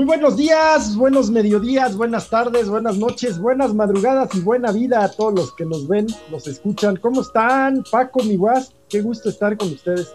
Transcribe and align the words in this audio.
Muy 0.00 0.06
buenos 0.06 0.38
días, 0.38 0.96
buenos 0.96 1.30
mediodías, 1.30 1.94
buenas 1.94 2.30
tardes, 2.30 2.70
buenas 2.70 2.96
noches, 2.96 3.38
buenas 3.38 3.74
madrugadas 3.74 4.34
y 4.34 4.40
buena 4.40 4.72
vida 4.72 5.04
a 5.04 5.10
todos 5.10 5.34
los 5.34 5.52
que 5.52 5.66
nos 5.66 5.86
ven, 5.86 6.06
nos 6.30 6.46
escuchan. 6.46 6.96
¿Cómo 6.96 7.20
están? 7.20 7.84
Paco, 7.90 8.22
mi 8.22 8.36
guas, 8.36 8.72
qué 8.88 9.02
gusto 9.02 9.28
estar 9.28 9.58
con 9.58 9.68
ustedes. 9.68 10.10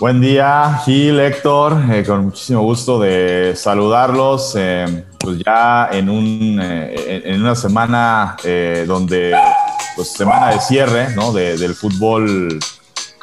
Buen 0.00 0.20
día, 0.20 0.80
Gil, 0.84 1.20
Héctor, 1.20 1.80
eh, 1.88 2.02
con 2.04 2.24
muchísimo 2.24 2.62
gusto 2.62 2.98
de 2.98 3.52
saludarlos, 3.54 4.56
eh, 4.58 5.04
pues 5.20 5.38
ya 5.46 5.88
en, 5.92 6.10
un, 6.10 6.58
eh, 6.60 7.22
en 7.26 7.40
una 7.42 7.54
semana 7.54 8.34
donde, 8.88 9.36
pues 9.94 10.08
semana 10.08 10.48
de 10.48 10.58
cierre, 10.58 11.14
¿no? 11.14 11.32
del 11.32 11.76
fútbol 11.76 12.58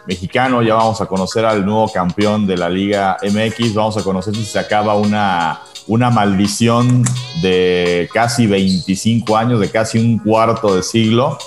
mexicano. 0.08 0.62
Ya 0.62 0.76
vamos 0.76 1.02
a 1.02 1.06
conocer 1.06 1.46
al 1.46 1.66
nuevo 1.66 1.92
campeón 1.92 2.48
de 2.48 2.58
la 2.58 2.70
Liga 2.70 3.18
MX. 3.22 3.74
Vamos 3.74 3.98
a 3.98 4.04
conocer 4.04 4.36
si 4.36 4.46
se 4.46 4.58
acaba 4.58 4.96
una, 4.96 5.62
una 5.88 6.10
maldición 6.10 7.04
de 7.42 8.10
casi 8.14 8.48
25 8.48 9.38
años, 9.38 9.60
de 9.60 9.70
casi 9.70 10.00
un 10.00 10.20
cuarto 10.20 10.76
de 10.76 10.84
siglo, 10.84 11.38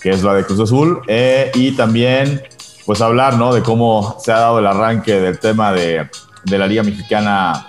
que 0.00 0.10
es 0.10 0.22
la 0.22 0.34
de 0.34 0.44
Cruz 0.44 0.60
Azul. 0.60 1.00
Eh, 1.06 1.50
y 1.54 1.72
también, 1.72 2.42
pues 2.84 3.00
hablar, 3.00 3.38
¿no? 3.38 3.54
De 3.54 3.62
cómo 3.62 4.16
se 4.20 4.32
ha 4.32 4.40
dado 4.40 4.58
el 4.58 4.66
arranque 4.66 5.20
del 5.20 5.38
tema 5.38 5.72
de, 5.72 6.08
de 6.44 6.58
la 6.58 6.66
Liga 6.66 6.82
Mexicana 6.82 7.66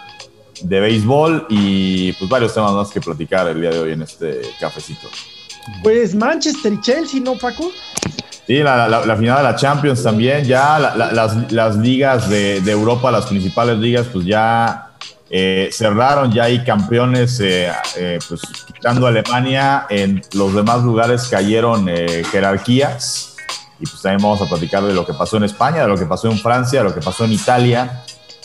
de 0.64 0.80
béisbol 0.80 1.48
y 1.50 2.14
pues 2.14 2.30
varios 2.30 2.54
temas 2.54 2.74
más 2.74 2.90
que 2.90 3.02
platicar 3.02 3.48
el 3.48 3.62
día 3.62 3.72
de 3.72 3.80
hoy 3.80 3.92
en 3.94 4.02
este 4.04 4.42
cafecito. 4.60 5.08
Pues 5.84 6.16
Manchester 6.16 6.74
y 6.74 6.82
Chelsea, 6.82 7.20
¿no, 7.20 7.38
Paco? 7.38 7.72
Sí, 8.48 8.58
la, 8.58 9.16
final 9.18 9.38
de 9.38 9.44
la 9.44 9.56
Champions 9.56 10.04
también, 10.04 10.44
ya 10.44 10.80
las, 10.80 11.76
ligas 11.78 12.30
de, 12.30 12.58
Europa, 12.58 13.12
las 13.12 13.28
principales 13.28 13.78
ligas, 13.78 14.08
pues 14.12 14.26
ya 14.26 14.90
eh, 15.30 15.70
cerraron, 15.72 16.32
ya 16.32 16.46
hay 16.46 16.64
campeones, 16.64 17.40
eh, 17.40 17.72
eh, 17.96 18.20
pues 18.28 18.42
quitando 18.68 19.08
Alemania, 19.08 19.86
en 19.90 20.22
los 20.34 20.54
demás 20.54 20.84
lugares 20.84 21.28
cayeron 21.30 21.88
jerarquías. 22.32 23.36
Y 23.80 23.86
pues 23.86 24.02
también 24.02 24.22
vamos 24.22 24.42
a 24.42 24.50
platicar 24.50 24.84
de 24.84 24.94
lo 24.94 25.06
que 25.06 25.14
pasó 25.14 25.38
en 25.38 25.44
España, 25.44 25.82
de 25.84 25.88
lo 25.88 25.98
que 25.98 26.06
pasó 26.06 26.30
en 26.30 26.38
Francia, 26.38 26.84
de 26.84 26.90
lo 26.90 26.94
que 26.94 27.02
pasó 27.02 27.26
en 27.26 27.32
Italia, 27.32 28.04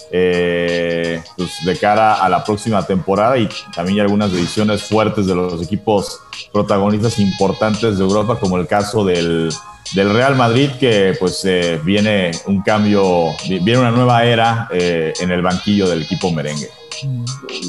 pues 0.08 1.64
de 1.64 1.77
cara 1.80 2.14
a 2.14 2.28
la 2.28 2.44
próxima 2.44 2.83
temporada 2.86 3.36
y 3.36 3.48
también 3.74 3.98
hay 3.98 4.00
algunas 4.02 4.33
ediciones 4.33 4.83
fuertes 4.84 5.27
de 5.27 5.34
los 5.34 5.62
equipos 5.62 6.20
protagonistas 6.52 7.19
importantes 7.19 7.98
de 7.98 8.05
Europa, 8.05 8.39
como 8.41 8.56
el 8.56 8.67
caso 8.67 9.05
del 9.05 9.50
del 9.95 10.12
Real 10.12 10.37
Madrid 10.37 10.70
que 10.79 11.17
pues 11.19 11.45
eh, 11.45 11.81
viene 11.84 12.33
un 12.47 12.62
cambio, 12.62 13.34
viene 13.47 13.79
una 13.79 13.91
nueva 13.91 14.25
era 14.25 14.69
eh, 14.73 15.12
en 15.20 15.31
el 15.31 15.42
banquillo 15.42 15.89
del 15.89 16.03
equipo 16.03 16.31
merengue. 16.31 16.70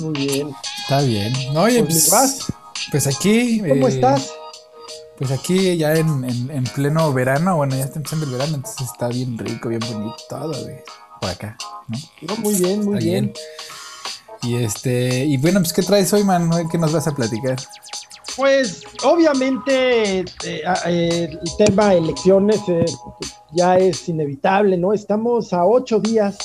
Muy 0.02 0.14
bien. 0.14 0.50
Está 0.82 1.02
bien. 1.02 1.34
Oye, 1.56 1.84
pues, 1.84 2.08
pues, 2.10 2.46
pues, 2.92 3.08
aquí... 3.08 3.60
¿Cómo 3.60 3.88
eh, 3.88 3.92
estás? 3.92 4.32
Pues 5.18 5.32
aquí 5.32 5.76
ya 5.78 5.94
en, 5.94 6.64
pleno 6.76 7.12
verano, 7.12 7.58
bueno, 7.58 7.76
ya 7.76 7.86
está 7.86 7.98
empezando 7.98 8.26
el 8.26 8.32
verano, 8.34 8.56
entonces 8.56 8.88
está 8.92 9.08
bien 9.08 9.36
rico, 9.38 9.68
bien 9.68 9.82
bonito 9.82 10.16
todo, 10.30 10.54
por 11.20 11.30
acá, 11.30 11.58
¿no? 12.22 12.36
muy 12.38 12.54
bien, 12.54 12.86
muy 12.86 13.00
bien. 13.00 13.34
Y 14.44 14.58
este, 14.58 15.26
y 15.26 15.38
bueno, 15.38 15.60
pues 15.60 15.74
¿qué 15.74 15.82
traes 15.82 16.14
hoy, 16.14 16.24
man? 16.24 16.52
¿Qué 16.70 16.78
nos 16.78 16.94
vas 16.94 17.08
a 17.08 17.16
platicar? 17.16 17.58
Pues 18.38 18.84
obviamente 19.04 20.20
eh, 20.20 20.26
eh, 20.86 21.30
el 21.32 21.58
tema 21.58 21.96
elecciones 21.96 22.62
eh, 22.68 22.86
ya 23.52 23.78
es 23.78 24.08
inevitable, 24.08 24.78
¿no? 24.78 24.94
Estamos 24.94 25.52
a 25.54 25.66
ocho 25.66 26.00
días. 26.00 26.38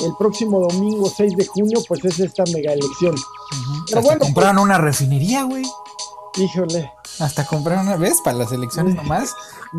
El 0.00 0.12
próximo 0.18 0.60
domingo 0.60 1.08
6 1.08 1.36
de 1.36 1.46
junio, 1.46 1.80
pues 1.86 2.04
es 2.04 2.18
esta 2.18 2.42
mega 2.52 2.72
elección. 2.72 3.14
Pero 3.88 4.02
bueno, 4.02 4.20
compraron 4.20 4.58
una 4.58 4.78
refinería, 4.78 5.44
güey. 5.44 5.64
Híjole. 6.36 6.90
Hasta 7.20 7.46
compraron 7.46 7.86
una 7.86 7.96
vez 7.96 8.20
para 8.24 8.38
las 8.38 8.50
elecciones 8.50 8.94
nomás. 8.96 9.32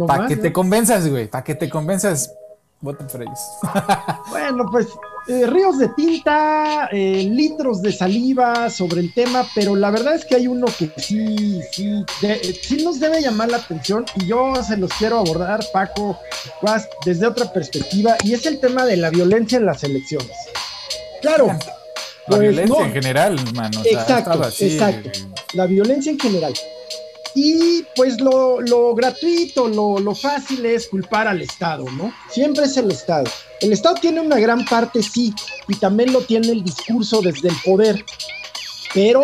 para 0.07 0.27
que 0.27 0.37
te 0.37 0.53
convenzas, 0.53 1.09
güey. 1.09 1.27
Para 1.27 1.43
que 1.43 1.55
te 1.55 1.69
convenzas. 1.69 2.33
Voten 2.81 3.07
por 3.07 3.21
ellos. 3.21 3.39
bueno, 4.29 4.65
pues 4.71 4.87
eh, 5.27 5.45
ríos 5.45 5.77
de 5.77 5.89
tinta, 5.89 6.89
eh, 6.91 7.29
litros 7.29 7.81
de 7.83 7.93
saliva 7.93 8.71
sobre 8.71 9.01
el 9.01 9.13
tema, 9.13 9.47
pero 9.53 9.75
la 9.75 9.91
verdad 9.91 10.15
es 10.15 10.25
que 10.25 10.35
hay 10.35 10.47
uno 10.47 10.65
que 10.65 10.91
sí, 10.97 11.61
sí, 11.71 12.03
sí 12.63 12.83
nos 12.83 12.99
debe 12.99 13.21
llamar 13.21 13.51
la 13.51 13.57
atención 13.57 14.03
y 14.15 14.25
yo 14.25 14.55
se 14.63 14.77
los 14.77 14.91
quiero 14.93 15.19
abordar, 15.19 15.63
Paco, 15.71 16.17
desde 17.05 17.27
otra 17.27 17.53
perspectiva, 17.53 18.15
y 18.23 18.33
es 18.33 18.47
el 18.47 18.59
tema 18.59 18.83
de 18.85 18.97
la 18.97 19.11
violencia 19.11 19.59
en 19.59 19.67
las 19.67 19.83
elecciones. 19.83 20.35
Claro. 21.21 21.47
La 21.47 22.37
pues, 22.37 22.39
violencia 22.39 22.85
en 22.85 22.93
general, 22.93 23.53
mano. 23.53 23.79
exacto, 23.85 24.41
exacto. 24.59 25.11
La 25.53 25.67
violencia 25.67 26.11
en 26.11 26.19
general. 26.19 26.53
Y 27.33 27.85
pues 27.95 28.19
lo, 28.19 28.57
gratuito, 28.95 29.67
lo, 29.67 29.99
lo, 29.99 30.15
fácil 30.15 30.65
es 30.65 30.87
culpar 30.87 31.27
al 31.27 31.41
Estado, 31.41 31.85
¿no? 31.91 32.13
Siempre 32.29 32.65
es 32.65 32.75
el 32.77 32.91
Estado. 32.91 33.29
El 33.61 33.71
Estado 33.71 33.95
tiene 33.95 34.19
una 34.19 34.37
gran 34.39 34.65
parte, 34.65 35.01
sí, 35.01 35.33
y 35.67 35.75
también 35.75 36.11
lo 36.11 36.21
tiene 36.21 36.49
el 36.49 36.63
discurso 36.63 37.21
desde 37.21 37.49
el 37.49 37.55
poder. 37.63 38.03
Pero 38.93 39.23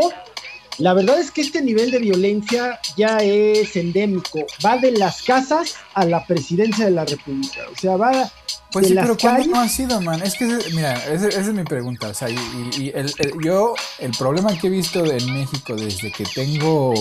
la 0.78 0.94
verdad 0.94 1.20
es 1.20 1.32
que 1.32 1.42
este 1.42 1.62
nivel 1.62 1.92
de 1.92 2.00
violencia 2.00 2.80
ya 2.96 3.18
es 3.18 3.76
endémico. 3.76 4.46
Va 4.66 4.78
de 4.78 4.92
las 4.92 5.24
casas 5.24 5.76
a 5.94 6.06
la 6.06 6.26
presidencia 6.26 6.86
de 6.86 6.92
la 6.92 7.06
República. 7.06 7.62
O 7.74 7.78
sea, 7.78 7.98
va 7.98 8.32
pues 8.72 8.88
sí, 8.88 8.96
pero 8.96 9.18
¿cuándo 9.18 9.48
no 9.48 9.60
ha 9.60 9.70
sido, 9.70 10.02
man? 10.02 10.22
Es 10.22 10.36
que, 10.36 10.46
mira, 10.74 10.94
esa, 11.06 11.30
es 11.30 11.48
mi 11.48 11.64
pregunta. 11.64 12.10
O 12.10 12.14
sea, 12.14 12.30
y, 12.30 12.92
el, 12.94 13.12
yo, 13.42 13.76
el 14.00 14.12
problema 14.12 14.58
que 14.60 14.68
he 14.68 14.70
visto 14.70 15.04
en 15.06 15.34
México 15.34 15.76
desde 15.76 16.12
que 16.12 16.26
tengo 16.26 16.94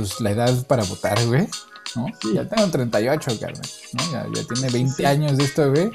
pues 0.00 0.20
la 0.20 0.30
edad 0.30 0.66
para 0.66 0.82
votar, 0.84 1.24
güey. 1.26 1.46
¿no? 1.94 2.06
Ya 2.34 2.48
tengo 2.48 2.68
38, 2.70 3.38
carnal, 3.40 3.62
¿no? 3.92 4.12
Ya, 4.12 4.26
ya 4.34 4.48
tiene 4.54 4.70
20 4.70 5.06
años 5.06 5.36
de 5.36 5.44
esto, 5.44 5.70
güey. 5.70 5.90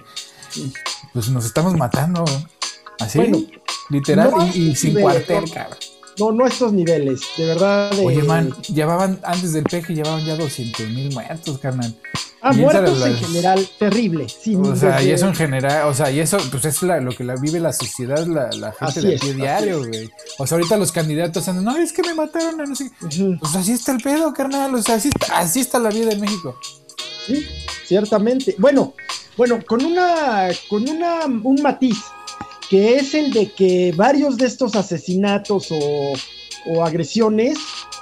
Pues 1.13 1.29
nos 1.29 1.45
estamos 1.45 1.73
matando. 1.75 2.23
Así, 2.99 3.49
literal, 3.89 4.31
y, 4.53 4.75
sin 4.75 4.99
cuartel, 4.99 5.49
cabrón. 5.51 5.77
No, 6.19 6.31
no 6.31 6.47
estos 6.47 6.71
niveles, 6.71 7.21
de 7.37 7.45
verdad. 7.45 7.91
Oye, 7.99 8.23
man, 8.23 8.53
llevaban, 8.73 9.19
antes 9.23 9.53
del 9.53 9.63
peje, 9.63 9.93
llevaban 9.93 10.25
ya 10.25 10.35
200 10.35 10.89
mil 10.89 11.13
muertos, 11.13 11.57
carnal. 11.59 11.93
Ah, 12.41 12.53
muertos 12.53 13.03
en 13.03 13.17
general, 13.17 13.67
terrible. 13.79 14.27
Sí, 14.29 14.55
o 14.55 14.75
sea, 14.75 15.01
y 15.01 15.09
eso 15.09 15.27
en 15.27 15.33
general, 15.33 15.87
o 15.87 15.93
sea, 15.95 16.11
y 16.11 16.19
eso, 16.19 16.37
pues 16.51 16.63
es 16.65 16.81
lo 16.83 17.11
que 17.11 17.23
la 17.23 17.35
vive 17.35 17.59
la 17.59 17.73
sociedad, 17.73 18.25
la, 18.27 18.49
la 18.51 18.71
gente 18.71 19.01
de 19.01 19.15
aquí 19.15 19.33
diario, 19.33 19.79
güey. 19.79 20.11
O 20.37 20.45
sea, 20.45 20.57
ahorita 20.57 20.77
los 20.77 20.91
candidatos 20.91 21.47
andan, 21.47 21.65
no, 21.65 21.75
es 21.77 21.91
que 21.91 22.03
me 22.03 22.13
mataron, 22.13 22.69
no 22.69 22.75
sé. 22.75 22.91
Pues 22.99 23.55
así 23.55 23.71
está 23.71 23.93
el 23.93 24.01
pedo, 24.01 24.31
carnal, 24.31 24.75
o 24.75 24.81
sea, 24.81 24.95
así 24.95 25.09
está, 25.09 25.39
así 25.39 25.59
está 25.59 25.79
la 25.79 25.89
vida 25.89 26.11
en 26.11 26.21
México. 26.21 26.55
Sí, 27.25 27.47
ciertamente. 27.87 28.55
Bueno, 28.59 28.93
bueno, 29.35 29.59
con 29.65 29.83
una, 29.83 30.49
con 30.69 30.87
una, 30.87 31.25
un 31.25 31.61
matiz, 31.63 31.97
que 32.69 32.95
es 32.97 33.13
el 33.13 33.31
de 33.31 33.51
que 33.51 33.93
varios 33.95 34.37
de 34.37 34.47
estos 34.47 34.75
asesinatos 34.75 35.71
o, 35.71 36.13
o 36.65 36.83
agresiones 36.83 37.57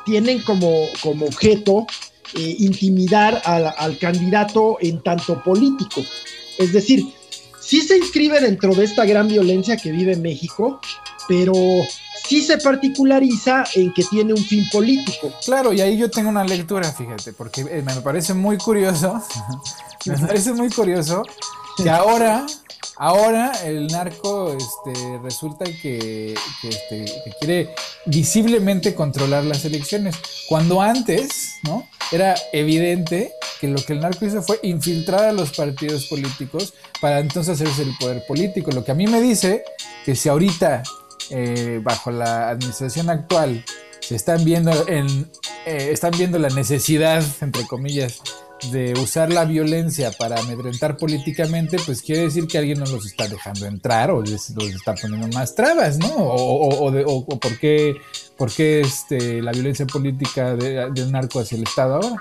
tienen 0.05 0.41
como, 0.41 0.71
como 1.01 1.25
objeto 1.25 1.85
eh, 2.35 2.55
intimidar 2.59 3.41
al, 3.45 3.97
candidato 3.99 4.77
en 4.81 5.01
tanto 5.03 5.41
político. 5.43 6.01
Es 6.57 6.73
decir, 6.73 7.03
sí 7.59 7.81
se 7.81 7.97
inscribe 7.97 8.41
dentro 8.41 8.73
de 8.73 8.85
esta 8.85 9.05
gran 9.05 9.27
violencia 9.27 9.77
que 9.77 9.91
vive 9.91 10.15
México, 10.15 10.79
pero 11.27 11.53
sí 12.27 12.41
se 12.41 12.57
particulariza 12.57 13.65
en 13.75 13.93
que 13.93 14.03
tiene 14.05 14.33
un 14.33 14.43
fin 14.43 14.67
político. 14.71 15.31
Claro, 15.45 15.73
y 15.73 15.81
ahí 15.81 15.95
yo 15.95 16.09
tengo 16.09 16.29
una 16.29 16.43
lectura, 16.43 16.91
fíjate, 16.91 17.33
porque 17.33 17.61
eh, 17.61 17.83
me 17.85 18.01
parece 18.01 18.33
muy 18.33 18.57
curioso, 18.57 19.21
me 20.05 20.17
parece 20.17 20.53
muy 20.53 20.69
curioso 20.69 21.23
que 21.77 21.89
ahora 21.89 22.45
Ahora 22.97 23.51
el 23.65 23.87
narco 23.87 24.53
este, 24.53 25.19
resulta 25.23 25.65
que, 25.65 26.33
este, 26.63 27.05
que, 27.05 27.31
quiere 27.39 27.75
visiblemente 28.05 28.93
controlar 28.93 29.43
las 29.45 29.65
elecciones, 29.65 30.15
cuando 30.47 30.81
antes 30.81 31.55
¿no? 31.63 31.87
era 32.11 32.35
evidente 32.51 33.33
que 33.59 33.67
lo 33.67 33.83
que 33.83 33.93
el 33.93 34.01
narco 34.01 34.25
hizo 34.25 34.43
fue 34.43 34.59
infiltrar 34.61 35.23
a 35.25 35.31
los 35.31 35.51
partidos 35.51 36.05
políticos 36.05 36.73
para 37.01 37.19
entonces 37.19 37.59
hacerse 37.59 37.83
el 37.83 37.97
poder 37.97 38.25
político. 38.27 38.71
Lo 38.71 38.83
que 38.83 38.91
a 38.91 38.95
mí 38.95 39.07
me 39.07 39.21
dice 39.21 39.63
que 40.05 40.15
si 40.15 40.29
ahorita, 40.29 40.83
eh, 41.31 41.79
bajo 41.81 42.11
la 42.11 42.49
administración 42.49 43.09
actual, 43.09 43.63
se 44.01 44.15
están 44.15 44.43
viendo, 44.43 44.87
en, 44.87 45.31
eh, 45.65 45.89
están 45.91 46.11
viendo 46.11 46.37
la 46.37 46.49
necesidad, 46.49 47.23
entre 47.41 47.65
comillas, 47.65 48.21
de 48.71 48.93
usar 48.93 49.31
la 49.31 49.45
violencia 49.45 50.11
para 50.11 50.39
amedrentar 50.39 50.97
políticamente, 50.97 51.77
pues 51.85 52.01
quiere 52.01 52.23
decir 52.23 52.47
que 52.47 52.57
alguien 52.57 52.79
no 52.79 52.85
los 52.85 53.05
está 53.05 53.27
dejando 53.27 53.65
entrar 53.65 54.11
o 54.11 54.21
les, 54.21 54.49
está 54.49 54.95
poniendo 54.95 55.27
más 55.29 55.55
trabas, 55.55 55.97
¿no? 55.97 56.15
O, 56.15 56.87
o, 56.87 57.39
por 57.39 57.59
qué, 57.59 57.95
por 58.37 58.51
qué 58.51 58.81
este, 58.81 59.41
la 59.41 59.51
violencia 59.51 59.85
política 59.85 60.55
de, 60.55 60.89
del 60.91 61.11
narco 61.11 61.39
hacia 61.39 61.57
el 61.57 61.63
Estado 61.63 61.95
ahora. 61.95 62.19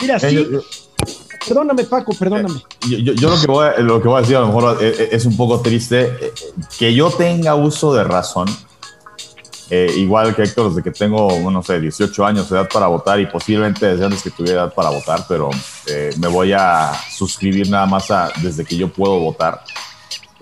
Mira, 0.00 0.18
sí. 0.20 0.46
Perdóname, 1.46 1.84
Paco, 1.84 2.12
perdóname. 2.18 2.60
Eh, 2.90 3.02
yo, 3.02 3.30
lo, 3.30 3.40
que 3.40 3.46
voy 3.46 3.66
a, 3.66 3.78
lo 3.80 4.02
que 4.02 4.08
voy 4.08 4.18
a 4.18 4.20
decir 4.20 4.36
a 4.36 4.40
lo 4.40 4.46
mejor 4.48 4.78
eh, 4.80 5.08
es, 5.12 5.24
un 5.26 5.36
poco 5.36 5.60
triste. 5.60 6.32
Que 6.78 6.92
yo 6.92 7.10
tenga 7.10 7.54
uso 7.54 7.94
de 7.94 8.02
razón, 8.02 8.48
igual 9.70 10.34
que 10.34 10.42
Héctor, 10.42 10.68
desde 10.68 10.82
que 10.82 10.90
tengo, 10.90 11.28
no 11.50 11.62
sé, 11.62 11.80
18 11.80 12.26
años 12.26 12.48
de 12.48 12.56
edad 12.56 12.68
para 12.72 12.86
votar 12.86 13.18
y 13.20 13.26
posiblemente 13.26 13.86
desde 13.86 14.04
antes 14.04 14.22
que 14.22 14.30
tuviera 14.30 14.62
edad 14.62 14.74
para 14.74 14.90
votar, 14.90 15.24
pero 15.28 15.50
me 16.18 16.28
voy 16.28 16.52
a 16.52 16.92
suscribir 17.10 17.68
nada 17.68 17.86
más 17.86 18.10
a, 18.10 18.30
desde 18.42 18.64
que 18.64 18.76
yo 18.76 18.88
puedo 18.88 19.18
votar. 19.18 19.62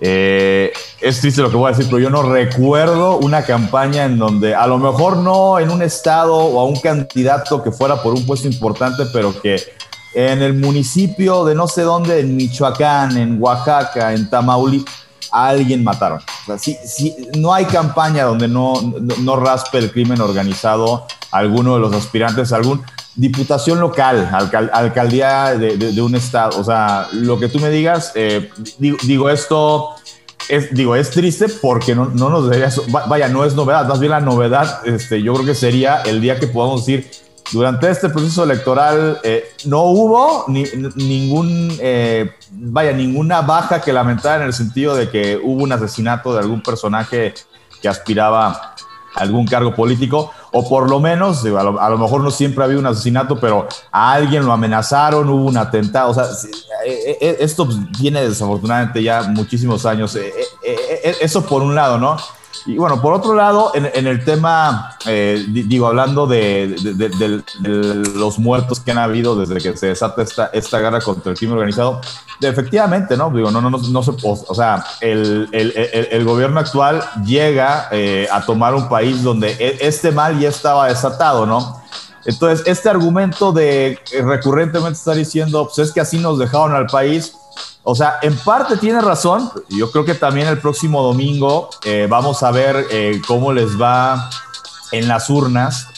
Eh, 0.00 0.73
es 1.00 1.21
triste 1.21 1.41
lo 1.41 1.50
que 1.50 1.56
voy 1.56 1.69
a 1.73 1.75
decir, 1.75 1.87
pero 1.87 1.99
yo 1.99 2.11
no 2.11 2.23
recuerdo 2.23 3.19
una 3.19 3.43
campaña 3.44 4.05
en 4.05 4.19
donde, 4.19 4.55
a 4.55 4.67
lo 4.67 4.79
mejor 4.79 5.19
no 5.19 5.59
en 5.59 5.70
un 5.70 5.82
estado 5.82 6.35
o 6.35 6.61
a 6.61 6.65
un 6.65 6.77
candidato 6.81 7.62
que 7.62 7.70
fuera 7.70 8.03
por 8.03 8.15
un 8.15 8.27
puesto 8.27 8.49
importante, 8.49 9.05
pero 9.12 9.41
que 9.41 9.56
en 10.15 10.43
el 10.43 10.55
municipio 10.55 11.44
de 11.44 11.55
no 11.55 11.69
sé 11.69 11.82
dónde, 11.82 12.20
en 12.20 12.37
Michoacán, 12.37 13.17
en 13.17 13.41
Oaxaca, 13.41 14.12
en 14.12 14.29
Tamaulipas, 14.29 15.04
a 15.34 15.48
alguien 15.48 15.82
mataron. 15.82 16.20
O 16.46 16.56
sea, 16.56 16.75
no 17.36 17.52
hay 17.52 17.64
campaña 17.64 18.25
donde 18.25 18.46
no, 18.46 18.75
no, 19.19 19.36
raspe 19.36 19.78
el 19.78 19.90
crimen 19.90 20.20
organizado 20.20 21.06
alguno 21.32 21.75
de 21.75 21.81
los 21.81 21.92
aspirantes, 21.92 22.52
algún 22.52 22.82
diputación 23.16 23.81
local, 23.81 24.31
alcaldía 24.72 25.58
de, 25.58 26.02
un 26.02 26.14
estado, 26.14 26.58
o 26.58 26.64
sea, 26.64 27.08
lo 27.12 27.38
que 27.38 27.48
tú 27.48 27.58
me 27.58 27.70
digas, 27.70 28.12
eh, 28.14 28.50
digo, 28.78 29.28
esto, 29.28 29.90
es, 30.48 30.72
digo, 30.75 30.96
es 30.96 31.10
triste 31.10 31.48
porque 31.48 31.94
no, 31.94 32.06
no 32.06 32.28
nos 32.31 32.48
debería, 32.48 32.70
vaya, 33.08 33.28
no 33.28 33.44
es 33.44 33.54
novedad, 33.54 33.86
más 33.86 34.00
bien 34.00 34.10
la 34.10 34.20
novedad, 34.20 34.81
este, 34.84 35.22
yo 35.22 35.34
creo 35.34 35.46
que 35.46 35.54
sería 35.54 36.02
el 36.02 36.20
día 36.20 36.38
que 36.38 36.46
podamos 36.46 36.86
decir, 36.86 37.08
durante 37.52 37.91
este 37.91 38.08
proceso 38.08 38.44
electoral 38.44 39.20
eh, 39.23 39.52
no 39.67 39.82
hubo 39.82 40.44
ni, 40.49 40.64
ningún, 40.96 41.76
eh, 41.81 42.35
vaya, 42.50 42.93
ninguna 42.93 43.43
baja 43.43 43.81
que 43.81 43.93
lamentar 43.93 44.41
en 44.41 44.49
el 44.49 44.52
sentido 44.52 44.94
de 44.94 45.11
que 45.11 45.37
hubo 45.37 45.62
un 45.62 45.73
asesinato 45.73 46.32
de 46.32 46.41
algún 46.41 46.62
personaje 46.62 47.35
que 47.81 47.88
aspiraba 47.88 48.75
algún 49.14 49.46
cargo 49.46 49.75
político, 49.75 50.32
o 50.50 50.69
por 50.69 50.91
lo 50.91 50.99
menos, 50.99 51.44
a 51.44 51.62
lo, 51.62 51.99
mejor 51.99 52.23
no 52.23 52.32
siempre 52.32 52.62
ha 52.62 52.64
habido 52.64 52.81
un 52.81 52.87
asesinato, 52.87 53.38
pero 53.38 53.69
a 53.93 54.12
alguien 54.12 54.44
lo 54.44 54.52
amenazaron, 54.52 55.29
hubo 55.29 55.44
un 55.44 55.56
atentado, 55.56 56.11
o 56.11 56.14
sea, 56.14 56.25
eh, 56.85 57.19
eh, 57.20 57.37
esto 57.38 57.69
tiene 57.96 58.29
desafortunadamente 58.29 59.02
ya 59.02 59.23
muchísimos 59.23 59.87
años, 59.87 60.19
eso 61.20 61.46
por 61.46 61.62
un 61.62 61.76
lado, 61.76 61.99
¿no? 61.99 62.17
Y 62.67 62.77
bueno, 62.77 63.01
por 63.01 63.12
otro 63.12 63.35
lado, 63.35 63.73
en, 63.75 64.06
el 64.06 64.25
tema, 64.25 64.97
eh, 65.06 65.45
digo, 65.49 65.87
hablando 65.87 66.27
de, 66.27 66.75
los 68.15 68.39
muertos 68.39 68.81
que 68.81 68.91
han 68.91 68.99
habido 68.99 69.37
desde 69.37 69.56
que 69.56 69.77
se 69.77 69.89
desata 69.89 70.23
esta, 70.23 70.47
esta 70.47 70.79
guerra 70.79 71.01
contra 71.01 71.33
el 71.33 71.39
crimen 71.39 71.55
organizado, 71.56 72.01
efectivamente, 72.41 73.17
¿no? 73.17 73.31
Digo, 73.31 73.51
no, 73.51 73.61
no, 73.61 73.71
no, 73.71 73.79
no 73.79 74.03
se, 74.03 74.12
o 74.23 74.55
sea, 74.55 74.85
el, 75.01 75.49
el, 75.53 76.25
gobierno 76.25 76.61
actual 76.61 77.03
llega 77.25 77.89
eh, 77.91 78.29
a 78.31 78.45
tomar 78.45 78.75
un 78.75 78.89
país 78.89 79.23
donde 79.23 79.53
e, 79.53 79.79
este 79.81 80.11
mal 80.11 80.39
ya 80.39 80.49
estaba 80.49 80.89
desatado, 80.89 81.47
¿no? 81.47 81.83
Entonces, 82.25 82.67
este 82.67 82.88
argumento 82.88 83.53
de 83.53 83.99
recurrentemente 84.23 84.99
estar 84.99 85.17
diciendo, 85.17 85.67
pues 85.67 85.88
es 85.88 85.93
que 85.93 86.00
así 86.00 86.19
nos 86.19 86.38
dejaron 86.38 86.75
al 86.75 86.87
país, 86.87 87.35
o 87.82 87.94
sea, 87.94 88.19
en 88.23 88.35
parte 88.38 88.79
tiene 88.79 89.00
razón. 89.00 89.50
Yo 89.69 89.91
creo 89.91 90.05
que 90.05 90.15
también 90.15 90.49
el 90.49 90.59
próximo 90.59 91.03
domingo 91.03 91.69
eh, 91.85 92.06
vamos 92.09 92.43
a 92.43 92.50
ver 92.50 92.87
eh, 92.91 93.21
cómo 93.26 93.53
les 93.53 93.81
va 93.81 94.31
en 94.91 95.06
las 95.06 95.29
urnas. 95.29 95.88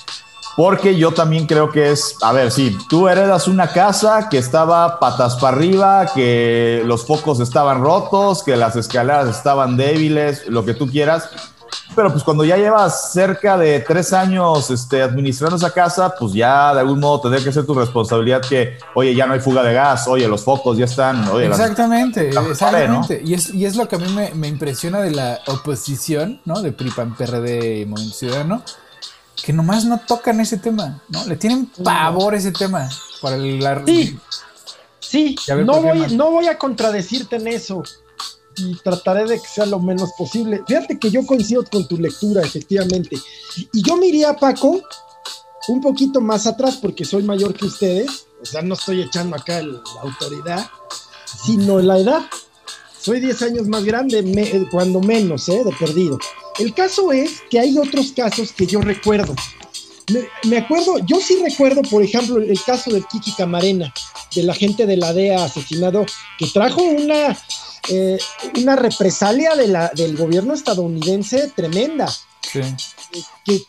Porque 0.57 0.97
yo 0.97 1.13
también 1.13 1.47
creo 1.47 1.71
que 1.71 1.91
es, 1.91 2.17
a 2.23 2.33
ver, 2.33 2.51
sí, 2.51 2.77
tú 2.89 3.09
heredas 3.09 3.47
una 3.47 3.69
casa 3.69 4.31
que 4.31 4.39
estaba 4.39 4.99
patas 4.99 5.37
para 5.37 5.55
arriba, 5.55 6.07
que 6.15 6.83
los 6.87 7.07
focos 7.07 7.41
estaban 7.41 7.83
rotos, 7.83 8.43
que 8.43 8.57
las 8.57 8.75
escaleras 8.75 9.29
estaban 9.29 9.77
débiles, 9.77 10.49
lo 10.49 10.65
que 10.65 10.73
tú 10.73 10.87
quieras 10.91 11.29
pero 11.95 12.11
pues 12.13 12.23
cuando 12.23 12.45
ya 12.45 12.57
llevas 12.57 13.13
cerca 13.13 13.57
de 13.57 13.81
tres 13.81 14.13
años 14.13 14.71
este, 14.71 15.03
administrando 15.03 15.57
esa 15.57 15.73
casa, 15.73 16.15
pues 16.19 16.33
ya 16.33 16.75
de 16.75 16.81
algún 16.81 17.01
modo 17.01 17.23
tendría 17.23 17.43
que 17.43 17.53
ser 17.53 17.65
tu 17.65 17.75
responsabilidad 17.75 18.43
que, 18.43 18.77
oye, 18.95 19.15
ya 19.15 19.27
no 19.27 19.33
hay 19.33 19.41
fuga 19.41 19.63
de 19.63 19.73
gas, 19.73 20.07
oye, 20.07 20.29
los 20.29 20.45
focos 20.45 20.77
ya 20.77 20.85
están. 20.85 21.27
Oye, 21.29 21.47
exactamente, 21.47 22.29
exactamente. 22.29 23.23
Y, 23.25 23.35
es, 23.35 23.53
y 23.53 23.65
es 23.65 23.77
lo 23.77 23.89
que 23.89 23.97
a 23.97 23.99
mí 23.99 24.13
me, 24.13 24.33
me 24.35 24.49
impresiona 24.49 25.01
de 25.01 25.13
la 25.13 25.41
oposición, 25.47 26.41
¿no? 26.45 26.61
De 26.61 26.73
PRIPAN, 26.73 27.17
PRD 27.17 27.81
y 27.81 27.87
Movimiento 27.87 28.19
Ciudadano, 28.19 28.63
que 29.43 29.53
nomás 29.53 29.85
no 29.85 30.01
tocan 30.07 30.41
ese 30.41 30.59
tema, 30.59 31.01
¿no? 31.09 31.25
Le 31.25 31.37
tienen 31.37 31.67
pavor 31.83 32.35
ese 32.35 32.53
tema. 32.53 32.89
Para 33.23 33.37
el, 33.37 33.65
Sí, 33.87 34.19
sí, 35.01 35.37
no 35.65 35.81
voy, 35.81 36.15
no 36.15 36.31
voy 36.31 36.49
a 36.49 36.59
contradecirte 36.59 37.37
en 37.37 37.49
eso 37.49 37.83
y 38.57 38.75
trataré 38.77 39.27
de 39.27 39.41
que 39.41 39.49
sea 39.49 39.67
lo 39.67 39.79
menos 39.79 40.13
posible. 40.17 40.63
Fíjate 40.67 40.99
que 40.99 41.11
yo 41.11 41.25
coincido 41.27 41.65
con 41.65 41.87
tu 41.87 41.97
lectura, 41.99 42.43
efectivamente. 42.43 43.17
Y 43.73 43.83
yo 43.83 43.97
me 43.97 44.07
iría, 44.07 44.35
Paco, 44.35 44.81
un 45.69 45.81
poquito 45.81 46.21
más 46.21 46.47
atrás 46.47 46.79
porque 46.81 47.05
soy 47.05 47.23
mayor 47.23 47.55
que 47.55 47.67
ustedes, 47.67 48.27
o 48.41 48.45
sea, 48.45 48.63
no 48.63 48.75
estoy 48.75 49.03
echando 49.03 49.37
acá 49.37 49.63
la 49.63 49.81
autoridad, 50.03 50.67
sino 51.45 51.79
la 51.81 51.99
edad. 51.99 52.23
Soy 53.01 53.21
10 53.21 53.43
años 53.43 53.69
más 53.69 53.85
grande, 53.85 54.67
cuando 54.71 55.01
menos, 55.01 55.49
¿eh? 55.49 55.63
De 55.65 55.73
perdido. 55.73 56.19
El 56.59 56.75
caso 56.75 57.13
es 57.13 57.43
que 57.51 57.61
hay 57.61 57.79
otros 57.79 58.13
casos 58.13 58.53
que 58.53 58.67
yo 58.67 58.81
recuerdo. 58.81 59.35
Me, 60.45 60.59
acuerdo, 60.59 60.99
yo 61.05 61.21
sí 61.21 61.37
recuerdo, 61.43 61.83
por 61.83 62.03
ejemplo, 62.03 62.39
el 62.39 62.63
caso 62.63 62.93
del 62.93 63.05
Kiki 63.07 63.33
Camarena, 63.33 63.93
del 64.35 64.49
agente 64.49 64.87
de 64.87 64.97
la 64.97 65.13
DEA 65.13 65.45
asesinado, 65.45 66.07
que 66.39 66.47
trajo 66.47 66.83
una 66.83 67.37
eh, 67.89 68.19
una 68.61 68.77
represalia 68.77 69.55
de 69.55 69.69
la, 69.69 69.91
del 69.95 70.17
gobierno 70.17 70.55
estadounidense 70.55 71.51
tremenda. 71.55 72.09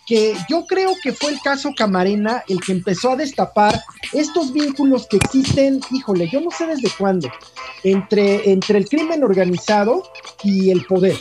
Que, 0.05 0.35
yo 0.49 0.65
creo 0.65 0.93
que 1.01 1.11
fue 1.11 1.31
el 1.31 1.39
caso 1.41 1.73
Camarena 1.75 2.43
el 2.47 2.59
que 2.61 2.71
empezó 2.71 3.11
a 3.11 3.15
destapar 3.15 3.83
estos 4.13 4.53
vínculos 4.53 5.07
que 5.07 5.17
existen, 5.17 5.81
híjole, 5.91 6.29
yo 6.31 6.41
no 6.41 6.51
sé 6.51 6.67
desde 6.67 6.89
cuándo, 6.97 7.29
entre, 7.83 8.51
entre 8.51 8.77
el 8.77 8.87
crimen 8.87 9.23
organizado 9.23 10.03
y 10.43 10.69
el 10.69 10.85
poder. 10.85 11.17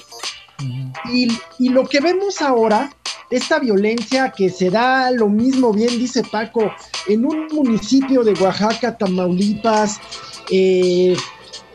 y, 1.12 1.28
y, 1.58 1.68
lo 1.70 1.86
que 1.86 2.00
vemos 2.00 2.40
ahora, 2.40 2.94
esta 3.30 3.58
violencia 3.58 4.32
que 4.36 4.50
se 4.50 4.70
da, 4.70 5.10
lo 5.10 5.28
mismo 5.28 5.72
bien 5.72 5.98
dice 5.98 6.22
Paco, 6.22 6.72
en 7.08 7.24
un 7.24 7.46
municipio 7.52 8.22
de 8.22 8.32
Oaxaca, 8.34 8.96
Tamaulipas, 8.96 10.00
eh, 10.50 11.16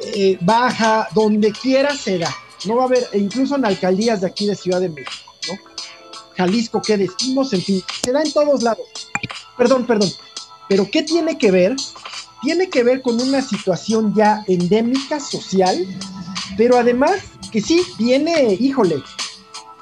eh, 0.03 0.37
baja, 0.41 1.07
donde 1.13 1.51
quiera 1.51 1.95
se 1.95 2.19
da. 2.19 2.33
No 2.65 2.75
va 2.75 2.83
a 2.83 2.85
haber, 2.85 3.07
e 3.11 3.17
incluso 3.17 3.55
en 3.55 3.65
alcaldías 3.65 4.21
de 4.21 4.27
aquí 4.27 4.45
de 4.47 4.55
Ciudad 4.55 4.81
de 4.81 4.89
México, 4.89 5.33
¿no? 5.47 5.57
Jalisco, 6.37 6.81
qué 6.81 6.97
decimos, 6.97 7.53
en 7.53 7.61
fin, 7.61 7.83
se 8.03 8.11
da 8.11 8.21
en 8.21 8.31
todos 8.31 8.63
lados. 8.63 8.85
Perdón, 9.57 9.85
perdón. 9.85 10.11
Pero 10.69 10.89
¿qué 10.89 11.03
tiene 11.03 11.37
que 11.37 11.51
ver? 11.51 11.75
Tiene 12.41 12.69
que 12.69 12.83
ver 12.83 13.01
con 13.01 13.19
una 13.21 13.41
situación 13.41 14.13
ya 14.15 14.43
endémica, 14.47 15.19
social, 15.19 15.85
pero 16.57 16.77
además 16.77 17.19
que 17.51 17.61
sí 17.61 17.81
viene, 17.97 18.57
híjole, 18.59 18.95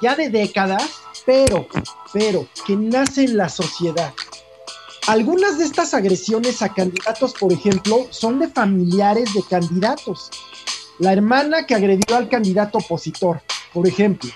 ya 0.02 0.16
de 0.16 0.28
décadas, 0.28 0.90
pero, 1.24 1.66
pero, 2.12 2.46
que 2.66 2.76
nace 2.76 3.24
en 3.24 3.36
la 3.36 3.48
sociedad. 3.48 4.12
Algunas 5.06 5.58
de 5.58 5.64
estas 5.64 5.94
agresiones 5.94 6.62
a 6.62 6.72
candidatos, 6.72 7.32
por 7.32 7.52
ejemplo, 7.52 8.06
son 8.10 8.38
de 8.38 8.48
familiares 8.48 9.32
de 9.34 9.42
candidatos. 9.42 10.30
La 10.98 11.12
hermana 11.12 11.66
que 11.66 11.74
agredió 11.74 12.16
al 12.16 12.28
candidato 12.28 12.78
opositor, 12.78 13.42
por 13.72 13.88
ejemplo. 13.88 14.30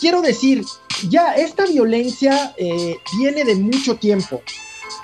Quiero 0.00 0.20
decir, 0.20 0.64
ya 1.08 1.34
esta 1.34 1.64
violencia 1.66 2.54
eh, 2.56 2.96
viene 3.18 3.44
de 3.44 3.54
mucho 3.54 3.96
tiempo. 3.96 4.42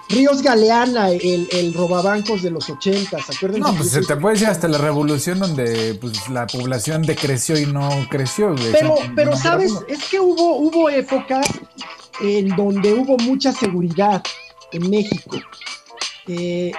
Ríos 0.08 0.42
Galeana, 0.42 1.10
el, 1.10 1.48
el 1.52 1.74
robabancos 1.74 2.42
de 2.42 2.50
los 2.50 2.68
80, 2.70 3.22
¿se 3.22 3.36
acuerdan? 3.36 3.60
No, 3.60 3.74
pues 3.74 3.90
se 3.90 4.00
te 4.00 4.16
puede 4.16 4.34
decir 4.34 4.48
hasta 4.48 4.66
la 4.66 4.78
revolución 4.78 5.38
donde 5.38 5.94
pues, 6.00 6.28
la 6.30 6.46
población 6.46 7.02
decreció 7.02 7.58
y 7.58 7.66
no 7.66 7.90
creció. 8.10 8.54
Pero, 8.72 8.96
pero 9.14 9.36
¿sabes? 9.36 9.72
Es 9.86 10.04
que 10.04 10.18
hubo, 10.18 10.56
hubo 10.56 10.88
épocas 10.88 11.46
en 12.20 12.48
donde 12.56 12.94
hubo 12.94 13.18
mucha 13.18 13.52
seguridad, 13.52 14.22
en 14.72 14.90
México. 14.90 15.36
Eh, 16.26 16.72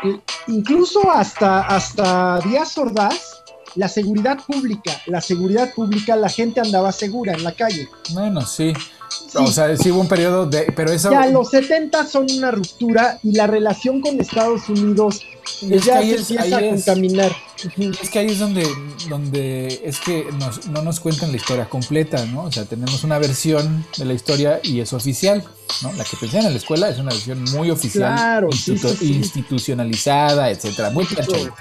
incluso 0.48 1.10
hasta, 1.12 1.62
hasta 1.62 2.40
Díaz 2.42 2.78
Ordaz, 2.78 3.44
la 3.76 3.88
seguridad 3.88 4.40
pública, 4.46 5.02
la 5.08 5.22
seguridad 5.22 5.74
pública, 5.74 6.16
la 6.16 6.30
gente 6.30 6.60
andaba 6.60 6.92
segura 6.92 7.34
en 7.34 7.44
la 7.44 7.52
calle. 7.54 7.88
Bueno, 8.12 8.42
sí. 8.42 8.74
O 9.36 9.48
sea, 9.52 9.76
sí 9.76 9.92
hubo 9.92 10.02
un 10.02 10.08
periodo 10.08 10.46
de. 10.46 10.72
Pero 10.76 10.92
eso. 10.92 11.12
Ya, 11.12 11.26
los 11.28 11.50
70 11.50 12.06
son 12.06 12.28
una 12.32 12.52
ruptura 12.52 13.20
y 13.24 13.34
la 13.34 13.48
relación 13.48 14.02
con 14.02 14.20
Estados 14.20 14.70
Unidos 14.70 15.22
Es 15.70 15.86
ya 15.86 16.00
se 16.02 16.12
es- 16.16 16.30
empieza 16.32 16.58
a 16.58 16.62
es- 16.62 16.70
contaminar. 16.86 17.36
Es 18.02 18.10
que 18.10 18.20
ahí 18.20 18.28
es 18.28 18.40
donde, 18.40 18.66
donde 19.10 19.82
es 19.84 20.00
que 20.00 20.26
nos- 20.40 20.68
no 20.68 20.82
nos 20.82 21.00
cuentan 21.00 21.32
la 21.32 21.38
historia 21.38 21.68
completa, 21.68 22.24
¿no? 22.28 22.44
O 22.44 22.52
sea, 22.52 22.66
tenemos 22.66 23.04
una 23.04 23.18
versión 23.20 23.86
de 23.98 24.06
la 24.06 24.14
historia 24.14 24.60
y 24.64 24.80
es 24.80 24.94
oficial, 24.94 25.44
¿no? 25.82 25.92
La 25.94 26.04
que 26.06 26.16
te 26.16 26.26
enseñan 26.26 26.46
en 26.48 26.52
la 26.54 26.58
escuela 26.60 26.90
es 26.90 27.00
una 27.00 27.12
versión 27.12 27.44
muy 27.52 27.70
oficial, 27.72 28.14
Claro, 28.16 28.50
sí, 28.52 28.72
institu- 28.74 28.90
sí, 28.92 28.98
sí. 29.08 29.14
institucionalizada, 29.14 30.50
etcétera, 30.52 30.92
muy 30.92 31.06
planchadita, 31.06 31.56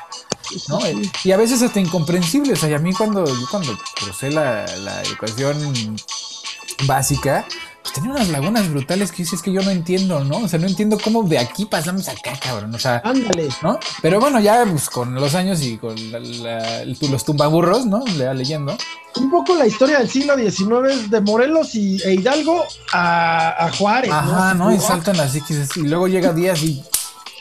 ¿no? 0.68 0.78
Y 1.24 1.32
a 1.32 1.36
veces 1.36 1.62
hasta 1.62 1.80
incomprensible, 1.80 2.52
o 2.52 2.56
sea, 2.56 2.68
y 2.70 2.74
a 2.74 2.78
mí 2.78 2.92
cuando, 2.92 3.24
yo 3.26 3.46
cuando 3.50 3.76
cursé 4.00 4.30
la, 4.30 4.64
la 4.78 5.02
educación 5.02 5.96
básica, 6.86 7.44
pues 7.82 7.94
tenía 7.94 8.10
unas 8.10 8.28
lagunas 8.28 8.68
brutales 8.70 9.10
que 9.12 9.22
dices 9.22 9.40
que 9.42 9.52
yo 9.52 9.62
no 9.62 9.70
entiendo, 9.70 10.22
¿no? 10.24 10.38
O 10.38 10.48
sea, 10.48 10.58
no 10.58 10.66
entiendo 10.66 10.98
cómo 11.02 11.22
de 11.22 11.38
aquí 11.38 11.64
pasamos 11.64 12.08
acá, 12.08 12.32
cabrón, 12.42 12.74
o 12.74 12.78
sea... 12.78 13.00
Ándale. 13.04 13.48
¿no? 13.62 13.78
Pero 14.02 14.20
bueno, 14.20 14.40
ya 14.40 14.64
pues, 14.68 14.88
con 14.90 15.14
los 15.14 15.34
años 15.34 15.62
y 15.62 15.78
con 15.78 15.94
la- 16.12 16.84
los 16.84 17.24
tumbaburros, 17.24 17.86
¿no? 17.86 18.04
Le 18.16 18.26
va 18.26 18.34
leyendo. 18.34 18.76
Un 19.16 19.30
poco 19.30 19.54
la 19.56 19.66
historia 19.66 19.98
del 19.98 20.10
siglo 20.10 20.36
XIX 20.36 21.10
de 21.10 21.20
Morelos 21.20 21.74
y, 21.74 22.00
e 22.02 22.14
Hidalgo 22.14 22.64
a, 22.92 23.66
a 23.66 23.72
Juárez. 23.72 24.10
Ajá, 24.12 24.54
¿no? 24.54 24.70
Y 24.72 24.76
Así, 24.76 24.86
saltan 24.86 25.18
así, 25.20 25.40
que 25.42 25.66
y 25.76 25.82
luego 25.82 26.08
llega 26.08 26.32
Díaz 26.32 26.62
y... 26.62 26.82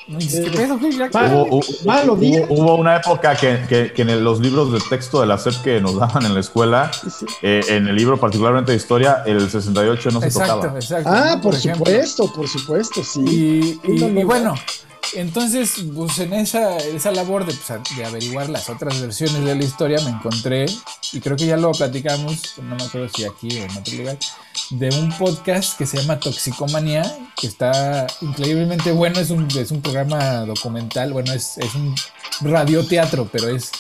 Hubo, 0.07 1.45
hubo- 1.57 1.61
Malo, 1.85 2.13
hubo- 2.13 2.21
Díaz. 2.21 2.45
hubo 2.49 2.75
una 2.75 2.95
época 2.97 3.35
que, 3.35 3.65
que- 3.67 3.91
que 3.93 4.01
en 4.03 4.09
el- 4.09 4.23
los 4.23 4.39
libros 4.39 4.71
de 4.71 4.79
texto 4.89 5.19
de 5.21 5.27
la 5.27 5.37
SEP 5.37 5.61
que 5.63 5.81
nos 5.81 5.95
daban 5.99 6.25
en 6.25 6.33
la 6.33 6.39
escuela, 6.39 6.89
eh, 7.41 7.61
en 7.69 7.87
el 7.87 7.95
libro 7.95 8.17
particularmente 8.19 8.71
de 8.71 8.77
historia, 8.77 9.23
el 9.25 9.49
68 9.49 10.09
no 10.11 10.21
se 10.21 10.27
Exacto, 10.27 10.55
tocaba. 10.55 10.79
exacto. 10.79 11.09
Ah, 11.11 11.33
¿no? 11.35 11.41
por, 11.41 11.55
ejemplo. 11.55 11.85
supuesto, 11.85 12.33
por 12.33 12.47
supuesto, 12.47 13.03
sí. 13.03 13.19
Y, 13.85 13.91
y- 13.91 13.99
No, 13.99 14.07
no, 14.09 14.19
y 14.19 14.23
no. 14.23 14.27
bueno, 14.27 14.55
entonces, 15.15 15.73
pues 15.95 16.19
en 16.19 16.33
esa, 16.33 16.77
esa 16.77 17.11
labor 17.11 17.45
de, 17.45 17.53
pues, 17.53 17.71
a- 17.71 17.81
de 17.97 18.05
averiguar 18.05 18.49
las 18.49 18.69
otras 18.69 18.99
versiones 19.01 19.43
de 19.43 19.55
la 19.55 19.63
historia, 19.63 19.99
me 20.03 20.11
encontré, 20.11 20.65
y 21.13 21.19
creo 21.19 21.35
que 21.37 21.45
ya 21.47 21.57
lo 21.57 21.71
platicamos, 21.71 22.55
no 22.61 22.75
me 22.75 22.83
acuerdo 22.83 23.09
si 23.13 23.25
aquí 23.25 23.59
o 23.59 23.63
en 23.63 23.71
otro 23.77 23.93
lugar, 23.97 24.17
de 24.71 24.89
un 24.89 25.09
podcast 25.17 25.77
que 25.77 25.85
se 25.85 25.97
llama 25.97 26.19
Toxicomanía, 26.19 27.03
que 27.39 27.47
está 27.47 28.07
increíblemente 28.21 28.91
bueno, 28.91 29.19
es 29.19 29.29
un, 29.29 29.47
es 29.57 29.71
un 29.71 29.81
programa 29.81 30.41
documental, 30.45 31.13
bueno, 31.13 31.33
es, 31.33 31.57
es 31.57 31.73
un 31.75 31.95
radioteatro, 32.41 33.27
pero 33.31 33.47
es 33.49 33.71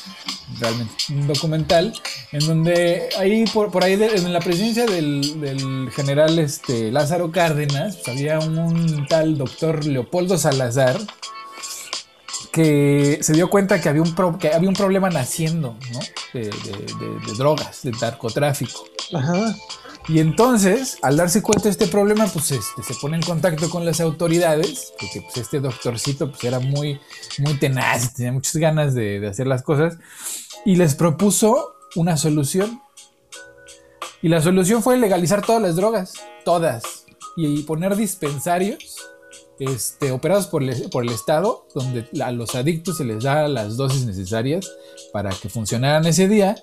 realmente 0.59 0.93
un 1.09 1.27
documental, 1.27 1.93
en 2.31 2.47
donde 2.47 3.09
ahí 3.17 3.45
por, 3.53 3.83
ahí 3.83 3.93
en 3.93 4.31
la 4.33 4.39
presencia 4.39 4.85
del, 4.85 5.39
del 5.41 5.91
general 5.91 6.39
este, 6.39 6.91
Lázaro 6.91 7.31
Cárdenas, 7.31 7.95
pues, 7.97 8.07
había 8.07 8.39
un 8.39 9.05
tal 9.07 9.37
doctor 9.37 9.85
Leopoldo 9.85 10.37
Salazar 10.37 10.99
que 12.51 13.19
se 13.21 13.33
dio 13.33 13.49
cuenta 13.49 13.79
que 13.81 13.89
había 13.89 14.01
un, 14.01 14.15
pro- 14.15 14.37
que 14.39 14.49
había 14.53 14.69
un 14.69 14.75
problema 14.75 15.09
naciendo, 15.09 15.77
¿no? 15.91 15.99
De, 16.33 16.41
de- 16.41 16.49
de- 16.49 17.19
de 17.27 17.33
drogas, 17.37 17.83
de 17.83 17.91
narcotráfico. 17.91 18.85
Ajá. 19.13 19.55
Y 20.07 20.19
entonces, 20.19 20.97
al 21.01 21.17
darse 21.17 21.41
cuenta 21.41 21.65
de 21.65 21.71
este 21.71 21.87
problema, 21.87 22.27
pues 22.27 22.51
este, 22.51 22.81
se 22.81 22.95
pone 22.95 23.17
en 23.17 23.23
contacto 23.23 23.69
con 23.69 23.85
las 23.85 23.99
autoridades, 23.99 24.93
porque 24.97 25.21
pues, 25.21 25.37
este 25.37 25.59
doctorcito 25.59 26.29
pues, 26.29 26.43
era 26.45 26.59
muy, 26.59 26.99
muy 27.39 27.55
tenaz, 27.55 28.13
tenía 28.13 28.31
muchas 28.31 28.55
ganas 28.55 28.93
de, 28.93 29.19
de 29.19 29.27
hacer 29.27 29.47
las 29.47 29.63
cosas, 29.63 29.97
y 30.65 30.77
les 30.77 30.95
propuso 30.95 31.75
una 31.95 32.15
solución. 32.15 32.81
Y 34.21 34.29
la 34.29 34.41
solución 34.41 34.81
fue 34.81 34.97
legalizar 34.97 35.45
todas 35.45 35.61
las 35.61 35.75
drogas, 35.75 36.13
todas, 36.45 37.05
y 37.35 37.63
poner 37.63 37.95
dispensarios 37.95 38.97
este, 39.59 40.11
operados 40.11 40.47
por 40.47 40.63
el, 40.63 40.89
por 40.89 41.03
el 41.03 41.09
Estado, 41.09 41.67
donde 41.73 42.07
a 42.21 42.31
los 42.31 42.55
adictos 42.55 42.97
se 42.97 43.05
les 43.05 43.23
da 43.23 43.47
las 43.47 43.77
dosis 43.77 44.05
necesarias 44.05 44.69
para 45.11 45.31
que 45.31 45.49
funcionaran 45.49 46.05
ese 46.05 46.27
día, 46.27 46.55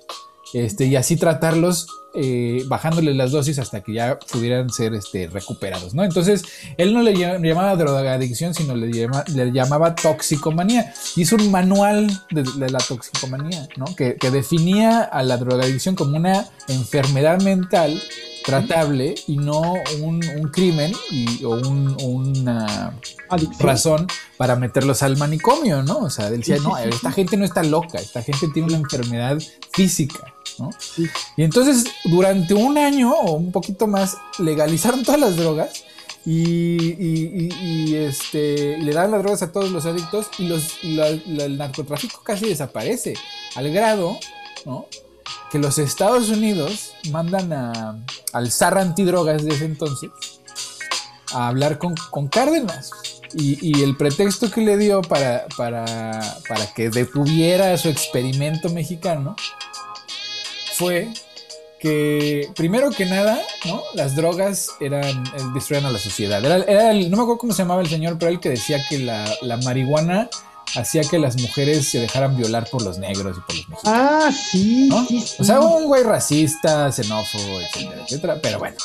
este, 0.55 0.87
y 0.87 0.97
así 0.97 1.17
tratarlos 1.17 1.87
eh, 2.17 2.63
bajándoles 2.69 3.17
las 3.17 3.33
dosis 3.33 3.59
hasta 3.59 3.83
que 3.83 3.93
ya 3.95 4.19
pudieran 4.31 4.71
ser 4.71 4.95
este, 4.95 5.27
recuperados, 5.27 5.95
¿no? 5.95 6.05
Entonces, 6.05 6.43
él 6.79 6.95
no 6.95 7.03
le 7.03 7.13
lla- 7.15 7.41
llamaba 7.43 7.75
drogadicción, 7.75 8.55
sino 8.55 8.77
le, 8.77 8.93
llama- 8.93 9.25
le 9.35 9.51
llamaba 9.51 9.97
toxicomanía. 9.97 10.95
Hizo 11.17 11.35
un 11.35 11.51
manual 11.51 12.07
de, 12.31 12.45
de 12.45 12.71
la 12.71 12.79
toxicomanía, 12.79 13.69
¿no? 13.77 13.87
Que, 13.97 14.15
que 14.15 14.31
definía 14.31 15.01
a 15.03 15.25
la 15.25 15.37
drogadicción 15.39 15.97
como 15.97 16.17
una 16.17 16.47
enfermedad 16.69 17.43
mental 17.43 18.01
tratable 18.45 19.15
y 19.27 19.37
no 19.37 19.61
un, 20.03 20.23
un 20.39 20.49
crimen 20.51 20.93
y, 21.11 21.43
o 21.45 21.51
un- 21.51 21.97
una 22.03 22.99
Adicción. 23.29 23.59
razón 23.69 24.07
para 24.37 24.57
meterlos 24.57 25.03
al 25.03 25.17
manicomio, 25.17 25.83
¿no? 25.83 25.99
O 25.99 26.11
sea, 26.11 26.29
él 26.29 26.39
decía, 26.39 26.57
no, 26.63 26.77
esta 26.77 27.11
gente 27.11 27.37
no 27.37 27.45
está 27.45 27.63
loca, 27.63 27.99
esta 27.99 28.23
gente 28.23 28.49
tiene 28.53 28.69
una 28.69 28.77
enfermedad 28.79 29.39
física, 29.73 30.35
¿no? 30.59 30.71
Sí. 30.79 31.07
Y 31.37 31.43
entonces, 31.45 31.85
durante 32.05 32.55
un 32.55 32.77
año 32.79 33.13
o 33.13 33.33
un 33.33 33.51
poquito 33.51 33.87
más, 33.87 34.17
legalizaron 34.39 35.03
todas 35.03 35.21
las 35.21 35.37
drogas 35.37 35.85
y, 36.27 36.33
y- 36.83 37.51
y- 37.61 37.65
y, 37.91 37.95
este, 37.97 38.79
le 38.79 38.93
daban 38.93 39.11
las 39.11 39.23
drogas 39.23 39.43
a 39.43 39.53
todos 39.53 39.71
los 39.71 39.87
adictos 39.87 40.27
y, 40.39 40.47
los, 40.49 40.83
la- 40.83 41.09
el 41.09 41.57
narcotráfico 41.59 42.23
casi 42.23 42.47
desaparece, 42.47 43.15
al 43.57 43.71
grado, 43.73 44.19
¿no? 44.67 44.87
Que 45.50 45.59
los 45.59 45.78
Estados 45.78 46.28
Unidos 46.28 46.93
mandan 47.11 47.52
a, 47.52 47.97
al 48.33 48.50
zar 48.50 48.76
antidrogas 48.78 49.45
de 49.45 49.54
ese 49.54 49.64
entonces 49.66 50.11
a 51.33 51.49
hablar 51.49 51.78
con, 51.78 51.95
con 52.11 52.28
Cárdenas. 52.28 52.90
Y, 53.37 53.59
y 53.78 53.83
el 53.83 53.97
pretexto 53.97 54.49
que 54.50 54.61
le 54.61 54.76
dio 54.76 55.02
para, 55.02 55.47
para, 55.57 56.21
para 56.49 56.73
que 56.73 56.88
detuviera 56.88 57.76
su 57.78 57.88
experimento 57.88 58.69
mexicano 58.69 59.35
fue 60.75 61.12
que, 61.81 62.49
primero 62.54 62.90
que 62.90 63.07
nada, 63.07 63.40
¿no? 63.66 63.83
Las 63.95 64.14
drogas 64.16 64.69
eran, 64.81 65.04
eh, 65.26 65.43
destruían 65.52 65.85
a 65.87 65.90
la 65.90 65.99
sociedad. 65.99 66.45
Era, 66.45 66.90
el- 66.93 67.11
no 67.11 67.16
me 67.16 67.23
acuerdo 67.25 67.38
cómo 67.38 67.52
se 67.52 67.62
llamaba 67.62 67.83
el 67.83 67.88
señor, 67.88 68.19
pero 68.19 68.31
él 68.31 68.40
que 68.40 68.50
decía 68.50 68.85
que 68.88 68.99
la, 68.99 69.25
la 69.43 69.57
marihuana 69.59 70.28
hacía 70.76 71.02
que 71.02 71.18
las 71.18 71.40
mujeres 71.40 71.88
se 71.88 71.99
dejaran 72.00 72.37
violar 72.37 72.68
por 72.71 72.83
los 72.83 72.99
negros 72.99 73.37
y 73.37 73.40
por 73.40 73.54
los 73.56 73.68
mexicanos. 73.68 73.80
Ah, 74.25 74.30
sí, 74.33 74.88
¿no? 74.90 75.04
sí, 75.06 75.21
sí. 75.21 75.37
O 75.40 75.44
sea, 75.44 75.61
un 75.61 75.87
güey 75.87 76.02
racista, 76.02 76.90
xenófobo, 76.92 77.61
etcétera, 77.61 78.02
etcétera. 78.02 78.38
Pero 78.42 78.59
bueno, 78.59 78.76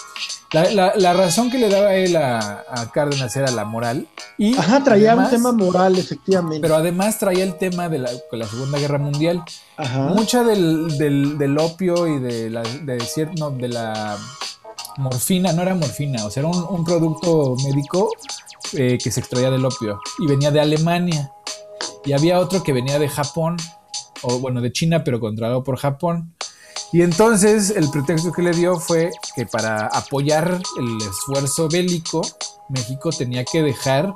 la, 0.51 0.71
la- 0.71 0.93
la 0.95 1.13
razón 1.13 1.50
que 1.51 1.57
le 1.57 1.69
daba 1.69 1.95
él 1.95 2.15
a, 2.15 2.63
a 2.69 2.91
Cárdenas 2.91 3.36
era 3.36 3.50
la 3.51 3.65
moral. 3.65 4.07
Y 4.38 4.57
Ajá, 4.57 4.83
traía 4.83 5.12
además- 5.13 5.31
un 5.33 5.38
tema 5.38 5.51
moral, 5.51 5.98
efectivamente. 5.98 6.59
Pero 6.62 6.75
además 6.75 7.17
traía 7.19 7.43
el 7.43 7.55
tema 7.57 7.89
de 7.89 8.00
la, 8.00 8.09
Segunda 8.50 8.77
Guerra 8.79 8.98
Mundial. 9.00 9.43
Ajá. 9.77 10.00
Mucha 10.15 10.43
del, 10.43 10.98
del- 10.98 11.38
del 11.38 11.57
opio 11.57 12.07
y 12.07 12.19
de 12.19 12.50
la, 12.50 12.62
de, 12.63 12.98
cier- 13.00 13.38
no, 13.38 13.51
de 13.51 13.69
la 13.69 14.17
morfina, 14.98 15.53
no 15.53 15.62
era 15.62 15.75
morfina, 15.75 16.25
o 16.25 16.29
sea, 16.31 16.41
era 16.41 16.50
un, 16.50 16.65
un 16.69 16.83
producto 16.83 17.55
médico 17.63 18.12
eh, 18.74 18.98
que 19.01 19.12
se 19.12 19.19
extraía 19.21 19.50
del 19.50 19.63
opio 19.65 20.00
y 20.19 20.27
venía 20.27 20.51
de 20.51 20.59
Alemania. 20.59 21.31
Y 22.10 22.13
había 22.13 22.39
otro 22.39 22.63
que 22.63 22.74
venía 22.74 22.98
de 22.98 23.08
Japón, 23.08 23.56
o 24.24 24.39
bueno, 24.39 24.62
de 24.62 24.72
China, 24.72 25.04
pero 25.04 25.20
controlado 25.20 25.63
por 25.63 25.78
Japón. 25.78 26.34
Y 26.92 27.04
entonces 27.04 27.70
el 27.70 27.88
pretexto 27.92 28.32
que 28.32 28.42
le 28.42 28.50
dio 28.50 28.80
fue 28.80 29.12
que 29.36 29.46
para 29.46 29.86
apoyar 29.86 30.60
el 30.80 30.98
esfuerzo 31.08 31.70
bélico, 31.70 32.22
México 32.70 33.12
tenía 33.12 33.46
que 33.46 33.62
dejar 33.62 34.16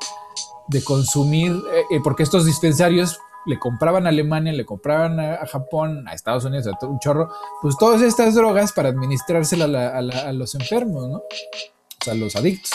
de 0.69 0.83
consumir, 0.83 1.51
eh, 1.51 1.83
eh, 1.91 1.99
porque 2.03 2.23
estos 2.23 2.47
dispensarios 2.47 3.19
le 3.45 3.59
compraban 3.59 4.07
a 4.07 4.09
Alemania, 4.09 4.53
le 4.53 4.65
compraban 4.65 5.19
a, 5.19 5.45
Japón, 5.45 6.07
a 6.07 6.15
Estados 6.15 6.45
Unidos, 6.45 6.65
a 6.65 6.79
todo 6.79 6.89
un 6.89 6.97
chorro, 6.97 7.29
pues 7.61 7.77
todas 7.77 8.01
estas 8.01 8.33
drogas 8.33 8.71
para 8.71 8.89
administrárselas 8.89 9.69
a, 9.69 10.31
los 10.31 10.55
enfermos, 10.55 11.09
¿no? 11.09 11.17
O 11.17 12.03
sea, 12.03 12.13
a 12.13 12.15
los 12.15 12.35
adictos. 12.35 12.71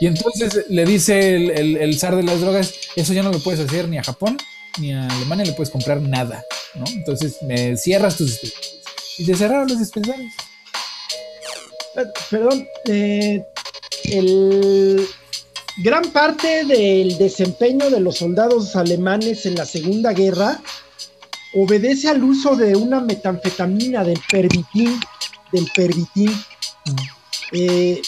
Y 0.00 0.08
entonces 0.08 0.66
le 0.68 0.84
dice 0.84 1.36
el, 1.36 1.50
el, 1.52 1.76
el 1.76 1.98
zar 2.00 2.16
de 2.16 2.24
las 2.24 2.40
drogas, 2.40 2.74
eso 2.96 3.12
ya 3.12 3.22
no 3.22 3.30
lo 3.30 3.38
puedes 3.38 3.60
hacer 3.60 3.88
ni 3.88 3.98
a 3.98 4.02
Japón, 4.02 4.36
ni 4.78 4.92
a 4.92 5.06
Alemania 5.08 5.46
le 5.46 5.52
puedes 5.52 5.70
comprar 5.70 6.00
nada, 6.00 6.44
¿no? 6.74 6.84
Entonces 6.88 7.36
me 7.42 7.76
cierras 7.76 8.16
tus 8.16 8.40
dispensarios. 8.40 8.82
Y 9.18 9.24
se 9.24 9.34
cerraron 9.34 9.68
los 9.68 9.78
dispensarios. 9.78 10.32
Eh, 11.96 12.04
Perdón, 12.30 12.68
eh, 12.86 13.42
el 14.04 15.06
gran 15.78 16.04
parte 16.10 16.64
del 16.64 17.18
desempeño 17.18 17.90
de 17.90 18.00
los 18.00 18.18
soldados 18.18 18.76
alemanes 18.76 19.46
en 19.46 19.54
la 19.54 19.64
Segunda 19.64 20.12
Guerra 20.12 20.60
obedece 21.54 22.08
al 22.08 22.22
uso 22.22 22.56
de 22.56 22.76
una 22.76 23.00
metanfetamina 23.00 24.04
del 24.04 24.20
pervitin, 24.30 25.00
del 25.52 25.66
pervitin. 25.74 26.32
Eh, 27.52 28.02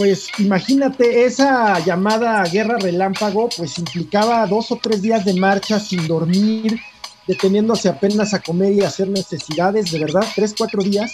pues 0.00 0.30
imagínate, 0.38 1.26
esa 1.26 1.78
llamada 1.80 2.42
guerra 2.44 2.78
relámpago, 2.78 3.50
pues 3.54 3.76
implicaba 3.76 4.46
dos 4.46 4.72
o 4.72 4.78
tres 4.82 5.02
días 5.02 5.26
de 5.26 5.34
marcha 5.34 5.78
sin 5.78 6.08
dormir, 6.08 6.80
deteniéndose 7.26 7.90
apenas 7.90 8.32
a 8.32 8.40
comer 8.40 8.72
y 8.72 8.80
hacer 8.80 9.08
necesidades, 9.08 9.90
de 9.90 9.98
verdad, 9.98 10.26
tres, 10.34 10.54
cuatro 10.56 10.82
días. 10.82 11.12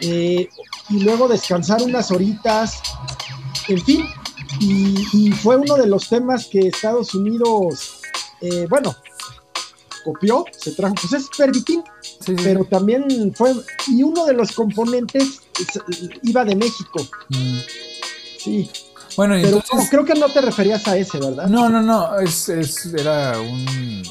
eh, 0.00 0.50
y 0.90 1.00
luego 1.00 1.28
descansar 1.28 1.80
unas 1.80 2.10
horitas, 2.10 2.82
en 3.68 3.82
fin, 3.82 4.04
y, 4.60 5.32
fue 5.32 5.56
uno 5.56 5.76
de 5.76 5.86
los 5.86 6.06
temas 6.06 6.46
que 6.48 6.68
Estados 6.68 7.14
Unidos, 7.14 8.02
eh, 8.42 8.66
bueno, 8.68 8.94
copió, 10.04 10.44
se 10.52 10.72
trajo, 10.72 10.94
pues 11.00 11.22
es 11.22 11.30
Pervitin, 11.38 11.82
pero 12.42 12.66
también 12.66 13.32
fue, 13.34 13.54
y 13.88 14.02
uno 14.02 14.26
de 14.26 14.34
los 14.34 14.52
componentes 14.52 15.40
iba 16.22 16.44
de 16.44 16.54
México. 16.54 17.00
Mm. 17.30 17.93
Sí. 18.44 18.70
Bueno, 19.16 19.36
entonces, 19.36 19.88
creo 19.90 20.04
que 20.04 20.14
no 20.14 20.28
te 20.28 20.42
referías 20.42 20.86
a 20.86 20.98
ese, 20.98 21.18
¿verdad? 21.18 21.46
No, 21.46 21.70
no, 21.70 21.80
no, 21.80 22.18
es, 22.18 22.48
es 22.48 22.86
era 22.92 23.40
un, 23.40 24.02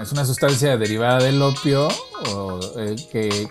es 0.00 0.12
una 0.12 0.24
sustancia 0.24 0.76
derivada 0.78 1.22
del 1.22 1.42
opio 1.42 1.88
o, 2.32 2.60
eh, 2.78 2.96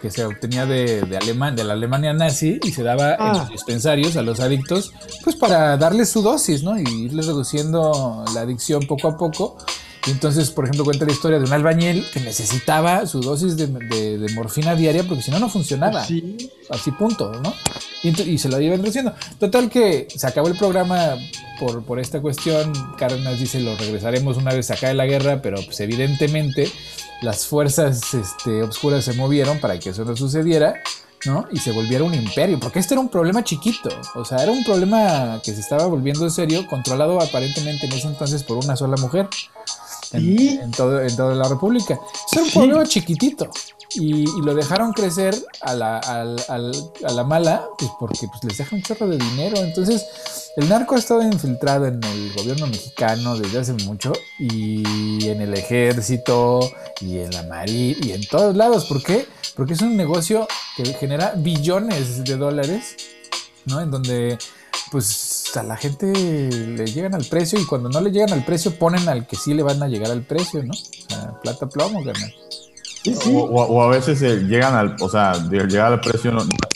que, 0.01 0.09
se 0.09 0.25
obtenía 0.25 0.65
de, 0.65 1.01
de, 1.01 1.19
de 1.19 1.63
la 1.63 1.73
Alemania 1.73 2.13
nazi 2.13 2.59
y 2.63 2.71
se 2.71 2.81
daba 2.81 3.15
en 3.15 3.21
ah. 3.21 3.37
los 3.39 3.49
dispensarios 3.49 4.15
a 4.15 4.23
los 4.23 4.39
adictos, 4.39 4.91
pues 5.23 5.35
para 5.35 5.77
darles 5.77 6.09
su 6.09 6.21
dosis, 6.23 6.63
¿no? 6.63 6.79
Y 6.79 6.83
irles 6.83 7.27
reduciendo 7.27 8.25
la 8.33 8.41
adicción 8.41 8.87
poco 8.87 9.09
a 9.09 9.17
poco 9.17 9.57
y 10.05 10.11
entonces, 10.11 10.51
por 10.51 10.65
ejemplo, 10.65 10.83
cuenta 10.83 11.05
la 11.05 11.13
historia 11.13 11.39
de 11.39 11.45
un 11.45 11.53
albañil 11.53 12.05
que 12.11 12.19
necesitaba 12.19 13.05
su 13.05 13.21
dosis 13.21 13.55
de, 13.55 13.67
morfina 14.35 14.75
diaria 14.75 15.03
porque 15.03 15.23
si 15.23 15.31
no, 15.31 15.39
no 15.39 15.47
funcionaba. 15.47 16.01
Así 16.01 16.91
punto, 16.97 17.31
¿no? 17.41 17.53
Y, 18.03 18.37
se 18.37 18.49
lo 18.49 18.59
iban 18.59 18.79
reduciendo. 18.79 19.13
Total 19.39 19.69
que 19.69 20.07
se 20.13 20.27
acabó 20.27 20.49
el 20.49 20.57
programa 20.57 21.15
por, 21.57 21.83
por 21.83 21.99
esta 21.99 22.21
cuestión. 22.21 22.73
Cárdenas 22.97 23.39
dice, 23.39 23.61
lo 23.61 23.77
regresaremos 23.77 24.35
una 24.35 24.53
vez 24.53 24.71
acá 24.71 24.89
de 24.89 24.93
la 24.93 25.05
guerra, 25.05 25.41
pero 25.41 25.57
pues 25.63 25.79
evidentemente 25.79 26.69
las 27.21 27.47
fuerzas 27.47 28.13
este, 28.13 28.61
obscuras 28.61 29.05
se 29.05 29.13
movieron 29.13 29.59
para 29.59 29.79
que 29.79 29.91
eso 29.91 30.03
no 30.03 30.17
sucediera. 30.17 30.75
¿no? 31.25 31.47
Y 31.53 31.59
se 31.59 31.71
volviera 31.71 32.03
un 32.03 32.13
imperio, 32.13 32.59
porque 32.59 32.79
este 32.79 32.95
era 32.95 32.99
un 32.99 33.07
problema 33.07 33.45
chiquito, 33.45 33.87
o 34.13 34.25
sea, 34.25 34.43
era 34.43 34.51
un 34.51 34.61
problema 34.65 35.39
que 35.41 35.53
se 35.53 35.61
estaba 35.61 35.85
volviendo 35.85 36.25
en 36.25 36.31
serio, 36.31 36.67
controlado 36.67 37.21
aparentemente 37.21 37.85
en 37.85 37.93
ese 37.93 38.07
entonces 38.07 38.43
por 38.43 38.57
una 38.57 38.75
sola 38.75 38.97
mujer 38.97 39.29
en, 40.13 40.71
todo, 40.71 41.01
en 41.01 41.15
toda 41.15 41.35
la 41.35 41.47
República. 41.47 41.99
Es 42.31 42.41
un 42.41 42.49
problema 42.51 42.85
chiquitito. 42.85 43.49
Y, 43.95 44.25
lo 44.41 44.55
dejaron 44.55 44.91
crecer 44.91 45.35
a 45.61 45.75
la, 45.75 45.99
a, 45.99 46.57
la 47.11 47.23
mala, 47.23 47.65
pues 47.77 47.91
porque 47.99 48.27
pues, 48.27 48.43
les 48.43 48.57
deja 48.57 48.75
un 48.75 48.81
chorro 48.81 49.07
de 49.07 49.17
dinero. 49.17 49.57
Entonces, 49.57 50.03
el 50.57 50.67
narco 50.67 50.95
ha 50.95 50.99
estado 50.99 51.21
infiltrado 51.21 51.85
en 51.87 52.03
el 52.03 52.33
gobierno 52.33 52.67
mexicano 52.67 53.37
desde 53.37 53.59
hace 53.59 53.73
mucho 53.73 54.13
y 54.39 55.27
en 55.27 55.41
el 55.41 55.53
ejército 55.53 56.59
y 57.01 57.19
en 57.19 57.31
la 57.31 57.43
marina 57.43 57.97
y 58.01 58.11
en 58.13 58.25
todos 58.27 58.55
lados. 58.55 58.85
¿Por 58.85 59.03
qué? 59.03 59.27
Porque 59.55 59.73
es 59.73 59.81
un 59.81 59.95
negocio 59.95 60.47
que 60.75 60.85
genera 60.93 61.33
billones 61.35 62.23
de 62.23 62.37
dólares, 62.37 62.95
¿no? 63.65 63.79
En 63.79 63.91
donde 63.91 64.37
pues 64.91 65.42
a 65.55 65.63
la 65.63 65.77
gente 65.77 66.11
le 66.11 66.85
llegan 66.85 67.13
al 67.13 67.25
precio 67.25 67.59
y 67.59 67.65
cuando 67.65 67.89
no 67.89 68.01
le 68.01 68.11
llegan 68.11 68.33
al 68.33 68.43
precio 68.43 68.77
ponen 68.77 69.07
al 69.07 69.27
que 69.27 69.35
sí 69.35 69.53
le 69.53 69.63
van 69.63 69.81
a 69.83 69.87
llegar 69.87 70.11
al 70.11 70.23
precio, 70.23 70.63
¿no? 70.63 70.73
O 70.73 71.09
sea, 71.09 71.39
plata 71.41 71.67
plomo, 71.67 72.03
carnal. 72.03 72.33
O, 73.25 73.81
a 73.81 73.89
veces 73.89 74.21
llegan 74.21 74.75
al, 74.75 74.95
o 75.01 75.09
sea, 75.09 75.33
llegar 75.49 75.91
al 75.91 76.01
precio 76.01 76.31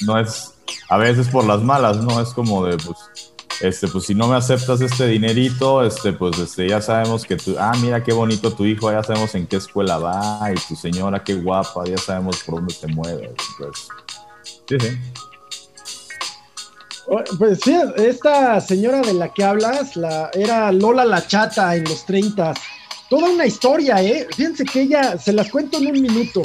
no, 0.06 0.20
es, 0.20 0.54
a 0.90 0.98
veces 0.98 1.30
por 1.30 1.46
las 1.46 1.62
malas, 1.62 1.98
¿no? 1.98 2.20
Es 2.20 2.30
como 2.30 2.66
de, 2.66 2.78
pues, 2.78 2.98
este, 3.62 3.88
pues 3.88 4.06
si 4.06 4.14
no 4.14 4.28
me 4.28 4.36
aceptas 4.36 4.82
este 4.82 5.08
dinerito, 5.08 5.84
este, 5.84 6.14
pues, 6.14 6.38
este, 6.38 6.68
ya 6.68 6.82
sabemos 6.82 7.24
que 7.24 7.38
tú, 7.38 7.56
ah, 7.58 7.72
mira 7.82 8.04
qué 8.04 8.12
bonito 8.12 8.52
tu 8.52 8.66
hijo, 8.66 8.92
ya 8.92 9.04
sabemos 9.04 9.34
en 9.36 9.48
qué 9.48 9.56
escuela 9.56 9.98
va, 10.00 10.52
y 10.52 10.56
tu 10.68 10.76
señora 10.76 11.24
qué 11.24 11.36
guapa, 11.36 11.86
ya 11.86 11.98
sabemos 11.98 12.44
por 12.44 12.56
dónde 12.56 12.74
te 12.74 12.88
mueves, 12.88 13.32
pues, 13.58 13.88
sí, 14.68 14.78
sí. 14.80 14.98
Pues 17.08 17.60
sí, 17.64 17.74
esta 17.96 18.60
señora 18.60 19.00
de 19.00 19.14
la 19.14 19.34
que 19.34 19.42
hablas 19.42 19.96
la, 19.96 20.30
era 20.34 20.72
Lola 20.74 21.06
la 21.06 21.26
Chata 21.26 21.74
en 21.74 21.86
los 21.86 22.06
30. 22.06 22.54
Toda 23.10 23.30
una 23.30 23.46
historia, 23.46 24.04
¿eh? 24.04 24.28
Fíjense 24.36 24.66
que 24.66 24.82
ella, 24.82 25.18
se 25.18 25.32
las 25.32 25.50
cuento 25.50 25.78
en 25.78 25.88
un 25.88 26.02
minuto. 26.02 26.42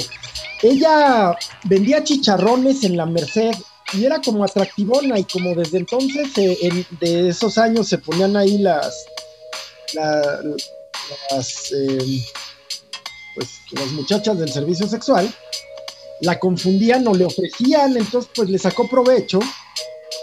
Ella 0.61 1.37
vendía 1.65 2.01
chicharrones 2.01 2.85
en 2.85 2.95
la 2.95 3.05
Merced 3.05 3.51
y 3.91 4.05
era 4.05 4.21
como 4.21 4.45
atractivona 4.45 5.19
y 5.19 5.25
como 5.25 5.53
desde 5.53 5.79
entonces, 5.79 6.29
eh, 6.37 6.85
de 7.01 7.27
esos 7.27 7.57
años 7.57 7.89
se 7.89 7.97
ponían 7.97 8.37
ahí 8.37 8.57
las, 8.59 9.05
las, 9.93 11.71
em, 11.73 12.21
pues, 13.35 13.49
las 13.71 13.87
muchachas 13.91 14.37
del 14.39 14.49
servicio 14.49 14.87
sexual, 14.87 15.29
la 16.21 16.39
confundían 16.39 17.05
o 17.05 17.13
le 17.13 17.25
ofrecían, 17.25 17.97
entonces 17.97 18.31
pues 18.33 18.49
le 18.49 18.57
sacó 18.57 18.87
provecho 18.87 19.41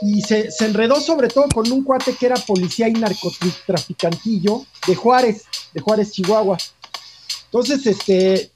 y 0.03 0.23
se, 0.23 0.49
enredó 0.61 1.01
sobre 1.01 1.29
todo 1.29 1.47
con 1.53 1.71
un 1.71 1.85
cuate 1.85 2.15
que 2.15 2.27
era 2.27 2.37
policía 2.37 2.89
y 2.89 2.93
narcotraficantillo 2.93 4.65
de 4.87 4.95
Juárez, 4.95 5.45
de 5.75 5.81
Juárez, 5.81 6.13
Chihuahua. 6.13 6.57
Entonces, 7.47 7.87
este, 7.87 8.53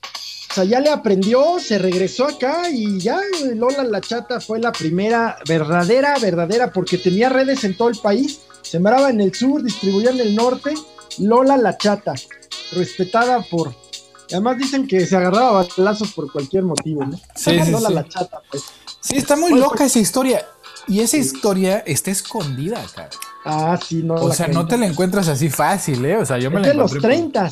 o 0.50 0.54
sea, 0.54 0.64
ya 0.64 0.80
le 0.80 0.90
aprendió, 0.90 1.58
se 1.58 1.78
regresó 1.78 2.26
acá 2.26 2.70
y 2.70 2.98
ya 3.00 3.20
Lola 3.54 3.84
la 3.84 4.00
Chata 4.00 4.40
fue 4.40 4.60
la 4.60 4.72
primera 4.72 5.36
verdadera, 5.46 6.18
verdadera, 6.18 6.72
porque 6.72 6.96
tenía 6.96 7.28
redes 7.28 7.64
en 7.64 7.76
todo 7.76 7.88
el 7.88 7.98
país, 7.98 8.40
sembraba 8.62 9.10
en 9.10 9.20
el 9.20 9.34
sur, 9.34 9.62
distribuía 9.62 10.10
en 10.10 10.20
el 10.20 10.34
norte, 10.34 10.74
Lola 11.18 11.56
la 11.56 11.76
Chata, 11.76 12.14
respetada 12.72 13.42
por... 13.42 13.74
Además 14.30 14.56
dicen 14.56 14.86
que 14.86 15.04
se 15.04 15.16
agarraba 15.16 15.60
a 15.60 15.66
balazos 15.76 16.12
por 16.12 16.32
cualquier 16.32 16.64
motivo, 16.64 17.04
¿no? 17.04 17.20
Sí, 17.36 17.58
Lola 17.70 17.90
la 17.90 18.08
Chata, 18.08 18.40
pues. 18.50 18.62
Sí, 19.00 19.16
está 19.16 19.36
muy 19.36 19.52
loca 19.52 19.76
pues 19.76 19.90
esa 19.90 19.98
historia. 19.98 20.46
Y 20.86 21.00
esa 21.00 21.16
historia 21.16 21.78
está 21.86 22.10
escondida, 22.10 22.84
cara. 22.94 23.10
Ah, 23.44 23.78
sí, 23.82 24.02
no. 24.02 24.14
O 24.14 24.32
sea, 24.32 24.48
no 24.48 24.66
te 24.66 24.78
la 24.78 24.86
encuentras 24.86 25.28
así 25.28 25.50
fácil, 25.50 26.04
¿eh? 26.06 26.16
O 26.16 26.24
sea, 26.24 26.38
yo 26.38 26.50
me 26.50 26.60
la 26.60 26.68
de 26.68 26.74
los 26.74 26.92
30. 26.92 27.42
De 27.44 27.50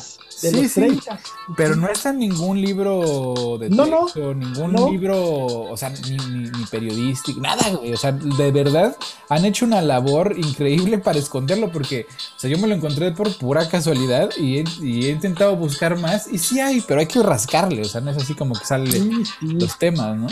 sí, 0.49 0.63
los 0.63 0.73
30. 0.73 1.17
Sí, 1.17 1.23
pero 1.55 1.75
no 1.75 1.87
está 1.87 2.09
en 2.09 2.17
ningún 2.17 2.59
libro 2.59 3.57
de 3.59 3.69
no, 3.69 3.85
texto, 3.85 4.33
ningún 4.33 4.73
libro, 4.91 5.45
o 5.45 5.77
sea, 5.77 5.89
ni, 5.91 6.17
ni, 6.17 6.65
periodístico, 6.71 7.39
nada, 7.39 7.69
güey. 7.69 7.93
O 7.93 7.97
sea, 7.97 8.11
de 8.11 8.51
verdad 8.51 8.97
han 9.29 9.45
hecho 9.45 9.65
una 9.65 9.81
labor 9.81 10.35
increíble 10.35 10.97
para 10.97 11.19
esconderlo 11.19 11.71
porque, 11.71 12.07
o 12.09 12.39
sea, 12.39 12.49
yo 12.49 12.57
me 12.57 12.67
lo 12.67 12.73
encontré 12.73 13.11
por 13.11 13.31
pura 13.37 13.69
casualidad 13.69 14.31
y 14.35 14.59
he, 14.59 14.63
y 14.81 15.05
he 15.05 15.11
intentado 15.11 15.55
buscar 15.55 15.99
más 15.99 16.27
y 16.31 16.39
sí 16.39 16.59
hay, 16.59 16.81
pero 16.81 17.01
hay 17.01 17.07
que 17.07 17.21
rascarle, 17.21 17.81
o 17.83 17.85
sea, 17.85 18.01
no 18.01 18.09
es 18.09 18.17
así 18.17 18.33
como 18.33 18.55
que 18.55 18.65
salen 18.65 19.23
los 19.41 19.77
temas, 19.77 20.17
¿no? 20.17 20.27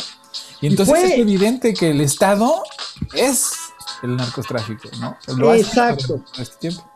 Y 0.62 0.68
entonces 0.68 1.04
es 1.04 1.20
evidente 1.20 1.74
que 1.74 1.90
el 1.90 2.02
Estado 2.02 2.64
es 3.14 3.52
el 4.04 4.16
narcotráfico, 4.16 4.90
¿no? 5.00 5.18
Exacto. 5.54 6.24
Este 6.38 6.56
tiempo. 6.70 6.92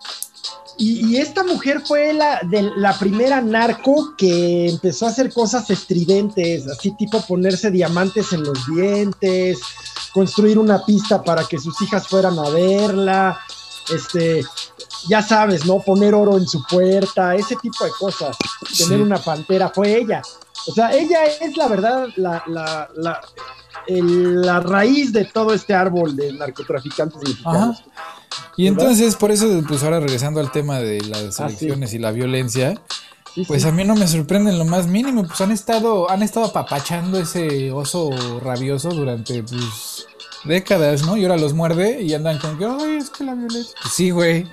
Y, 0.78 1.18
esta 1.18 1.44
mujer 1.44 1.82
fue 1.86 2.14
la, 2.14 2.42
de, 2.44 2.70
la 2.76 2.98
primera 3.00 3.40
narco 3.40 4.14
que 4.18 4.68
empezó 4.70 5.06
a 5.06 5.10
hacer 5.10 5.32
cosas 5.32 5.70
estridentes, 5.70 6.68
así 6.68 6.92
tipo 6.98 7.22
ponerse 7.22 7.72
diamantes 7.72 8.34
en 8.34 8.44
los 8.44 8.66
dientes, 8.68 9.60
construir 10.14 10.60
una 10.60 10.86
pista 10.86 11.24
para 11.24 11.46
que 11.46 11.60
sus 11.60 11.82
hijas 11.82 12.10
fueran 12.10 12.38
a 12.38 12.50
verla, 12.50 13.40
este, 13.94 14.44
ya 15.08 15.22
sabes, 15.22 15.66
¿no? 15.66 15.80
Poner 15.80 16.14
oro 16.14 16.38
en 16.38 16.48
su 16.48 16.62
puerta, 16.64 17.36
ese 17.36 17.56
tipo 17.56 17.86
de 17.86 17.92
cosas. 17.92 18.36
Tener 18.78 19.02
una 19.02 19.18
pantera, 19.18 19.70
fue 19.70 19.98
ella. 19.98 20.22
O 20.68 20.74
sea, 20.74 20.94
ella 20.94 21.26
es 21.26 21.56
la 21.58 21.68
verdad, 21.68 22.08
la, 22.16 22.44
la, 22.48 22.90
la, 22.96 23.22
la 23.88 24.60
raíz 24.60 25.14
de 25.14 25.26
todo 25.26 25.54
este 25.54 25.74
árbol 25.74 26.16
de 26.16 26.34
narcotraficantes 26.34 27.22
mexicanos. 27.22 27.84
Y 28.58 28.68
entonces, 28.68 29.16
por 29.16 29.32
eso, 29.32 29.48
pues 29.68 29.84
ahora 29.84 30.00
regresando 30.00 30.40
al 30.40 30.52
tema 30.52 30.80
de 30.80 31.02
las 31.02 31.40
ah, 31.40 31.48
elecciones 31.48 31.94
y 31.94 32.00
la 32.00 32.12
violencia, 32.12 32.82
pues 33.48 33.66
a 33.66 33.72
mí 33.72 33.84
no 33.84 33.96
me 33.96 34.08
sorprende 34.08 34.52
en 34.52 34.60
lo 34.60 34.66
más 34.66 34.88
mínimo, 34.88 35.28
pues 35.28 35.40
han 35.42 35.52
estado, 35.52 36.10
han 36.10 36.24
estado 36.24 36.48
apapachando 36.48 37.20
ese 37.20 37.72
oso 37.72 38.10
rabioso 38.42 38.90
durante 38.90 39.44
pues, 39.44 40.08
décadas, 40.46 41.06
¿no? 41.06 41.18
Y 41.18 41.24
ahora 41.24 41.38
los 41.38 41.54
muerde 41.54 42.02
y 42.02 42.14
andan 42.14 42.40
con 42.40 42.58
que, 42.58 42.66
ay, 42.66 42.98
es 42.98 43.10
que 43.10 43.24
la 43.24 43.36
violencia. 43.36 43.74
Pues 43.82 43.94
sí, 43.94 44.10
güey. 44.10 44.48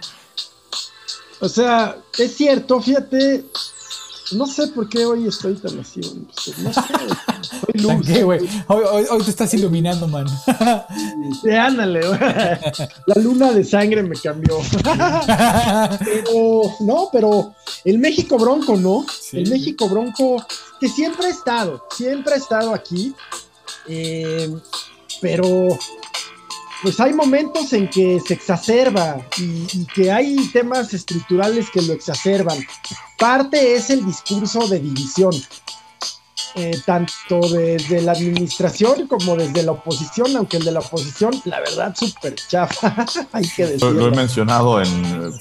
O 1.41 1.49
sea, 1.49 1.97
es 2.19 2.37
cierto, 2.37 2.81
fíjate, 2.81 3.45
no 4.33 4.47
sé 4.47 4.69
por 4.69 4.89
qué 4.89 5.05
hoy 5.05 5.27
estoy 5.27 5.55
tan 5.55 5.79
así. 5.81 6.01
No 6.01 6.73
sé. 6.73 6.83
Soy 7.43 7.83
luz. 7.83 8.07
¿Qué, 8.07 8.23
güey? 8.23 8.41
Hoy, 8.69 9.05
hoy, 9.11 9.23
te 9.23 9.31
estás 9.31 9.53
iluminando, 9.55 10.09
man. 10.09 10.27
Sí, 11.43 11.51
ándale, 11.51 12.07
güey. 12.07 12.21
La 13.07 13.23
luna 13.23 13.53
de 13.53 13.65
sangre 13.65 14.03
me 14.03 14.17
cambió. 14.17 14.59
Pero, 16.05 16.63
no, 16.81 17.09
pero 17.13 17.55
el 17.85 17.99
México 17.99 18.39
Bronco, 18.39 18.77
¿no? 18.77 19.05
El 19.33 19.49
México 19.51 19.89
Bronco, 19.89 20.45
que 20.81 20.89
siempre 20.89 21.27
ha 21.27 21.31
estado, 21.31 21.87
siempre 21.91 22.35
ha 22.35 22.37
estado 22.37 22.75
aquí. 22.75 23.15
Eh, 23.89 24.55
pero 25.21 25.79
pues 26.83 26.99
hay 26.99 27.13
momentos 27.13 27.73
en 27.73 27.89
que 27.89 28.21
se 28.21 28.35
exacerba 28.35 29.25
y, 29.39 29.87
que 29.87 30.11
hay 30.11 30.37
temas 30.49 30.93
estructurales 30.93 31.71
que 31.71 31.81
lo 31.83 31.93
exacerban. 31.93 32.59
Parte 33.19 33.75
es 33.75 33.91
el 33.91 34.05
discurso 34.05 34.67
de 34.69 34.81
división. 34.81 35.33
eh, 36.55 36.79
tanto 36.85 37.41
desde 37.49 38.03
la 38.03 38.13
administración 38.13 39.07
como 39.07 39.37
desde 39.37 39.63
la 39.63 39.73
oposición, 39.73 40.37
aunque 40.37 40.59
el 40.59 40.65
de 40.65 40.73
la 40.73 40.81
oposición, 40.81 41.33
la 41.47 41.61
verdad, 41.61 41.95
súper 41.97 42.35
chafa, 42.35 43.07
hay 43.33 43.49
que 43.49 43.67
decirlo. 43.67 43.93
Lo, 43.93 44.09
he 44.09 44.11
mencionado 44.11 44.83
en 44.83 45.33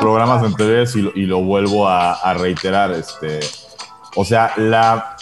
programas 0.00 0.44
en 0.44 0.54
TV 0.54 0.84
y 1.14 1.22
lo, 1.22 1.40
vuelvo 1.42 1.88
a, 1.88 2.34
reiterar. 2.34 2.90
Este, 2.92 3.40
o 4.16 4.24
sea, 4.24 4.52
la 4.56 5.16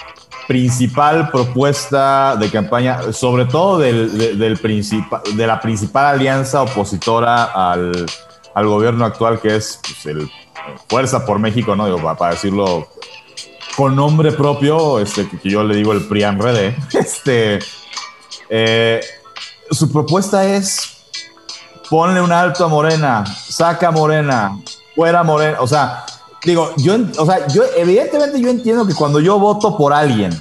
principal 0.48 1.30
propuesta 1.30 2.34
de 2.36 2.50
campaña, 2.50 3.12
sobre 3.12 3.44
todo 3.44 3.78
del, 3.78 4.58
principal, 4.60 5.20
de 5.34 5.46
la 5.46 5.60
principal 5.60 6.06
alianza 6.06 6.62
opositora 6.62 7.44
al, 7.44 8.06
al 8.54 8.66
gobierno 8.66 9.04
actual, 9.04 9.40
que 9.40 9.56
es 9.56 9.78
pues, 9.82 10.06
el 10.06 10.28
Fuerza 10.88 11.24
por 11.24 11.38
México, 11.38 11.76
¿no? 11.76 11.84
Digo, 11.86 12.00
para 12.16 12.32
decirlo 12.32 12.88
con 13.76 13.94
nombre 13.94 14.32
propio, 14.32 14.98
este, 14.98 15.28
que 15.28 15.48
yo 15.48 15.62
le 15.62 15.76
digo 15.76 15.92
el 15.92 16.08
PRIAN 16.08 16.40
Rede, 16.40 16.76
este, 16.92 17.58
eh, 18.48 19.00
su 19.70 19.92
propuesta 19.92 20.44
es 20.46 20.96
ponle 21.90 22.20
un 22.20 22.32
alto 22.32 22.64
a 22.64 22.68
Morena, 22.68 23.24
saca 23.26 23.88
a 23.88 23.90
Morena, 23.90 24.58
fuera 24.94 25.22
Morena, 25.22 25.58
o 25.60 25.66
sea, 25.66 26.04
digo, 26.44 26.70
yo, 26.76 26.96
o 27.18 27.26
sea, 27.26 27.46
yo 27.48 27.62
evidentemente 27.76 28.40
yo 28.40 28.48
entiendo 28.48 28.86
que 28.86 28.94
cuando 28.94 29.20
yo 29.20 29.38
voto 29.38 29.76
por 29.76 29.92
alguien 29.92 30.32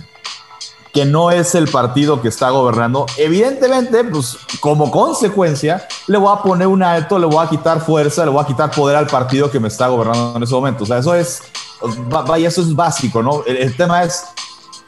que 0.93 1.05
no 1.05 1.29
es 1.29 1.53
el 1.53 1.67
partido 1.67 2.21
que 2.21 2.27
está 2.27 2.49
gobernando, 2.49 3.05
evidentemente, 3.17 4.03
pues 4.05 4.35
como 4.59 4.89
consecuencia, 4.89 5.87
le 6.07 6.17
voy 6.17 6.35
a 6.35 6.41
poner 6.41 6.67
un 6.67 6.81
alto, 6.81 7.19
le 7.19 7.27
voy 7.27 7.45
a 7.45 7.47
quitar 7.47 7.81
fuerza, 7.81 8.25
le 8.25 8.31
voy 8.31 8.41
a 8.43 8.47
quitar 8.47 8.71
poder 8.71 8.95
al 8.95 9.05
partido 9.05 9.51
que 9.51 9.59
me 9.59 9.67
está 9.67 9.89
gobernando 9.89 10.37
en 10.37 10.43
ese 10.43 10.55
momento. 10.55 10.85
O 10.85 10.87
sea, 10.87 10.97
eso 10.97 11.13
es, 11.13 11.43
vaya, 12.09 12.47
eso 12.47 12.61
es 12.61 12.75
básico, 12.75 13.21
¿no? 13.21 13.43
El, 13.45 13.75
tema 13.75 14.03
es, 14.03 14.23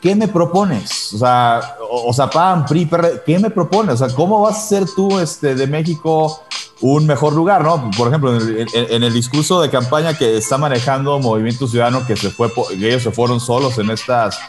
¿qué 0.01 0.15
me 0.15 0.27
propones? 0.27 1.13
O 1.13 1.19
sea, 1.19 1.77
o, 1.91 2.11
sea, 2.11 2.27
PAN, 2.27 2.65
PRI, 2.65 2.89
¿qué 3.23 3.37
me 3.37 3.51
propones? 3.51 4.01
O 4.01 4.07
sea, 4.07 4.15
¿cómo 4.15 4.41
vas 4.41 4.57
a 4.57 4.67
ser 4.67 4.85
tú 4.95 5.19
este, 5.19 5.53
de 5.53 5.67
México 5.67 6.41
un 6.81 7.05
mejor 7.05 7.33
lugar, 7.33 7.63
¿no? 7.63 7.89
Por 7.97 8.07
ejemplo, 8.07 8.37
en 8.37 9.03
el, 9.03 9.13
discurso 9.13 9.61
de 9.61 9.69
campaña 9.69 10.17
que 10.17 10.37
está 10.37 10.57
manejando 10.57 11.19
Movimiento 11.19 11.67
Ciudadano, 11.67 12.05
que, 12.05 12.15
se 12.15 12.29
fue, 12.29 12.51
que 12.69 12.87
ellos 12.87 13.03
se 13.03 13.11
fueron 13.11 13.39
solos 13.39 13.77
en 13.79 13.89
estas 13.89 14.39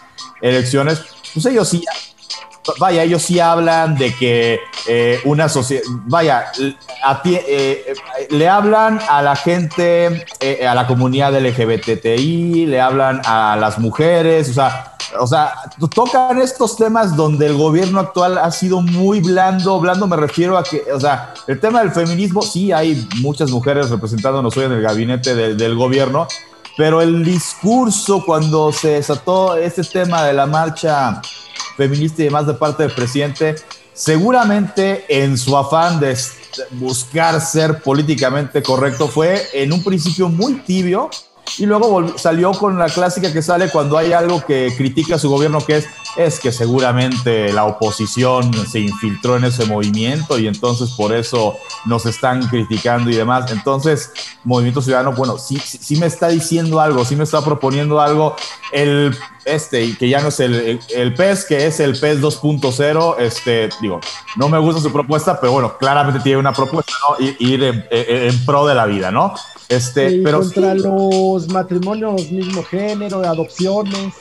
elecciones, 0.40 1.02
pues 1.34 1.46
ellos 1.46 1.68
sí 1.68 1.82
vaya, 2.78 3.02
ellos 3.02 3.22
sí 3.22 3.40
hablan 3.40 3.96
de 3.96 4.14
que 4.14 4.61
eh, 4.87 5.20
una 5.24 5.48
sociedad, 5.48 5.83
vaya, 6.06 6.46
eh, 7.24 7.94
le 8.30 8.48
hablan 8.48 9.00
a 9.09 9.22
la 9.22 9.37
gente, 9.37 10.24
eh, 10.40 10.66
a 10.66 10.74
la 10.74 10.87
comunidad 10.87 11.35
LGBTI, 11.35 12.66
le 12.66 12.80
hablan 12.80 13.20
a 13.24 13.56
las 13.59 13.78
mujeres, 13.78 14.50
o 14.50 14.54
sea, 14.54 14.96
o 15.18 15.26
sea, 15.26 15.54
tocan 15.94 16.40
estos 16.40 16.76
temas 16.76 17.16
donde 17.16 17.46
el 17.46 17.56
gobierno 17.56 18.00
actual 18.00 18.38
ha 18.38 18.50
sido 18.50 18.80
muy 18.80 19.20
blando, 19.20 19.80
blando 19.80 20.06
me 20.06 20.16
refiero 20.16 20.56
a 20.56 20.62
que, 20.62 20.85
o 20.92 21.00
sea, 21.00 21.35
el 21.46 21.59
tema 21.59 21.80
del 21.80 21.90
feminismo, 21.90 22.42
sí 22.42 22.70
hay 22.72 23.09
muchas 23.20 23.50
mujeres 23.50 23.90
representándonos 23.90 24.56
hoy 24.56 24.66
en 24.66 24.72
el 24.72 24.83
gabinete 24.83 25.35
del 25.35 25.74
gobierno, 25.74 26.28
pero 26.80 27.02
el 27.02 27.22
discurso 27.22 28.24
cuando 28.24 28.72
se 28.72 28.92
desató 28.92 29.54
este 29.54 29.84
tema 29.84 30.24
de 30.24 30.32
la 30.32 30.46
marcha 30.46 31.20
feminista 31.76 32.22
y 32.22 32.24
demás 32.24 32.46
de 32.46 32.54
parte 32.54 32.84
del 32.84 32.92
presidente, 32.92 33.56
seguramente 33.92 35.04
en 35.06 35.36
su 35.36 35.54
afán 35.58 36.00
de 36.00 36.16
buscar 36.70 37.38
ser 37.42 37.82
políticamente 37.82 38.62
correcto 38.62 39.08
fue 39.08 39.46
en 39.52 39.74
un 39.74 39.84
principio 39.84 40.30
muy 40.30 40.54
tibio 40.60 41.10
y 41.58 41.66
luego 41.66 42.16
salió 42.16 42.52
con 42.52 42.78
la 42.78 42.86
clásica 42.86 43.30
que 43.30 43.42
sale 43.42 43.68
cuando 43.68 43.98
hay 43.98 44.14
algo 44.14 44.42
que 44.42 44.72
critica 44.74 45.16
a 45.16 45.18
su 45.18 45.28
gobierno, 45.28 45.60
que 45.60 45.76
es, 45.76 45.86
es 46.16 46.40
que 46.40 46.53
seguramente 46.53 47.53
la 47.53 47.64
oposición 47.64 48.53
se 48.66 48.81
infiltró 48.81 49.37
en 49.37 49.44
ese 49.44 49.64
movimiento 49.66 50.38
y 50.38 50.46
entonces 50.46 50.90
por 50.90 51.14
eso 51.14 51.57
nos 51.87 52.07
están 52.07 52.46
criticando 52.49 53.11
y 53.11 53.14
demás. 53.14 53.51
Entonces, 53.51 54.12
Movimiento 54.44 54.83
Ciudadano, 54.83 55.12
bueno, 55.12 55.38
sí, 55.38 55.59
sí 55.59 55.96
me 55.96 56.07
está 56.07 56.29
diciendo 56.29 56.81
algo, 56.81 57.05
sí 57.05 57.16
me 57.16 57.25
está 57.25 57.42
proponiendo 57.42 58.01
algo. 58.01 58.37
El 58.73 59.16
este, 59.44 59.96
que 59.96 60.09
ya 60.09 60.20
no 60.20 60.29
es 60.29 60.40
el, 60.40 60.81
el, 60.94 61.14
PES, 61.14 61.44
que 61.46 61.66
es 61.66 61.81
el 61.81 61.99
PES 61.99 62.20
2.0, 62.20 63.16
este, 63.18 63.70
digo, 63.81 64.01
no 64.37 64.49
me 64.49 64.59
gusta 64.59 64.81
su 64.81 64.92
propuesta, 64.92 65.40
pero 65.40 65.53
bueno, 65.53 65.77
claramente 65.79 66.20
tiene 66.20 66.38
una 66.38 66.53
propuesta, 66.53 66.92
¿no? 67.09 67.27
Ir 67.38 67.62
en, 67.64 67.85
en 67.90 68.44
pro 68.44 68.66
de 68.66 68.75
la 68.75 68.87
vida, 68.87 69.11
¿no? 69.11 69.35
Este, 69.68 70.20
pero 70.25 70.40
contra 70.40 70.75
los 70.75 71.49
matrimonios 71.49 72.31
mismo 72.31 72.64
género, 72.64 73.20
adopciones. 73.20 74.14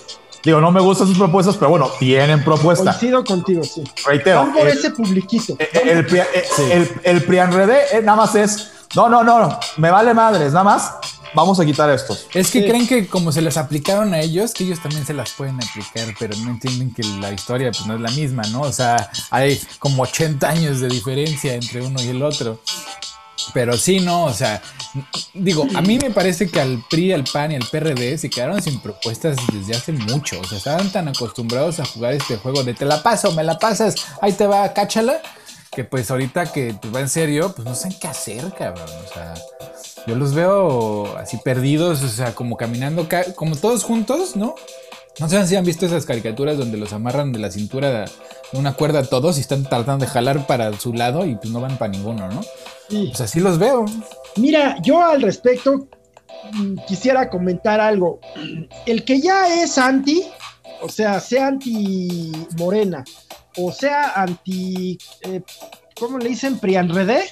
Digo, 0.43 0.61
no 0.61 0.71
me 0.71 0.79
gustan 0.79 1.07
sus 1.07 1.17
propuestas, 1.17 1.57
pero 1.57 1.69
bueno, 1.69 1.89
tienen 1.99 2.43
propuesta. 2.43 2.91
Coincido 2.91 3.23
contigo, 3.23 3.63
sí. 3.63 3.83
Reitero. 4.05 4.47
por 4.53 4.67
ese 4.67 4.91
publiquito. 4.91 5.57
El, 5.59 6.05
el, 6.71 6.91
el, 7.03 7.23
Prianredé 7.23 7.97
eh, 7.97 8.01
nada 8.01 8.17
más 8.17 8.35
es. 8.35 8.71
No, 8.95 9.09
no, 9.09 9.23
no, 9.23 9.59
me 9.77 9.91
vale 9.91 10.13
madres, 10.13 10.53
nada 10.53 10.63
más. 10.63 10.93
Vamos 11.35 11.59
a 11.59 11.65
quitar 11.65 11.89
estos. 11.91 12.25
Es 12.33 12.49
que 12.49 12.67
creen 12.67 12.87
que 12.87 13.07
como 13.07 13.31
se 13.31 13.41
les 13.41 13.55
aplicaron 13.57 14.13
a 14.13 14.19
ellos, 14.19 14.53
que 14.53 14.63
ellos 14.63 14.79
también 14.79 15.05
se 15.05 15.13
las 15.13 15.31
pueden 15.31 15.57
aplicar, 15.57 16.15
pero 16.17 16.35
no 16.37 16.49
entienden 16.49 16.91
que 16.91 17.03
la 17.03 17.31
historia 17.31 17.71
pues 17.71 17.85
no 17.85 17.95
es 17.95 18.01
la 18.01 18.09
misma, 18.11 18.43
¿no? 18.51 18.61
O 18.61 18.71
sea, 18.71 19.11
hay 19.29 19.61
como 19.77 20.03
80 20.03 20.49
años 20.49 20.79
de 20.79 20.87
diferencia 20.87 21.53
entre 21.53 21.81
uno 21.81 22.01
y 22.01 22.07
el 22.07 22.23
otro. 22.23 22.59
Pero 23.53 23.77
sí, 23.77 23.99
no, 23.99 24.25
o 24.25 24.33
sea, 24.33 24.61
digo, 25.33 25.67
a 25.75 25.81
mí 25.81 25.97
me 25.97 26.11
parece 26.11 26.47
que 26.47 26.59
al 26.59 26.83
PRI, 26.89 27.13
al 27.13 27.23
PAN 27.23 27.51
y 27.51 27.55
al 27.55 27.65
PRD 27.65 28.17
se 28.17 28.29
quedaron 28.29 28.61
sin 28.61 28.79
propuestas 28.79 29.37
desde 29.51 29.75
hace 29.75 29.91
mucho. 29.91 30.39
O 30.39 30.43
sea, 30.45 30.57
estaban 30.57 30.91
tan 30.91 31.07
acostumbrados 31.07 31.79
a 31.79 31.85
jugar 31.85 32.13
este 32.13 32.37
juego 32.37 32.63
de 32.63 32.73
te 32.73 32.85
la 32.85 33.03
paso, 33.03 33.31
me 33.33 33.43
la 33.43 33.59
pasas, 33.59 33.95
ahí 34.21 34.33
te 34.33 34.47
va, 34.47 34.73
cáchala. 34.73 35.21
Que 35.71 35.83
pues 35.83 36.09
ahorita 36.09 36.51
que 36.51 36.73
pues, 36.73 36.93
va 36.93 36.99
en 36.99 37.09
serio, 37.09 37.53
pues 37.55 37.67
no 37.67 37.75
saben 37.75 37.97
qué 37.99 38.07
hacer, 38.07 38.51
cabrón. 38.57 38.89
O 39.05 39.13
sea, 39.13 39.35
yo 40.07 40.15
los 40.15 40.33
veo 40.33 41.15
así 41.17 41.37
perdidos, 41.37 42.01
o 42.01 42.09
sea, 42.09 42.33
como 42.33 42.57
caminando, 42.57 43.07
como 43.35 43.55
todos 43.55 43.83
juntos, 43.83 44.35
¿no? 44.35 44.55
No 45.19 45.27
sé 45.27 45.45
si 45.47 45.55
han 45.57 45.65
visto 45.65 45.85
esas 45.85 46.05
caricaturas 46.05 46.57
donde 46.57 46.77
los 46.77 46.93
amarran 46.93 47.33
de 47.33 47.39
la 47.39 47.51
cintura 47.51 47.89
de 47.91 48.05
una 48.53 48.73
cuerda 48.73 48.99
a 48.99 49.03
todos 49.03 49.37
y 49.37 49.41
están 49.41 49.63
tratando 49.63 50.05
de 50.05 50.11
jalar 50.11 50.47
para 50.47 50.71
su 50.79 50.93
lado 50.93 51.25
y 51.25 51.35
pues 51.35 51.49
no 51.49 51.59
van 51.59 51.77
para 51.77 51.91
ninguno, 51.91 52.29
¿no? 52.29 52.41
Pues 52.89 53.21
así 53.21 53.39
los 53.39 53.59
veo. 53.59 53.85
Mira, 54.37 54.77
yo 54.81 55.01
al 55.01 55.21
respecto 55.21 55.87
mm, 56.53 56.75
quisiera 56.87 57.29
comentar 57.29 57.79
algo. 57.79 58.19
El 58.85 59.03
que 59.05 59.21
ya 59.21 59.61
es 59.61 59.77
anti, 59.77 60.23
o 60.81 60.89
sea, 60.89 61.19
sea 61.19 61.47
anti 61.47 62.31
Morena, 62.57 63.03
o 63.57 63.71
sea 63.71 64.13
anti, 64.15 64.97
eh, 65.21 65.41
¿cómo 65.99 66.17
le 66.17 66.29
dicen? 66.29 66.57
Prianredé, 66.57 67.23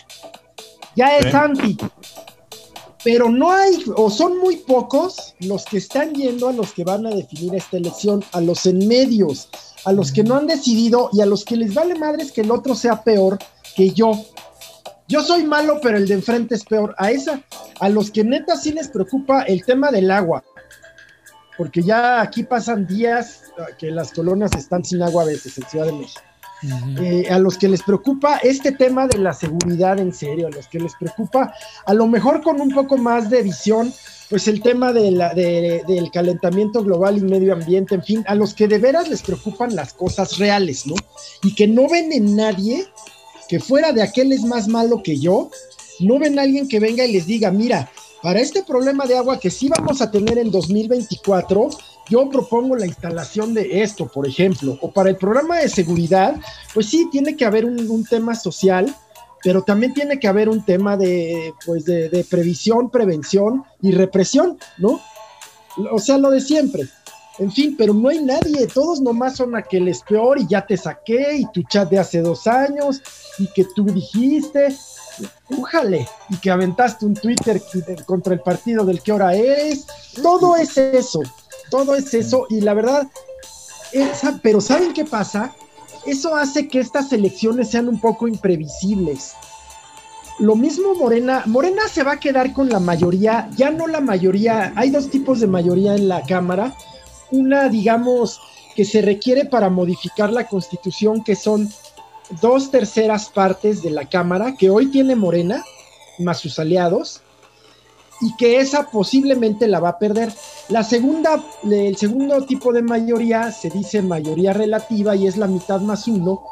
ya 0.96 1.18
es 1.18 1.34
anti. 1.34 1.78
Pero 3.04 3.30
no 3.30 3.52
hay, 3.52 3.84
o 3.96 4.10
son 4.10 4.40
muy 4.40 4.58
pocos 4.58 5.36
los 5.40 5.64
que 5.66 5.78
están 5.78 6.14
yendo 6.14 6.50
a 6.50 6.52
los 6.52 6.74
que 6.74 6.84
van 6.84 7.06
a 7.06 7.12
definir 7.12 7.56
esta 7.56 7.78
elección, 7.78 8.24
a 8.34 8.42
los 8.42 8.66
en 8.66 8.86
medios, 8.88 9.50
a 9.86 9.94
los 9.94 10.12
que 10.12 10.24
no 10.24 10.36
han 10.36 10.48
decidido 10.48 11.10
y 11.14 11.22
a 11.22 11.26
los 11.26 11.46
que 11.46 11.56
les 11.56 11.74
vale 11.74 11.96
madres 11.96 12.32
que 12.32 12.42
el 12.42 12.52
otro 12.52 12.76
sea 12.76 13.04
peor 13.04 13.38
que 13.76 13.92
yo. 13.92 14.12
Yo 15.08 15.22
soy 15.22 15.46
malo, 15.46 15.80
pero 15.82 15.98
el 15.98 16.08
de 16.08 16.16
enfrente 16.16 16.56
es 16.56 16.66
peor. 16.66 16.94
A 16.98 17.12
esa, 17.12 17.42
a 17.80 17.90
los 17.90 18.12
que 18.12 18.24
neta 18.24 18.58
sí 18.58 18.72
les 18.72 18.90
preocupa 18.90 19.44
el 19.44 19.64
tema 19.64 19.90
del 19.92 20.12
agua, 20.12 20.44
porque 21.58 21.82
ya 21.82 22.22
aquí 22.22 22.44
pasan 22.44 22.86
días 22.86 23.44
que 23.78 23.90
las 23.90 24.12
colonias 24.12 24.52
están 24.56 24.84
sin 24.84 25.02
agua 25.02 25.24
a 25.24 25.28
veces 25.28 25.58
en 25.58 25.70
Ciudad 25.70 25.86
de 25.86 25.94
México. 25.94 26.22
Eh, 27.00 27.28
a 27.30 27.38
los 27.38 27.56
que 27.58 27.68
les 27.68 27.84
preocupa 27.84 28.38
este 28.38 28.72
tema 28.72 29.08
de 29.08 29.20
la 29.20 29.32
seguridad 29.32 30.00
en 30.00 30.12
serio, 30.12 30.48
a 30.48 30.50
los 30.50 30.68
que 30.68 30.80
les 30.80 30.94
preocupa, 30.96 31.54
a 31.86 31.94
lo 31.94 32.08
mejor 32.08 32.42
con 32.42 32.60
un 32.60 32.70
poco 32.70 32.98
más 32.98 33.30
de 33.30 33.44
visión, 33.44 33.94
pues 34.30 34.48
el 34.48 34.62
tema 34.62 34.92
de 34.92 35.12
la, 35.12 35.34
del 35.34 36.10
calentamiento 36.12 36.84
global 36.84 37.18
y 37.18 37.22
medio 37.22 37.54
ambiente, 37.54 37.96
en 37.96 38.04
fin, 38.04 38.24
a 38.28 38.34
los 38.34 38.56
que 38.56 38.68
de 38.68 38.80
veras 38.80 39.08
les 39.08 39.22
preocupan 39.22 39.76
las 39.76 39.94
cosas 39.94 40.38
reales, 40.38 40.88
¿no? 40.88 40.96
Y 41.44 41.54
que 41.54 41.68
no 41.68 41.88
ven 41.88 42.12
en 42.12 42.36
nadie 42.36 42.88
que 43.48 43.60
fuera 43.60 43.92
de 43.92 44.02
aquel 44.02 44.32
es 44.32 44.44
más 44.44 44.68
malo 44.68 45.02
que 45.04 45.18
yo, 45.18 45.50
no 46.00 46.20
ven 46.20 46.38
a 46.38 46.44
alguien 46.44 46.68
que 46.68 46.80
venga 46.80 47.06
y 47.06 47.14
les 47.14 47.26
diga, 47.26 47.52
mira, 47.52 47.90
para 48.22 48.40
este 48.40 48.64
problema 48.64 49.06
de 49.06 49.18
agua 49.18 49.40
que 49.40 49.50
sí 49.50 49.70
vamos 49.70 50.02
a 50.02 50.12
tener 50.12 50.38
en 50.38 50.52
2024, 50.52 51.70
yo 52.10 52.30
propongo 52.30 52.76
la 52.76 52.86
instalación 52.86 53.54
de 53.54 53.82
esto, 53.84 54.08
por 54.08 54.28
ejemplo, 54.28 54.78
o 54.82 54.92
para 54.92 55.10
el 55.10 55.18
programa 55.18 55.60
de 55.60 55.70
seguridad, 55.70 56.36
pues 56.74 56.88
sí, 56.88 57.08
tiene 57.12 57.36
que 57.36 57.46
haber 57.46 57.66
un, 57.66 58.06
tema 58.06 58.36
social, 58.36 58.94
pero 59.44 59.64
también 59.64 59.94
tiene 59.94 60.20
que 60.20 60.28
haber 60.28 60.50
un 60.50 60.64
tema 60.64 60.98
de, 60.98 61.54
pues 61.66 61.86
de, 61.86 62.10
de 62.10 62.24
previsión, 62.24 62.90
prevención 62.90 63.64
y 63.82 63.92
represión, 63.92 64.58
¿no? 64.78 65.02
O 65.92 66.00
sea, 66.00 66.18
lo 66.18 66.32
de 66.32 66.42
siempre. 66.42 66.88
En 67.40 67.52
fin, 67.52 67.76
pero 67.78 67.94
no 67.94 68.10
hay 68.10 68.20
nadie, 68.20 68.66
todos 68.68 69.00
nomás 69.00 69.36
son 69.36 69.56
aquel 69.56 69.94
peor 70.08 70.40
y 70.40 70.48
ya 70.48 70.66
te 70.66 70.76
saqué 70.76 71.38
y 71.38 71.46
tu 71.52 71.62
chat 71.64 71.88
de 71.90 72.00
hace 72.00 72.22
dos 72.22 72.48
años 72.48 73.02
y 73.38 73.48
que 73.54 73.64
tú 73.76 73.86
dijiste, 73.86 74.76
újale, 75.50 76.08
y 76.30 76.38
que 76.38 76.50
aventaste 76.50 77.06
un 77.06 77.14
Twitter 77.14 77.62
contra 78.06 78.34
el 78.34 78.40
partido 78.40 78.84
del 78.86 79.02
que 79.02 79.12
ahora 79.12 79.36
eres, 79.36 79.86
todo 80.24 80.56
es 80.56 80.78
eso. 80.78 81.22
todo 81.70 81.96
es 81.96 82.14
eso 82.14 82.48
y 82.50 82.62
la 82.62 82.74
verdad, 82.74 83.08
esa, 83.92 84.40
pero 84.42 84.60
¿saben 84.60 84.94
qué 84.94 85.06
pasa? 85.06 85.54
Eso 86.08 86.36
hace 86.36 86.68
que 86.68 86.80
estas 86.80 87.12
elecciones 87.14 87.70
sean 87.70 87.88
un 87.88 88.00
poco 88.00 88.28
imprevisibles. 88.28 89.34
Lo 90.40 90.56
mismo 90.56 90.96
Morena, 90.96 91.44
Morena 91.46 91.88
se 91.88 92.04
va 92.04 92.14
a 92.14 92.20
quedar 92.20 92.54
con 92.54 92.70
la 92.70 92.80
mayoría, 92.80 93.50
ya 93.56 93.72
no 93.72 93.88
la 93.88 94.02
mayoría, 94.02 94.72
hay 94.76 94.90
dos 94.90 95.10
tipos 95.10 95.40
de 95.40 95.48
mayoría 95.48 95.96
en 95.96 96.08
la 96.08 96.22
Cámara, 96.24 96.76
una 97.32 97.70
digamos 97.70 98.40
que 98.76 98.86
se 98.86 99.02
requiere 99.02 99.46
para 99.46 99.70
modificar 99.70 100.32
la 100.32 100.48
constitución, 100.48 101.24
que 101.24 101.36
son 101.36 101.70
dos 102.42 102.70
terceras 102.70 103.30
partes 103.30 103.82
de 103.82 103.90
la 103.90 104.08
Cámara, 104.08 104.56
que 104.58 104.70
hoy 104.70 104.88
tiene 104.88 105.16
Morena, 105.16 105.64
más 106.20 106.40
sus 106.40 106.60
aliados, 106.60 107.22
y 108.22 108.36
que 108.36 108.58
esa 108.60 108.90
posiblemente 108.90 109.68
la 109.68 109.80
va 109.80 109.90
a 109.90 110.00
perder. 110.00 110.32
La 110.70 110.84
segunda, 110.84 111.44
el 111.64 111.98
segundo 111.98 112.46
tipo 112.46 112.74
de 112.74 112.82
mayoría 112.82 113.52
se 113.52 113.70
dice 113.70 114.02
mayoría 114.02 114.54
relativa 114.54 115.16
y 115.16 115.28
es 115.28 115.38
la 115.38 115.48
mitad 115.48 115.82
más 115.82 116.08
uno, 116.08 116.44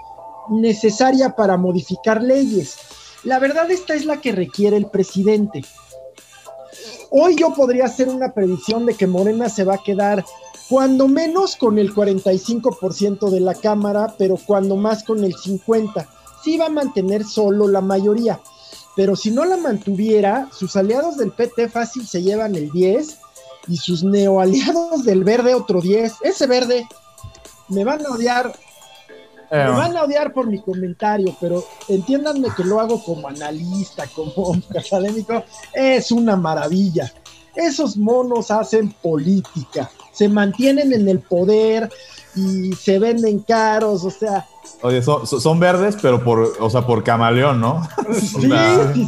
necesaria 0.50 1.36
para 1.36 1.58
modificar 1.58 2.22
leyes. 2.22 2.78
La 3.24 3.40
verdad 3.40 3.70
esta 3.72 3.96
es 3.96 4.06
la 4.06 4.22
que 4.22 4.32
requiere 4.32 4.78
el 4.78 4.88
presidente. 4.88 5.66
Hoy 7.10 7.36
yo 7.36 7.54
podría 7.54 7.86
hacer 7.86 8.10
una 8.10 8.34
predicción 8.34 8.86
de 8.86 8.94
que 8.94 9.08
Morena 9.08 9.50
se 9.50 9.64
va 9.64 9.76
a 9.76 9.84
quedar 9.84 10.24
cuando 10.70 11.08
menos 11.08 11.56
con 11.56 11.78
el 11.78 11.94
45% 11.94 13.30
de 13.30 13.40
la 13.40 13.54
Cámara, 13.54 14.16
pero 14.18 14.38
cuando 14.38 14.76
más 14.76 15.04
con 15.04 15.24
el 15.24 15.34
50%. 15.36 16.08
Sí 16.44 16.58
va 16.58 16.68
a 16.68 16.70
mantener 16.70 17.24
solo 17.24 17.68
la 17.68 17.82
mayoría, 17.82 18.40
pero 18.96 19.16
si 19.16 19.32
no 19.32 19.46
la 19.46 19.58
mantuviera, 19.58 20.48
sus 20.52 20.76
aliados 20.76 21.18
del 21.18 21.32
PT 21.32 21.70
fácil 21.70 22.08
se 22.08 22.22
llevan 22.22 22.56
el 22.56 22.72
10 22.72 23.18
y 23.68 23.78
sus 23.78 24.04
neoaliados 24.04 25.04
del 25.04 25.24
verde 25.24 25.54
otro 25.54 25.82
10. 25.82 26.14
Ese 26.22 26.48
verde 26.48 26.88
me 27.68 27.84
van 27.84 28.06
a 28.06 28.12
odiar. 28.12 28.54
Me 29.52 29.70
van 29.70 29.96
a 29.96 30.04
odiar 30.04 30.34
por 30.34 30.48
mi 30.48 30.60
comentario, 30.60 31.36
pero 31.40 31.64
entiéndanme 31.88 32.50
que 32.56 32.64
lo 32.64 32.80
hago 32.80 33.04
como 33.04 33.28
analista, 33.28 34.06
como 34.08 34.56
académico. 34.78 35.44
Es 35.74 36.12
una 36.12 36.36
maravilla. 36.36 37.12
Esos 37.56 37.98
monos 37.98 38.52
hacen 38.52 38.94
política, 39.02 39.90
se 40.12 40.28
mantienen 40.30 40.94
en 40.94 41.08
el 41.10 41.20
poder 41.20 41.90
y 42.36 42.74
se 42.74 43.00
venden 43.00 43.40
caros, 43.40 44.04
o 44.04 44.10
sea, 44.12 44.46
Oye, 44.82 45.02
son, 45.02 45.26
son 45.26 45.60
verdes, 45.60 45.96
pero 46.02 46.22
por, 46.24 46.54
o 46.60 46.70
sea, 46.70 46.82
por 46.86 47.02
camaleón, 47.04 47.62
¿no? 47.62 47.88
sí, 48.12 48.28
sea, 48.50 48.94
sí, 48.94 49.06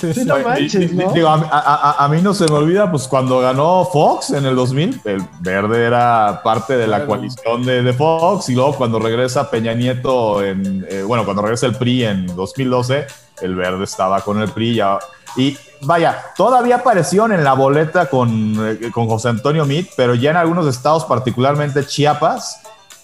sí, 0.00 0.14
sí, 0.14 0.24
no 0.24 0.38
manches, 0.38 0.92
¿no? 0.94 1.12
digo, 1.12 1.28
a, 1.28 1.34
a- 1.34 1.90
a- 1.90 2.04
a 2.04 2.08
mí 2.08 2.22
no 2.22 2.32
se 2.32 2.46
me 2.46 2.54
olvida, 2.54 2.90
pues 2.90 3.06
cuando 3.06 3.40
ganó 3.40 3.84
Fox 3.92 4.30
en 4.30 4.46
el 4.46 4.54
2000, 4.56 5.00
el 5.04 5.22
verde 5.40 5.84
era 5.84 6.40
parte 6.42 6.76
de 6.76 6.86
la 6.86 7.06
coalición 7.06 7.64
de, 7.66 7.82
de 7.82 7.92
Fox, 7.92 8.48
y 8.48 8.54
luego 8.54 8.74
cuando 8.76 8.98
regresa 8.98 9.50
Peña 9.50 9.74
Nieto, 9.74 10.42
en, 10.42 10.86
eh, 10.88 11.02
bueno, 11.02 11.24
cuando 11.24 11.42
regresa 11.42 11.66
el 11.66 11.74
PRI 11.76 12.04
en 12.04 12.26
2012, 12.34 13.06
el 13.42 13.54
verde 13.56 13.84
estaba 13.84 14.20
con 14.22 14.40
el 14.40 14.48
PRI 14.50 14.76
ya, 14.76 14.98
y 15.36 15.56
vaya, 15.82 16.18
todavía 16.36 16.76
aparecieron 16.76 17.32
en 17.32 17.42
la 17.44 17.54
boleta 17.54 18.06
con, 18.06 18.54
eh, 18.82 18.90
con 18.92 19.08
José 19.08 19.28
Antonio 19.28 19.64
Meade, 19.66 19.88
pero 19.96 20.14
ya 20.14 20.30
en 20.30 20.36
algunos 20.36 20.66
estados, 20.66 21.04
particularmente 21.04 21.86
Chiapas, 21.86 22.60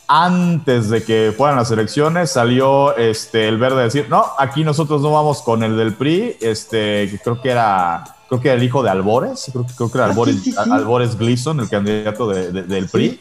antes 0.08 0.88
de 0.88 1.02
que 1.02 1.34
fueran 1.36 1.56
las 1.56 1.70
elecciones, 1.70 2.30
salió 2.30 2.96
este, 2.96 3.48
el 3.48 3.58
verde 3.58 3.80
a 3.80 3.84
decir, 3.84 4.06
no, 4.08 4.24
aquí 4.38 4.62
nosotros 4.62 5.02
no 5.02 5.10
vamos 5.12 5.42
con 5.42 5.62
el 5.64 5.76
del 5.76 5.94
PRI, 5.94 6.36
este, 6.40 7.08
que 7.10 7.18
creo 7.22 7.40
que 7.42 7.50
era, 7.50 8.04
creo 8.28 8.40
que 8.40 8.48
era 8.48 8.56
el 8.56 8.62
hijo 8.62 8.82
de 8.84 8.90
Albores, 8.90 9.50
creo, 9.52 9.66
creo 9.76 9.90
que 9.90 9.98
era 9.98 10.06
Ah, 10.06 10.10
Albores, 10.10 10.36
sí, 10.36 10.42
sí, 10.52 10.52
sí. 10.52 10.70
Albores 10.70 11.18
Gleason, 11.18 11.58
el 11.60 11.68
candidato 11.68 12.28
de- 12.28 12.52
de- 12.52 12.62
del. 12.62 12.88
PRI. 12.88 13.20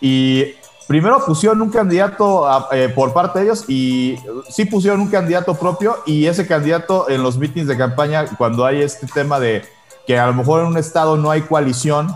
Y 0.00 0.44
primero 0.86 1.24
pusieron 1.24 1.60
un 1.62 1.70
candidato 1.70 2.46
a- 2.48 2.68
eh, 2.72 2.88
por 2.88 3.12
parte 3.12 3.38
de 3.40 3.44
ellos 3.46 3.64
y 3.68 4.16
sí 4.48 4.64
pusieron 4.64 5.00
un 5.00 5.08
candidato 5.08 5.54
propio 5.54 5.96
y 6.06 6.26
ese 6.26 6.46
candidato 6.46 7.08
en 7.08 7.22
los 7.22 7.36
mítines 7.38 7.68
de 7.68 7.76
campaña, 7.76 8.24
cuando 8.38 8.64
hay 8.64 8.82
este 8.82 9.06
tema 9.06 9.40
de 9.40 9.64
que 10.06 10.18
a 10.18 10.26
lo 10.26 10.34
mejor 10.34 10.60
en 10.60 10.66
un 10.68 10.76
estado 10.78 11.16
no 11.16 11.30
hay 11.30 11.42
coalición, 11.42 12.14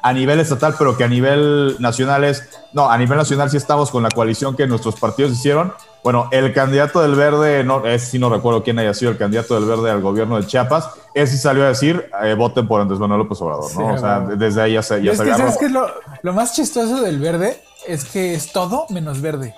a 0.00 0.12
nivel 0.12 0.38
estatal, 0.40 0.74
pero 0.78 0.96
que 0.96 1.04
a 1.04 1.08
nivel 1.08 1.76
nacional 1.80 2.22
es, 2.24 2.48
no, 2.72 2.88
a 2.90 2.96
nivel 2.98 3.18
nacional 3.18 3.50
sí 3.50 3.56
estamos 3.56 3.90
con 3.90 4.02
la 4.02 4.10
coalición 4.10 4.56
que 4.56 4.66
nuestros 4.66 4.94
partidos 4.98 5.32
hicieron. 5.32 5.72
Bueno, 6.04 6.28
el 6.32 6.52
candidato 6.52 7.00
del 7.02 7.14
verde, 7.16 7.62
no, 7.64 7.84
ese 7.86 8.06
sí 8.12 8.18
no 8.18 8.28
recuerdo 8.30 8.62
quién 8.62 8.78
haya 8.78 8.94
sido 8.94 9.10
el 9.10 9.18
candidato 9.18 9.54
del 9.54 9.64
verde 9.68 9.90
al 9.90 10.00
gobierno 10.00 10.36
de 10.40 10.46
Chiapas, 10.46 10.88
ese 11.14 11.36
salió 11.36 11.64
a 11.64 11.68
decir, 11.68 12.08
eh, 12.22 12.34
voten 12.34 12.66
por 12.66 12.80
Andrés 12.80 12.98
Manuel 13.00 13.20
López 13.22 13.40
Obrador, 13.42 13.64
¿no? 13.64 13.68
Sí, 13.70 13.82
o 13.82 13.98
sea, 13.98 14.20
desde 14.20 14.62
ahí 14.62 14.72
ya 14.74 14.82
se, 14.82 15.02
ya 15.02 15.12
es 15.12 15.18
se 15.18 15.24
que. 15.24 15.34
¿sabes 15.34 15.56
qué 15.58 15.66
es 15.66 15.72
lo, 15.72 15.86
lo 16.22 16.32
más 16.32 16.54
chistoso 16.54 17.00
del 17.02 17.18
verde? 17.20 17.60
Es 17.86 18.04
que 18.04 18.34
es 18.34 18.52
todo 18.52 18.86
menos 18.90 19.20
verde. 19.20 19.54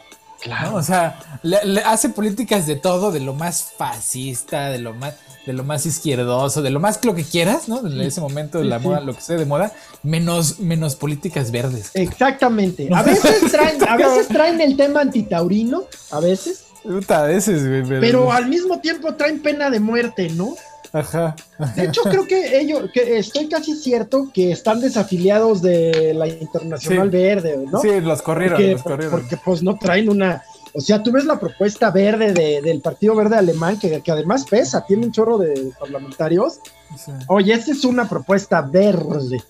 ¿no? 0.46 0.76
O 0.76 0.82
sea, 0.82 1.20
le, 1.42 1.64
le 1.64 1.80
hace 1.80 2.10
políticas 2.10 2.66
de 2.66 2.76
todo, 2.76 3.12
de 3.12 3.20
lo 3.20 3.34
más 3.34 3.72
fascista, 3.76 4.70
de 4.70 4.78
lo 4.78 4.92
más, 4.94 5.14
de 5.46 5.52
lo 5.52 5.64
más 5.64 5.87
izquierdoso, 5.87 6.62
de 6.62 6.70
lo 6.70 6.80
más 6.80 7.02
lo 7.04 7.14
que 7.14 7.24
quieras, 7.24 7.68
¿no? 7.68 7.87
En 7.87 8.00
ese 8.00 8.20
momento 8.20 8.58
de 8.58 8.64
la 8.64 8.78
moda, 8.78 9.00
lo 9.00 9.14
que 9.14 9.20
sea 9.20 9.37
de 9.37 9.46
moda, 9.46 9.72
menos, 10.02 10.60
menos 10.60 10.96
políticas 10.96 11.50
verdes. 11.50 11.90
Exactamente. 11.94 12.88
A 12.92 13.02
veces 13.02 13.40
traen, 13.52 13.82
a 13.88 13.96
veces 13.96 14.28
traen 14.28 14.60
el 14.60 14.76
tema 14.76 15.00
antitaurino, 15.00 15.84
a 16.10 16.20
veces, 16.20 16.64
Puta, 16.82 17.20
a 17.20 17.26
veces, 17.26 17.66
güey, 17.66 17.82
pero, 17.82 18.00
pero 18.00 18.32
al 18.32 18.46
mismo 18.46 18.78
tiempo 18.80 19.14
traen 19.14 19.40
pena 19.40 19.70
de 19.70 19.80
muerte, 19.80 20.28
¿no? 20.30 20.54
Ajá. 20.94 21.35
De 21.74 21.85
hecho, 21.87 22.02
creo 22.04 22.26
que 22.26 22.59
ellos, 22.61 22.88
que 22.94 23.18
estoy 23.18 23.48
casi 23.48 23.74
cierto 23.74 24.30
que 24.33 24.52
están 24.52 24.80
desafiliados 24.80 25.61
de 25.61 26.14
la 26.14 26.28
Internacional 26.28 27.11
Sí. 27.11 27.16
Verde, 27.16 27.64
¿no? 27.70 27.80
Sí, 27.80 28.00
los 28.00 28.22
corrieron, 28.22 28.57
porque, 28.57 28.72
los 28.72 28.83
corrieron. 28.83 29.11
porque, 29.20 29.37
pues 29.44 29.62
no 29.62 29.76
traen 29.76 30.09
una. 30.09 30.42
O 30.72 30.80
sea, 30.80 31.02
tú 31.02 31.11
ves 31.12 31.24
la 31.24 31.38
propuesta 31.38 31.90
verde 31.90 32.33
de- 32.33 32.61
del 32.62 32.80
Partido 32.80 33.14
Verde 33.16 33.37
Alemán, 33.37 33.78
que, 33.78 34.00
que 34.00 34.11
además 34.12 34.44
pesa, 34.48 34.85
tiene 34.87 35.07
un 35.07 35.12
chorro 35.12 35.38
de 35.38 35.72
parlamentarios. 35.78 36.61
Sí, 36.96 37.11
Oye, 37.28 37.52
esta 37.54 37.72
es 37.72 37.85
una 37.85 38.09
propuesta 38.09 38.61
verde, 38.62 39.42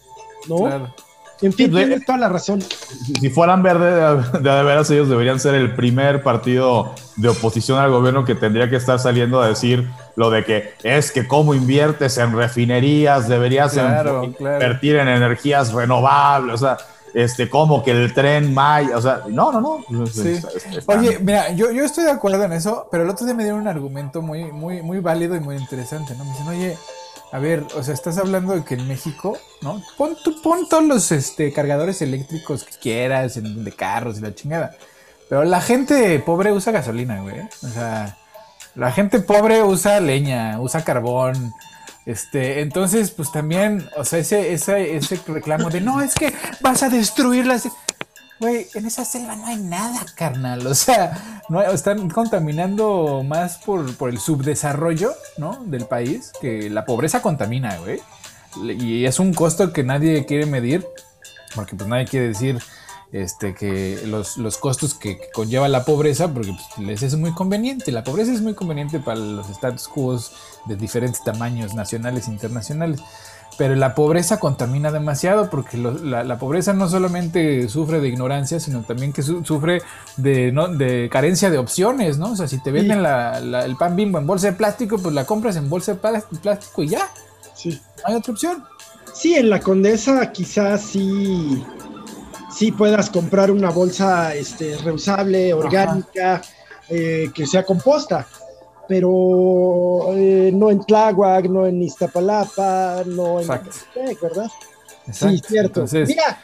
¿no? 0.48 0.57
claro. 0.57 0.94
En 1.42 1.53
fin, 1.53 1.70
De- 1.73 1.85
tienes 1.85 2.07
toda 2.07 2.18
la 2.18 2.29
razón. 2.29 2.61
Si- 2.62 3.31
fueran 3.31 3.62
verde, 3.62 3.90
de, 3.92 4.40
de, 4.40 4.51
de 4.51 4.62
veras 4.62 4.90
ellos 4.90 5.09
deberían 5.09 5.38
ser 5.40 5.55
el 5.55 5.75
primer 5.75 6.23
partido 6.23 6.94
de 7.16 7.29
oposición 7.29 7.79
al 7.79 7.90
gobierno 7.90 8.25
que 8.25 8.35
tendría 8.35 8.70
que 8.70 8.77
estar 8.77 8.99
saliendo 8.99 9.40
a 9.42 9.49
decir 9.49 9.88
lo 10.16 10.31
de 10.31 10.44
que 10.44 10.73
es 10.83 11.11
que 11.12 11.27
cómo 11.27 11.55
inviertes 11.55 12.16
en 12.18 12.35
refinerías, 12.37 13.29
deberías 13.29 13.73
Claro, 13.73 14.23
en- 14.25 14.33
claro. 14.33 14.55
invertir 14.55 14.97
en 14.97 15.09
energías 15.09 15.73
renovables, 15.73 16.55
o 16.55 16.59
sea, 16.59 16.77
este, 17.12 17.49
como 17.49 17.83
que 17.85 17.90
el 17.92 18.12
tren 18.12 18.53
Maya, 18.55 18.97
o 18.97 19.01
sea, 19.03 19.20
no, 19.29 19.53
no, 19.53 19.61
no. 19.61 20.07
Sí. 20.07 20.40
Oye, 20.87 21.18
mira, 21.20 21.53
yo, 21.53 21.70
yo 21.70 21.85
estoy 21.85 22.05
de 22.05 22.11
acuerdo 22.11 22.42
en 22.42 22.53
eso, 22.53 22.88
pero 22.90 23.05
el 23.05 23.11
otro 23.11 23.25
día 23.25 23.35
me 23.37 23.44
dieron 23.44 23.61
un 23.61 23.68
argumento 23.68 24.20
muy, 24.23 24.51
muy, 24.51 24.83
muy 24.83 24.99
válido 25.01 25.37
y 25.37 25.40
muy 25.40 25.57
interesante, 25.57 26.14
¿no? 26.16 26.25
Me 26.25 26.31
dicen, 26.33 26.49
oye, 26.49 26.77
a 27.35 27.40
ver, 27.40 27.66
o 27.75 27.83
sea, 27.83 27.94
estás 27.94 28.16
hablando 28.18 28.55
de 28.55 28.62
que 28.62 28.75
en 28.75 28.87
México, 28.87 29.37
¿no? 29.61 29.83
Pon, 29.99 30.16
tú, 30.23 30.40
pon 30.40 30.68
todos 30.68 30.85
los 30.85 31.11
este, 31.11 31.53
cargadores 31.53 32.01
eléctricos 32.01 32.62
que 32.62 32.77
quieras, 32.81 33.35
de 33.42 33.73
carros 33.73 34.18
y 34.18 34.20
la 34.20 34.37
chingada. 34.37 34.77
Pero 35.29 35.42
la 35.42 35.61
gente 35.61 36.16
pobre 36.20 36.53
usa 36.53 36.73
gasolina, 36.73 37.23
güey. 37.23 37.40
O 37.40 37.68
sea, 37.68 38.16
la 38.77 38.92
gente 38.92 39.18
pobre 39.18 39.64
usa 39.64 39.99
leña, 39.99 40.61
usa 40.61 40.85
carbón. 40.85 41.53
Este, 42.07 42.61
entonces, 42.61 43.11
pues 43.11 43.33
también, 43.33 43.85
o 43.97 44.05
sea, 44.05 44.20
ese, 44.20 44.53
ese, 44.53 44.94
ese 44.94 45.18
reclamo 45.27 45.70
de 45.70 45.81
no, 45.81 46.03
es 46.03 46.14
que 46.14 46.33
vas 46.61 46.85
a 46.85 46.88
destruir 46.88 47.47
las. 47.47 47.68
Güey, 48.40 48.66
en 48.75 48.87
esa 48.87 49.05
selva 49.05 49.37
no 49.37 49.47
hay 49.47 49.57
nada, 49.57 50.05
carnal. 50.16 50.66
O 50.66 50.75
sea, 50.75 51.42
no 51.49 51.61
hay- 51.61 51.73
están 51.75 52.11
contaminando 52.11 53.23
más 53.25 53.59
por, 53.59 53.94
por 53.97 54.11
el 54.11 54.18
subdesarrollo, 54.18 55.12
¿no? 55.38 55.62
Del 55.64 55.87
país, 55.87 56.33
que 56.40 56.68
la 56.68 56.85
pobreza 56.85 57.23
contamina, 57.23 57.77
güey. 57.79 58.01
Y 58.81 59.05
es 59.07 59.18
un 59.18 59.35
costo 59.35 59.73
que 59.73 59.83
nadie 59.85 60.27
quiere 60.27 60.47
medir, 60.47 60.87
porque 61.55 61.77
pues 61.77 61.88
nadie 61.88 62.05
quiere 62.07 62.29
decir 62.29 62.59
este, 63.12 63.55
que 63.55 64.03
los, 64.07 64.37
los 64.37 64.59
costos 64.59 64.94
que, 64.94 65.16
que 65.18 65.31
conlleva 65.33 65.68
la 65.68 65.85
pobreza, 65.85 66.29
porque 66.33 66.53
pues, 66.75 66.87
les 66.87 67.03
es 67.03 67.16
muy 67.16 67.33
conveniente. 67.33 67.92
La 67.92 68.03
pobreza 68.05 68.33
es 68.33 68.40
muy 68.42 68.55
conveniente 68.55 68.99
para 68.99 69.18
los 69.18 69.49
status 69.51 69.87
quo 69.88 70.20
de 70.66 70.77
diferentes 70.77 71.23
tamaños, 71.23 71.75
nacionales 71.75 72.27
e 72.29 72.33
internacionales. 72.33 73.01
Pero 73.57 73.77
la 73.77 73.95
pobreza 73.95 74.40
contamina 74.40 74.90
demasiado 74.90 75.49
porque 75.49 75.77
lo- 75.77 75.93
la, 75.99 76.25
la 76.25 76.38
pobreza 76.38 76.73
no 76.73 76.88
solamente 76.88 77.69
sufre 77.69 78.01
de 78.01 78.09
ignorancia, 78.09 78.59
sino 78.59 78.83
también 78.83 79.12
que 79.12 79.23
su- 79.23 79.45
sufre 79.45 79.81
de, 80.17 80.51
¿no? 80.51 80.67
de 80.69 81.09
carencia 81.11 81.51
de 81.51 81.59
opciones, 81.59 82.19
¿no? 82.19 82.33
O 82.33 82.37
sea, 82.37 82.49
si 82.49 82.59
te 82.62 82.73
venden 82.73 83.03
la- 83.03 83.38
la- 83.40 83.64
el 83.64 83.77
pan 83.77 83.95
bimbo 83.95 84.19
en 84.19 84.27
bolsa 84.27 84.49
de 84.49 84.55
plástico, 84.55 84.99
pues 84.99 85.14
la 85.14 85.25
compras 85.25 85.55
en 85.57 85.71
bolsa 85.71 85.95
de 85.95 85.99
plástico 86.01 86.83
y 86.83 86.88
ya, 86.88 87.09
Sí. 87.55 87.81
no 87.99 88.03
hay 88.07 88.14
otra 88.17 88.33
opción. 88.33 88.64
Sí, 89.12 89.35
en 89.37 89.49
la 89.51 89.61
Condesa 89.61 90.33
quizás 90.33 90.83
sí, 90.83 91.62
sí 92.53 92.73
puedas 92.73 93.11
comprar 93.11 93.53
una 93.53 93.71
bolsa 93.71 94.35
este, 94.35 94.77
reusable, 94.79 95.55
orgánica, 95.55 96.43
eh, 96.88 97.31
que 97.33 97.47
sea 97.47 97.62
composta, 97.64 98.27
pero 98.88 100.12
eh, 100.14 100.51
no 100.53 100.70
en 100.70 100.81
Tláhuac, 100.85 101.47
no 101.47 101.66
en 101.66 101.83
Iztapalapa, 101.83 103.03
no 103.07 103.40
en 103.40 103.51
Exacto. 103.51 103.70
¿verdad? 104.23 104.51
Sí, 105.12 105.40
cierto. 105.47 105.85
Mira, 105.92 106.38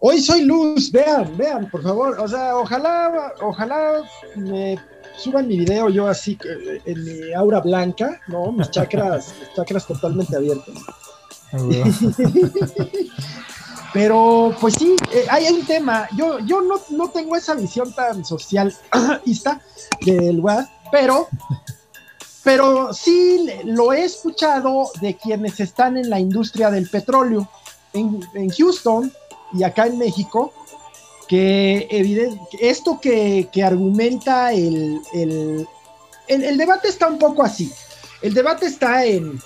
hoy 0.00 0.20
soy 0.20 0.42
luz, 0.42 0.90
vean, 0.90 1.36
vean, 1.36 1.70
por 1.70 1.82
favor. 1.82 2.18
O 2.20 2.28
sea, 2.28 2.56
ojalá, 2.56 3.32
ojalá 3.40 4.02
me 4.36 4.78
suban 5.16 5.46
mi 5.46 5.58
video 5.58 5.88
yo 5.88 6.08
así 6.08 6.38
en 6.84 7.04
mi 7.04 7.32
aura 7.32 7.60
blanca, 7.60 8.20
¿no? 8.28 8.52
Mis 8.52 8.70
chakras, 8.72 9.34
mis 9.38 9.54
chakras 9.54 9.86
totalmente 9.86 10.36
abiertos. 10.36 10.74
Pero, 13.92 14.54
pues 14.60 14.74
sí, 14.74 14.94
eh, 15.12 15.26
hay 15.28 15.48
un 15.48 15.66
tema. 15.66 16.08
Yo, 16.16 16.38
yo 16.40 16.60
no, 16.60 16.80
no, 16.90 17.10
tengo 17.10 17.34
esa 17.34 17.54
visión 17.54 17.92
tan 17.92 18.24
socialista 18.24 19.60
del 20.06 20.40
web, 20.40 20.64
pero, 20.92 21.28
pero 22.42 22.92
sí 22.94 23.46
lo 23.64 23.92
he 23.92 24.04
escuchado 24.04 24.90
de 25.00 25.16
quienes 25.16 25.60
están 25.60 25.96
en 25.96 26.08
la 26.10 26.18
industria 26.18 26.70
del 26.70 26.88
petróleo. 26.88 27.48
En, 27.92 28.20
Houston 28.50 29.12
y 29.52 29.64
acá 29.64 29.86
en 29.86 29.98
México, 29.98 30.52
que 31.28 31.88
esto 32.60 33.00
que, 33.00 33.48
argumenta 33.64 34.52
el, 34.52 35.00
debate 36.28 36.88
está 36.88 37.08
un 37.08 37.18
poco 37.18 37.42
así. 37.42 37.72
El 38.22 38.32
debate 38.34 38.66
está 38.66 39.04
en 39.04 39.40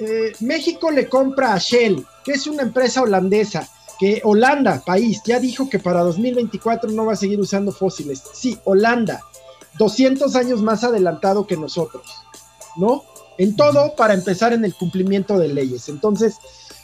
eh, 0.00 0.32
México 0.40 0.90
le 0.90 1.08
compra 1.08 1.54
a 1.54 1.58
Shell 1.58 2.04
que 2.28 2.34
es 2.34 2.46
una 2.46 2.62
empresa 2.62 3.00
holandesa, 3.00 3.66
que 3.98 4.20
Holanda, 4.22 4.82
país, 4.84 5.22
ya 5.24 5.40
dijo 5.40 5.70
que 5.70 5.78
para 5.78 6.00
2024 6.00 6.90
no 6.90 7.06
va 7.06 7.14
a 7.14 7.16
seguir 7.16 7.40
usando 7.40 7.72
fósiles. 7.72 8.22
Sí, 8.34 8.58
Holanda, 8.64 9.22
200 9.76 10.34
años 10.36 10.62
más 10.62 10.84
adelantado 10.84 11.46
que 11.46 11.56
nosotros, 11.56 12.06
¿no? 12.76 13.04
En 13.36 13.54
todo 13.56 13.94
para 13.94 14.14
empezar 14.14 14.52
en 14.52 14.64
el 14.64 14.74
cumplimiento 14.74 15.38
de 15.38 15.48
leyes. 15.48 15.88
Entonces, 15.88 16.36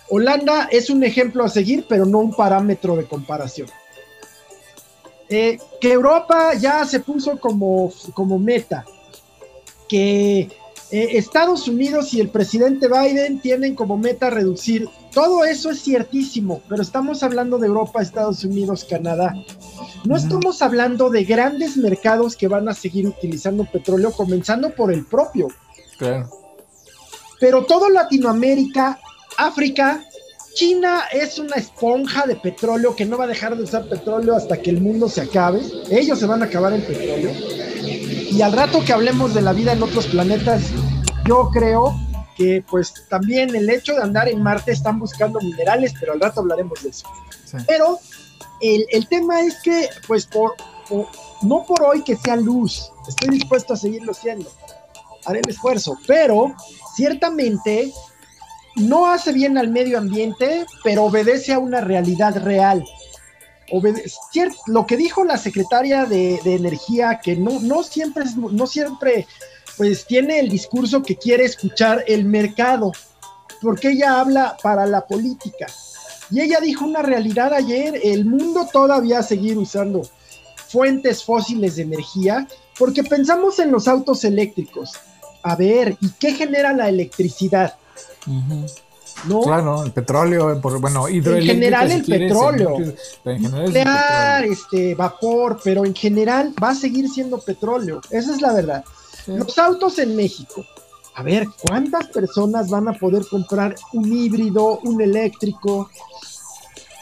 Holanda 0.09 0.68
es 0.70 0.90
un 0.90 1.03
ejemplo 1.03 1.44
a 1.44 1.49
seguir, 1.49 1.87
pero 1.88 2.05
no 2.07 2.18
un 2.18 2.35
parámetro 2.35 2.97
de 2.97 3.07
comparación. 3.07 3.68
Eh, 5.29 5.59
que 5.81 5.92
Europa 5.92 6.55
ya 6.55 6.85
se 6.85 7.01
puso 7.01 7.40
como, 7.40 7.92
como 8.12 8.38
meta, 8.38 8.85
que 9.88 10.49
eh, 10.94 11.18
Estados 11.18 11.66
Unidos 11.66 12.14
y 12.14 12.20
el 12.20 12.28
presidente 12.28 12.87
Biden 12.87 13.40
tienen 13.40 13.74
como 13.74 13.98
meta 13.98 14.30
reducir. 14.30 14.88
Todo 15.12 15.44
eso 15.44 15.72
es 15.72 15.83
ciertísimo, 15.83 16.62
pero 16.68 16.83
estamos 16.83 17.24
hablando 17.24 17.59
de 17.59 17.66
Europa, 17.66 18.00
Estados 18.00 18.44
Unidos, 18.44 18.87
Canadá. 18.88 19.35
No 20.04 20.16
estamos 20.16 20.62
hablando 20.62 21.11
de 21.11 21.24
grandes 21.24 21.76
mercados 21.76 22.37
que 22.37 22.46
van 22.46 22.68
a 22.68 22.74
seguir 22.74 23.09
utilizando 23.09 23.64
petróleo, 23.64 24.12
comenzando 24.12 24.70
por 24.70 24.92
el 24.92 25.04
propio. 25.04 25.48
Claro. 25.98 26.30
Pero 27.40 27.64
todo 27.64 27.90
Latinoamérica, 27.90 29.00
África, 29.37 30.04
China 30.54 31.07
es 31.12 31.40
una 31.40 31.57
esponja 31.57 32.24
de 32.24 32.37
petróleo 32.37 32.94
que 32.94 33.04
no 33.04 33.18
va 33.18 33.24
a 33.24 33.26
dejar 33.26 33.57
de 33.57 33.64
usar 33.64 33.88
petróleo 33.88 34.37
hasta 34.37 34.59
que 34.59 34.70
el 34.70 34.80
mundo 34.80 35.09
se 35.09 35.22
acabe. 35.22 35.61
Ellos 35.90 36.20
se 36.20 36.26
van 36.26 36.42
a 36.42 36.44
acabar 36.44 36.72
el 36.72 36.83
petróleo. 36.83 37.33
Y 38.35 38.42
al 38.42 38.52
rato 38.52 38.85
que 38.85 38.92
hablemos 38.92 39.33
de 39.33 39.42
la 39.42 39.52
vida 39.52 39.72
en 39.72 39.83
otros 39.83 40.07
planetas, 40.07 40.62
yo 41.26 41.50
creo 41.52 41.94
que 42.37 42.64
pues 42.68 42.92
también 43.08 43.54
el 43.54 43.70
hecho 43.70 43.94
de 43.94 44.02
andar 44.02 44.28
en 44.28 44.42
Marte 44.42 44.72
están 44.72 44.98
buscando 44.98 45.40
minerales, 45.40 45.94
pero 45.98 46.12
al 46.12 46.20
rato 46.20 46.40
hablaremos 46.40 46.82
de 46.82 46.90
eso. 46.90 47.06
Pero 47.66 47.98
el, 48.60 49.06
tema 49.08 49.40
es 49.40 49.60
que 49.62 49.88
pues 50.06 50.26
por, 50.26 50.54
no 51.42 51.64
por 51.64 51.82
hoy 51.82 52.02
que 52.02 52.16
sea 52.16 52.37
luz, 52.37 52.90
estoy 53.08 53.30
dispuesto 53.30 53.74
a 53.74 53.76
seguirlo 53.76 54.12
siendo, 54.12 54.50
haré 55.24 55.40
el 55.40 55.50
esfuerzo, 55.50 55.96
pero 56.06 56.54
ciertamente 56.96 57.92
no 58.76 59.06
hace 59.06 59.32
bien 59.32 59.56
al 59.56 59.68
medio 59.68 59.98
ambiente, 59.98 60.66
pero 60.82 61.04
obedece 61.04 61.52
a 61.52 61.58
una 61.58 61.80
realidad 61.80 62.42
real 62.42 62.84
lo 64.66 64.87
que 64.87 64.96
dijo 64.96 65.24
la 65.24 65.37
secretaria 65.37 66.04
de, 66.04 66.40
Energía, 66.44 67.20
que 67.22 67.37
no, 67.37 67.60
no 67.60 67.82
siempre, 67.82 68.24
no 68.37 68.66
siempre, 68.66 69.26
pues 69.76 70.06
tiene 70.06 70.40
el 70.40 70.48
discurso 70.48 71.02
que 71.02 71.16
quiere 71.16 71.44
escuchar 71.44 72.04
el 72.06 72.24
mercado, 72.24 72.92
porque 73.60 73.90
ella 73.90 74.20
habla 74.20 74.56
para 74.62 74.87
la 74.87 75.06
política. 75.06 75.66
Y 76.30 76.40
ella 76.40 76.58
dijo 76.60 76.84
una 76.84 77.02
realidad 77.02 77.52
ayer, 77.52 78.00
el 78.02 78.24
mundo 78.24 78.68
todavía 78.72 79.22
seguir 79.22 79.58
usando 79.58 80.02
fuentes 80.68 81.22
fósiles 81.22 81.76
de 81.76 81.82
energía, 81.82 82.48
porque 82.78 83.04
pensamos 83.04 83.58
en 83.58 83.70
los 83.70 83.87
autos 83.87 84.24
eléctricos. 84.24 84.92
A 85.42 85.56
ver, 85.56 85.96
¿y 86.00 86.08
qué 86.18 86.32
genera 86.32 86.72
la 86.72 86.88
electricidad? 86.88 87.74
Claro, 89.42 89.84
el 89.84 89.92
petróleo, 89.92 90.60
bueno, 90.60 91.08
En 91.08 91.22
general 91.22 91.92
el 91.92 92.04
petróleo. 92.04 92.76
nuclear, 93.24 94.44
este, 94.44 94.94
vapor, 94.94 95.60
pero 95.62 95.84
en 95.84 95.94
general 95.94 96.52
va 96.62 96.70
a 96.70 96.74
seguir 96.74 97.08
siendo 97.08 97.38
petróleo. 97.38 98.00
Esa 98.10 98.34
es 98.34 98.42
la 98.42 98.52
verdad. 98.52 98.84
Los 99.26 99.58
autos 99.58 99.98
en 99.98 100.16
México. 100.16 100.64
A 101.14 101.22
ver, 101.22 101.46
¿cuántas 101.68 102.08
personas 102.08 102.68
van 102.68 102.88
a 102.88 102.92
poder 102.92 103.24
comprar 103.30 103.76
un 103.92 104.12
híbrido, 104.12 104.80
un 104.82 105.00
eléctrico? 105.00 105.90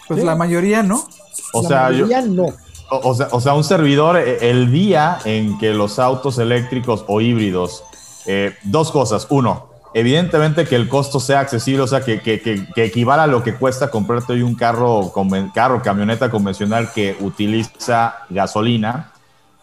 Pues 0.07 0.23
la 0.23 0.35
mayoría 0.35 0.83
no. 0.83 1.07
O 1.55 1.63
sea, 1.63 1.85
mayoría 1.85 2.21
no. 2.21 2.49
O, 2.91 3.15
sea, 3.15 3.29
o 3.31 3.41
sea, 3.41 3.55
un 3.55 3.65
servidor, 3.65 4.19
eh, 4.19 4.51
el 4.51 4.71
día 4.71 5.19
en 5.25 5.59
que 5.59 5.73
los 5.73 5.99
autos 5.99 6.39
eléctricos 6.39 7.05
o 7.09 7.23
híbridos, 7.23 7.85
eh, 8.27 8.55
dos 8.65 8.91
cosas. 8.91 9.27
Uno, 9.31 9.71
evidentemente 9.95 10.67
que 10.67 10.77
el 10.77 10.89
costo 10.89 11.19
sea 11.21 11.41
accesible, 11.41 11.83
o 11.83 11.87
sea, 11.87 12.03
que, 12.03 12.21
que, 12.21 12.41
que, 12.41 12.85
equivale 12.85 13.23
a 13.23 13.27
lo 13.27 13.43
que 13.43 13.55
cuesta 13.55 13.91
comprarte 13.91 14.35
hoy 14.35 14.43
un 14.43 14.55
carro, 14.55 15.13
carro, 15.55 15.83
camioneta 15.83 16.31
convencional 16.31 16.93
que 16.93 17.17
utiliza 17.21 18.17
gasolina. 18.29 19.12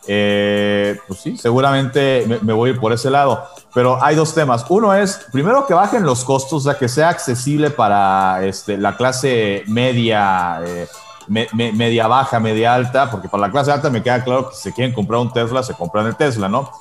Eh, 0.08 0.98
pues 1.08 1.20
sí, 1.20 1.38
seguramente 1.38 2.26
me, 2.42 2.54
voy 2.54 2.70
a 2.70 2.74
ir 2.74 2.80
por 2.80 2.94
ese 2.94 3.10
lado. 3.10 3.44
Pero 3.74 4.04
hay 4.04 4.16
dos 4.16 4.34
temas. 4.34 4.66
Uno 4.70 4.94
es, 4.94 5.28
primero, 5.32 5.66
que 5.68 5.74
bajen 5.74 6.04
los 6.04 6.24
costos, 6.24 6.66
o 6.66 6.70
sea, 6.72 6.80
que 6.80 6.88
sea 6.88 7.10
accesible 7.10 7.70
para 7.70 8.44
este, 8.44 8.78
la 8.78 8.98
clase 8.98 9.64
media, 9.68 10.62
eh, 10.66 10.88
media 11.28 12.08
baja, 12.08 12.40
media 12.40 12.74
alta, 12.74 13.12
porque 13.12 13.30
para 13.30 13.48
la 13.48 13.52
clase 13.52 13.72
alta 13.72 13.90
me 13.90 14.02
queda 14.02 14.24
claro 14.24 14.50
que 14.50 14.56
si 14.56 14.72
quieren 14.72 14.94
comprar 14.94 15.20
un 15.20 15.32
Tesla, 15.32 15.62
se 15.62 15.74
compran 15.74 16.08
el 16.08 16.16
Tesla, 16.16 16.50
¿no? 16.50 16.72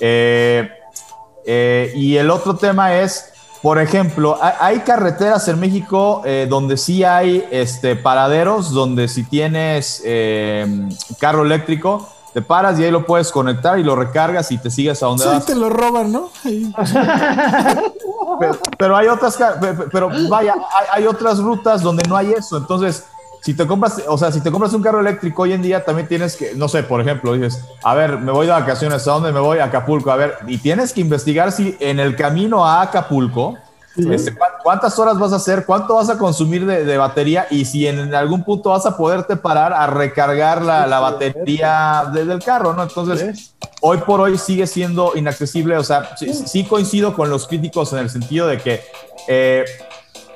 Eh, 0.00 0.70
y 1.94 2.16
el 2.16 2.30
otro 2.30 2.56
tema 2.56 2.94
es, 2.94 3.32
por 3.60 3.78
ejemplo, 3.78 4.38
hay, 4.40 4.80
carreteras 4.80 5.48
en 5.48 5.58
México 5.58 6.22
donde 6.48 6.76
sí 6.76 7.04
hay 7.04 7.46
este, 7.50 7.96
paraderos, 7.96 8.70
donde 8.72 9.08
si 9.08 9.24
tienes 9.24 10.02
carro 11.18 11.44
eléctrico, 11.44 12.08
te 12.32 12.42
paras 12.42 12.78
y 12.78 12.84
ahí 12.84 12.90
lo 12.90 13.06
puedes 13.06 13.30
conectar 13.30 13.78
y 13.78 13.82
lo 13.82 13.96
recargas 13.96 14.50
y 14.52 14.58
te 14.58 14.70
sigues 14.70 15.02
a 15.02 15.06
donde 15.06 15.24
sí, 15.24 15.46
te 15.46 15.54
lo 15.54 15.70
roban, 15.70 16.12
¿no? 16.12 16.30
pero, 18.78 18.96
hay 18.96 19.08
otras, 19.08 19.38
pero 19.90 20.10
vaya, 20.28 20.54
hay, 20.54 21.02
hay 21.02 21.06
otras 21.06 21.38
rutas 21.38 21.82
donde 21.82 22.06
no 22.08 22.16
hay 22.16 22.32
eso. 22.32 22.56
Entonces, 22.56 23.04
si 23.42 23.54
te 23.54 23.66
compras, 23.66 24.02
o 24.06 24.18
sea, 24.18 24.32
si 24.32 24.40
te 24.40 24.50
compras 24.50 24.72
un 24.74 24.82
carro 24.82 25.00
eléctrico 25.00 25.42
hoy 25.42 25.52
en 25.52 25.62
día 25.62 25.84
también 25.84 26.08
tienes 26.08 26.36
que, 26.36 26.54
no 26.54 26.68
sé, 26.68 26.82
por 26.82 27.00
ejemplo, 27.00 27.34
dices, 27.34 27.64
a 27.82 27.94
ver, 27.94 28.18
me 28.18 28.32
voy 28.32 28.46
de 28.46 28.52
vacaciones, 28.52 29.06
¿a 29.06 29.12
dónde 29.12 29.32
me 29.32 29.40
voy? 29.40 29.58
A 29.58 29.64
Acapulco, 29.64 30.10
a 30.10 30.16
ver, 30.16 30.38
y 30.46 30.58
tienes 30.58 30.92
que 30.92 31.00
investigar 31.00 31.52
si 31.52 31.76
en 31.80 32.00
el 32.00 32.16
camino 32.16 32.66
a 32.66 32.82
Acapulco, 32.82 33.56
este, 33.98 34.34
cuántas 34.62 34.98
horas 34.98 35.18
vas 35.18 35.32
a 35.32 35.36
hacer, 35.36 35.64
cuánto 35.66 35.94
vas 35.94 36.08
a 36.10 36.18
consumir 36.18 36.66
de, 36.66 36.96
batería 36.96 37.46
y 37.50 37.64
si 37.64 37.86
en 37.86 38.14
algún 38.14 38.44
punto 38.44 38.70
vas 38.70 38.86
a 38.86 38.96
poderte 38.96 39.36
parar 39.36 39.72
a 39.72 39.86
recargar 39.86 40.62
la, 40.62 40.86
la 40.86 41.00
batería 41.00 42.04
desde 42.12 42.32
el 42.32 42.42
carro, 42.42 42.72
¿no? 42.74 42.82
Entonces, 42.82 43.54
hoy 43.80 43.98
por 43.98 44.20
hoy 44.20 44.38
sigue 44.38 44.66
siendo 44.66 45.12
inaccesible, 45.16 45.76
o 45.76 45.84
sea, 45.84 46.16
sí, 46.16 46.64
coincido 46.64 47.14
con 47.14 47.30
los 47.30 47.46
críticos 47.46 47.92
en 47.92 48.00
el 48.00 48.10
sentido 48.10 48.46
de 48.46 48.58
que... 48.58 48.82
Eh, 49.26 49.64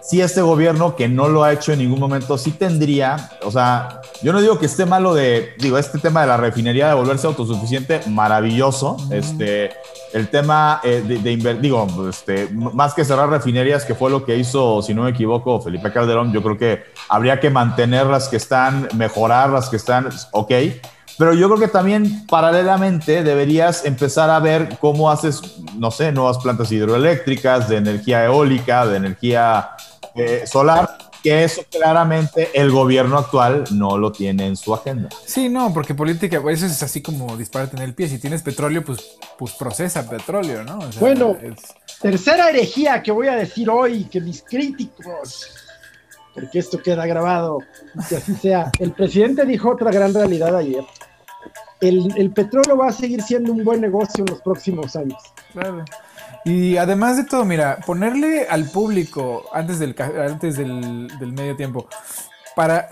si 0.02 0.20
este 0.20 0.42
gobierno, 0.42 0.96
que 0.96 1.08
no 1.08 1.28
lo 1.28 1.44
ha 1.44 1.52
hecho 1.52 1.72
en 1.72 1.78
ningún 1.78 2.00
momento, 2.00 2.36
sí 2.36 2.50
tendría, 2.50 3.30
o 3.44 3.50
sea, 3.52 4.00
yo 4.22 4.32
no 4.32 4.40
digo 4.40 4.58
que 4.58 4.66
esté 4.66 4.84
malo 4.84 5.14
de, 5.14 5.54
digo, 5.58 5.78
este 5.78 5.98
tema 5.98 6.22
de 6.22 6.26
la 6.26 6.36
refinería 6.36 6.88
de 6.88 6.94
volverse 6.94 7.26
autosuficiente, 7.28 8.00
maravilloso. 8.08 8.96
Este, 9.10 9.70
el 10.12 10.28
tema 10.28 10.80
eh, 10.82 11.04
de, 11.06 11.18
de 11.18 11.54
digo, 11.54 11.87
este, 12.10 12.48
más 12.50 12.94
que 12.94 13.04
cerrar 13.04 13.31
refinerías, 13.31 13.85
que 13.85 13.94
fue 13.94 14.10
lo 14.10 14.24
que 14.24 14.37
hizo, 14.37 14.83
si 14.83 14.92
no 14.92 15.04
me 15.04 15.10
equivoco, 15.10 15.60
Felipe 15.60 15.92
Calderón, 15.92 16.33
yo 16.33 16.42
creo 16.42 16.58
que 16.58 16.83
habría 17.08 17.38
que 17.38 17.50
mantener 17.50 18.06
las 18.06 18.29
que 18.29 18.37
están, 18.37 18.88
mejorar 18.94 19.50
las 19.50 19.68
que 19.68 19.77
están, 19.77 20.08
ok. 20.33 20.52
Pero 21.18 21.35
yo 21.35 21.46
creo 21.48 21.60
que 21.60 21.68
también 21.68 22.27
paralelamente 22.27 23.22
deberías 23.22 23.85
empezar 23.85 24.31
a 24.31 24.40
ver 24.40 24.79
cómo 24.81 25.10
haces, 25.10 25.40
no 25.77 25.90
sé, 25.90 26.10
nuevas 26.10 26.38
plantas 26.38 26.72
hidroeléctricas, 26.72 27.68
de 27.68 27.77
energía 27.77 28.24
eólica, 28.24 28.87
de 28.87 28.96
energía 28.96 29.70
eh, 30.15 30.44
solar, 30.46 30.98
que 31.23 31.44
eso 31.44 31.63
claramente 31.71 32.50
el 32.54 32.71
gobierno 32.71 33.19
actual 33.19 33.65
no 33.71 33.96
lo 33.96 34.13
tiene 34.13 34.46
en 34.46 34.56
su 34.56 34.75
agenda. 34.75 35.08
Sí, 35.25 35.48
no, 35.48 35.73
porque 35.73 35.94
política, 35.94 36.42
eso 36.50 36.67
es 36.67 36.83
así 36.83 37.00
como 37.00 37.37
disparate 37.37 37.77
en 37.77 37.83
el 37.83 37.94
pie. 37.94 38.08
Si 38.08 38.19
tienes 38.19 38.42
petróleo, 38.42 38.85
pues, 38.85 39.19
pues 39.38 39.52
procesa 39.52 40.08
petróleo, 40.08 40.65
¿no? 40.65 40.81
bueno, 41.00 41.37
tercera 42.00 42.50
herejía 42.50 43.02
que 43.02 43.13
voy 43.13 43.29
a 43.29 43.37
decir 43.37 43.71
hoy, 43.71 44.04
que 44.04 44.21
mis 44.21 44.42
críticos 44.42 45.50
porque 46.35 46.58
esto 46.58 46.83
queda 46.83 47.06
grabado, 47.06 47.58
que 48.08 48.17
así 48.17 48.35
sea. 48.35 48.71
El 48.79 48.92
presidente 48.92 49.44
dijo 49.44 49.71
otra 49.71 49.90
gran 49.90 50.15
realidad 50.15 50.56
ayer. 50.56 50.85
El, 51.81 52.17
el, 52.17 52.31
petróleo 52.31 52.77
va 52.77 52.88
a 52.88 52.92
seguir 52.92 53.23
siendo 53.23 53.52
un 53.52 53.65
buen 53.65 53.81
negocio 53.81 54.25
en 54.25 54.33
los 54.33 54.40
próximos 54.40 54.94
años. 54.94 55.21
Claro. 55.52 55.85
Y 56.44 56.76
además 56.76 57.16
de 57.16 57.24
todo, 57.24 57.44
mira, 57.44 57.78
ponerle 57.86 58.46
al 58.48 58.68
público 58.70 59.44
antes 59.52 59.78
del, 59.78 59.94
antes 60.00 60.56
del, 60.56 61.08
del 61.18 61.32
medio 61.32 61.56
tiempo, 61.56 61.88
para 62.55 62.88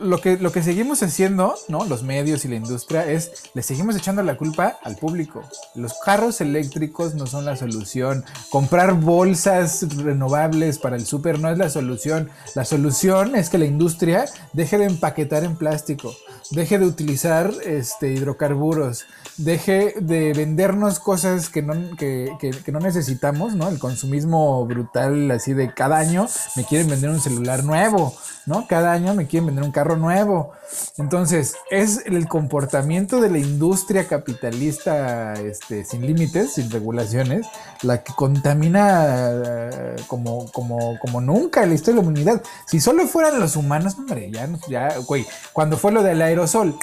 lo 0.00 0.20
que, 0.20 0.36
lo 0.38 0.52
que 0.52 0.62
seguimos 0.62 1.02
haciendo, 1.02 1.54
¿no? 1.68 1.84
Los 1.84 2.02
medios 2.02 2.44
y 2.44 2.48
la 2.48 2.56
industria 2.56 3.10
es, 3.10 3.30
le 3.54 3.62
seguimos 3.62 3.96
echando 3.96 4.22
la 4.22 4.36
culpa 4.36 4.78
al 4.82 4.96
público. 4.96 5.42
Los 5.74 5.94
carros 6.04 6.40
eléctricos 6.40 7.14
no 7.14 7.26
son 7.26 7.44
la 7.44 7.56
solución. 7.56 8.24
Comprar 8.50 8.94
bolsas 8.94 9.86
renovables 9.96 10.78
para 10.78 10.96
el 10.96 11.06
súper 11.06 11.38
no 11.38 11.50
es 11.50 11.58
la 11.58 11.70
solución. 11.70 12.30
La 12.54 12.64
solución 12.64 13.36
es 13.36 13.50
que 13.50 13.58
la 13.58 13.66
industria 13.66 14.24
deje 14.52 14.78
de 14.78 14.86
empaquetar 14.86 15.44
en 15.44 15.56
plástico, 15.56 16.14
deje 16.50 16.78
de 16.78 16.86
utilizar 16.86 17.52
este, 17.64 18.12
hidrocarburos, 18.12 19.04
deje 19.36 19.94
de 20.00 20.32
vendernos 20.32 20.98
cosas 20.98 21.48
que 21.48 21.62
no, 21.62 21.96
que, 21.96 22.36
que 22.40 22.72
no 22.72 22.80
necesitamos, 22.80 23.54
¿no? 23.54 23.68
El 23.68 23.78
consumismo 23.78 24.64
brutal 24.66 25.30
así 25.30 25.54
de 25.54 25.72
cada 25.72 25.98
año 25.98 26.26
me 26.56 26.64
quieren 26.64 26.88
vender 26.88 27.10
un 27.10 27.20
celular 27.20 27.64
nuevo, 27.64 28.14
¿no? 28.46 28.66
Cada 28.66 28.92
año 28.92 29.03
me 29.12 29.26
quieren 29.26 29.46
vender 29.46 29.64
un 29.64 29.72
carro 29.72 29.96
nuevo. 29.96 30.52
Entonces, 30.96 31.56
es 31.70 32.02
el 32.06 32.26
comportamiento 32.28 33.20
de 33.20 33.30
la 33.30 33.38
industria 33.38 34.06
capitalista 34.08 35.34
este, 35.34 35.84
sin 35.84 36.06
límites, 36.06 36.54
sin 36.54 36.70
regulaciones, 36.70 37.46
la 37.82 38.02
que 38.02 38.14
contamina 38.14 39.30
eh, 39.30 39.96
como, 40.06 40.50
como, 40.52 40.98
como 41.00 41.20
nunca 41.20 41.66
la 41.66 41.74
historia 41.74 42.00
de 42.00 42.02
la 42.02 42.08
humanidad. 42.08 42.42
Si 42.66 42.80
solo 42.80 43.06
fueran 43.06 43.40
los 43.40 43.56
humanos, 43.56 43.96
hombre, 43.98 44.30
ya, 44.30 44.48
ya, 44.68 44.96
güey, 45.06 45.26
cuando 45.52 45.76
fue 45.76 45.92
lo 45.92 46.02
del 46.02 46.22
aerosol, 46.22 46.74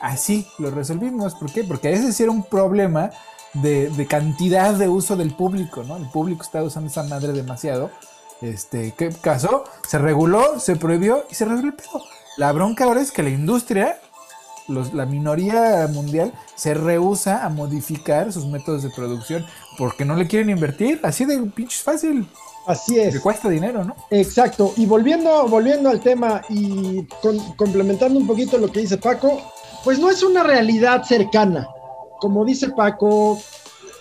así 0.00 0.46
lo 0.58 0.70
resolvimos. 0.70 1.34
¿Por 1.36 1.52
qué? 1.52 1.64
Porque 1.64 1.92
ese 1.92 2.12
sí 2.12 2.24
era 2.24 2.32
un 2.32 2.42
problema 2.42 3.10
de, 3.54 3.88
de 3.88 4.06
cantidad 4.06 4.74
de 4.74 4.88
uso 4.88 5.16
del 5.16 5.34
público, 5.34 5.82
¿no? 5.84 5.96
El 5.96 6.08
público 6.10 6.42
está 6.42 6.62
usando 6.62 6.90
esa 6.90 7.02
madre 7.04 7.32
demasiado 7.32 7.90
este, 8.42 8.94
¿qué 8.96 9.10
pasó? 9.10 9.64
Se 9.86 9.98
reguló, 9.98 10.58
se 10.58 10.76
prohibió 10.76 11.24
y 11.30 11.34
se 11.34 11.44
resolvió 11.44 11.70
el 11.70 11.76
pedo. 11.76 12.02
La 12.36 12.52
bronca 12.52 12.84
ahora 12.84 13.00
es 13.00 13.12
que 13.12 13.22
la 13.22 13.30
industria, 13.30 14.00
los, 14.68 14.94
la 14.94 15.06
minoría 15.06 15.88
mundial, 15.92 16.32
se 16.54 16.74
rehúsa 16.74 17.44
a 17.44 17.48
modificar 17.48 18.32
sus 18.32 18.46
métodos 18.46 18.82
de 18.82 18.90
producción 18.90 19.44
porque 19.76 20.04
no 20.04 20.16
le 20.16 20.26
quieren 20.26 20.50
invertir. 20.50 21.00
Así 21.02 21.24
de 21.24 21.38
pinches 21.42 21.82
fácil. 21.82 22.26
Así 22.66 22.98
es. 22.98 23.14
Que 23.14 23.20
cuesta 23.20 23.48
dinero, 23.48 23.84
¿no? 23.84 23.96
Exacto. 24.10 24.72
Y 24.76 24.86
volviendo, 24.86 25.48
volviendo 25.48 25.88
al 25.90 26.00
tema 26.00 26.42
y 26.48 27.06
complementando 27.56 28.18
un 28.18 28.26
poquito 28.26 28.58
lo 28.58 28.70
que 28.70 28.80
dice 28.80 28.96
Paco, 28.96 29.40
pues 29.84 29.98
no 29.98 30.10
es 30.10 30.22
una 30.22 30.42
realidad 30.42 31.02
cercana. 31.04 31.68
Como 32.20 32.44
dice 32.44 32.70
Paco, 32.70 33.40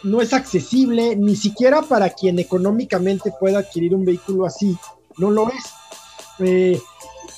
no 0.04 0.22
es 0.22 0.34
accesible 0.34 1.16
ni 1.16 1.36
siquiera 1.36 1.82
para 1.82 2.10
quien 2.10 2.40
económicamente 2.40 3.34
pueda 3.40 3.60
adquirir 3.60 3.96
un 3.96 4.06
vehículo 4.06 4.46
así, 4.46 4.78
no 5.18 5.32
lo 5.32 5.50
es. 5.50 5.64
Eh, 6.40 6.80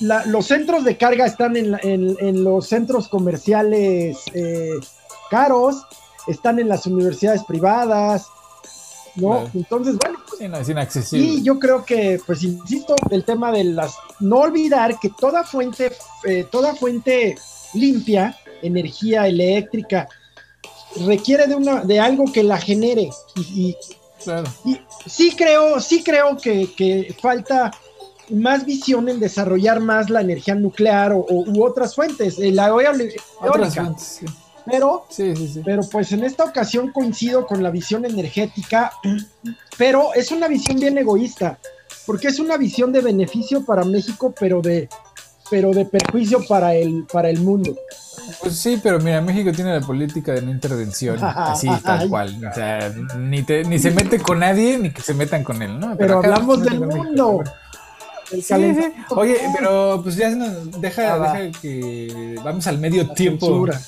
los 0.00 0.46
centros 0.46 0.84
de 0.84 0.96
carga 0.96 1.26
están 1.26 1.56
en, 1.56 2.44
los 2.44 2.66
centros 2.66 3.08
comerciales 3.08 4.18
eh, 4.34 4.78
caros, 5.30 5.84
están 6.26 6.58
en 6.58 6.68
las 6.68 6.86
universidades 6.86 7.44
privadas, 7.44 8.26
¿no? 9.16 9.48
Entonces, 9.54 9.96
bueno, 9.98 10.18
es 10.58 10.68
inaccesible. 10.68 11.26
Y 11.26 11.42
yo 11.42 11.58
creo 11.58 11.84
que, 11.84 12.20
pues 12.26 12.42
insisto, 12.42 12.96
el 13.10 13.24
tema 13.24 13.52
de 13.52 13.64
las, 13.64 13.94
no 14.20 14.38
olvidar 14.38 14.98
que 14.98 15.10
toda 15.10 15.44
fuente, 15.44 15.92
eh, 16.24 16.46
toda 16.50 16.74
fuente 16.74 17.36
limpia, 17.74 18.36
energía 18.62 19.26
eléctrica, 19.26 20.08
requiere 21.06 21.46
de 21.46 21.54
una 21.54 21.84
de 21.84 22.00
algo 22.00 22.24
que 22.32 22.42
la 22.42 22.58
genere. 22.58 23.10
Y, 23.36 23.76
sí 25.06 25.34
creo 25.36 25.80
sí 25.80 26.02
creo 26.04 26.36
que, 26.36 27.14
falta 27.20 27.72
más 28.30 28.64
visión 28.64 29.08
en 29.08 29.18
desarrollar 29.18 29.80
más 29.80 30.08
la 30.08 30.20
energía 30.20 30.54
nuclear 30.54 31.12
o, 31.12 31.26
u 31.28 31.64
otras 31.64 31.94
fuentes 31.94 32.38
eh, 32.38 32.52
la 32.52 32.68
eólica. 32.68 33.22
Pero 34.64 35.06
pero 35.64 35.82
pues 35.90 36.12
en 36.12 36.22
esta 36.22 36.44
ocasión 36.44 36.92
coincido 36.92 37.46
con 37.46 37.62
la 37.62 37.70
visión 37.70 38.04
energética 38.04 38.92
pero 39.76 40.14
es 40.14 40.30
una 40.30 40.46
visión 40.46 40.78
bien 40.78 40.96
egoísta 40.98 41.58
porque 42.06 42.28
es 42.28 42.38
una 42.38 42.56
visión 42.56 42.92
de 42.92 43.00
beneficio 43.00 43.64
para 43.64 43.84
México 43.84 44.32
pero 44.38 44.62
de 44.62 44.88
pero 45.50 45.72
de 45.72 45.84
perjuicio 45.84 46.46
para 46.46 46.74
el 46.74 47.04
para 47.12 47.28
el 47.28 47.40
mundo 47.40 47.74
pues 48.42 48.58
sí, 48.58 48.80
pero 48.82 48.98
mira, 48.98 49.20
México 49.20 49.52
tiene 49.52 49.78
la 49.78 49.86
política 49.86 50.32
de 50.32 50.42
no 50.42 50.50
intervención, 50.50 51.18
así 51.22 51.68
tal 51.82 52.08
cual. 52.08 52.36
O 52.50 52.54
sea, 52.54 52.92
ni, 53.18 53.42
ni 53.42 53.78
se 53.78 53.90
mete 53.90 54.18
con 54.18 54.40
nadie, 54.40 54.78
ni 54.78 54.90
que 54.90 55.00
se 55.00 55.14
metan 55.14 55.44
con 55.44 55.62
él, 55.62 55.78
¿no? 55.78 55.96
Pero, 55.96 56.18
hablamos 56.18 56.62
del 56.62 56.80
mundo. 56.80 57.42
Sí, 58.30 58.42
sí. 58.42 58.58
Oye, 59.10 59.36
pero 59.54 60.00
pues 60.02 60.16
ya 60.16 60.30
nos 60.30 60.80
deja, 60.80 61.14
ah, 61.14 61.32
deja 61.34 61.60
que 61.60 62.36
vamos 62.42 62.66
al 62.66 62.78
medio 62.78 63.08
tiempo. 63.10 63.46
Censura. 63.46 63.80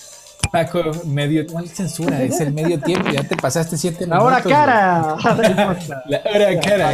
Paco, 0.53 0.83
medio 1.07 1.47
¿cuál 1.47 1.69
censura? 1.69 2.23
Es 2.23 2.41
el 2.41 2.53
medio 2.53 2.79
tiempo, 2.79 3.09
ya 3.11 3.25
te 3.25 3.37
pasaste 3.37 3.77
siete 3.77 4.07
minutos. 4.07 4.23
La 4.25 4.27
hora 4.27 4.43
cara. 4.43 5.17
La 6.07 6.23
hora 6.33 6.61
cara. 6.61 6.93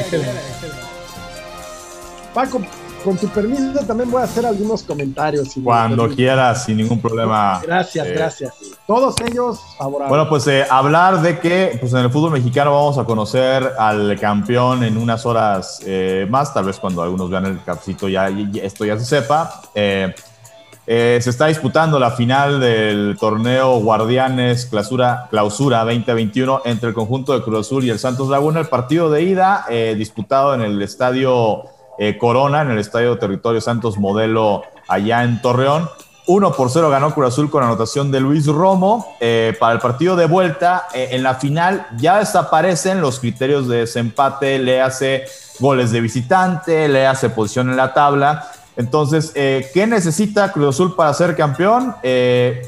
Paco, 2.32 2.62
con 3.02 3.16
tu 3.16 3.28
permiso 3.28 3.80
también 3.86 4.10
voy 4.10 4.20
a 4.20 4.24
hacer 4.24 4.46
algunos 4.46 4.82
comentarios. 4.82 5.54
Cuando 5.62 6.08
quieras, 6.08 6.64
sin 6.64 6.76
ningún 6.76 7.00
problema. 7.00 7.60
Gracias, 7.62 8.06
eh, 8.06 8.12
gracias. 8.12 8.54
Todos 8.86 9.14
ellos 9.24 9.60
favorables. 9.78 10.08
Bueno, 10.08 10.28
pues 10.28 10.46
eh, 10.46 10.64
hablar 10.68 11.22
de 11.22 11.38
que 11.38 11.76
pues, 11.80 11.92
en 11.92 12.00
el 12.00 12.10
fútbol 12.10 12.32
mexicano 12.32 12.72
vamos 12.72 12.98
a 12.98 13.04
conocer 13.04 13.72
al 13.78 14.18
campeón 14.18 14.84
en 14.84 14.96
unas 14.96 15.24
horas 15.26 15.80
eh, 15.84 16.26
más, 16.28 16.52
tal 16.52 16.64
vez 16.64 16.78
cuando 16.78 17.02
algunos 17.02 17.30
vean 17.30 17.46
el 17.46 17.62
capcito 17.62 18.08
ya, 18.08 18.28
esto 18.28 18.84
ya 18.84 18.98
se 18.98 19.04
sepa. 19.04 19.62
se 19.74 21.18
está 21.18 21.46
disputando 21.46 21.98
la 21.98 22.10
final 22.10 22.60
del 22.60 23.16
torneo 23.18 23.78
Guardianes 23.80 24.66
Clausura, 24.66 25.28
Clausura 25.30 25.84
2021 25.84 26.62
entre 26.64 26.88
el 26.88 26.94
conjunto 26.94 27.32
de 27.32 27.42
Cruz 27.42 27.66
Azul 27.66 27.84
y 27.84 27.90
el 27.90 27.98
Santos 27.98 28.28
Laguna. 28.28 28.60
El 28.60 28.66
partido 28.66 29.10
de 29.10 29.22
ida 29.22 29.66
disputado 29.96 30.54
en 30.54 30.62
el 30.62 30.82
estadio 30.82 31.64
eh, 32.02 32.16
Corona 32.16 32.62
en 32.62 32.70
el 32.70 32.78
Estadio 32.78 33.18
Territorio 33.18 33.60
Santos 33.60 33.98
Modelo 33.98 34.62
allá 34.88 35.22
en 35.22 35.42
Torreón. 35.42 35.90
1 36.26 36.52
por 36.52 36.70
0 36.70 36.88
ganó 36.88 37.12
Cruz 37.12 37.28
Azul 37.28 37.50
con 37.50 37.62
anotación 37.62 38.10
de 38.10 38.20
Luis 38.20 38.46
Romo. 38.46 39.16
Eh, 39.20 39.54
para 39.60 39.74
el 39.74 39.80
partido 39.80 40.16
de 40.16 40.24
vuelta, 40.24 40.86
eh, 40.94 41.08
en 41.10 41.22
la 41.22 41.34
final 41.34 41.86
ya 41.98 42.18
desaparecen 42.18 43.02
los 43.02 43.20
criterios 43.20 43.68
de 43.68 43.80
desempate, 43.80 44.58
le 44.58 44.80
hace 44.80 45.26
goles 45.58 45.90
de 45.90 46.00
visitante, 46.00 46.88
le 46.88 47.06
hace 47.06 47.28
posición 47.28 47.68
en 47.68 47.76
la 47.76 47.92
tabla. 47.92 48.50
Entonces, 48.78 49.32
¿qué 49.34 49.86
necesita 49.86 50.52
Cruz 50.52 50.74
Azul 50.74 50.96
para 50.96 51.12
ser 51.12 51.36
campeón? 51.36 51.94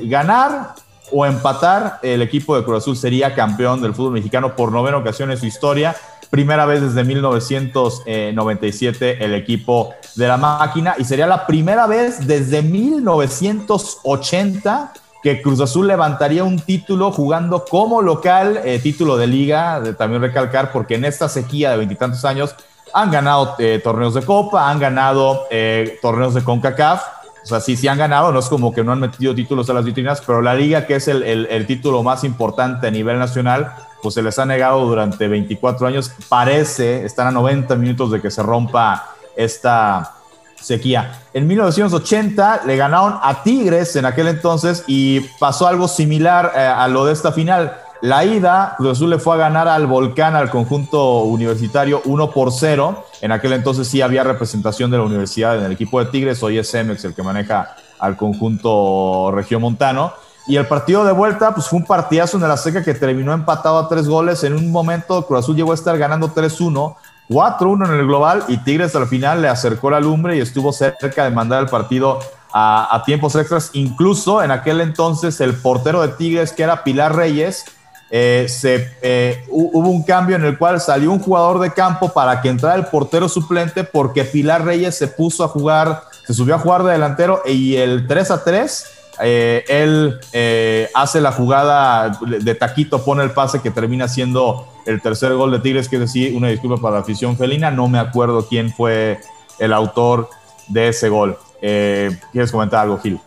ganar 0.02 0.74
o 1.10 1.24
empatar. 1.24 2.00
El 2.02 2.20
equipo 2.20 2.54
de 2.54 2.64
Cruz 2.64 2.82
Azul 2.82 2.98
sería 2.98 3.34
campeón 3.34 3.80
del 3.80 3.94
fútbol 3.94 4.12
mexicano 4.12 4.54
por 4.54 4.70
novena 4.70 4.98
ocasión 4.98 5.30
en 5.30 5.38
su 5.38 5.46
historia 5.46 5.96
primera 6.32 6.64
vez 6.64 6.80
desde 6.80 7.04
1997 7.04 9.22
el 9.22 9.34
equipo 9.34 9.92
de 10.16 10.26
la 10.26 10.38
máquina 10.38 10.94
y 10.96 11.04
sería 11.04 11.26
la 11.26 11.46
primera 11.46 11.86
vez 11.86 12.26
desde 12.26 12.62
1980 12.62 14.94
que 15.22 15.42
Cruz 15.42 15.60
Azul 15.60 15.86
levantaría 15.86 16.42
un 16.42 16.58
título 16.58 17.12
jugando 17.12 17.66
como 17.66 18.00
local, 18.00 18.62
eh, 18.64 18.78
título 18.78 19.18
de 19.18 19.26
liga, 19.26 19.80
de 19.80 19.92
también 19.92 20.22
recalcar, 20.22 20.72
porque 20.72 20.94
en 20.94 21.04
esta 21.04 21.28
sequía 21.28 21.72
de 21.72 21.76
veintitantos 21.76 22.24
años 22.24 22.54
han 22.94 23.10
ganado 23.10 23.54
eh, 23.58 23.78
torneos 23.84 24.14
de 24.14 24.22
Copa, 24.22 24.70
han 24.70 24.80
ganado 24.80 25.42
eh, 25.50 25.98
torneos 26.00 26.32
de 26.32 26.42
CONCACAF, 26.42 27.02
o 27.42 27.46
sea, 27.46 27.60
sí, 27.60 27.76
sí 27.76 27.88
han 27.88 27.98
ganado, 27.98 28.32
no 28.32 28.38
es 28.38 28.46
como 28.46 28.72
que 28.72 28.82
no 28.82 28.92
han 28.92 29.00
metido 29.00 29.34
títulos 29.34 29.68
a 29.68 29.74
las 29.74 29.84
vitrinas, 29.84 30.22
pero 30.26 30.40
la 30.40 30.54
liga, 30.54 30.86
que 30.86 30.94
es 30.94 31.08
el, 31.08 31.22
el 31.22 31.66
título 31.66 32.02
más 32.02 32.24
importante 32.24 32.86
a 32.86 32.90
nivel 32.90 33.18
nacional, 33.18 33.74
pues 34.02 34.14
se 34.14 34.22
les 34.22 34.38
ha 34.38 34.44
negado 34.44 34.84
durante 34.84 35.28
24 35.28 35.86
años. 35.86 36.12
Parece, 36.28 37.04
están 37.04 37.28
a 37.28 37.30
90 37.30 37.76
minutos 37.76 38.10
de 38.10 38.20
que 38.20 38.30
se 38.30 38.42
rompa 38.42 39.14
esta 39.36 40.14
sequía. 40.60 41.22
En 41.32 41.46
1980 41.46 42.62
le 42.66 42.76
ganaron 42.76 43.18
a 43.22 43.42
Tigres 43.42 43.96
en 43.96 44.04
aquel 44.04 44.28
entonces 44.28 44.84
y 44.86 45.20
pasó 45.38 45.66
algo 45.66 45.88
similar 45.88 46.52
eh, 46.54 46.60
a 46.60 46.88
lo 46.88 47.06
de 47.06 47.12
esta 47.12 47.32
final. 47.32 47.76
La 48.00 48.24
ida, 48.24 48.74
Cruz 48.78 48.92
Azul 48.92 49.10
le 49.10 49.18
fue 49.20 49.34
a 49.34 49.38
ganar 49.38 49.68
al 49.68 49.86
Volcán, 49.86 50.34
al 50.34 50.50
conjunto 50.50 51.20
universitario 51.20 52.02
1 52.04 52.30
por 52.32 52.50
0. 52.50 53.04
En 53.20 53.30
aquel 53.30 53.52
entonces 53.52 53.86
sí 53.86 54.02
había 54.02 54.24
representación 54.24 54.90
de 54.90 54.96
la 54.96 55.04
universidad 55.04 55.56
en 55.56 55.64
el 55.64 55.72
equipo 55.72 56.00
de 56.00 56.10
Tigres, 56.10 56.42
hoy 56.42 56.58
es 56.58 56.74
Emex 56.74 57.04
el 57.04 57.14
que 57.14 57.22
maneja 57.22 57.76
al 58.00 58.16
conjunto 58.16 59.30
regiomontano. 59.32 60.12
Y 60.46 60.56
el 60.56 60.66
partido 60.66 61.04
de 61.04 61.12
vuelta, 61.12 61.54
pues 61.54 61.68
fue 61.68 61.78
un 61.78 61.84
partidazo 61.84 62.36
en 62.36 62.48
la 62.48 62.56
seca 62.56 62.82
que 62.82 62.94
terminó 62.94 63.32
empatado 63.32 63.78
a 63.78 63.88
tres 63.88 64.08
goles. 64.08 64.42
En 64.42 64.54
un 64.54 64.72
momento, 64.72 65.24
Cruz 65.26 65.40
Azul 65.40 65.56
llegó 65.56 65.70
a 65.70 65.74
estar 65.74 65.96
ganando 65.96 66.34
3-1, 66.34 66.96
4-1 67.28 67.86
en 67.86 67.94
el 67.94 68.06
global 68.06 68.44
y 68.48 68.56
Tigres 68.58 68.94
al 68.96 69.06
final 69.06 69.40
le 69.40 69.48
acercó 69.48 69.90
la 69.90 70.00
lumbre 70.00 70.36
y 70.36 70.40
estuvo 70.40 70.72
cerca 70.72 71.24
de 71.24 71.30
mandar 71.30 71.62
el 71.62 71.68
partido 71.68 72.18
a, 72.52 73.02
tiempos 73.06 73.36
extras. 73.36 73.70
Incluso 73.74 74.42
en 74.42 74.50
aquel 74.50 74.80
entonces 74.80 75.40
el 75.40 75.54
portero 75.54 76.02
de 76.02 76.08
Tigres, 76.08 76.52
que 76.52 76.64
era 76.64 76.82
Pilar 76.82 77.14
Reyes, 77.14 77.64
eh, 78.10 78.46
se, 78.48 78.90
eh, 79.00 79.46
hubo 79.48 79.88
un 79.88 80.02
cambio 80.02 80.36
en 80.36 80.44
el 80.44 80.58
cual 80.58 80.80
salió 80.80 81.10
un 81.12 81.20
jugador 81.20 81.60
de 81.60 81.72
campo 81.72 82.12
para 82.12 82.42
que 82.42 82.50
entrara 82.50 82.74
el 82.74 82.86
portero 82.86 83.26
suplente 83.28 83.84
porque 83.84 84.24
Pilar 84.24 84.64
Reyes 84.64 84.98
se 84.98 85.08
puso 85.08 85.44
a 85.44 85.48
jugar, 85.48 86.02
se 86.26 86.34
subió 86.34 86.56
a 86.56 86.58
jugar 86.58 86.82
de 86.82 86.92
delantero 86.92 87.42
y 87.46 87.76
el 87.76 88.06
3 88.06 88.30
a 88.32 88.44
3 88.44 89.01
eh, 89.22 89.64
él 89.68 90.18
eh, 90.32 90.88
hace 90.94 91.20
la 91.20 91.32
jugada 91.32 92.18
de 92.20 92.54
taquito, 92.54 93.04
pone 93.04 93.22
el 93.22 93.30
pase 93.30 93.60
que 93.60 93.70
termina 93.70 94.08
siendo 94.08 94.68
el 94.86 95.00
tercer 95.00 95.34
gol 95.34 95.52
de 95.52 95.60
Tigres, 95.60 95.88
que 95.88 95.98
decir, 95.98 96.36
una 96.36 96.48
disculpa 96.48 96.80
para 96.80 96.96
la 96.96 97.02
afición 97.02 97.36
felina, 97.36 97.70
no 97.70 97.88
me 97.88 97.98
acuerdo 97.98 98.46
quién 98.48 98.72
fue 98.72 99.20
el 99.58 99.72
autor 99.72 100.28
de 100.68 100.88
ese 100.88 101.08
gol. 101.08 101.38
Eh, 101.60 102.18
¿Quieres 102.32 102.50
comentar 102.50 102.80
algo, 102.80 102.98
Gil? 102.98 103.20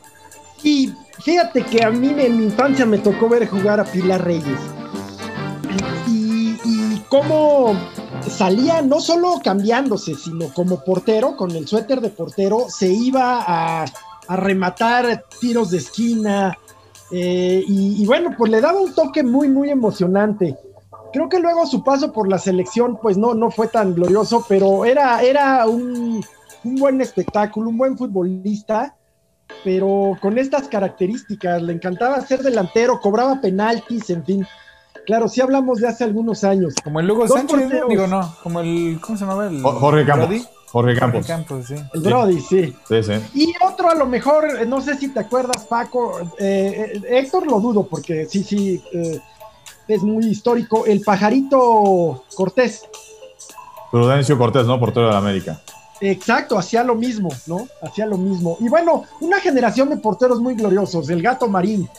Y 0.63 0.93
fíjate 1.19 1.63
que 1.63 1.83
a 1.83 1.91
mí 1.91 2.13
en 2.17 2.37
mi 2.37 2.45
infancia 2.45 2.85
me 2.85 2.97
tocó 2.97 3.29
ver 3.29 3.47
jugar 3.47 3.79
a 3.79 3.85
Pilar 3.85 4.23
Reyes. 4.23 4.59
Y 6.07 6.55
cómo 7.09 7.73
salía 8.29 8.81
no 8.81 8.99
solo 8.99 9.39
cambiándose, 9.43 10.15
sino 10.15 10.53
como 10.53 10.83
portero, 10.83 11.37
con 11.37 11.51
el 11.51 11.67
suéter 11.67 12.01
de 12.01 12.09
portero, 12.09 12.65
se 12.69 12.87
iba 12.87 13.43
a 13.47 13.85
a 14.27 14.35
rematar 14.35 15.25
tiros 15.39 15.71
de 15.71 15.77
esquina. 15.77 16.57
Eh, 17.11 17.63
y, 17.67 18.05
bueno, 18.05 18.31
pues 18.37 18.51
le 18.51 18.61
daba 18.61 18.79
un 18.79 18.93
toque 18.93 19.23
muy, 19.23 19.47
muy 19.47 19.69
emocionante. 19.69 20.57
Creo 21.13 21.29
que 21.29 21.39
luego 21.39 21.65
su 21.65 21.83
paso 21.83 22.11
por 22.11 22.27
la 22.27 22.37
selección, 22.37 22.97
pues 23.01 23.17
no, 23.17 23.33
no 23.33 23.51
fue 23.51 23.67
tan 23.67 23.93
glorioso, 23.93 24.45
pero 24.49 24.83
era, 24.85 25.21
era 25.21 25.65
un, 25.65 26.23
buen 26.63 26.99
espectáculo, 26.99 27.69
un 27.69 27.77
buen 27.77 27.97
futbolista, 27.97 28.95
pero 29.63 30.17
con 30.21 30.37
estas 30.37 30.67
características. 30.67 31.61
Le 31.61 31.73
encantaba 31.73 32.19
ser 32.21 32.41
delantero, 32.41 32.99
cobraba 32.99 33.39
penaltis, 33.39 34.09
en 34.09 34.25
fin. 34.25 34.47
Claro, 35.05 35.29
sí 35.29 35.39
hablamos 35.39 35.79
de 35.79 35.87
hace 35.87 36.03
algunos 36.03 36.43
años. 36.43 36.73
Como 36.83 36.99
el 36.99 37.07
Lugo 37.07 37.27
Sánchez, 37.27 37.69
digo, 37.87 38.07
no, 38.07 38.35
como 38.41 38.59
el, 38.59 38.99
¿cómo 38.99 39.17
se 39.17 39.23
llamaba? 39.23 39.47
El, 39.47 39.61
Jorge 39.61 40.05
Campos. 40.05 40.49
Jorge 40.71 40.99
Campos. 40.99 41.69
El 41.93 42.01
Brody, 42.01 42.41
sí. 42.41 42.75
Sí, 42.87 43.03
sí. 43.03 43.13
Y 43.33 43.53
otro 43.65 43.89
a 43.89 43.95
lo 43.95 44.05
mejor, 44.05 44.45
eh, 44.59 44.65
no 44.65 44.81
sé 44.81 44.97
si 44.97 45.09
te 45.09 45.21
acuerdas, 45.21 45.65
Paco, 45.65 46.19
eh, 46.37 46.91
eh, 46.95 47.01
Héctor 47.19 47.47
lo 47.47 47.59
dudo 47.59 47.87
porque 47.87 48.25
sí, 48.25 48.43
sí, 48.43 48.83
es 49.87 50.01
muy 50.01 50.25
histórico, 50.25 50.85
el 50.85 51.01
pajarito 51.01 52.25
Cortés. 52.35 52.89
Prudencio 53.91 54.37
Cortés, 54.37 54.65
¿no? 54.65 54.79
Portero 54.79 55.05
de 55.07 55.13
la 55.13 55.19
América. 55.19 55.61
Exacto, 56.01 56.57
hacía 56.57 56.83
lo 56.83 56.95
mismo, 56.95 57.29
¿no? 57.47 57.67
Hacía 57.81 58.05
lo 58.05 58.17
mismo. 58.17 58.57
Y 58.59 58.67
bueno, 58.67 59.03
una 59.21 59.39
generación 59.39 59.89
de 59.89 59.97
porteros 59.97 60.41
muy 60.41 60.55
gloriosos, 60.55 61.09
el 61.09 61.21
gato 61.21 61.47
marín. 61.47 61.89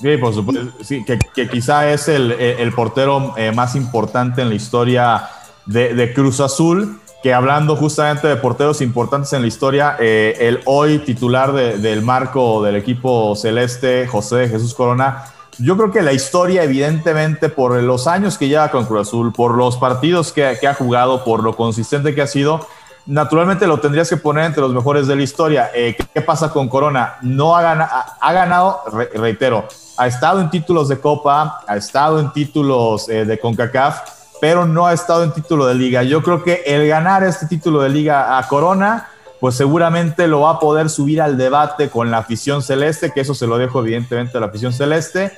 Sí, 0.00 0.16
por 0.16 0.32
supuesto, 0.32 0.72
sí, 0.82 1.04
que, 1.04 1.48
quizá 1.48 1.90
es 1.90 2.08
el, 2.08 2.72
portero 2.74 3.34
más 3.54 3.76
importante 3.76 4.40
en 4.40 4.48
la 4.48 4.54
historia 4.54 5.28
de, 5.66 5.94
de 5.94 6.14
Cruz 6.14 6.40
Azul 6.40 7.00
que 7.24 7.32
hablando 7.32 7.74
justamente 7.74 8.28
de 8.28 8.36
porteros 8.36 8.82
importantes 8.82 9.32
en 9.32 9.40
la 9.40 9.48
historia, 9.48 9.96
eh, 9.98 10.36
el 10.40 10.60
hoy 10.66 10.98
titular 10.98 11.54
del 11.54 12.02
marco 12.02 12.62
del 12.62 12.76
equipo 12.76 13.34
celeste, 13.34 14.06
José 14.06 14.46
Jesús 14.50 14.74
Corona, 14.74 15.24
yo 15.56 15.74
creo 15.78 15.90
que 15.90 16.02
la 16.02 16.12
historia, 16.12 16.64
evidentemente, 16.64 17.48
por 17.48 17.82
los 17.82 18.06
años 18.08 18.36
que 18.36 18.48
lleva 18.48 18.70
con 18.70 18.84
Cruz 18.84 19.08
Azul, 19.08 19.32
por 19.32 19.56
los 19.56 19.78
partidos 19.78 20.32
que, 20.32 20.44
ha 20.44 20.74
jugado, 20.74 21.24
por 21.24 21.42
lo 21.42 21.56
consistente 21.56 22.14
que 22.14 22.20
ha 22.20 22.26
sido, 22.26 22.68
naturalmente 23.06 23.66
lo 23.66 23.80
tendrías 23.80 24.10
que 24.10 24.18
poner 24.18 24.44
entre 24.44 24.60
los 24.60 24.74
mejores 24.74 25.06
de 25.06 25.16
la 25.16 25.22
historia. 25.22 25.70
Eh, 25.74 25.96
¿qué, 26.12 26.20
pasa 26.20 26.50
con 26.50 26.68
Corona? 26.68 27.14
No 27.22 27.56
ha, 27.56 27.62
ganado, 27.62 27.90
ha 28.20 28.32
ganado 28.34 28.82
reitero, 29.14 29.66
ha 29.96 30.06
estado 30.06 30.42
en 30.42 30.50
títulos 30.50 30.90
de 30.90 31.00
Copa, 31.00 31.62
ha 31.66 31.76
estado 31.78 32.20
en 32.20 32.34
títulos 32.34 33.08
eh, 33.08 33.24
de 33.24 33.38
CONCACAF, 33.38 34.13
pero 34.40 34.66
no 34.66 34.86
ha 34.86 34.92
estado 34.92 35.24
en 35.24 35.32
título 35.32 35.66
de 35.66 35.74
liga. 35.74 36.02
Yo 36.02 36.22
creo 36.22 36.42
que 36.42 36.62
el 36.66 36.86
ganar 36.86 37.22
este 37.24 37.46
título 37.46 37.82
de 37.82 37.88
liga 37.88 38.38
a 38.38 38.46
Corona, 38.48 39.08
pues 39.40 39.54
seguramente 39.54 40.26
lo 40.26 40.40
va 40.42 40.50
a 40.52 40.58
poder 40.58 40.90
subir 40.90 41.20
al 41.20 41.36
debate 41.36 41.88
con 41.90 42.10
la 42.10 42.18
afición 42.18 42.62
celeste, 42.62 43.12
que 43.12 43.20
eso 43.20 43.34
se 43.34 43.46
lo 43.46 43.58
dejo 43.58 43.80
evidentemente 43.80 44.36
a 44.36 44.40
la 44.40 44.46
afición 44.46 44.72
celeste. 44.72 45.32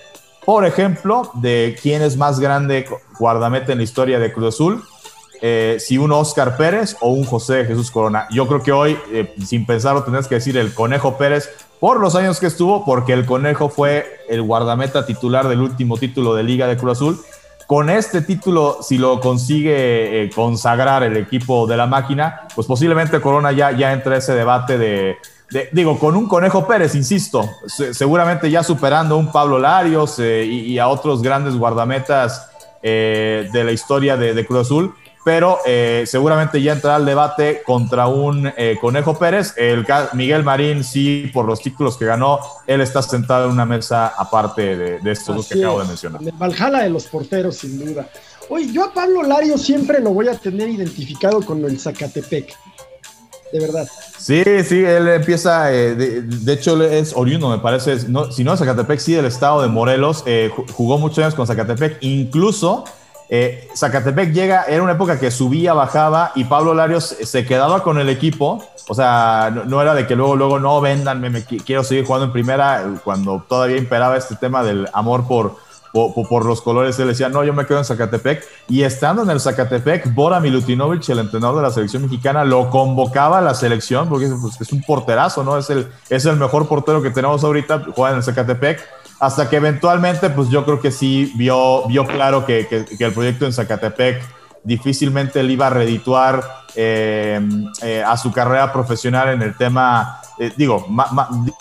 Por 0.44 0.64
ejemplo, 0.64 1.30
de 1.34 1.76
quién 1.80 2.03
es 2.03 2.16
más 2.16 2.38
grande 2.38 2.88
guardameta 3.18 3.72
en 3.72 3.78
la 3.78 3.84
historia 3.84 4.18
de 4.18 4.32
Cruz 4.32 4.55
Azul, 4.55 4.82
eh, 5.42 5.76
si 5.80 5.99
un 5.99 6.12
Oscar 6.12 6.57
Pérez 6.57 6.97
o 7.01 7.11
un 7.11 7.24
José 7.24 7.64
Jesús 7.64 7.90
Corona. 7.90 8.26
Yo 8.30 8.47
creo 8.47 8.62
que 8.62 8.72
hoy, 8.72 8.97
eh, 9.12 9.34
sin 9.44 9.66
pensarlo, 9.66 10.03
tendrás 10.03 10.28
que 10.28 10.36
decir 10.36 10.57
el 10.57 10.72
Conejo 10.72 11.18
Pérez 11.18 11.51
por 11.80 12.01
los 12.01 12.14
años 12.14 12.40
que 12.40 12.47
estuvo, 12.47 12.84
porque 12.84 13.12
el 13.12 13.26
Conejo 13.26 13.68
fue 13.68 14.20
el 14.28 14.40
guardameta 14.42 15.05
titular 15.05 15.49
del 15.49 15.61
último 15.61 15.99
título 15.99 16.34
de 16.34 16.42
Liga 16.42 16.66
de 16.66 16.76
Cruz 16.76 16.92
Azul 16.92 17.20
con 17.66 17.90
este 17.90 18.22
título, 18.22 18.78
si 18.80 18.96
lo 18.96 19.20
consigue 19.20 20.24
eh, 20.24 20.30
consagrar 20.30 21.02
el 21.02 21.16
equipo 21.16 21.66
de 21.66 21.76
la 21.76 21.86
máquina, 21.86 22.46
pues 22.54 22.66
posiblemente 22.66 23.20
Corona 23.20 23.52
ya, 23.52 23.72
ya 23.72 23.92
entra 23.92 24.16
ese 24.16 24.34
debate 24.34 24.78
de, 24.78 25.16
digo, 25.72 25.98
con 25.98 26.16
un 26.16 26.28
Conejo 26.28 26.66
Pérez, 26.66 26.94
insisto, 26.94 27.48
seguramente 27.66 28.50
ya 28.50 28.62
superando 28.62 29.16
a 29.16 29.18
un 29.18 29.32
Pablo 29.32 29.58
Larios 29.58 30.18
eh, 30.18 30.44
y, 30.44 30.78
a 30.78 30.88
otros 30.88 31.22
grandes 31.22 31.56
guardametas 31.56 32.50
eh, 32.82 33.48
de 33.52 33.64
la 33.64 33.72
historia 33.72 34.16
de, 34.16 34.32
de 34.32 34.46
Cruz 34.46 34.66
Azul 34.66 34.94
pero 35.26 35.58
eh, 35.66 36.04
seguramente 36.06 36.62
ya 36.62 36.74
entrará 36.74 36.94
al 36.94 37.04
debate 37.04 37.62
contra 37.66 38.06
un 38.06 38.46
eh, 38.56 38.78
Conejo 38.80 39.18
Pérez. 39.18 39.54
El 39.56 39.84
Miguel 40.12 40.44
Marín, 40.44 40.84
sí, 40.84 41.28
por 41.34 41.46
los 41.46 41.60
títulos 41.60 41.96
que 41.96 42.04
ganó, 42.04 42.38
él 42.64 42.80
está 42.80 43.02
sentado 43.02 43.46
en 43.46 43.50
una 43.50 43.64
mesa 43.64 44.06
aparte 44.06 44.76
de, 44.76 45.10
estos 45.10 45.34
dos 45.34 45.48
que 45.48 45.58
acabo 45.58 45.80
de 45.80 45.88
mencionar. 45.88 46.22
El 46.22 46.30
Valhalla 46.30 46.84
de 46.84 46.90
los 46.90 47.08
porteros, 47.08 47.56
sin 47.56 47.76
duda. 47.76 48.08
Oye, 48.48 48.70
yo 48.70 48.84
a 48.84 48.94
Pablo 48.94 49.24
Lario 49.24 49.58
siempre 49.58 49.98
lo 49.98 50.10
voy 50.10 50.28
a 50.28 50.38
tener 50.38 50.68
identificado 50.68 51.44
con 51.44 51.64
el 51.64 51.80
Zacatepec. 51.80 52.54
De 53.52 53.58
verdad. 53.58 53.88
Sí, 54.16 54.44
sí, 54.64 54.84
él 54.84 55.08
empieza, 55.08 55.74
eh, 55.74 55.96
de, 55.96 56.52
hecho 56.52 56.80
es 56.84 57.12
oriundo, 57.16 57.48
me 57.48 57.58
parece, 57.58 57.98
si 57.98 58.44
no 58.44 58.52
de 58.52 58.56
Zacatepec, 58.56 59.00
sí 59.00 59.14
del 59.14 59.24
estado 59.24 59.62
de 59.62 59.66
Morelos, 59.66 60.22
jugó 60.72 60.98
muchos 60.98 61.18
años 61.18 61.34
con 61.34 61.48
Zacatepec, 61.48 61.98
incluso 62.02 62.84
eh, 63.28 63.68
Zacatepec 63.74 64.32
llega, 64.32 64.64
era 64.64 64.82
una 64.82 64.92
época 64.92 65.18
que 65.18 65.30
subía, 65.30 65.72
bajaba 65.72 66.32
y 66.34 66.44
Pablo 66.44 66.74
Larios 66.74 67.16
se 67.20 67.44
quedaba 67.44 67.82
con 67.82 67.98
el 67.98 68.08
equipo. 68.08 68.64
O 68.88 68.94
sea, 68.94 69.52
no, 69.66 69.82
era 69.82 69.94
de 69.94 70.06
que 70.06 70.14
luego, 70.14 70.36
luego 70.36 70.60
no 70.60 70.80
vendan, 70.80 71.20
me, 71.20 71.44
quiero 71.44 71.82
seguir 71.82 72.04
jugando 72.04 72.26
en 72.26 72.32
primera. 72.32 72.84
Cuando 73.02 73.44
todavía 73.48 73.78
imperaba 73.78 74.16
este 74.16 74.36
tema 74.36 74.62
del 74.62 74.88
amor 74.92 75.26
por, 75.26 75.56
por, 75.92 76.44
los 76.44 76.62
colores, 76.62 76.96
él 77.00 77.08
decía, 77.08 77.28
no, 77.28 77.42
yo 77.42 77.52
me 77.52 77.66
quedo 77.66 77.78
en 77.78 77.84
Zacatepec. 77.84 78.44
Y 78.68 78.82
estando 78.82 79.24
en 79.24 79.30
el 79.30 79.40
Zacatepec, 79.40 80.14
Bora 80.14 80.38
Milutinovic, 80.38 81.08
el 81.08 81.18
entrenador 81.18 81.56
de 81.56 81.62
la 81.62 81.70
selección 81.70 82.02
mexicana, 82.02 82.44
lo 82.44 82.70
convocaba 82.70 83.38
a 83.38 83.40
la 83.40 83.54
selección 83.54 84.08
porque 84.08 84.28
pues, 84.40 84.60
es 84.60 84.72
un 84.72 84.82
porterazo, 84.82 85.42
¿no? 85.42 85.58
Es 85.58 85.68
el, 85.70 85.88
es 86.08 86.24
el 86.26 86.36
mejor 86.36 86.68
portero 86.68 87.02
que 87.02 87.10
tenemos 87.10 87.42
ahorita, 87.42 87.86
juega 87.92 88.12
en 88.12 88.18
el 88.18 88.22
Zacatepec 88.22 88.80
hasta 89.18 89.48
que 89.48 89.56
eventualmente, 89.56 90.30
pues 90.30 90.48
yo 90.50 90.64
creo 90.64 90.80
que 90.80 90.90
sí 90.90 91.32
vio, 91.36 91.86
vio 91.88 92.06
claro 92.06 92.44
que, 92.44 92.66
que, 92.68 93.04
el 93.04 93.12
proyecto 93.12 93.46
en 93.46 93.52
Zacatepec 93.52 94.22
difícilmente 94.66 95.42
le 95.42 95.52
iba 95.52 95.68
a 95.68 95.70
redituar 95.70 96.42
eh, 96.74 97.40
eh, 97.82 98.02
a 98.04 98.16
su 98.16 98.32
carrera 98.32 98.72
profesional 98.72 99.28
en 99.30 99.40
el 99.40 99.56
tema, 99.56 100.20
eh, 100.38 100.52
digo, 100.56 100.86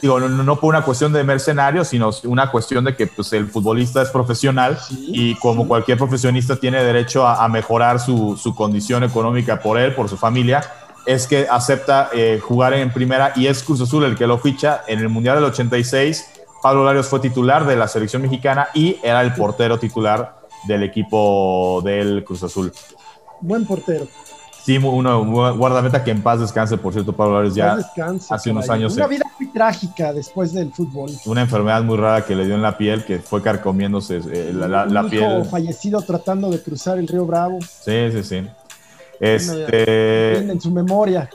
digo 0.01 0.20
no, 0.20 0.56
por 0.60 0.70
una 0.70 0.82
cuestión 0.82 1.14
de 1.14 1.24
mercenario, 1.24 1.86
sino 1.86 2.10
una 2.24 2.51
cuestión 2.51 2.84
de 2.84 2.95
que 2.95 3.08
pues, 3.08 3.32
el 3.32 3.47
futbolista 3.47 4.01
es 4.01 4.10
profesional 4.10 4.78
y 4.89 5.36
como 5.36 5.68
cualquier 5.68 5.99
profesionista 5.99 6.56
tiene 6.56 6.84
derecho 6.84 7.26
a, 7.26 7.47
mejorar 7.47 7.99
su, 7.99 8.36
su, 8.36 8.56
condición 8.56 9.03
económica 9.03 9.60
por 9.60 9.78
él, 9.78 9.93
por 9.93 10.10
su 10.10 10.18
familia, 10.18 10.64
es 11.06 11.28
que 11.28 11.47
acepta 11.49 12.10
jugar 12.41 12.74
en 12.74 12.91
primera 12.91 13.32
y 13.36 13.45
es 13.45 13.62
Cruz 13.64 13.80
Azul 13.80 14.03
el 14.03 14.18
que 14.18 14.26
lo 14.26 14.39
ficha 14.39 14.82
en 14.88 14.99
el 14.99 15.10
Mundial 15.10 15.36
del 15.36 15.45
86 15.45 16.35
Pablo 16.66 16.84
Larios 16.84 17.05
fue 17.05 17.20
titular 17.20 17.68
de 17.68 17.76
la 17.76 17.88
selección 17.88 18.24
mexicana 18.24 18.70
y 18.74 18.97
era 19.03 19.22
el 19.22 19.36
portero 19.36 19.78
titular 19.78 20.39
del 20.63 20.82
equipo 20.82 21.80
del 21.86 22.24
Cruz 22.24 22.41
Azul. 22.41 22.74
Buen 23.39 23.68
portero. 23.68 24.07
Sí, 24.63 24.80
uno 24.80 25.53
guardameta 25.53 26.03
que 26.03 26.09
en 26.09 26.24
paz 26.24 26.39
descanse, 26.39 26.76
por 26.80 26.91
cierto, 26.91 27.13
Pablo 27.13 27.36
Larios 27.36 27.53
ya 27.53 27.78
hace 28.32 28.49
unos 28.49 28.68
años. 28.68 28.95
Una 28.95 29.05
vida 29.05 29.26
muy 29.39 29.51
trágica 29.51 30.11
después 30.11 30.53
del 30.53 30.74
fútbol. 30.74 31.11
Una 31.28 31.41
enfermedad 31.41 31.84
muy 31.84 31.97
rara 31.97 32.26
que 32.26 32.34
le 32.36 32.47
dio 32.47 32.55
en 32.55 32.63
la 32.63 32.76
piel, 32.76 33.05
que 33.05 33.20
fue 33.20 33.43
carcomiéndose 33.43 34.22
eh, 34.34 34.51
la, 34.51 34.88
la, 34.88 35.03
piel. 35.03 35.45
fallecido 35.45 36.01
tratando 36.01 36.49
de 36.49 36.63
cruzar 36.63 36.97
el 36.97 37.07
río 37.07 37.28
Bravo. 37.28 37.59
Sí, 37.61 38.11
sí, 38.11 38.24
sí. 38.24 38.47
Este, 39.20 40.38
en 40.39 40.59
su 40.59 40.72
memoria. 40.72 41.30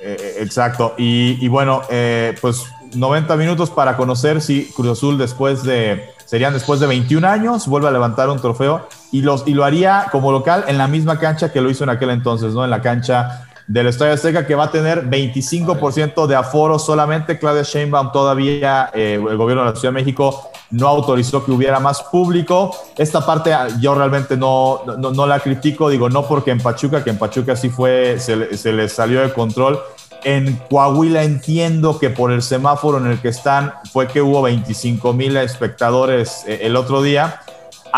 Eh, 0.00 0.36
exacto. 0.38 0.94
Y, 0.96 1.44
y 1.44 1.48
bueno, 1.48 1.82
eh, 1.90 2.36
pues 2.40 2.66
90 2.94 3.36
minutos 3.36 3.70
para 3.70 3.96
conocer 3.96 4.40
si 4.40 4.66
Cruz 4.74 4.98
Azul 4.98 5.18
después 5.18 5.62
de, 5.62 6.10
serían 6.24 6.52
después 6.52 6.80
de 6.80 6.86
21 6.86 7.26
años, 7.26 7.66
vuelve 7.66 7.88
a 7.88 7.90
levantar 7.90 8.28
un 8.30 8.40
trofeo. 8.40 8.88
y, 9.12 9.22
los, 9.22 9.46
y 9.46 9.54
lo 9.54 9.64
haría 9.64 10.06
como 10.12 10.32
local 10.32 10.64
en 10.68 10.78
la 10.78 10.88
misma 10.88 11.18
cancha 11.18 11.52
que 11.52 11.60
lo 11.60 11.70
hizo 11.70 11.84
en 11.84 11.90
aquel 11.90 12.10
entonces, 12.10 12.54
¿no? 12.54 12.64
En 12.64 12.70
la 12.70 12.82
cancha 12.82 13.46
del 13.66 13.88
Estadio 13.88 14.14
Azteca 14.14 14.46
que 14.46 14.54
va 14.54 14.64
a 14.64 14.70
tener 14.70 15.08
25% 15.08 16.26
de 16.26 16.36
aforo 16.36 16.78
solamente. 16.78 17.38
Claudia 17.38 17.62
Sheinbaum 17.62 18.12
todavía, 18.12 18.90
eh, 18.94 19.14
el 19.14 19.36
gobierno 19.36 19.64
de 19.64 19.70
la 19.70 19.76
Ciudad 19.76 19.92
de 19.92 20.00
México 20.00 20.50
no 20.70 20.88
autorizó 20.88 21.44
que 21.44 21.50
hubiera 21.50 21.80
más 21.80 22.02
público. 22.02 22.74
Esta 22.96 23.24
parte 23.24 23.52
ah, 23.52 23.68
yo 23.80 23.94
realmente 23.94 24.36
no, 24.36 24.82
no, 24.98 25.26
la 25.26 25.40
critico, 25.40 25.88
digo, 25.88 26.08
no 26.08 26.26
porque 26.26 26.50
en 26.50 26.60
Pachuca, 26.60 27.02
que 27.02 27.10
en 27.10 27.18
Pachuca 27.18 27.56
sí 27.56 27.68
fue, 27.68 28.18
se, 28.18 28.56
se 28.56 28.72
les 28.72 28.92
salió 28.92 29.20
de 29.20 29.32
control. 29.32 29.80
En 30.24 30.56
Coahuila 30.70 31.22
entiendo 31.22 31.98
que 31.98 32.10
por 32.10 32.32
el 32.32 32.42
semáforo 32.42 32.98
en 32.98 33.06
el 33.06 33.20
que 33.20 33.28
están 33.28 33.72
fue 33.92 34.08
que 34.08 34.22
hubo 34.22 34.42
25 34.42 35.12
mil 35.12 35.36
espectadores 35.36 36.44
eh, 36.46 36.60
el 36.62 36.76
otro 36.76 37.02
día 37.02 37.40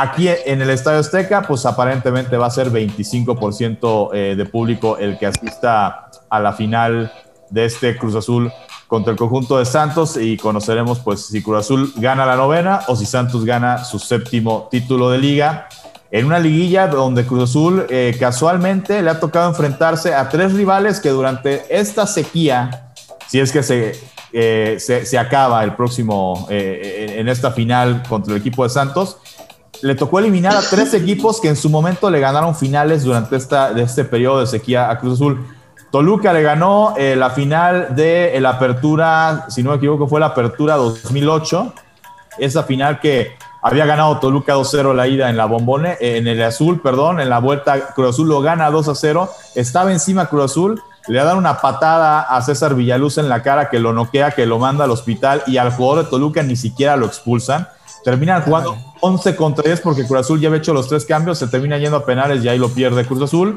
Aquí 0.01 0.29
en 0.29 0.63
el 0.63 0.71
Estadio 0.71 1.01
Azteca, 1.01 1.43
pues 1.43 1.67
aparentemente 1.67 2.37
va 2.37 2.47
a 2.47 2.51
ser 2.51 2.71
25% 2.71 4.11
eh, 4.13 4.35
de 4.37 4.45
público 4.45 4.97
el 4.97 5.19
que 5.19 5.27
asista 5.27 6.09
a 6.31 6.39
la 6.39 6.53
final 6.53 7.13
de 7.51 7.65
este 7.65 7.97
Cruz 7.97 8.15
Azul 8.15 8.53
contra 8.87 9.11
el 9.11 9.19
conjunto 9.19 9.59
de 9.59 9.65
Santos 9.65 10.17
y 10.17 10.37
conoceremos 10.37 11.01
pues 11.01 11.27
si 11.27 11.43
Cruz 11.43 11.59
Azul 11.59 11.93
gana 11.97 12.27
la 12.27 12.37
novena 12.37 12.83
o 12.87 12.95
si 12.95 13.07
Santos 13.07 13.45
gana 13.45 13.85
su 13.85 13.99
séptimo 13.99 14.69
título 14.71 15.11
de 15.11 15.19
liga. 15.19 15.69
En 16.11 16.25
una 16.25 16.39
liguilla 16.39 16.87
donde 16.87 17.27
Cruz 17.27 17.51
Azul 17.51 17.87
eh, 17.91 18.17
casualmente 18.19 19.03
le 19.03 19.11
ha 19.11 19.21
tocado 19.21 19.49
enfrentarse 19.49 20.15
a 20.15 20.29
tres 20.29 20.55
rivales 20.55 21.01
que 21.01 21.11
durante 21.11 21.65
esta 21.69 22.07
sequía, 22.07 22.93
si 23.27 23.41
es 23.41 23.53
que 23.53 23.63
se, 23.63 24.01
eh, 24.33 24.79
se, 24.79 25.19
acaba 25.19 25.63
el 25.65 25.75
próximo, 25.75 26.47
en 26.49 27.29
esta 27.29 27.51
final 27.51 28.03
contra 28.09 28.35
el 28.35 28.41
equipo 28.41 28.65
de 28.65 28.71
Santos, 28.71 29.19
le 29.83 29.95
tocó 29.95 30.19
eliminar 30.19 30.57
a 30.57 30.63
tres 30.63 30.95
equipos 30.95 31.41
que 31.41 31.49
en 31.49 31.57
su 31.57 31.71
momento 31.71 32.11
le 32.11 32.21
ganaron 32.21 32.55
finales 32.55 33.05
durante 33.05 33.37
esta, 33.37 33.71
este 33.79 34.05
periodo 34.05 34.41
de 34.41 34.47
sequía 34.47 34.91
a 34.91 34.99
Cruz 34.99 35.15
Azul. 35.15 35.47
Toluca 35.91 36.33
le 36.33 36.43
ganó 36.43 36.95
eh, 36.99 37.17
la 37.17 37.31
final 37.31 37.95
de 37.95 38.39
la 38.41 38.51
apertura, 38.51 39.47
si 39.49 39.63
no 39.63 39.71
me 39.71 39.77
equivoco, 39.77 40.07
fue 40.07 40.21
la 40.21 40.27
apertura 40.27 40.77
2008. 40.77 41.73
Esa 42.39 42.63
final 42.65 43.01
que 43.01 43.33
había 43.63 43.87
ganado 43.87 44.19
Toluca 44.19 44.55
2-0 44.55 44.95
la 44.95 45.09
ida 45.09 45.31
en 45.31 45.37
la 45.37 45.47
bombone, 45.47 45.97
en 46.01 46.27
el 46.27 46.43
azul, 46.43 46.81
perdón, 46.81 47.21
en 47.21 47.29
la 47.29 47.39
vuelta 47.41 47.95
Cruz 47.95 48.11
Azul 48.11 48.29
lo 48.29 48.41
gana 48.41 48.71
2-0. 48.71 49.29
Estaba 49.55 49.93
encima 49.93 50.27
Cruz 50.27 50.53
Azul, 50.53 50.83
le 51.09 51.19
da 51.19 51.35
una 51.35 51.61
patada 51.61 52.23
a 52.23 52.41
César 52.43 52.75
Villaluz 52.75 53.19
en 53.19 53.29
la 53.29 53.43
cara 53.43 53.69
que 53.69 53.79
lo 53.79 53.93
noquea, 53.93 54.31
que 54.31 54.47
lo 54.47 54.59
manda 54.59 54.85
al 54.85 54.91
hospital 54.91 55.43
y 55.47 55.57
al 55.57 55.73
jugador 55.73 56.05
de 56.05 56.11
Toluca 56.11 56.43
ni 56.43 56.57
siquiera 56.57 56.97
lo 56.97 57.07
expulsan. 57.07 57.69
Terminan 58.05 58.43
jugando 58.43 58.77
11 59.01 59.35
contra 59.35 59.65
10 59.65 59.81
porque 59.81 60.07
Cruz 60.07 60.21
Azul 60.21 60.41
ya 60.41 60.49
había 60.49 60.59
hecho 60.59 60.73
los 60.73 60.89
tres 60.89 61.05
cambios, 61.05 61.39
se 61.39 61.49
termina 61.49 61.79
yendo 61.79 61.97
a 61.97 62.07
penales 62.07 62.45
y 62.45 62.49
ahí 62.49 62.59
lo 62.59 62.69
pierde 62.69 63.05
Cruz 63.05 63.23
Azul. 63.23 63.57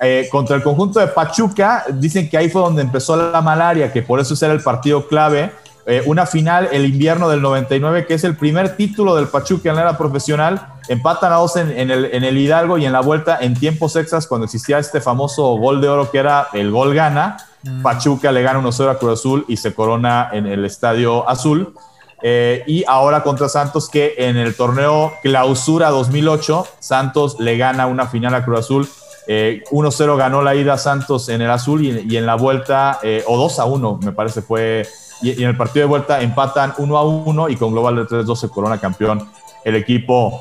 Eh, 0.00 0.28
contra 0.30 0.56
el 0.56 0.62
conjunto 0.62 0.98
de 1.00 1.06
Pachuca, 1.06 1.84
dicen 1.92 2.28
que 2.28 2.36
ahí 2.36 2.48
fue 2.48 2.60
donde 2.60 2.82
empezó 2.82 3.16
la 3.16 3.40
malaria, 3.40 3.92
que 3.92 4.02
por 4.02 4.18
eso 4.20 4.34
ese 4.34 4.46
era 4.46 4.54
el 4.54 4.62
partido 4.62 5.06
clave. 5.06 5.52
Eh, 5.90 6.02
una 6.04 6.26
final 6.26 6.68
el 6.70 6.84
invierno 6.84 7.30
del 7.30 7.40
99, 7.40 8.04
que 8.06 8.12
es 8.12 8.22
el 8.22 8.36
primer 8.36 8.76
título 8.76 9.16
del 9.16 9.28
Pachuca 9.28 9.70
en 9.70 9.76
la 9.76 9.80
era 9.80 9.96
profesional. 9.96 10.74
Empatan 10.86 11.32
a 11.32 11.36
dos 11.36 11.56
en, 11.56 11.70
el, 11.70 12.10
en, 12.12 12.24
el, 12.24 12.36
Hidalgo 12.36 12.76
y 12.76 12.84
en 12.84 12.92
la 12.92 13.00
vuelta 13.00 13.38
en 13.40 13.54
tiempos 13.54 13.96
extras, 13.96 14.26
cuando 14.26 14.44
existía 14.44 14.78
este 14.78 15.00
famoso 15.00 15.56
gol 15.56 15.80
de 15.80 15.88
oro 15.88 16.10
que 16.10 16.18
era 16.18 16.48
el 16.52 16.70
gol 16.70 16.94
gana. 16.94 17.38
Mm. 17.62 17.80
Pachuca 17.80 18.30
le 18.32 18.42
gana 18.42 18.60
1-0 18.60 18.90
a 18.90 18.98
Cruz 18.98 19.18
Azul 19.18 19.46
y 19.48 19.56
se 19.56 19.72
corona 19.72 20.28
en 20.30 20.46
el 20.46 20.66
Estadio 20.66 21.26
Azul. 21.26 21.72
Eh, 22.20 22.64
y 22.66 22.84
ahora 22.86 23.22
contra 23.22 23.48
Santos, 23.48 23.88
que 23.88 24.14
en 24.18 24.36
el 24.36 24.54
torneo 24.56 25.14
Clausura 25.22 25.88
2008, 25.88 26.66
Santos 26.80 27.40
le 27.40 27.56
gana 27.56 27.86
una 27.86 28.06
final 28.08 28.34
a 28.34 28.44
Cruz 28.44 28.58
Azul. 28.58 28.88
1-0 29.26 30.14
eh, 30.14 30.16
ganó 30.18 30.42
la 30.42 30.54
ida 30.54 30.76
Santos 30.76 31.28
en 31.28 31.42
el 31.42 31.50
azul 31.50 31.84
y, 31.84 32.16
en 32.16 32.26
la 32.26 32.34
vuelta, 32.34 32.98
eh, 33.02 33.24
o 33.26 33.36
2-1, 33.48 34.02
me 34.02 34.12
parece 34.12 34.42
fue. 34.42 34.86
Y, 35.22 35.42
en 35.42 35.48
el 35.48 35.56
partido 35.56 35.84
de 35.84 35.88
vuelta 35.88 36.20
empatan 36.20 36.72
1-1 36.74 37.52
y 37.52 37.56
con 37.56 37.72
global 37.72 37.96
de 37.96 38.02
3-2 38.02 38.36
se 38.36 38.48
corona 38.48 38.78
campeón 38.78 39.28
el 39.64 39.76
equipo 39.76 40.40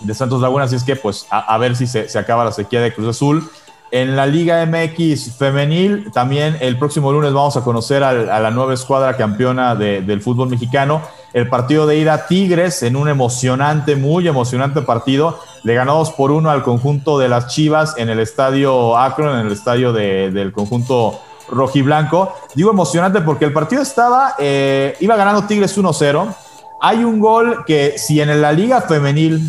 de 0.00 0.14
Santos 0.14 0.40
Laguna. 0.40 0.64
Así 0.64 0.76
es 0.76 0.84
que, 0.84 0.96
pues, 0.96 1.26
a, 1.30 1.56
ver 1.58 1.76
si 1.76 1.86
se, 1.86 2.08
se 2.08 2.18
acaba 2.18 2.44
la 2.44 2.52
sequía 2.52 2.80
de 2.80 2.92
Cruz 2.92 3.08
Azul. 3.08 3.50
En 3.92 4.14
la 4.14 4.24
Liga 4.24 4.64
MX 4.66 5.36
femenil, 5.36 6.12
también 6.12 6.56
el 6.60 6.78
próximo 6.78 7.10
lunes 7.10 7.32
vamos 7.32 7.56
a 7.56 7.62
conocer 7.62 8.04
a, 8.04 8.12
la 8.12 8.50
nueva 8.52 8.72
escuadra 8.72 9.16
campeona 9.16 9.74
del 9.74 10.20
fútbol 10.22 10.48
mexicano. 10.48 11.02
El 11.32 11.48
partido 11.48 11.88
de 11.88 11.96
ida 11.98 12.28
Tigres 12.28 12.84
en 12.84 12.94
un 12.94 13.08
emocionante, 13.08 13.96
muy 13.96 14.28
emocionante 14.28 14.82
partido. 14.82 15.40
Le 15.64 15.74
ganamos 15.74 16.12
por 16.12 16.30
uno 16.30 16.50
al 16.50 16.62
conjunto 16.62 17.18
de 17.18 17.28
las 17.28 17.48
Chivas 17.48 17.94
en 17.96 18.10
el 18.10 18.20
estadio 18.20 18.96
Akron, 18.96 19.40
en 19.40 19.46
el 19.46 19.52
estadio 19.52 19.92
del 19.92 20.52
conjunto 20.52 21.20
rojiblanco. 21.50 22.34
Digo 22.54 22.70
emocionante 22.70 23.20
porque 23.20 23.44
el 23.44 23.52
partido 23.52 23.82
estaba, 23.82 24.34
eh, 24.38 24.96
iba 25.00 25.16
ganando 25.16 25.44
Tigres 25.44 25.76
1-0. 25.76 26.34
Hay 26.80 27.04
un 27.04 27.20
gol 27.20 27.64
que 27.66 27.98
si 27.98 28.20
en 28.20 28.40
la 28.40 28.52
liga 28.52 28.80
femenil 28.80 29.42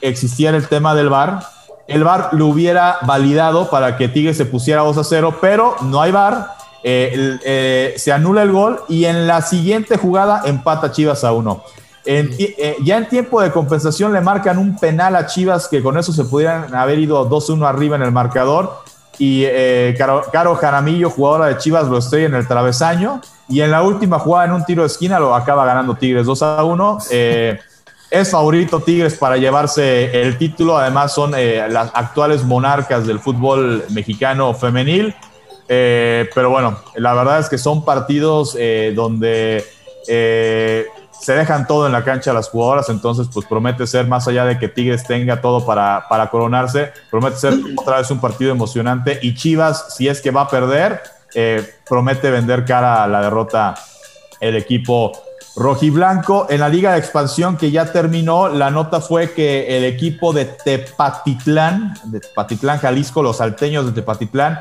existiera 0.00 0.56
el 0.56 0.68
tema 0.68 0.94
del 0.94 1.08
VAR, 1.08 1.40
el 1.86 2.04
VAR 2.04 2.30
lo 2.32 2.46
hubiera 2.46 2.98
validado 3.02 3.68
para 3.68 3.96
que 3.96 4.08
Tigres 4.08 4.36
se 4.36 4.46
pusiera 4.46 4.82
2 4.82 4.98
a 4.98 5.04
0, 5.04 5.38
pero 5.40 5.76
no 5.82 6.00
hay 6.00 6.12
VAR, 6.12 6.54
eh, 6.82 7.38
eh, 7.44 7.94
se 7.96 8.12
anula 8.12 8.42
el 8.42 8.50
gol 8.50 8.80
y 8.88 9.04
en 9.04 9.26
la 9.26 9.42
siguiente 9.42 9.96
jugada 9.96 10.42
empata 10.44 10.90
Chivas 10.90 11.24
a 11.24 11.32
1. 11.32 11.62
Eh, 12.04 12.76
ya 12.82 12.96
en 12.96 13.08
tiempo 13.08 13.40
de 13.40 13.52
compensación 13.52 14.12
le 14.12 14.20
marcan 14.20 14.58
un 14.58 14.76
penal 14.76 15.14
a 15.14 15.26
Chivas 15.26 15.68
que 15.68 15.82
con 15.82 15.96
eso 15.96 16.12
se 16.12 16.24
pudieran 16.24 16.74
haber 16.74 16.98
ido 16.98 17.28
2-1 17.28 17.64
arriba 17.68 17.94
en 17.94 18.02
el 18.02 18.10
marcador 18.10 18.82
y 19.24 19.94
Caro, 19.96 20.24
Caro, 20.32 20.54
Jaramillo, 20.56 21.10
jugadora 21.10 21.46
de 21.46 21.58
Chivas, 21.58 21.86
lo 21.86 21.98
estrella 21.98 22.26
en 22.26 22.34
el 22.34 22.48
travesaño 22.48 23.20
y 23.48 23.60
en 23.60 23.70
la 23.70 23.82
última 23.82 24.18
jugada 24.18 24.46
en 24.46 24.52
un 24.52 24.64
tiro 24.64 24.82
de 24.82 24.88
esquina 24.88 25.20
lo 25.20 25.34
acaba 25.34 25.64
ganando 25.64 25.94
Tigres 25.94 26.26
2 26.26 26.42
a 26.42 26.64
1. 26.64 26.98
Es 28.12 28.30
favorito 28.30 28.80
Tigres 28.80 29.14
para 29.14 29.38
llevarse 29.38 30.20
el 30.20 30.36
título. 30.36 30.76
Además, 30.76 31.14
son 31.14 31.32
eh, 31.34 31.66
las 31.70 31.90
actuales 31.94 32.44
monarcas 32.44 33.06
del 33.06 33.18
fútbol 33.18 33.84
mexicano 33.88 34.52
femenil. 34.52 35.14
Eh, 35.66 36.28
pero 36.34 36.50
bueno, 36.50 36.76
la 36.96 37.14
verdad 37.14 37.38
es 37.38 37.48
que 37.48 37.56
son 37.56 37.86
partidos 37.86 38.54
eh, 38.58 38.92
donde 38.94 39.64
se 41.22 41.34
dejan 41.34 41.66
todo 41.66 41.86
en 41.86 41.92
la 41.92 42.04
cancha 42.04 42.32
las 42.32 42.48
jugadoras. 42.48 42.88
Entonces, 42.88 43.28
pues 43.32 43.46
promete 43.46 43.86
ser, 43.86 44.08
más 44.08 44.26
allá 44.26 44.44
de 44.44 44.58
que 44.58 44.68
Tigres 44.68 45.04
tenga 45.04 45.40
todo 45.40 45.64
para, 45.64 46.06
para 46.08 46.28
coronarse, 46.28 46.92
promete 47.10 47.36
ser 47.36 47.54
otra 47.76 47.98
vez 47.98 48.10
un 48.10 48.20
partido 48.20 48.50
emocionante. 48.50 49.20
Y 49.22 49.34
Chivas, 49.34 49.94
si 49.96 50.08
es 50.08 50.20
que 50.20 50.32
va 50.32 50.42
a 50.42 50.48
perder, 50.48 51.00
promete 51.88 52.30
vender 52.30 52.64
cara 52.64 53.04
a 53.04 53.06
la 53.06 53.22
derrota 53.22 53.74
el 54.40 54.56
equipo 54.56 55.12
Rojiblanco 55.54 56.46
en 56.50 56.60
la 56.60 56.68
Liga 56.68 56.92
de 56.92 56.98
Expansión 56.98 57.56
que 57.56 57.70
ya 57.70 57.92
terminó, 57.92 58.48
la 58.48 58.70
nota 58.70 59.00
fue 59.00 59.32
que 59.32 59.76
el 59.76 59.84
equipo 59.84 60.32
de 60.32 60.46
Tepatitlán, 60.46 61.94
de 62.04 62.20
Tepatitlán, 62.20 62.78
Jalisco, 62.78 63.22
los 63.22 63.36
salteños 63.36 63.86
de 63.86 63.92
Tepatitlán, 63.92 64.60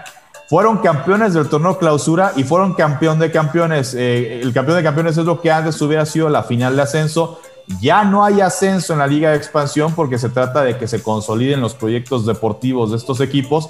fueron 0.52 0.80
campeones 0.80 1.34
del 1.34 1.48
torneo 1.48 1.78
clausura 1.78 2.34
y 2.36 2.44
fueron 2.44 2.74
campeón 2.74 3.20
de 3.20 3.32
campeones. 3.32 3.96
Eh, 3.98 4.42
el 4.42 4.52
campeón 4.52 4.76
de 4.76 4.84
campeones 4.84 5.18
es 5.18 5.24
lo 5.24 5.40
que 5.40 5.50
antes 5.50 5.82
hubiera 5.82 6.06
sido 6.06 6.28
la 6.28 6.44
final 6.44 6.76
de 6.76 6.82
ascenso. 6.82 7.40
Ya 7.80 8.04
no 8.04 8.26
hay 8.26 8.42
ascenso 8.42 8.92
en 8.92 9.00
la 9.00 9.08
Liga 9.08 9.30
de 9.30 9.38
Expansión 9.38 9.94
porque 9.96 10.18
se 10.18 10.28
trata 10.28 10.62
de 10.62 10.78
que 10.78 10.90
se 10.90 11.02
consoliden 11.02 11.62
los 11.62 11.74
proyectos 11.74 12.26
deportivos 12.26 12.92
de 12.92 12.98
estos 12.98 13.22
equipos 13.22 13.70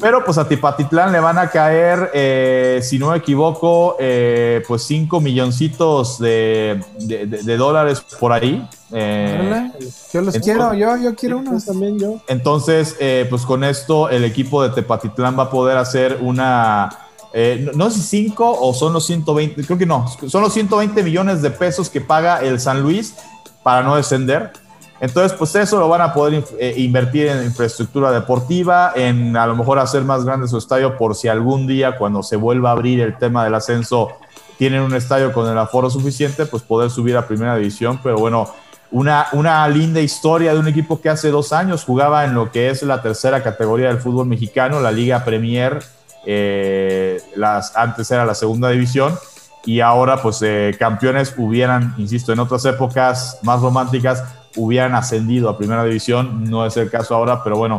pero 0.00 0.24
pues 0.24 0.36
a 0.36 0.46
Tipatitlán 0.46 1.10
le 1.10 1.20
van 1.20 1.38
a 1.38 1.48
caer, 1.48 2.10
eh, 2.12 2.80
si 2.82 2.98
no 2.98 3.10
me 3.10 3.16
equivoco, 3.16 3.96
eh, 3.98 4.62
pues 4.68 4.82
5 4.82 5.20
milloncitos 5.20 6.18
de, 6.18 6.80
dólares 7.58 8.04
por 8.20 8.32
ahí. 8.32 8.68
Eh, 8.92 9.70
yo 10.12 10.20
los 10.20 10.38
quiero, 10.38 10.74
yo, 10.74 10.96
yo 10.96 11.14
quiero 11.14 11.38
unos 11.38 11.64
también 11.64 11.98
yo. 11.98 12.20
Entonces, 12.28 12.96
pues 13.30 13.42
con 13.42 13.64
esto 13.64 14.10
el 14.10 14.24
equipo 14.24 14.62
de 14.62 14.70
Tepatitlán 14.70 15.38
va 15.38 15.44
a 15.44 15.50
poder 15.50 15.78
hacer 15.78 16.18
una, 16.20 16.90
no, 17.74 17.90
sé 17.90 18.00
si 18.00 18.24
5 18.26 18.58
o 18.60 18.74
son 18.74 18.92
los 18.92 19.06
120, 19.06 19.64
creo 19.64 19.78
que 19.78 19.86
no, 19.86 20.06
son 20.28 20.42
los 20.42 20.52
120 20.52 21.02
millones 21.02 21.40
de 21.40 21.50
pesos 21.50 21.88
que 21.88 22.02
paga 22.02 22.40
el 22.42 22.60
San 22.60 22.82
Luis 22.82 23.14
para 23.62 23.82
no 23.82 23.96
descender. 23.96 24.52
Entonces, 25.00 25.36
pues 25.36 25.54
eso 25.56 25.78
lo 25.78 25.88
van 25.88 26.00
a 26.00 26.14
poder 26.14 26.42
eh, 26.58 26.74
invertir 26.78 27.26
en 27.26 27.44
infraestructura 27.44 28.10
deportiva, 28.10 28.92
en 28.94 29.36
a 29.36 29.46
lo 29.46 29.54
mejor 29.54 29.78
hacer 29.78 30.02
más 30.02 30.24
grande 30.24 30.48
su 30.48 30.56
estadio 30.56 30.96
por 30.96 31.14
si 31.14 31.28
algún 31.28 31.66
día 31.66 31.98
cuando 31.98 32.22
se 32.22 32.36
vuelva 32.36 32.70
a 32.70 32.72
abrir 32.72 33.00
el 33.00 33.18
tema 33.18 33.44
del 33.44 33.54
ascenso 33.54 34.12
tienen 34.56 34.80
un 34.80 34.94
estadio 34.94 35.32
con 35.32 35.50
el 35.50 35.58
aforo 35.58 35.90
suficiente, 35.90 36.46
pues 36.46 36.62
poder 36.62 36.90
subir 36.90 37.16
a 37.16 37.26
primera 37.26 37.56
división. 37.56 38.00
Pero 38.02 38.16
bueno, 38.16 38.48
una, 38.90 39.26
una 39.32 39.68
linda 39.68 40.00
historia 40.00 40.54
de 40.54 40.58
un 40.58 40.68
equipo 40.68 41.00
que 41.00 41.10
hace 41.10 41.30
dos 41.30 41.52
años 41.52 41.84
jugaba 41.84 42.24
en 42.24 42.34
lo 42.34 42.50
que 42.50 42.70
es 42.70 42.82
la 42.82 43.02
tercera 43.02 43.42
categoría 43.42 43.88
del 43.88 43.98
fútbol 43.98 44.26
mexicano, 44.26 44.80
la 44.80 44.92
Liga 44.92 45.24
Premier, 45.24 45.82
eh, 46.24 47.20
las, 47.36 47.76
antes 47.76 48.10
era 48.10 48.24
la 48.24 48.34
segunda 48.34 48.70
división 48.70 49.14
y 49.64 49.80
ahora 49.80 50.22
pues 50.22 50.40
eh, 50.42 50.74
campeones 50.78 51.34
hubieran, 51.36 51.94
insisto, 51.98 52.32
en 52.32 52.38
otras 52.38 52.64
épocas 52.64 53.38
más 53.42 53.60
románticas, 53.60 54.24
hubieran 54.56 54.94
ascendido 54.94 55.48
a 55.48 55.56
primera 55.56 55.84
división. 55.84 56.44
No 56.44 56.66
es 56.66 56.76
el 56.76 56.90
caso 56.90 57.14
ahora, 57.14 57.42
pero 57.42 57.56
bueno, 57.56 57.78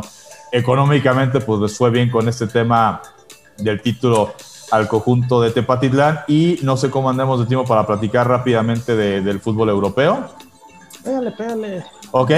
económicamente 0.52 1.40
pues 1.40 1.60
les 1.60 1.76
fue 1.76 1.90
bien 1.90 2.10
con 2.10 2.28
este 2.28 2.46
tema 2.46 3.02
del 3.58 3.82
título 3.82 4.34
al 4.70 4.86
conjunto 4.86 5.40
de 5.40 5.50
Tepatitlán 5.50 6.20
y 6.28 6.58
no 6.62 6.76
sé 6.76 6.90
cómo 6.90 7.10
andemos 7.10 7.40
de 7.40 7.46
tiempo 7.46 7.64
para 7.64 7.86
platicar 7.86 8.28
rápidamente 8.28 8.96
del 8.96 9.40
fútbol 9.40 9.70
europeo. 9.70 10.30
Pégale, 11.02 11.30
pégale. 11.32 11.84
Ok. 12.10 12.30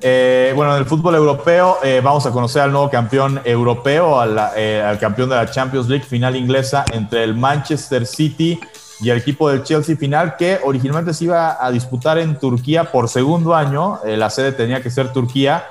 Eh, 0.00 0.52
bueno, 0.54 0.72
en 0.74 0.78
el 0.78 0.86
fútbol 0.86 1.16
europeo 1.16 1.78
eh, 1.82 2.00
vamos 2.02 2.24
a 2.24 2.30
conocer 2.30 2.62
al 2.62 2.70
nuevo 2.70 2.88
campeón 2.88 3.40
europeo, 3.44 4.22
eh, 4.56 4.80
al 4.80 4.98
campeón 4.98 5.28
de 5.28 5.34
la 5.34 5.50
Champions 5.50 5.88
League 5.88 6.04
final 6.04 6.36
inglesa 6.36 6.84
entre 6.92 7.24
el 7.24 7.34
Manchester 7.34 8.06
City 8.06 8.60
y 9.00 9.10
el 9.10 9.18
equipo 9.18 9.48
del 9.48 9.62
Chelsea 9.62 9.96
final 9.96 10.36
que 10.36 10.58
originalmente 10.64 11.14
se 11.14 11.24
iba 11.24 11.64
a 11.64 11.70
disputar 11.70 12.18
en 12.18 12.38
Turquía 12.38 12.90
por 12.90 13.08
segundo 13.08 13.54
año. 13.54 14.00
la 14.04 14.30
sede 14.30 14.52
tenía 14.52 14.82
que 14.82 14.90
ser 14.90 15.12
Turquía 15.12 15.64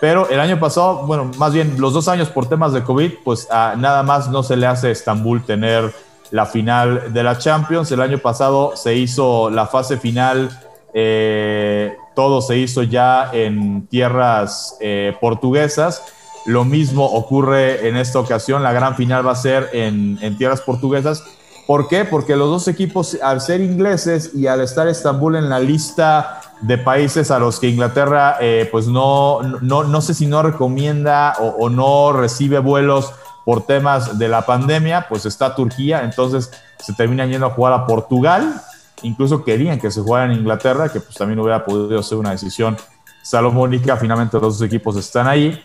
pero 0.00 0.28
el 0.28 0.40
año 0.40 0.58
pasado, 0.58 1.06
bueno, 1.06 1.30
más 1.38 1.54
bien 1.54 1.76
los 1.78 1.92
dos 1.92 2.08
años 2.08 2.28
por 2.28 2.46
temas 2.46 2.72
de 2.72 2.82
COVID, 2.82 3.12
pues 3.24 3.48
nada 3.50 4.02
más 4.02 4.28
no 4.28 4.42
se 4.42 4.54
le 4.54 4.66
hace 4.66 4.88
a 4.88 4.90
Estambul 4.90 5.42
tener 5.44 5.94
la 6.30 6.46
final 6.46 7.12
de 7.12 7.22
la 7.22 7.38
Champions. 7.38 7.90
El 7.90 8.02
año 8.02 8.18
pasado 8.18 8.76
se 8.76 8.96
hizo 8.96 9.50
la 9.50 9.66
fase 9.66 9.96
final, 9.96 10.50
eh, 10.92 11.96
todo 12.14 12.42
se 12.42 12.58
hizo 12.58 12.82
ya 12.82 13.30
en 13.32 13.86
tierras 13.86 14.76
eh, 14.80 15.16
portuguesas. 15.22 16.02
Lo 16.44 16.64
mismo 16.64 17.06
ocurre 17.06 17.88
en 17.88 17.96
esta 17.96 18.18
ocasión, 18.18 18.62
la 18.62 18.72
gran 18.72 18.96
final 18.96 19.26
va 19.26 19.32
a 19.32 19.36
ser 19.36 19.70
en 19.72 20.36
tierras 20.36 20.60
portuguesas. 20.60 21.24
¿Por 21.66 21.88
qué? 21.88 22.04
Porque 22.04 22.36
los 22.36 22.48
dos 22.48 22.68
equipos, 22.68 23.16
al 23.22 23.40
ser 23.40 23.60
ingleses 23.60 24.34
y 24.34 24.46
al 24.46 24.60
estar 24.60 24.86
Estambul 24.86 25.36
en 25.36 25.48
la 25.48 25.60
lista 25.60 26.42
de 26.60 26.76
países 26.76 27.30
a 27.30 27.38
los 27.38 27.58
que 27.58 27.68
Inglaterra, 27.68 28.36
eh, 28.40 28.68
pues 28.70 28.86
no, 28.86 29.40
no, 29.62 29.84
no, 29.84 30.00
sé 30.02 30.12
si 30.14 30.26
no 30.26 30.42
recomienda 30.42 31.34
o, 31.38 31.70
no 31.70 32.12
recibe 32.12 32.58
vuelos 32.58 33.12
por 33.44 33.66
temas 33.66 34.18
de 34.18 34.28
la 34.28 34.42
pandemia, 34.42 35.06
pues 35.08 35.26
está 35.26 35.54
Turquía, 35.54 36.02
entonces 36.02 36.50
se 36.78 36.92
terminan 36.94 37.30
yendo 37.30 37.46
a 37.46 37.50
jugar 37.50 37.72
a 37.72 37.86
Portugal, 37.86 38.62
incluso 39.02 39.44
querían 39.44 39.78
que 39.78 39.90
se 39.90 40.00
jugara 40.00 40.32
en 40.32 40.38
Inglaterra, 40.38 40.90
que 40.90 41.00
pues 41.00 41.14
también 41.14 41.38
hubiera 41.38 41.64
podido 41.64 42.02
ser 42.02 42.18
una 42.18 42.30
decisión 42.30 42.76
salomónica, 43.22 43.96
finalmente 43.96 44.38
los 44.38 44.58
dos 44.58 44.66
equipos 44.66 44.96
están 44.96 45.26
ahí, 45.26 45.62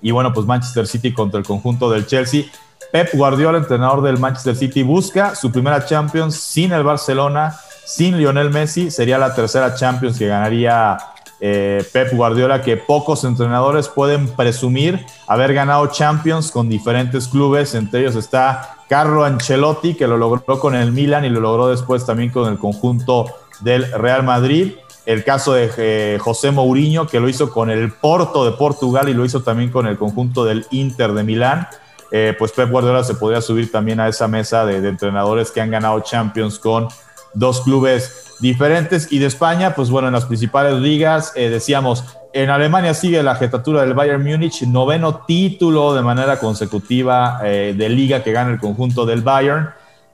y 0.00 0.10
bueno, 0.10 0.32
pues 0.32 0.46
Manchester 0.46 0.86
City 0.86 1.12
contra 1.12 1.38
el 1.38 1.46
conjunto 1.46 1.90
del 1.90 2.06
Chelsea. 2.06 2.44
Pep 2.90 3.10
Guardiola, 3.14 3.58
entrenador 3.58 4.02
del 4.02 4.18
Manchester 4.18 4.56
City, 4.56 4.82
busca 4.82 5.34
su 5.34 5.52
primera 5.52 5.84
Champions 5.84 6.36
sin 6.36 6.72
el 6.72 6.82
Barcelona, 6.82 7.58
sin 7.84 8.16
Lionel 8.16 8.50
Messi, 8.50 8.90
sería 8.90 9.18
la 9.18 9.34
tercera 9.34 9.74
Champions 9.74 10.18
que 10.18 10.26
ganaría 10.26 10.96
eh, 11.40 11.84
Pep 11.92 12.12
Guardiola, 12.14 12.62
que 12.62 12.76
pocos 12.76 13.22
entrenadores 13.24 13.88
pueden 13.88 14.28
presumir 14.28 15.04
haber 15.26 15.54
ganado 15.54 15.86
Champions 15.86 16.50
con 16.50 16.68
diferentes 16.68 17.28
clubes. 17.28 17.74
Entre 17.74 18.00
ellos 18.00 18.16
está 18.16 18.76
Carlo 18.88 19.24
Ancelotti, 19.24 19.94
que 19.94 20.08
lo 20.08 20.16
logró 20.16 20.58
con 20.58 20.74
el 20.74 20.90
Milan 20.90 21.24
y 21.24 21.28
lo 21.28 21.40
logró 21.40 21.68
después 21.68 22.04
también 22.04 22.30
con 22.30 22.50
el 22.50 22.58
conjunto 22.58 23.26
del 23.60 23.90
Real 23.92 24.24
Madrid. 24.24 24.72
El 25.06 25.24
caso 25.24 25.52
de 25.52 25.70
eh, 25.78 26.18
José 26.20 26.50
Mourinho, 26.50 27.06
que 27.06 27.20
lo 27.20 27.28
hizo 27.28 27.50
con 27.50 27.70
el 27.70 27.92
Porto 27.92 28.44
de 28.44 28.52
Portugal 28.52 29.08
y 29.08 29.14
lo 29.14 29.24
hizo 29.24 29.42
también 29.42 29.70
con 29.70 29.86
el 29.86 29.96
conjunto 29.96 30.44
del 30.44 30.66
Inter 30.70 31.12
de 31.12 31.22
Milán. 31.22 31.68
Eh, 32.10 32.34
pues 32.38 32.52
Pep 32.52 32.70
Guardiola 32.70 33.04
se 33.04 33.14
podría 33.14 33.40
subir 33.40 33.70
también 33.70 34.00
a 34.00 34.08
esa 34.08 34.28
mesa 34.28 34.64
de 34.64 34.86
entrenadores 34.88 35.50
que 35.50 35.60
han 35.60 35.70
ganado 35.70 36.00
Champions 36.00 36.58
con 36.58 36.88
dos 37.34 37.60
clubes 37.60 38.36
diferentes. 38.40 39.12
Y 39.12 39.18
de 39.18 39.26
España, 39.26 39.74
pues 39.74 39.90
bueno, 39.90 40.08
en 40.08 40.14
las 40.14 40.24
principales 40.24 40.74
ligas, 40.74 41.32
eh, 41.34 41.50
decíamos, 41.50 42.04
en 42.32 42.50
Alemania 42.50 42.94
sigue 42.94 43.22
la 43.22 43.34
jetatura 43.34 43.82
del 43.82 43.94
Bayern 43.94 44.22
Múnich, 44.22 44.62
noveno 44.62 45.22
título 45.26 45.94
de 45.94 46.02
manera 46.02 46.38
consecutiva 46.38 47.40
eh, 47.44 47.74
de 47.76 47.88
liga 47.88 48.22
que 48.22 48.32
gana 48.32 48.50
el 48.50 48.58
conjunto 48.58 49.04
del 49.04 49.22
Bayern. 49.22 49.70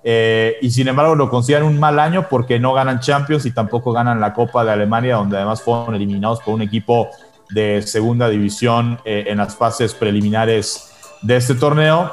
Y 0.07 0.71
sin 0.71 0.87
embargo 0.87 1.15
lo 1.15 1.31
consideran 1.31 1.67
un 1.67 1.81
mal 1.81 1.99
año 1.99 2.27
porque 2.29 2.59
no 2.59 2.75
ganan 2.75 3.01
Champions 3.01 3.47
y 3.47 3.53
tampoco 3.53 3.91
ganan 3.91 4.21
la 4.21 4.35
Copa 4.35 4.63
de 4.63 4.71
Alemania, 4.71 5.17
donde 5.17 5.39
además 5.39 5.63
fueron 5.63 5.95
eliminados 5.95 6.43
por 6.43 6.53
un 6.53 6.61
equipo 6.61 7.09
de 7.49 7.81
segunda 7.81 8.29
división 8.29 9.01
en 9.07 9.39
las 9.39 9.57
fases 9.57 9.95
preliminares 9.95 10.94
de 11.25 11.37
este 11.37 11.55
torneo. 11.55 12.11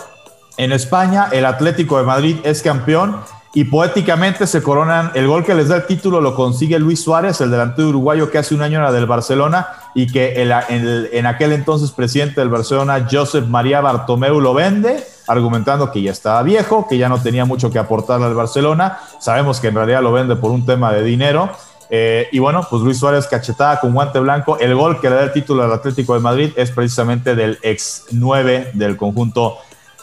En 0.58 0.72
España, 0.72 1.28
el 1.32 1.46
Atlético 1.46 1.98
de 1.98 2.04
Madrid 2.04 2.38
es 2.44 2.62
campeón 2.62 3.18
y 3.54 3.66
poéticamente 3.66 4.48
se 4.48 4.64
coronan. 4.64 5.12
El 5.14 5.28
gol 5.28 5.44
que 5.44 5.54
les 5.54 5.68
da 5.68 5.76
el 5.76 5.86
título 5.86 6.22
lo 6.22 6.36
consigue 6.36 6.80
Luis 6.80 7.04
Suárez, 7.04 7.42
el 7.42 7.52
delantero 7.52 7.90
uruguayo 7.90 8.32
que 8.32 8.38
hace 8.38 8.56
un 8.56 8.62
año 8.62 8.80
era 8.80 8.92
del 8.92 9.06
Barcelona 9.06 9.68
y 9.94 10.08
que 10.08 10.42
en 10.42 11.26
aquel 11.26 11.52
entonces 11.52 11.92
presidente 11.92 12.40
del 12.40 12.50
Barcelona, 12.50 13.06
Josep 13.10 13.46
María 13.48 13.82
Bartomeu, 13.82 14.40
lo 14.40 14.54
vende, 14.54 15.04
argumentando 15.28 15.92
que 15.92 16.02
ya 16.02 16.12
estaba 16.12 16.42
viejo, 16.44 16.88
que 16.88 16.98
ya 16.98 17.10
no 17.10 17.22
tenía 17.22 17.44
mucho 17.44 17.70
que 17.70 17.80
aportarle 17.80 18.26
al 18.26 18.36
Barcelona. 18.36 19.00
Sabemos 19.20 19.60
que 19.60 19.68
en 19.68 19.76
realidad 19.76 20.02
lo 20.02 20.14
vende 20.14 20.38
por 20.38 20.52
un 20.52 20.66
tema 20.66 20.94
de 20.94 21.04
dinero. 21.04 21.50
Eh, 21.94 22.30
y 22.32 22.40
bueno, 22.40 22.66
pues 22.70 22.82
Luis 22.82 22.98
Suárez 22.98 23.28
cachetada 23.28 23.82
con 23.82 23.94
guante 23.94 24.18
blanco. 24.20 24.58
El 24.58 24.74
gol 24.76 25.02
que 25.02 25.10
le 25.10 25.18
da 25.18 25.24
el 25.24 25.34
título 25.34 25.64
al 25.64 25.74
Atlético 25.74 26.14
de 26.14 26.22
Madrid 26.22 26.52
es 26.56 26.72
precisamente 26.72 27.36
del 27.36 27.60
ex 27.62 28.06
9 28.12 28.72
del 28.74 28.96
conjunto 28.96 29.58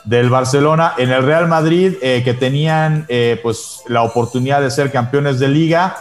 del 0.05 0.28
Barcelona. 0.28 0.93
En 0.99 1.11
el 1.11 1.22
Real 1.22 1.49
Madrid, 1.49 1.95
eh, 2.03 2.20
que 2.22 2.34
tenían 2.34 3.07
eh, 3.09 3.41
pues 3.43 3.82
la 3.86 4.03
oportunidad 4.03 4.61
de 4.61 4.70
ser 4.70 4.93
campeones 4.93 5.39
de 5.39 5.49
liga, 5.49 5.97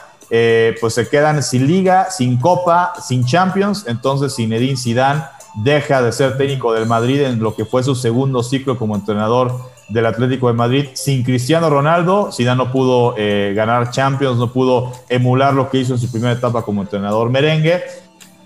pues 0.82 0.94
se 0.94 1.08
quedan 1.08 1.42
sin 1.42 1.68
liga, 1.68 2.12
sin 2.12 2.36
copa, 2.36 2.92
sin 3.02 3.26
Champions. 3.26 3.86
Entonces 3.88 4.36
Zinedine 4.36 4.76
Zidane 4.76 5.24
deja 5.56 6.02
de 6.02 6.12
ser 6.12 6.38
técnico 6.38 6.74
del 6.74 6.86
Madrid 6.86 7.22
en 7.22 7.40
lo 7.40 7.56
que 7.56 7.64
fue 7.64 7.82
su 7.82 7.96
segundo 7.96 8.44
ciclo 8.44 8.78
como 8.78 8.94
entrenador 8.94 9.58
del 9.90 10.06
Atlético 10.06 10.48
de 10.48 10.54
Madrid. 10.54 10.86
Sin 10.94 11.24
Cristiano 11.24 11.70
Ronaldo, 11.70 12.32
Zidane 12.32 12.58
no 12.58 12.72
pudo 12.72 13.16
ganar 13.54 13.92
Champions, 13.92 14.38
no 14.38 14.52
pudo 14.52 14.92
emular 15.10 15.54
lo 15.54 15.70
que 15.70 15.80
hizo 15.80 15.94
en 15.94 16.00
su 16.00 16.12
primera 16.12 16.34
etapa 16.34 16.62
como 16.62 16.82
entrenador 16.82 17.30
merengue. 17.30 17.84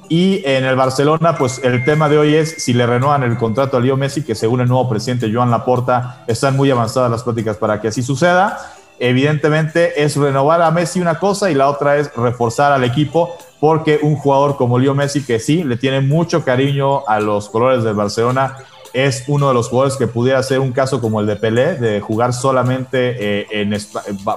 Y 0.09 0.41
en 0.45 0.65
el 0.65 0.75
Barcelona, 0.75 1.37
pues 1.37 1.61
el 1.63 1.85
tema 1.85 2.09
de 2.09 2.17
hoy 2.17 2.35
es 2.35 2.63
si 2.63 2.73
le 2.73 2.85
renuevan 2.85 3.23
el 3.23 3.37
contrato 3.37 3.77
a 3.77 3.79
Leo 3.79 3.95
Messi, 3.95 4.23
que 4.23 4.35
según 4.35 4.59
el 4.59 4.67
nuevo 4.67 4.89
presidente 4.89 5.31
Joan 5.33 5.49
Laporta 5.49 6.25
están 6.27 6.57
muy 6.57 6.69
avanzadas 6.69 7.09
las 7.09 7.23
pláticas 7.23 7.55
para 7.55 7.79
que 7.79 7.87
así 7.87 8.03
suceda. 8.03 8.59
Evidentemente 8.99 10.03
es 10.03 10.17
renovar 10.17 10.61
a 10.61 10.69
Messi 10.69 10.99
una 10.99 11.17
cosa 11.17 11.49
y 11.49 11.55
la 11.55 11.69
otra 11.69 11.95
es 11.95 12.13
reforzar 12.13 12.73
al 12.73 12.83
equipo, 12.83 13.37
porque 13.61 13.99
un 14.01 14.17
jugador 14.17 14.57
como 14.57 14.77
Leo 14.77 14.93
Messi, 14.93 15.23
que 15.23 15.39
sí, 15.39 15.63
le 15.63 15.77
tiene 15.77 16.01
mucho 16.01 16.43
cariño 16.43 17.07
a 17.07 17.21
los 17.21 17.47
colores 17.47 17.83
del 17.85 17.93
Barcelona, 17.93 18.57
es 18.93 19.23
uno 19.27 19.47
de 19.47 19.53
los 19.53 19.69
jugadores 19.69 19.97
que 19.97 20.07
pudiera 20.07 20.41
ser 20.43 20.59
un 20.59 20.71
caso 20.71 20.99
como 20.99 21.19
el 21.19 21.27
de 21.27 21.35
Pelé, 21.35 21.75
de 21.75 22.01
jugar 22.01 22.33
solamente 22.33 23.15
eh, 23.17 23.77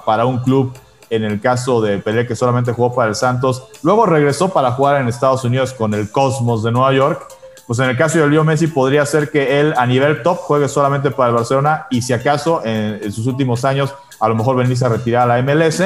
para 0.05 0.27
un 0.27 0.39
club 0.39 0.73
en 1.11 1.25
el 1.25 1.41
caso 1.41 1.81
de 1.81 1.99
Pelé, 1.99 2.27
que 2.27 2.37
solamente 2.37 2.73
jugó 2.73 2.95
para 2.95 3.09
el 3.09 3.15
Santos, 3.15 3.69
luego 3.83 4.07
regresó 4.07 4.49
para 4.51 4.73
jugar 4.73 5.01
en 5.01 5.09
Estados 5.09 5.45
Unidos 5.45 5.73
con 5.73 5.95
el 5.95 6.11
Cosmos 6.11 6.63
de 6.63 6.73
Nueva 6.73 6.93
York. 6.93 7.27
Pues 7.67 7.79
en 7.79 7.89
el 7.89 7.97
caso 7.97 8.19
de 8.19 8.29
Leo 8.29 8.45
Messi 8.45 8.67
podría 8.67 9.07
ser 9.07 9.31
que 9.31 9.61
él 9.61 9.73
a 9.77 9.87
nivel 9.87 10.23
top 10.23 10.37
juegue 10.37 10.69
solamente 10.69 11.11
para 11.11 11.31
el 11.31 11.35
Barcelona 11.35 11.87
y 11.91 12.03
si 12.03 12.13
acaso 12.13 12.61
en, 12.63 13.11
sus 13.11 13.27
últimos 13.27 13.65
años 13.65 13.95
a 14.21 14.29
lo 14.29 14.35
mejor 14.35 14.57
venirse 14.57 14.85
a 14.85 14.91
retirar 14.91 15.31
a 15.31 15.41
la 15.41 15.43
MLS. 15.43 15.83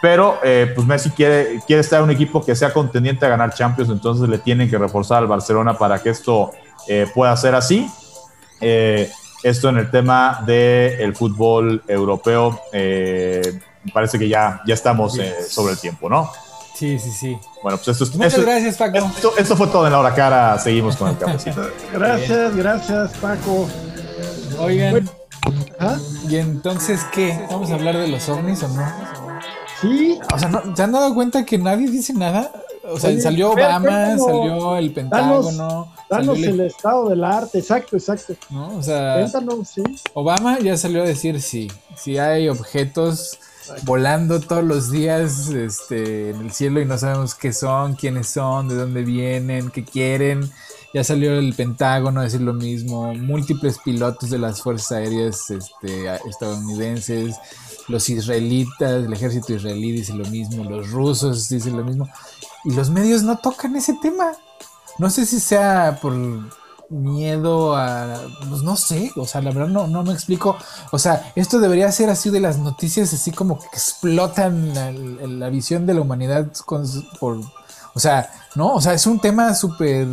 Pero 0.00 0.38
eh, 0.42 0.72
pues 0.74 0.86
Messi 0.86 1.10
quiere, 1.10 1.60
quiere 1.66 1.80
estar 1.80 1.98
en 1.98 2.04
un 2.04 2.10
equipo 2.10 2.44
que 2.44 2.54
sea 2.54 2.72
contendiente 2.72 3.24
a 3.24 3.30
ganar 3.30 3.54
Champions, 3.54 3.90
entonces 3.90 4.28
le 4.28 4.38
tienen 4.38 4.68
que 4.68 4.76
reforzar 4.76 5.18
al 5.18 5.26
Barcelona 5.26 5.78
para 5.78 6.02
que 6.02 6.10
esto 6.10 6.52
eh, 6.88 7.06
pueda 7.14 7.36
ser 7.36 7.54
así. 7.54 7.88
Eh, 8.60 9.10
esto 9.42 9.68
en 9.68 9.78
el 9.78 9.90
tema 9.90 10.42
del 10.46 11.14
fútbol 11.14 11.82
europeo 11.86 12.60
me 13.84 13.92
parece 13.92 14.18
que 14.18 14.28
ya, 14.28 14.62
ya 14.66 14.74
estamos 14.74 15.18
eh, 15.18 15.34
sobre 15.48 15.74
el 15.74 15.78
tiempo, 15.78 16.08
¿no? 16.08 16.30
Sí, 16.74 16.98
sí, 16.98 17.10
sí. 17.10 17.38
Bueno, 17.62 17.78
pues 17.78 17.88
esto 17.88 18.04
es. 18.04 18.14
Muchas 18.16 18.40
gracias, 18.40 18.76
Paco. 18.76 18.98
Esto, 19.36 19.56
fue 19.56 19.68
todo 19.68 19.86
en 19.86 19.92
la 19.92 20.00
hora 20.00 20.14
cara. 20.14 20.58
Seguimos 20.58 20.96
con 20.96 21.10
el 21.10 21.18
cafecito. 21.18 21.68
gracias, 21.92 22.56
gracias, 22.56 23.12
Paco. 23.18 23.68
Oigan. 24.58 25.08
¿Ah? 25.78 25.96
¿Y 26.28 26.36
entonces 26.36 27.04
qué? 27.12 27.46
¿Vamos 27.50 27.70
a 27.70 27.74
hablar 27.74 27.98
de 27.98 28.08
los 28.08 28.28
ovnis 28.28 28.62
o 28.62 28.68
no? 28.68 28.92
Sí. 29.80 30.18
O 30.32 30.38
sea, 30.38 30.48
¿no, 30.48 30.74
¿se 30.74 30.82
han 30.82 30.92
dado 30.92 31.14
cuenta 31.14 31.44
que 31.44 31.58
nadie 31.58 31.88
dice 31.88 32.12
nada? 32.14 32.50
O 32.86 32.98
sea, 32.98 33.18
salió 33.20 33.52
Obama, 33.52 34.18
salió 34.18 34.76
el 34.76 34.92
Pentágono. 34.92 35.92
Danos, 36.10 36.38
el, 36.38 36.60
estado 36.60 37.08
del 37.08 37.24
arte, 37.24 37.58
exacto, 37.58 37.96
exacto. 37.96 38.34
¿No? 38.50 38.76
O 38.76 38.82
sea, 38.82 39.26
sí. 39.64 39.82
Obama 40.12 40.58
ya 40.58 40.76
salió 40.76 41.02
a 41.02 41.06
decir 41.06 41.40
sí. 41.40 41.70
Si 41.96 42.18
hay 42.18 42.48
objetos 42.48 43.38
volando 43.84 44.40
todos 44.40 44.64
los 44.64 44.90
días 44.90 45.48
este, 45.48 46.30
en 46.30 46.40
el 46.42 46.52
cielo 46.52 46.80
y 46.80 46.84
no 46.84 46.98
sabemos 46.98 47.34
qué 47.34 47.52
son, 47.52 47.94
quiénes 47.94 48.28
son, 48.28 48.68
de 48.68 48.74
dónde 48.74 49.02
vienen, 49.02 49.70
qué 49.70 49.84
quieren. 49.84 50.50
Ya 50.94 51.02
salió 51.02 51.36
el 51.36 51.52
Pentágono 51.54 52.20
a 52.20 52.22
decir 52.22 52.40
lo 52.40 52.54
mismo, 52.54 53.12
múltiples 53.14 53.78
pilotos 53.84 54.30
de 54.30 54.38
las 54.38 54.62
Fuerzas 54.62 54.92
Aéreas 54.92 55.50
este, 55.50 56.06
estadounidenses. 56.28 57.34
los 57.88 58.08
israelitas, 58.08 59.04
el 59.04 59.12
ejército 59.12 59.54
israelí 59.54 59.90
dice 59.90 60.14
lo 60.14 60.24
mismo, 60.26 60.62
los 60.62 60.92
rusos 60.92 61.48
dicen 61.48 61.76
lo 61.76 61.84
mismo, 61.84 62.08
y 62.64 62.74
los 62.74 62.90
medios 62.90 63.24
no 63.24 63.38
tocan 63.38 63.74
ese 63.74 63.94
tema. 64.00 64.32
No 64.98 65.10
sé 65.10 65.26
si 65.26 65.40
sea 65.40 65.98
por 66.00 66.14
miedo 66.88 67.76
a, 67.76 68.20
pues 68.48 68.62
no 68.62 68.76
sé, 68.76 69.10
o 69.16 69.26
sea, 69.26 69.40
la 69.40 69.50
verdad 69.50 69.68
no, 69.68 69.88
no 69.88 70.04
me 70.04 70.12
explico, 70.12 70.56
o 70.92 70.98
sea, 70.98 71.32
esto 71.34 71.58
debería 71.58 71.90
ser 71.90 72.08
así 72.08 72.30
de 72.30 72.38
las 72.38 72.58
noticias, 72.58 73.12
así 73.12 73.32
como 73.32 73.58
que 73.58 73.66
explotan 73.66 74.72
la, 74.74 75.48
visión 75.48 75.86
de 75.86 75.94
la 75.94 76.02
humanidad 76.02 76.46
por, 77.18 77.40
o 77.94 78.00
sea, 78.00 78.30
no, 78.54 78.74
o 78.74 78.80
sea, 78.80 78.94
es 78.94 79.06
un 79.06 79.18
tema 79.18 79.54
súper 79.54 80.06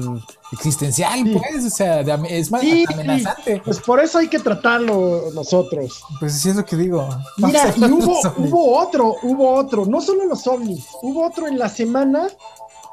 existencial, 0.52 1.20
pues, 1.32 1.66
o 1.66 1.70
sea, 1.70 2.02
es 2.02 2.52
más 2.52 2.62
amenazante. 2.94 3.62
Pues 3.64 3.80
por 3.80 4.00
eso 4.00 4.18
hay 4.18 4.28
que 4.28 4.40
tratarlo 4.40 5.32
nosotros. 5.34 6.04
Pues 6.20 6.42
sí 6.42 6.50
es 6.50 6.56
lo 6.56 6.66
que 6.66 6.76
digo. 6.76 7.08
Mira, 7.38 7.74
y 7.76 7.84
hubo, 7.86 8.20
hubo 8.38 8.78
otro, 8.78 9.16
hubo 9.24 9.54
otro, 9.54 9.86
no 9.86 10.02
solo 10.02 10.26
los 10.26 10.46
ovnis, 10.48 10.88
hubo 11.02 11.26
otro 11.26 11.48
en 11.48 11.58
la 11.58 11.70
semana 11.70 12.28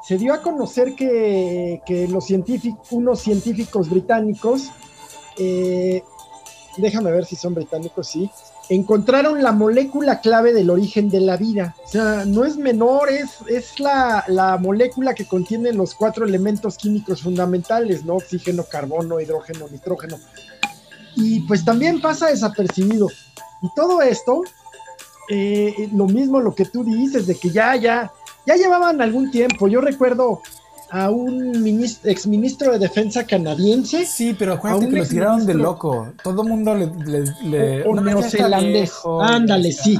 se 0.09 0.17
dio 0.17 0.33
a 0.33 0.41
conocer 0.41 0.95
que, 0.95 2.07
los 2.09 2.25
científicos, 2.25 2.91
unos 2.91 3.19
científicos 3.19 3.91
británicos, 3.91 4.71
eh, 5.37 6.01
déjame 6.77 7.11
ver 7.11 7.25
si 7.25 7.35
son 7.35 7.53
británicos, 7.53 8.07
sí, 8.07 8.27
encontraron 8.69 9.41
la 9.41 9.51
molécula 9.51 10.21
clave 10.21 10.53
del 10.53 10.69
origen 10.69 11.09
de 11.09 11.19
la 11.19 11.37
vida. 11.37 11.75
O 11.83 11.87
sea, 11.87 12.23
no 12.25 12.45
es 12.45 12.55
menor, 12.55 13.09
es, 13.09 13.37
es 13.47 13.79
la, 13.79 14.23
la, 14.27 14.57
molécula 14.57 15.15
que 15.15 15.25
contiene 15.25 15.73
los 15.73 15.95
cuatro 15.95 16.25
elementos 16.25 16.77
químicos 16.77 17.23
fundamentales, 17.23 18.05
¿no? 18.05 18.15
Oxígeno, 18.15 18.63
carbono, 18.63 19.19
hidrógeno, 19.19 19.67
nitrógeno. 19.69 20.17
Y 21.15 21.41
pues 21.41 21.65
también 21.65 21.99
pasa 21.99 22.27
desapercibido. 22.27 23.07
Y 23.61 23.67
todo 23.75 24.01
esto, 24.03 24.43
eh, 25.29 25.89
lo 25.93 26.05
mismo 26.05 26.39
lo 26.39 26.53
que 26.53 26.65
tú 26.65 26.83
dices, 26.83 27.25
de 27.25 27.35
que 27.35 27.49
ya, 27.49 27.75
ya, 27.75 28.11
ya 28.45 28.55
llevaban 28.55 29.01
algún 29.01 29.31
tiempo. 29.31 29.67
Yo 29.67 29.81
recuerdo 29.81 30.41
a 30.91 31.09
un 31.09 31.63
ministro, 31.63 32.09
exministro 32.09 32.71
de 32.71 32.79
defensa 32.79 33.25
canadiense. 33.25 34.05
Sí, 34.05 34.35
pero 34.37 34.53
acuérdate 34.53 34.89
que 34.89 34.95
lo 34.97 35.05
tiraron 35.05 35.45
de 35.45 35.53
loco. 35.53 36.13
Todo 36.23 36.41
el 36.43 36.49
mundo 36.49 36.75
le. 36.75 36.91
le, 37.43 37.83
o, 37.83 37.95
neozelandés. 37.95 38.93
Ándale, 39.21 39.71
sí. 39.71 39.99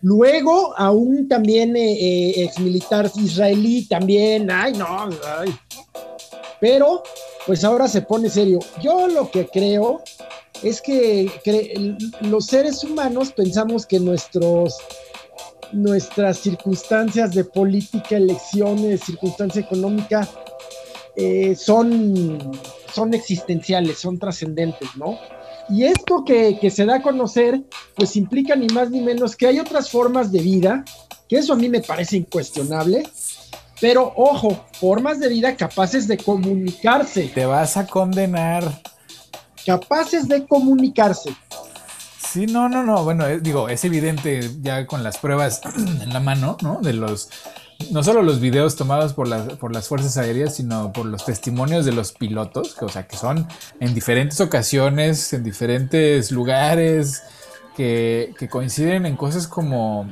Luego 0.00 0.76
a 0.76 0.90
un 0.92 1.28
también 1.28 1.76
eh, 1.76 1.92
eh, 1.92 2.44
ex 2.44 2.60
militar 2.60 3.10
israelí, 3.16 3.86
también. 3.86 4.50
Ay, 4.50 4.72
no, 4.74 5.08
ay. 5.38 5.54
Pero, 6.60 7.02
pues 7.46 7.64
ahora 7.64 7.88
se 7.88 8.02
pone 8.02 8.28
serio. 8.28 8.58
Yo 8.82 9.08
lo 9.08 9.30
que 9.30 9.46
creo 9.46 10.02
es 10.62 10.80
que 10.80 11.30
los 12.20 12.46
seres 12.46 12.82
humanos 12.84 13.32
pensamos 13.32 13.86
que 13.86 14.00
nuestros 14.00 14.76
nuestras 15.72 16.38
circunstancias 16.38 17.34
de 17.34 17.44
política, 17.44 18.16
elecciones, 18.16 19.02
circunstancia 19.02 19.60
económica, 19.60 20.28
eh, 21.16 21.54
son, 21.56 22.38
son 22.92 23.14
existenciales, 23.14 23.98
son 23.98 24.18
trascendentes, 24.18 24.88
¿no? 24.96 25.18
Y 25.70 25.84
esto 25.84 26.24
que, 26.24 26.58
que, 26.58 26.70
se 26.70 26.86
da 26.86 26.96
a 26.96 27.02
conocer, 27.02 27.62
pues 27.94 28.16
implica 28.16 28.56
ni 28.56 28.68
más 28.68 28.90
ni 28.90 29.00
menos 29.00 29.36
que 29.36 29.46
hay 29.46 29.58
otras 29.58 29.90
formas 29.90 30.32
de 30.32 30.40
vida, 30.40 30.84
que 31.28 31.36
eso 31.36 31.52
a 31.52 31.56
mí 31.56 31.68
me 31.68 31.80
parece 31.80 32.16
incuestionable, 32.16 33.04
pero 33.80 34.12
ojo, 34.16 34.64
formas 34.80 35.20
de 35.20 35.28
vida 35.28 35.56
capaces 35.56 36.08
de 36.08 36.18
comunicarse. 36.18 37.30
Te 37.34 37.46
vas 37.46 37.76
a 37.76 37.86
condenar. 37.86 38.80
Capaces 39.64 40.26
de 40.26 40.46
comunicarse. 40.46 41.30
Sí, 42.30 42.46
no, 42.46 42.68
no, 42.68 42.82
no. 42.82 43.04
Bueno, 43.04 43.26
eh, 43.26 43.40
digo, 43.40 43.68
es 43.68 43.84
evidente 43.84 44.50
ya 44.60 44.86
con 44.86 45.02
las 45.02 45.16
pruebas 45.18 45.62
en 45.76 46.12
la 46.12 46.20
mano, 46.20 46.58
¿no? 46.62 46.80
De 46.82 46.92
los, 46.92 47.30
no 47.90 48.02
solo 48.02 48.22
los 48.22 48.38
videos 48.40 48.76
tomados 48.76 49.14
por 49.14 49.28
las, 49.28 49.54
por 49.54 49.72
las 49.72 49.88
fuerzas 49.88 50.18
aéreas, 50.18 50.56
sino 50.56 50.92
por 50.92 51.06
los 51.06 51.24
testimonios 51.24 51.86
de 51.86 51.92
los 51.92 52.12
pilotos, 52.12 52.74
que, 52.74 52.84
o 52.84 52.88
sea, 52.88 53.06
que 53.06 53.16
son 53.16 53.48
en 53.80 53.94
diferentes 53.94 54.40
ocasiones, 54.42 55.32
en 55.32 55.42
diferentes 55.42 56.30
lugares, 56.30 57.22
que, 57.74 58.34
coinciden 58.50 59.06
en 59.06 59.16
cosas 59.16 59.46
como, 59.46 60.10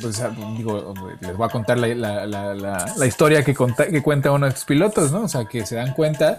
pues, 0.00 0.22
digo, 0.56 0.94
les 1.20 1.36
voy 1.36 1.46
a 1.46 1.50
contar 1.50 1.78
la, 1.78 2.24
la, 2.24 3.06
historia 3.06 3.44
que, 3.44 3.54
que 3.54 4.02
cuenta 4.02 4.30
uno 4.30 4.46
de 4.46 4.50
estos 4.50 4.64
pilotos, 4.64 5.12
¿no? 5.12 5.22
O 5.22 5.28
sea, 5.28 5.44
que 5.44 5.66
se 5.66 5.74
dan 5.74 5.92
cuenta 5.92 6.38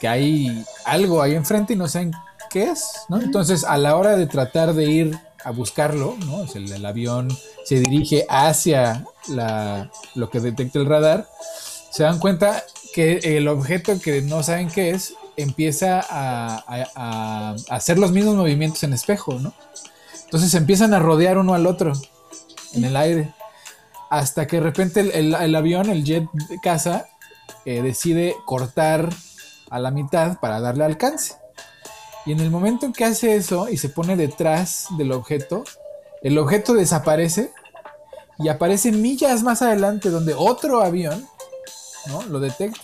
que 0.00 0.08
hay 0.08 0.64
algo 0.84 1.22
ahí 1.22 1.34
enfrente 1.34 1.72
y 1.72 1.76
no 1.76 1.88
saben 1.88 2.12
es, 2.62 3.04
¿no? 3.08 3.20
Entonces, 3.20 3.64
a 3.64 3.76
la 3.76 3.96
hora 3.96 4.16
de 4.16 4.26
tratar 4.26 4.74
de 4.74 4.84
ir 4.84 5.18
a 5.44 5.50
buscarlo, 5.50 6.16
¿no? 6.26 6.44
el, 6.54 6.86
avión 6.86 7.28
se 7.64 7.78
dirige 7.78 8.24
hacia 8.30 9.04
la, 9.28 9.90
lo 10.14 10.30
que 10.30 10.40
detecta 10.40 10.78
el 10.78 10.86
radar, 10.86 11.28
se 11.90 12.02
dan 12.02 12.18
cuenta 12.18 12.64
que 12.94 13.18
el 13.36 13.48
objeto 13.48 14.00
que 14.00 14.22
no 14.22 14.42
saben 14.42 14.68
qué 14.68 14.90
es 14.90 15.14
empieza 15.36 16.04
a, 16.08 17.54
hacer 17.68 17.98
los 17.98 18.12
mismos 18.12 18.36
movimientos 18.36 18.82
en 18.84 18.94
espejo. 18.94 19.38
Entonces 20.24 20.54
empiezan 20.54 20.94
a 20.94 20.98
rodear 20.98 21.38
uno 21.38 21.54
al 21.54 21.66
otro 21.66 21.92
en 22.72 22.84
el 22.84 22.96
aire, 22.96 23.34
hasta 24.10 24.46
que 24.46 24.56
de 24.56 24.62
repente 24.62 25.00
el, 25.18 25.54
avión, 25.54 25.90
el 25.90 26.04
jet 26.04 26.24
de 26.48 26.58
caza, 26.58 27.06
eh, 27.66 27.82
decide 27.82 28.34
cortar 28.46 29.10
a 29.70 29.78
la 29.78 29.90
mitad 29.90 30.38
para 30.40 30.60
darle 30.60 30.84
alcance. 30.84 31.43
Y 32.26 32.32
en 32.32 32.40
el 32.40 32.50
momento 32.50 32.86
en 32.86 32.92
que 32.92 33.04
hace 33.04 33.36
eso 33.36 33.68
y 33.68 33.76
se 33.76 33.88
pone 33.88 34.16
detrás 34.16 34.86
del 34.96 35.12
objeto, 35.12 35.64
el 36.22 36.38
objeto 36.38 36.74
desaparece 36.74 37.52
y 38.38 38.48
aparece 38.48 38.92
millas 38.92 39.42
más 39.42 39.62
adelante 39.62 40.10
donde 40.10 40.34
otro 40.34 40.82
avión 40.82 41.26
¿no? 42.06 42.22
lo 42.24 42.40
detecta. 42.40 42.80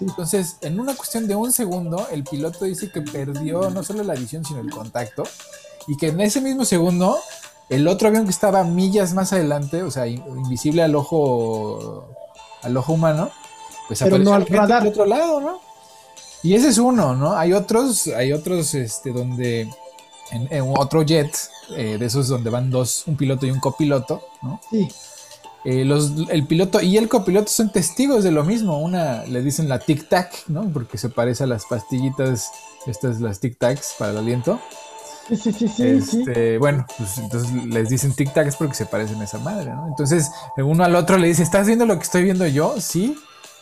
Entonces, 0.00 0.56
en 0.60 0.80
una 0.80 0.94
cuestión 0.94 1.28
de 1.28 1.36
un 1.36 1.52
segundo, 1.52 2.08
el 2.10 2.24
piloto 2.24 2.64
dice 2.64 2.90
que 2.90 3.00
perdió 3.00 3.70
no 3.70 3.84
solo 3.84 4.02
la 4.02 4.14
visión, 4.14 4.44
sino 4.44 4.60
el 4.60 4.70
contacto. 4.70 5.22
Y 5.86 5.96
que 5.96 6.08
en 6.08 6.20
ese 6.20 6.40
mismo 6.40 6.64
segundo, 6.64 7.18
el 7.68 7.86
otro 7.86 8.08
avión 8.08 8.24
que 8.24 8.30
estaba 8.30 8.64
millas 8.64 9.14
más 9.14 9.32
adelante, 9.32 9.82
o 9.82 9.90
sea, 9.90 10.06
invisible 10.06 10.82
al 10.82 10.96
ojo, 10.96 12.08
al 12.62 12.76
ojo 12.76 12.94
humano, 12.94 13.30
pues 13.86 14.02
apareció 14.02 14.34
al 14.34 14.46
radar. 14.46 14.86
otro 14.86 15.06
lado, 15.06 15.40
¿no? 15.40 15.60
Y 16.44 16.54
ese 16.54 16.68
es 16.68 16.78
uno, 16.78 17.16
¿no? 17.16 17.38
Hay 17.38 17.54
otros, 17.54 18.06
hay 18.08 18.32
otros, 18.32 18.74
este, 18.74 19.12
donde 19.12 19.66
en, 20.30 20.74
otro 20.76 21.02
jet, 21.02 21.34
eh, 21.70 21.96
de 21.98 22.04
esos 22.04 22.28
donde 22.28 22.50
van 22.50 22.70
dos, 22.70 23.04
un 23.06 23.16
piloto 23.16 23.46
y 23.46 23.50
un 23.50 23.60
copiloto, 23.60 24.22
¿no? 24.42 24.60
Sí. 24.70 24.86
Eh, 25.64 25.86
los, 25.86 26.12
el 26.28 26.46
piloto 26.46 26.82
y 26.82 26.98
el 26.98 27.08
copiloto 27.08 27.48
son 27.48 27.72
testigos 27.72 28.24
de 28.24 28.30
lo 28.30 28.44
mismo. 28.44 28.78
Una 28.78 29.24
le 29.24 29.40
dicen 29.40 29.70
la 29.70 29.78
tic 29.78 30.06
tac, 30.10 30.46
¿no? 30.48 30.68
Porque 30.68 30.98
se 30.98 31.08
parece 31.08 31.44
a 31.44 31.46
las 31.46 31.64
pastillitas, 31.64 32.50
estas 32.86 33.22
las 33.22 33.40
tic 33.40 33.56
tacs 33.58 33.94
para 33.98 34.10
el 34.10 34.18
aliento. 34.18 34.60
Sí, 35.26 35.36
sí, 35.38 35.68
sí, 35.68 35.82
este, 35.82 36.58
Bueno, 36.58 36.84
pues 36.98 37.16
entonces 37.16 37.50
les 37.64 37.88
dicen 37.88 38.12
tic 38.12 38.34
tacs 38.34 38.56
porque 38.56 38.74
se 38.74 38.84
parecen 38.84 39.18
a 39.22 39.24
esa 39.24 39.38
madre, 39.38 39.70
¿no? 39.70 39.88
Entonces 39.88 40.30
uno 40.58 40.84
al 40.84 40.94
otro 40.94 41.16
le 41.16 41.28
dice, 41.28 41.42
¿estás 41.42 41.66
viendo 41.66 41.86
lo 41.86 41.96
que 41.96 42.02
estoy 42.02 42.22
viendo 42.22 42.46
yo? 42.46 42.74
Sí. 42.78 43.16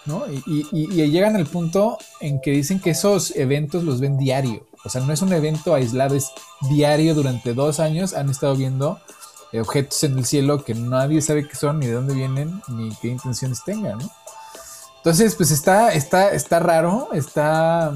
¿No? 0.06 0.24
Y, 0.46 0.86
llegan 1.10 1.36
al 1.36 1.46
punto 1.46 1.98
en 2.20 2.40
que 2.40 2.50
dicen 2.50 2.80
que 2.80 2.90
esos 2.90 3.34
eventos 3.36 3.84
los 3.84 4.00
ven 4.00 4.18
diario. 4.18 4.66
O 4.84 4.88
sea, 4.88 5.00
no 5.00 5.12
es 5.12 5.22
un 5.22 5.32
evento 5.32 5.74
aislado, 5.74 6.16
es 6.16 6.32
diario 6.68 7.14
durante 7.14 7.54
dos 7.54 7.80
años. 7.80 8.14
Han 8.14 8.30
estado 8.30 8.56
viendo 8.56 9.00
eh, 9.52 9.60
objetos 9.60 10.02
en 10.04 10.18
el 10.18 10.24
cielo 10.24 10.64
que 10.64 10.74
nadie 10.74 11.20
sabe 11.22 11.46
qué 11.46 11.54
son, 11.54 11.78
ni 11.78 11.86
de 11.86 11.92
dónde 11.92 12.14
vienen, 12.14 12.62
ni 12.68 12.94
qué 12.96 13.08
intenciones 13.08 13.62
tengan, 13.64 13.98
Entonces, 14.96 15.34
pues 15.36 15.50
está, 15.50 15.92
está, 15.92 16.30
está 16.30 16.58
raro, 16.58 17.08
está. 17.12 17.92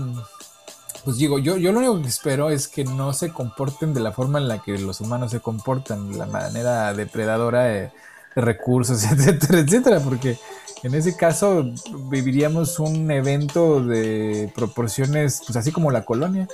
Pues 1.04 1.18
digo, 1.18 1.38
yo, 1.38 1.56
yo 1.56 1.70
lo 1.70 1.78
único 1.78 2.02
que 2.02 2.08
espero 2.08 2.50
es 2.50 2.66
que 2.66 2.84
no 2.84 3.12
se 3.12 3.32
comporten 3.32 3.94
de 3.94 4.00
la 4.00 4.12
forma 4.12 4.38
en 4.38 4.48
la 4.48 4.60
que 4.60 4.76
los 4.76 5.00
humanos 5.00 5.30
se 5.30 5.40
comportan, 5.40 6.10
de 6.10 6.18
la 6.18 6.26
manera 6.26 6.92
depredadora 6.92 7.62
de 7.64 7.92
recursos, 8.34 9.02
etcétera, 9.10 9.60
etcétera, 9.60 10.00
porque 10.00 10.38
en 10.86 10.94
ese 10.94 11.16
caso 11.16 11.64
viviríamos 12.08 12.78
un 12.78 13.10
evento 13.10 13.82
de 13.82 14.52
proporciones, 14.54 15.42
pues 15.44 15.56
así 15.56 15.72
como 15.72 15.90
la 15.90 16.04
colonia, 16.04 16.46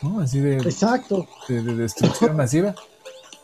¿no? 0.00 0.20
Así 0.20 0.40
de, 0.40 0.56
Exacto. 0.56 1.26
de, 1.46 1.62
destrucción 1.62 2.36
masiva. 2.36 2.74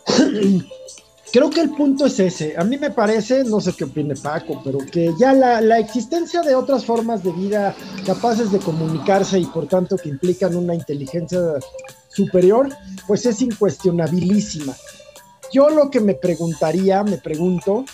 Creo 1.33 1.51
que 1.51 1.61
el 1.61 1.71
punto 1.71 2.07
es 2.07 2.19
ese. 2.19 2.55
A 2.57 2.65
mí 2.65 2.79
me 2.79 2.91
parece, 2.91 3.45
no 3.45 3.61
sé 3.61 3.75
qué 3.75 3.85
opine 3.85 4.15
Paco, 4.15 4.63
pero 4.65 4.79
que 4.91 5.13
ya 5.19 5.35
la, 5.35 5.61
la, 5.61 5.79
existencia 5.79 6.41
de 6.41 6.55
otras 6.55 6.87
formas 6.87 7.23
de 7.23 7.33
vida 7.33 7.75
capaces 8.07 8.51
de 8.51 8.59
comunicarse 8.59 9.39
y 9.39 9.45
por 9.45 9.67
tanto 9.67 9.99
que 9.99 10.09
implican 10.09 10.57
una 10.57 10.75
inteligencia 10.75 11.41
superior, 12.09 12.71
pues 13.07 13.27
es 13.27 13.43
incuestionabilísima. 13.43 14.75
Yo 15.53 15.69
lo 15.69 15.91
que 15.91 16.01
me 16.01 16.15
preguntaría, 16.15 17.03
me 17.03 17.19
pregunto, 17.19 17.85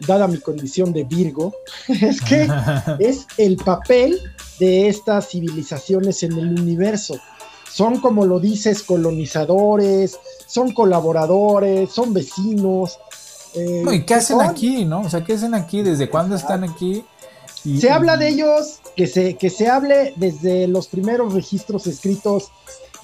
dada 0.00 0.26
mi 0.26 0.38
condición 0.38 0.92
de 0.92 1.04
Virgo, 1.04 1.54
es 1.88 2.20
que 2.20 2.48
es 2.98 3.26
el 3.36 3.56
papel 3.56 4.18
de 4.58 4.88
estas 4.88 5.28
civilizaciones 5.28 6.22
en 6.22 6.32
el 6.32 6.60
universo. 6.60 7.18
Son 7.70 8.00
como 8.00 8.26
lo 8.26 8.38
dices, 8.38 8.82
colonizadores, 8.82 10.18
son 10.46 10.72
colaboradores, 10.72 11.90
son 11.90 12.12
vecinos. 12.12 12.98
Eh, 13.54 13.84
¿Y 13.90 14.02
qué 14.04 14.14
hacen 14.14 14.42
aquí, 14.42 14.84
no? 14.84 15.00
O 15.00 15.08
sea, 15.08 15.24
¿qué 15.24 15.34
hacen 15.34 15.54
aquí? 15.54 15.82
¿Desde 15.82 16.10
cuándo 16.10 16.36
están 16.36 16.64
aquí? 16.64 17.04
se 17.78 17.90
habla 17.90 18.16
de 18.16 18.28
ellos, 18.28 18.80
que 18.96 19.06
se, 19.06 19.36
que 19.36 19.48
se 19.48 19.68
hable 19.68 20.14
desde 20.16 20.66
los 20.66 20.88
primeros 20.88 21.32
registros 21.32 21.86
escritos 21.86 22.50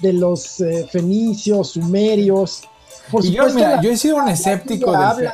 de 0.01 0.13
los 0.13 0.61
eh, 0.61 0.87
fenicios, 0.91 1.71
sumerios. 1.71 2.63
Por 3.11 3.25
yo, 3.25 3.47
yo 3.81 3.91
he 3.91 3.97
sido 3.97 4.17
un 4.17 4.29
escéptico 4.29 4.93
del 4.93 5.31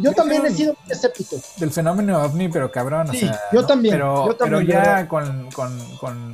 yo, 0.00 0.12
también 0.12 0.44
he 0.46 0.50
sido 0.50 0.72
un 0.72 0.92
escéptico. 0.92 1.36
Del 1.56 1.70
fenómeno 1.70 2.22
ovni, 2.22 2.48
pero 2.48 2.70
cabrón, 2.70 3.10
o 3.10 3.12
sea, 3.12 3.40
yo, 3.52 3.66
también, 3.66 3.94
pero, 3.94 4.36
pero 4.38 4.60
ya 4.60 5.06
con, 5.08 5.50
con, 5.50 5.96
con, 5.96 6.32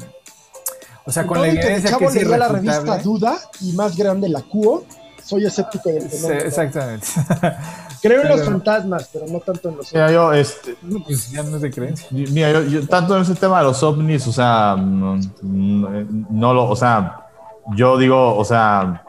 o 1.05 1.13
sea, 1.13 1.27
con 1.27 1.41
la 1.41 1.49
evidencia 1.49 1.97
que, 1.97 2.07
que 2.07 2.11
sí 2.11 2.25
la 2.25 2.49
revista 2.49 2.99
Duda 2.99 3.39
y 3.61 3.73
más 3.73 3.97
grande 3.97 4.29
la 4.29 4.43
CUO, 4.43 4.85
soy 5.23 5.45
escéptico 5.45 5.89
del 5.89 6.09
fenómeno. 6.09 6.41
Sí, 6.41 6.47
exactamente. 6.47 7.07
Creo 8.03 8.23
en 8.23 8.29
los 8.29 8.45
fantasmas, 8.45 9.09
pero 9.13 9.27
no 9.27 9.41
tanto 9.41 9.69
en 9.69 9.77
los 9.79 9.93
mira, 9.93 10.13
yo, 10.13 10.33
este, 10.33 10.77
pues 11.05 11.31
ya 11.31 11.43
no 11.43 11.59
se 11.59 11.71
creen. 11.71 11.95
Mira, 12.11 12.63
yo, 12.63 12.87
tanto 12.87 13.17
en 13.17 13.23
ese 13.23 13.35
tema 13.35 13.59
de 13.59 13.65
los 13.65 13.83
ovnis, 13.83 14.27
o 14.27 14.33
sea, 14.33 14.77
no, 14.77 16.55
lo, 16.55 16.69
o 16.69 16.77
sea, 16.77 17.27
yo 17.75 17.99
digo, 17.99 18.37
o 18.37 18.45
sea, 18.45 19.05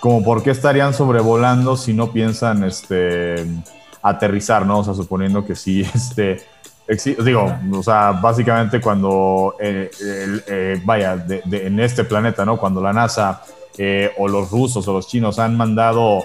como 0.00 0.24
por 0.24 0.42
qué 0.42 0.50
estarían 0.50 0.94
sobrevolando 0.94 1.76
si 1.76 1.92
no 1.92 2.12
piensan, 2.12 2.64
este, 2.64 3.46
aterrizar, 4.08 4.64
¿no? 4.64 4.78
O 4.78 4.84
sea, 4.84 4.94
suponiendo 4.94 5.44
que 5.44 5.54
sí, 5.56 5.82
este, 5.94 6.44
digo, 7.24 7.52
o 7.72 7.82
sea, 7.82 8.12
básicamente 8.12 8.80
cuando, 8.80 9.56
eh, 9.60 9.90
eh, 10.46 10.80
vaya, 10.84 11.24
en 11.28 11.80
este 11.80 12.04
planeta, 12.04 12.44
¿no? 12.44 12.56
Cuando 12.56 12.80
la 12.80 12.92
NASA 12.92 13.42
eh, 13.76 14.12
o 14.18 14.28
los 14.28 14.50
rusos 14.50 14.86
o 14.86 14.92
los 14.92 15.08
chinos 15.08 15.38
han 15.38 15.56
mandado 15.56 16.24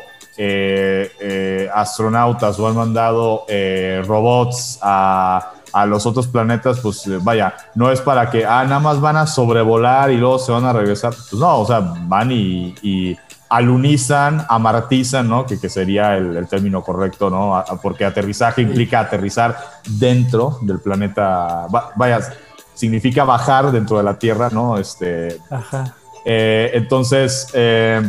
astronautas 1.75 2.57
o 2.57 2.67
han 2.67 2.75
mandado 2.75 3.45
robots 4.05 4.79
a, 4.82 5.51
a, 5.71 5.86
los 5.86 6.05
otros 6.05 6.25
planetas, 6.27 6.79
pues 6.79 7.03
vaya, 7.23 7.53
no 7.75 7.91
es 7.91 8.01
para 8.01 8.29
que, 8.29 8.45
ah, 8.45 8.63
nada 8.63 8.79
más 8.79 8.99
van 8.99 9.17
a 9.17 9.27
sobrevolar 9.27 10.09
y 10.09 10.17
luego 10.17 10.39
se 10.39 10.51
van 10.51 10.65
a 10.65 10.73
regresar. 10.73 11.13
Pues 11.13 11.34
no, 11.34 11.59
o 11.59 11.65
sea, 11.67 11.79
van 11.79 12.32
y 12.32 13.15
alunizan, 13.52 14.45
amartizan, 14.47 15.28
¿no? 15.28 15.45
Que, 15.45 15.60
que 15.60 15.68
sería 15.68 16.16
el, 16.16 16.47
término 16.47 16.82
correcto, 16.82 17.30
¿no? 17.30 17.62
porque 17.82 18.06
aterrizaje 18.06 18.62
implica 18.62 19.02
aterrizar 19.02 19.58
dentro 19.89 20.58
del 20.62 20.80
planeta, 20.80 21.68
vaya, 21.97 22.20
significa 22.74 23.26
bajar 23.26 23.74
dentro 23.74 23.97
de 23.97 24.04
la 24.04 24.18
Tierra, 24.18 24.49
¿no? 24.49 24.78
Este, 24.78 25.38
Ajá. 25.49 25.93
Eh, 26.24 26.72
entonces, 26.76 27.49
eh, 27.54 28.02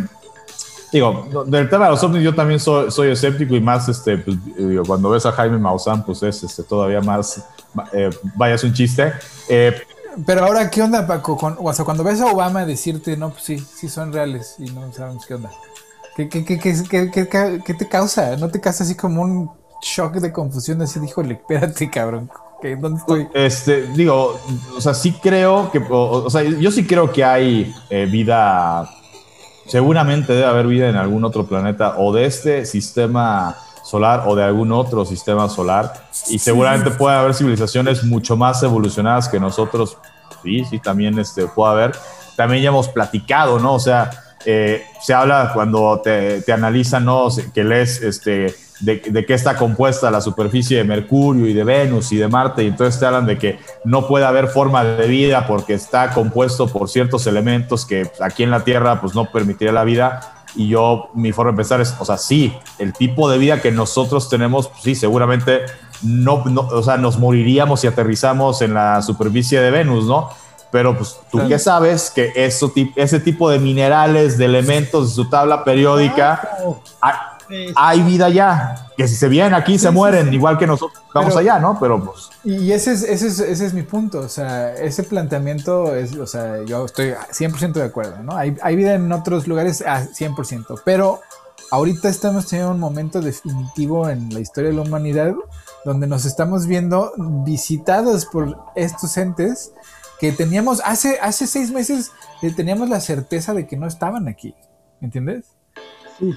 digo, 0.93 1.45
del 1.47 1.69
tema 1.69 1.87
de 1.87 1.91
los 1.91 2.05
ovnis 2.05 2.23
yo 2.23 2.35
también 2.37 2.61
soy, 2.61 2.93
soy 2.93 3.11
escéptico 3.11 3.57
y 3.57 3.61
más, 3.61 3.89
este, 3.89 4.19
pues, 4.19 4.37
digo, 4.57 4.85
cuando 4.85 5.11
ves 5.11 5.27
a 5.27 5.33
Jaime 5.33 5.59
Maussan, 5.59 6.05
pues 6.05 6.23
es 6.23 6.45
este, 6.45 6.63
todavía 6.63 7.01
más, 7.01 7.45
eh, 7.93 8.11
vaya, 8.37 8.55
es 8.55 8.63
un 8.63 8.73
chiste. 8.73 9.13
Pero 10.27 10.45
ahora, 10.45 10.71
¿qué 10.71 10.83
onda, 10.83 11.07
Paco? 11.07 11.39
o 11.41 11.73
sea, 11.73 11.85
cuando 11.85 12.05
ves 12.05 12.21
a 12.21 12.27
Obama 12.27 12.65
decirte, 12.67 13.17
no, 13.17 13.31
pues 13.31 13.45
sí, 13.45 13.59
sí 13.59 13.89
son 13.89 14.13
reales 14.13 14.57
y 14.59 14.71
no 14.71 14.93
sabemos 14.93 15.27
qué 15.27 15.35
onda. 15.35 15.51
¿Qué, 16.17 16.29
qué, 16.29 16.45
qué, 16.45 17.61
qué 17.65 17.75
te 17.75 17.89
causa? 17.89 18.37
¿No 18.37 18.51
te 18.51 18.61
causa 18.61 18.85
así 18.85 18.95
como 18.95 19.23
un 19.23 19.51
shock 19.83 20.15
de 20.15 20.33
confusión? 20.33 20.83
Así, 20.83 21.01
díjole, 21.01 21.35
espérate, 21.35 21.91
cabrón. 21.91 22.31
¿Dónde 22.79 23.01
estoy? 23.01 23.29
Este, 23.35 23.89
digo, 23.89 24.39
o 24.77 24.81
sea, 24.81 24.95
sí 24.95 25.13
creo 25.21 25.71
que, 25.73 25.83
o, 25.91 26.31
sea, 26.31 26.43
yo 26.43 26.71
sí 26.71 26.87
creo 26.87 27.13
que 27.13 27.25
hay 27.25 27.75
eh, 27.91 28.07
vida, 28.07 28.89
seguramente 29.67 30.33
debe 30.33 30.47
haber 30.47 30.67
vida 30.69 30.89
en 30.89 30.97
algún 30.97 31.25
otro 31.25 31.45
planeta 31.45 31.97
o 31.99 32.13
de 32.13 32.27
este 32.27 32.65
sistema 32.65 33.57
solar 33.93 34.23
o 34.27 34.35
de 34.35 34.43
algún 34.43 34.73
otro 34.73 35.05
sistema 35.05 35.51
solar. 35.51 35.93
Y 36.31 36.39
seguramente 36.39 36.91
puede 36.91 37.15
haber 37.15 37.35
civilizaciones 37.35 38.03
mucho 38.05 38.39
más 38.39 38.63
evolucionadas 38.63 39.29
que 39.29 39.39
nosotros. 39.39 39.99
Sí, 40.43 40.65
sí, 40.65 40.79
también 40.79 41.19
este, 41.19 41.47
puede 41.47 41.73
haber. 41.73 41.93
También 42.35 42.63
ya 42.63 42.71
hemos 42.71 42.89
platicado, 42.89 43.59
¿no? 43.59 43.75
O 43.75 43.79
sea, 43.79 44.11
eh, 44.47 44.83
se 45.03 45.13
habla 45.13 45.51
cuando 45.53 46.01
te, 46.03 46.41
te, 46.41 46.53
analizan, 46.55 47.05
¿no? 47.05 47.29
Que 47.53 47.65
lees 47.65 48.01
este, 48.01 48.55
de, 48.81 49.03
de, 49.11 49.27
qué 49.27 49.35
está 49.35 49.57
compuesta 49.57 50.11
la 50.11 50.23
superficie 50.23 50.79
de 50.79 50.85
Mercurio 50.85 51.47
y 51.47 51.53
de 51.53 51.63
Venus 51.63 52.13
y 52.13 52.17
de 52.17 52.29
Marte, 52.29 52.65
y 52.65 52.69
entonces 52.69 52.99
te 52.99 53.05
hablan 53.05 53.27
de 53.27 53.37
que 53.37 53.59
no 53.85 54.09
puede 54.09 54.25
haber 54.25 54.49
forma 54.49 54.85
de 54.85 55.07
vida 55.07 55.47
porque 55.47 55.75
está 55.75 56.13
compuesto 56.13 56.67
por 56.67 56.89
ciertos 56.89 57.27
elementos 57.27 57.85
que 57.85 58.11
aquí 58.21 58.43
en 58.43 58.51
la 58.51 58.65
Tierra 58.65 59.03
pues 59.03 59.15
no 59.15 59.27
permitiría 59.31 59.73
la 59.73 59.85
vida 59.85 60.42
y 60.55 60.69
yo, 60.69 61.11
mi 61.15 61.33
forma 61.33 61.53
de 61.53 61.57
pensar 61.57 61.81
es, 61.81 61.95
o 61.99 62.05
sea, 62.05 62.19
sí, 62.19 62.53
el 62.79 62.93
tipo 62.93 63.31
de 63.31 63.39
vida 63.39 63.61
que 63.61 63.71
nosotros 63.71 64.29
tenemos, 64.29 64.69
pues 64.69 64.83
sí, 64.83 64.95
seguramente 64.95 65.63
no, 66.03 66.43
o 66.45 66.83
sea, 66.83 66.97
nos 66.97 67.19
moriríamos 67.19 67.81
si 67.81 67.87
aterrizamos 67.87 68.61
en 68.63 68.75
la 68.75 69.03
superficie 69.03 69.61
de 69.61 69.71
Venus, 69.71 70.07
¿no? 70.07 70.31
Pero 70.71 70.97
pues 70.97 71.19
tú 71.31 71.39
qué 71.49 71.59
sabes 71.59 72.11
que 72.11 72.33
eso, 72.35 72.73
ese 72.97 73.21
tipo 73.21 73.51
de 73.51 73.59
minerales, 73.59 74.39
de 74.39 74.47
elementos 74.47 75.11
de 75.11 75.15
su 75.15 75.29
tabla 75.29 75.65
periódica, 75.65 76.49
hay 77.75 78.03
vida 78.03 78.29
ya, 78.29 78.89
que 78.97 79.07
si 79.09 79.15
se 79.15 79.29
vienen 79.29 79.55
aquí 79.55 79.79
se 79.79 79.91
mueren, 79.91 80.33
igual 80.33 80.59
que 80.59 80.67
nosotros 80.67 81.03
vamos 81.15 81.37
allá, 81.37 81.59
¿no? 81.59 81.79
Pero 81.79 82.03
pues... 82.05 82.31
Y 82.45 82.73
ese 82.73 82.93
es, 82.93 83.03
ese, 83.03 83.27
es, 83.29 83.41
ese 83.41 83.67
es 83.67 83.75
mi 83.75 83.83
punto, 83.83 84.21
o 84.21 84.29
sea, 84.29 84.75
ese 84.75 85.03
planteamiento 85.03 85.95
es, 85.95 86.17
o 86.17 86.27
sea, 86.27 86.63
yo 86.65 86.85
estoy 86.85 87.11
100% 87.11 87.73
de 87.73 87.85
acuerdo, 87.85 88.23
¿no? 88.23 88.37
Hay, 88.37 88.57
hay 88.63 88.77
vida 88.77 88.95
en 88.95 89.11
otros 89.13 89.47
lugares 89.47 89.83
a 89.83 90.07
100%, 90.07 90.83
pero 90.85 91.21
ahorita 91.71 92.09
estamos 92.09 92.47
teniendo 92.47 92.73
un 92.73 92.81
momento 92.81 93.21
definitivo 93.21 94.09
en 94.09 94.33
la 94.33 94.41
historia 94.41 94.71
de 94.71 94.77
la 94.77 94.83
humanidad 94.83 95.35
donde 95.85 96.07
nos 96.07 96.25
estamos 96.25 96.67
viendo 96.67 97.13
visitados 97.45 98.27
por 98.27 98.57
estos 98.75 99.17
entes 99.17 99.73
que 100.21 100.33
teníamos 100.33 100.81
hace, 100.85 101.19
hace 101.21 101.47
seis 101.47 101.73
meses, 101.73 102.13
eh, 102.43 102.53
teníamos 102.55 102.89
la 102.89 103.01
certeza 103.01 103.55
de 103.55 103.67
que 103.67 103.77
no 103.77 103.87
estaban 103.87 104.29
aquí, 104.29 104.55
¿me 105.01 105.07
entiendes? 105.07 105.52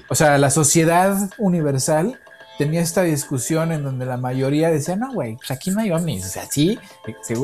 O 0.08 0.14
sea, 0.14 0.38
la 0.38 0.50
sociedad 0.50 1.30
universal 1.38 2.18
tenía 2.58 2.80
esta 2.80 3.02
discusión 3.02 3.72
en 3.72 3.84
donde 3.84 4.06
la 4.06 4.16
mayoría 4.16 4.70
decía, 4.70 4.96
no, 4.96 5.12
güey, 5.12 5.36
pues 5.36 5.50
aquí 5.50 5.70
no 5.70 5.80
hay 5.80 5.90
ovnis. 5.90 6.24
O 6.26 6.28
sea, 6.28 6.46
sí, 6.50 6.78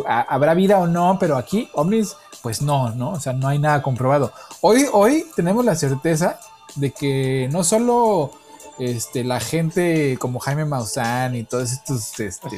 habrá 0.06 0.54
vida 0.54 0.78
o 0.78 0.86
no, 0.86 1.18
pero 1.20 1.36
aquí 1.36 1.68
ovnis, 1.74 2.16
pues 2.42 2.62
no, 2.62 2.90
¿no? 2.94 3.10
O 3.10 3.20
sea, 3.20 3.32
no 3.32 3.48
hay 3.48 3.58
nada 3.58 3.82
comprobado. 3.82 4.32
Hoy, 4.60 4.86
hoy 4.92 5.26
tenemos 5.36 5.64
la 5.64 5.74
certeza 5.74 6.38
de 6.76 6.90
que 6.90 7.48
no 7.52 7.62
solo 7.62 8.32
este, 8.78 9.22
la 9.22 9.38
gente 9.38 10.16
como 10.18 10.38
Jaime 10.40 10.64
Maussan 10.64 11.36
y 11.36 11.44
todos 11.44 11.72
estos 11.72 12.18
este, 12.18 12.48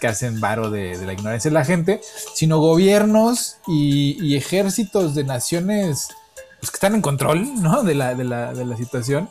que 0.00 0.06
hacen 0.06 0.40
varo 0.40 0.70
de, 0.70 0.96
la 1.04 1.12
ignorancia 1.12 1.50
de 1.50 1.54
la 1.54 1.64
gente, 1.64 2.00
sino 2.34 2.60
gobiernos 2.60 3.58
y, 3.66 4.16
y 4.24 4.36
ejércitos 4.36 5.14
de 5.14 5.24
naciones 5.24 6.08
pues, 6.60 6.70
que 6.70 6.76
están 6.76 6.94
en 6.94 7.02
control, 7.02 7.62
¿no? 7.62 7.82
De 7.82 7.94
la, 7.94 8.14
de 8.14 8.24
la, 8.24 8.52
de 8.52 8.64
la 8.64 8.76
situación 8.76 9.30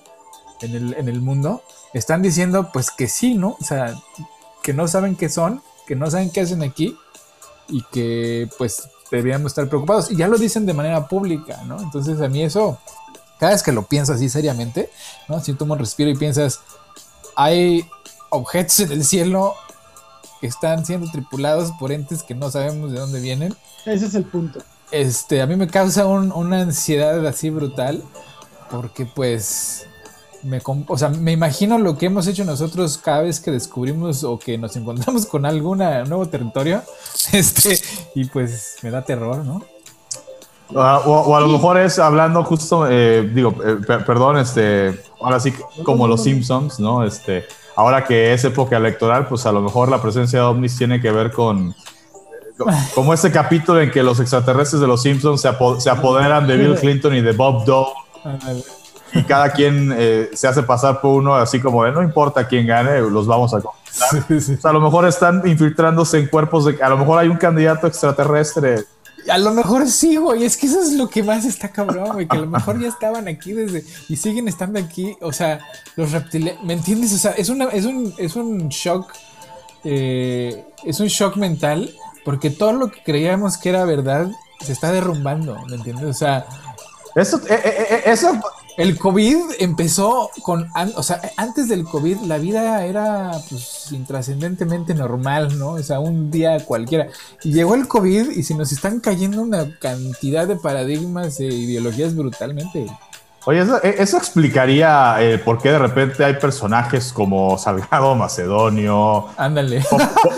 en 0.62 0.76
el, 0.76 0.94
en 0.94 1.10
el 1.10 1.22
mundo, 1.22 1.64
están 1.94 2.22
diciendo 2.22 2.72
pues 2.72 2.92
que 2.92 3.08
sí, 3.08 3.36
¿no? 3.36 3.58
O 3.60 3.64
sea, 3.64 3.96
que 4.64 4.74
no 4.74 4.88
saben 4.88 5.16
qué 5.16 5.30
son, 5.30 5.62
que 5.86 5.96
no 5.96 6.10
saben 6.10 6.32
qué 6.32 6.42
hacen 6.42 6.64
aquí 6.64 6.98
y 7.68 7.84
que 7.92 8.50
pues 8.58 8.90
deberíamos 9.12 9.52
estar 9.52 9.68
preocupados. 9.68 10.12
Y 10.12 10.16
ya 10.16 10.28
lo 10.28 10.38
dicen 10.38 10.66
de 10.66 10.74
manera 10.74 11.08
pública, 11.08 11.64
¿no? 11.66 11.80
Entonces 11.82 12.22
a 12.22 12.28
mí 12.28 12.44
eso, 12.44 12.80
cada 13.40 13.54
vez 13.54 13.64
que 13.64 13.72
lo 13.72 13.84
pienso 13.84 14.14
así 14.14 14.30
seriamente, 14.30 14.90
¿no? 15.28 15.40
Si 15.40 15.56
un 15.58 15.80
respiro 15.80 16.10
y 16.10 16.16
piensas, 16.16 16.62
hay 17.36 17.88
objetos 18.30 18.80
en 18.82 18.92
el 18.92 19.06
cielo 19.06 19.54
que 20.42 20.48
están 20.48 20.86
siendo 20.86 21.10
tripulados 21.12 21.72
por 21.80 21.92
entes 21.92 22.24
que 22.24 22.36
no 22.36 22.52
sabemos 22.52 22.92
de 22.92 23.00
dónde 23.00 23.20
vienen. 23.20 23.56
Ese 23.86 24.06
es 24.06 24.16
el 24.16 24.26
punto 24.26 24.60
este, 24.92 25.42
a 25.42 25.48
mí 25.48 25.56
me 25.56 25.68
causa 25.68 26.06
una 26.06 26.62
ansiedad 26.62 27.26
así 27.26 27.50
brutal, 27.50 28.04
porque 28.70 29.06
pues, 29.06 29.88
me, 30.44 30.62
o 30.88 30.98
sea, 30.98 31.10
me 31.10 31.32
imagino 31.32 31.78
lo 31.78 31.98
que 31.98 32.08
hemos 32.08 32.28
hecho 32.28 32.46
nosotros 32.46 32.98
cada 32.98 33.22
vez 33.22 33.40
que 33.40 33.52
descubrimos 33.52 34.24
o 34.24 34.40
que 34.40 34.58
nos 34.58 34.76
encontramos 34.76 35.26
con 35.26 35.46
algún 35.46 35.80
nuevo 35.80 36.28
territorio, 36.28 36.84
este, 37.34 37.80
y 38.16 38.26
pues 38.26 38.78
me 38.82 38.92
da 38.92 39.04
terror, 39.04 39.44
¿no? 39.46 39.64
Ah, 40.76 41.02
o, 41.06 41.36
a 41.36 41.40
lo 41.40 41.48
mejor 41.48 41.80
es 41.80 41.98
hablando 41.98 42.44
justo, 42.44 42.90
eh, 42.90 43.30
digo, 43.34 43.56
eh, 43.66 43.78
perdón, 44.06 44.38
este, 44.38 45.00
ahora 45.22 45.40
sí, 45.40 45.54
como 45.84 46.08
los 46.08 46.24
Simpsons, 46.24 46.80
¿no? 46.80 47.06
Este, 47.06 47.46
ahora 47.76 48.04
que 48.04 48.34
es 48.34 48.44
época 48.44 48.76
electoral, 48.76 49.28
pues 49.28 49.46
a 49.46 49.54
lo 49.54 49.62
mejor 49.62 49.88
la 49.88 50.02
presencia 50.02 50.40
de 50.40 50.46
ovnis 50.46 50.78
tiene 50.78 51.00
que 51.00 51.12
ver 51.12 51.32
con 51.32 51.74
como 52.96 53.14
ese 53.14 53.32
capítulo 53.32 53.82
en 53.82 53.92
que 53.92 54.04
los 54.04 54.20
extraterrestres 54.20 54.82
de 54.82 54.88
los 54.88 55.02
Simpsons 55.02 55.42
se, 55.42 55.48
apoderan 55.90 56.48
de 56.48 56.58
Bill 56.58 56.76
Clinton 56.76 57.16
y 57.16 57.22
de 57.22 57.32
Bob 57.34 57.66
Dole. 57.66 57.90
Y 59.14 59.24
cada 59.24 59.52
quien 59.52 59.94
eh, 59.98 60.30
se 60.34 60.48
hace 60.48 60.64
pasar 60.64 61.00
por 61.00 61.16
uno 61.16 61.36
así 61.36 61.62
como 61.62 61.84
de 61.84 61.92
no 61.92 62.04
importa 62.04 62.48
quién 62.48 62.68
gane, 62.68 63.00
los 63.00 63.26
vamos 63.26 63.54
a 63.54 63.62
conquistar. 63.62 64.70
a 64.70 64.74
lo 64.74 64.82
mejor 64.82 65.08
están 65.08 65.48
infiltrándose 65.48 66.20
en 66.20 66.28
cuerpos 66.28 66.66
de... 66.66 66.82
A 66.84 66.90
lo 66.90 66.98
mejor 66.98 67.20
hay 67.20 67.30
un 67.30 67.38
candidato 67.38 67.88
extraterrestre 67.88 68.84
A 69.30 69.38
lo 69.38 69.52
mejor 69.54 69.88
sí, 69.88 70.18
güey. 70.18 70.44
Es 70.44 70.58
que 70.58 70.68
eso 70.68 70.82
es 70.82 70.94
lo 70.94 71.10
que 71.10 71.24
más 71.24 71.46
está 71.46 71.70
cabrón, 71.70 72.10
güey. 72.14 72.28
Que 72.28 72.38
a 72.38 72.42
lo 72.42 72.48
mejor 72.48 72.80
ya 72.80 72.90
estaban 72.90 73.28
aquí 73.28 73.54
desde. 73.54 73.86
Y 74.10 74.18
siguen 74.18 74.48
estando 74.48 74.78
aquí. 74.80 75.16
O 75.22 75.32
sea, 75.32 75.60
los 75.96 76.12
reptiles. 76.12 76.56
¿Me 76.64 76.74
entiendes? 76.74 77.14
O 77.14 77.18
sea, 77.18 77.32
es, 77.32 77.50
una, 77.50 77.66
es, 77.66 77.86
un, 77.86 78.14
es 78.18 78.36
un 78.36 78.68
shock. 78.70 79.12
Eh, 79.84 80.66
es 80.84 81.00
un 81.00 81.08
shock 81.08 81.38
mental. 81.38 81.94
Porque 82.28 82.50
todo 82.50 82.74
lo 82.74 82.92
que 82.92 83.02
creíamos 83.04 83.58
que 83.58 83.70
era 83.70 83.86
verdad 83.86 84.30
se 84.60 84.74
está 84.74 84.92
derrumbando. 84.92 85.58
¿Me 85.70 85.78
entiendes? 85.78 86.04
O 86.04 86.14
sea. 86.14 86.46
Eso, 87.16 87.40
eh, 87.50 87.62
eh, 87.64 88.02
eso 88.06 88.38
el 88.76 89.00
COVID 89.00 89.38
empezó 89.60 90.30
con, 90.44 90.68
o 90.96 91.04
sea, 91.04 91.22
antes 91.38 91.70
del 91.70 91.86
COVID 91.86 92.18
la 92.24 92.38
vida 92.38 92.86
era 92.86 93.32
pues 93.50 93.94
intrascendentemente 93.94 94.94
normal, 94.94 95.58
¿no? 95.58 95.70
O 95.70 95.82
sea, 95.82 96.02
un 96.02 96.30
día 96.30 96.66
cualquiera. 96.66 97.08
Y 97.44 97.54
llegó 97.54 97.76
el 97.76 97.88
COVID 97.88 98.32
y 98.32 98.44
se 98.44 98.56
nos 98.56 98.74
están 98.74 99.00
cayendo 99.00 99.42
una 99.42 99.80
cantidad 99.80 100.50
de 100.50 100.58
paradigmas 100.58 101.40
e 101.40 101.46
ideologías 101.46 102.14
brutalmente. 102.14 102.88
Oye, 103.50 103.66
eso, 103.98 104.18
explicaría 104.18 105.16
eh, 105.22 105.38
por 105.38 105.58
qué 105.60 105.72
de 105.72 105.80
repente 105.80 106.26
hay 106.26 106.34
personajes 106.34 107.14
como 107.14 107.58
Salgado 107.58 108.14
Macedonio. 108.14 109.28
Ándale. 109.38 109.86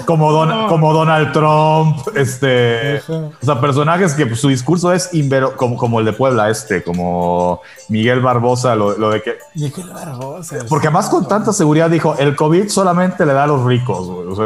Como, 0.06 0.30
como 0.70 0.94
Donald 0.94 1.34
Trump. 1.34 2.16
Este. 2.16 3.00
O 3.10 3.32
sea, 3.42 3.60
personajes 3.60 4.14
que 4.14 4.28
pues, 4.28 4.40
su 4.40 4.50
discurso 4.50 4.94
es 4.94 5.12
invero, 5.16 5.58
como, 5.58 5.76
como 5.76 6.00
el 6.00 6.06
de 6.06 6.14
Puebla, 6.14 6.52
este, 6.52 6.84
como 6.84 7.62
Miguel 7.88 8.22
Barbosa, 8.22 8.76
lo, 8.76 9.10
de 9.10 9.24
que. 9.24 9.40
Miguel 9.56 9.90
Barbosa. 9.90 10.58
Porque 10.70 10.86
además 10.86 11.10
con 11.10 11.28
tanta 11.28 11.52
seguridad 11.52 11.90
dijo: 11.90 12.16
el 12.20 12.36
COVID 12.36 12.70
solamente 12.70 13.26
le 13.26 13.34
da 13.34 13.46
a 13.46 13.48
los 13.48 13.66
ricos, 13.66 14.08
O 14.08 14.36
sea, 14.36 14.46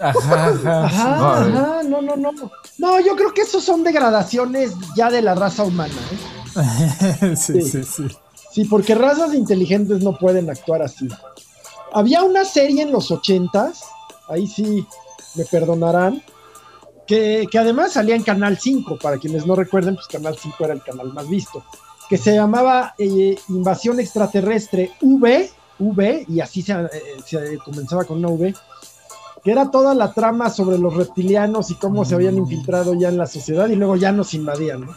Ajá, 0.00 0.48
ajá, 0.48 0.84
ajá, 0.84 1.82
no, 1.84 2.02
no, 2.02 2.16
no. 2.16 2.30
No, 2.76 3.00
yo 3.00 3.16
creo 3.16 3.32
que 3.32 3.40
esos 3.40 3.64
son 3.64 3.82
degradaciones 3.82 4.74
ya 4.94 5.10
de 5.10 5.22
la 5.22 5.34
raza 5.34 5.64
humana. 5.64 5.94
¿eh? 6.12 6.37
sí, 7.36 7.62
sí, 7.62 7.82
sí, 7.84 8.08
sí. 8.52 8.64
porque 8.64 8.94
razas 8.94 9.34
inteligentes 9.34 10.02
no 10.02 10.16
pueden 10.16 10.50
actuar 10.50 10.82
así. 10.82 11.08
Había 11.92 12.22
una 12.22 12.44
serie 12.44 12.82
en 12.82 12.92
los 12.92 13.10
ochentas, 13.10 13.82
ahí 14.28 14.46
sí 14.46 14.86
me 15.34 15.44
perdonarán, 15.44 16.22
que, 17.06 17.48
además 17.58 17.92
salía 17.92 18.14
en 18.14 18.22
Canal 18.22 18.58
5, 18.58 18.98
para 18.98 19.16
quienes 19.16 19.46
no 19.46 19.54
recuerden, 19.54 19.94
pues 19.94 20.06
Canal 20.06 20.36
5 20.38 20.56
era 20.60 20.74
el 20.74 20.82
canal 20.82 21.12
más 21.14 21.28
visto, 21.28 21.64
que 22.08 22.18
se 22.18 22.34
llamaba 22.34 22.94
eh, 22.98 23.36
Invasión 23.48 23.98
Extraterrestre 23.98 24.92
V, 25.00 25.50
V, 25.78 26.26
y 26.28 26.40
así 26.40 26.60
se, 26.60 26.72
eh, 26.72 26.88
se 27.24 27.58
comenzaba 27.58 28.04
con 28.04 28.18
una 28.18 28.28
V, 28.28 28.54
que 29.48 29.52
era 29.52 29.70
toda 29.70 29.94
la 29.94 30.12
trama 30.12 30.50
sobre 30.50 30.76
los 30.76 30.94
reptilianos 30.94 31.70
y 31.70 31.76
cómo 31.76 32.04
se 32.04 32.14
habían 32.14 32.36
infiltrado 32.36 32.92
ya 32.92 33.08
en 33.08 33.16
la 33.16 33.26
sociedad 33.26 33.66
y 33.70 33.76
luego 33.76 33.96
ya 33.96 34.12
nos 34.12 34.34
invadían, 34.34 34.82
¿no? 34.82 34.94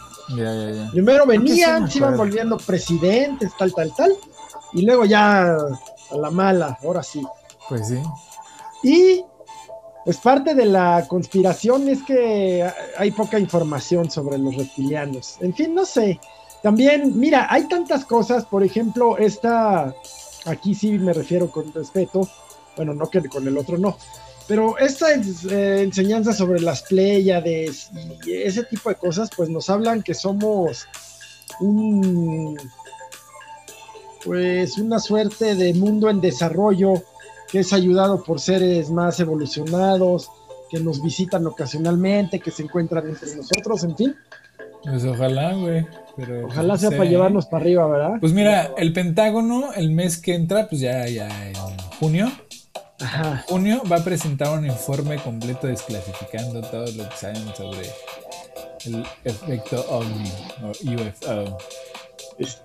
Primero 0.92 1.24
venían, 1.24 1.90
se 1.90 1.96
iban 1.96 2.18
volviendo 2.18 2.58
presidentes, 2.58 3.50
tal, 3.56 3.72
tal, 3.72 3.94
tal. 3.96 4.14
Y 4.74 4.82
luego 4.82 5.06
ya 5.06 5.56
a 5.56 6.16
la 6.18 6.30
mala, 6.30 6.76
ahora 6.84 7.02
sí. 7.02 7.22
Pues 7.66 7.88
sí. 7.88 8.02
Y 8.82 9.24
pues 10.04 10.18
parte 10.18 10.54
de 10.54 10.66
la 10.66 11.06
conspiración 11.08 11.88
es 11.88 12.02
que 12.02 12.70
hay 12.98 13.10
poca 13.10 13.38
información 13.38 14.10
sobre 14.10 14.36
los 14.36 14.54
reptilianos. 14.54 15.36
En 15.40 15.54
fin, 15.54 15.74
no 15.74 15.86
sé. 15.86 16.20
También, 16.62 17.18
mira, 17.18 17.46
hay 17.48 17.68
tantas 17.68 18.04
cosas, 18.04 18.44
por 18.44 18.62
ejemplo, 18.62 19.16
esta, 19.16 19.94
aquí 20.44 20.74
sí 20.74 20.98
me 20.98 21.14
refiero 21.14 21.50
con 21.50 21.72
respeto, 21.72 22.28
bueno, 22.76 22.92
no 22.92 23.08
que 23.08 23.26
con 23.30 23.48
el 23.48 23.56
otro 23.56 23.78
no, 23.78 23.96
pero 24.48 24.78
esta 24.78 25.14
eh, 25.14 25.82
enseñanza 25.82 26.32
sobre 26.32 26.60
las 26.60 26.82
Pléyades 26.82 27.90
y 28.26 28.32
ese 28.32 28.64
tipo 28.64 28.88
de 28.88 28.96
cosas, 28.96 29.30
pues 29.36 29.48
nos 29.48 29.70
hablan 29.70 30.02
que 30.02 30.14
somos 30.14 30.86
un, 31.60 32.58
pues 34.24 34.78
una 34.78 34.98
suerte 34.98 35.54
de 35.54 35.74
mundo 35.74 36.10
en 36.10 36.20
desarrollo 36.20 36.94
que 37.50 37.60
es 37.60 37.72
ayudado 37.72 38.24
por 38.24 38.40
seres 38.40 38.90
más 38.90 39.20
evolucionados, 39.20 40.30
que 40.70 40.80
nos 40.80 41.02
visitan 41.02 41.46
ocasionalmente, 41.46 42.40
que 42.40 42.50
se 42.50 42.62
encuentran 42.62 43.06
entre 43.06 43.36
nosotros, 43.36 43.84
en 43.84 43.94
fin. 43.94 44.16
Pues 44.82 45.04
ojalá, 45.04 45.52
güey. 45.52 45.86
ojalá 46.46 46.78
sea 46.78 46.90
para 46.90 47.04
llevarnos 47.04 47.44
para 47.46 47.62
arriba, 47.62 47.86
¿verdad? 47.86 48.14
Pues 48.20 48.32
mira, 48.32 48.72
el 48.78 48.94
Pentágono 48.94 49.74
el 49.74 49.90
mes 49.90 50.16
que 50.16 50.34
entra, 50.34 50.66
pues 50.66 50.80
ya, 50.80 51.06
ya 51.06 51.28
en 51.46 51.54
junio, 52.00 52.32
junio 53.46 53.82
va 53.90 53.96
a 53.96 54.04
presentar 54.04 54.56
un 54.56 54.66
informe 54.66 55.16
completo 55.16 55.66
desclasificando 55.66 56.60
todo 56.62 56.86
lo 56.92 57.08
que 57.08 57.16
saben 57.16 57.54
sobre 57.56 57.90
el 58.86 59.04
efecto 59.24 59.84
OVNI 59.88 60.32
o 60.62 60.70
UFO. 60.94 61.58
Pues, 62.36 62.62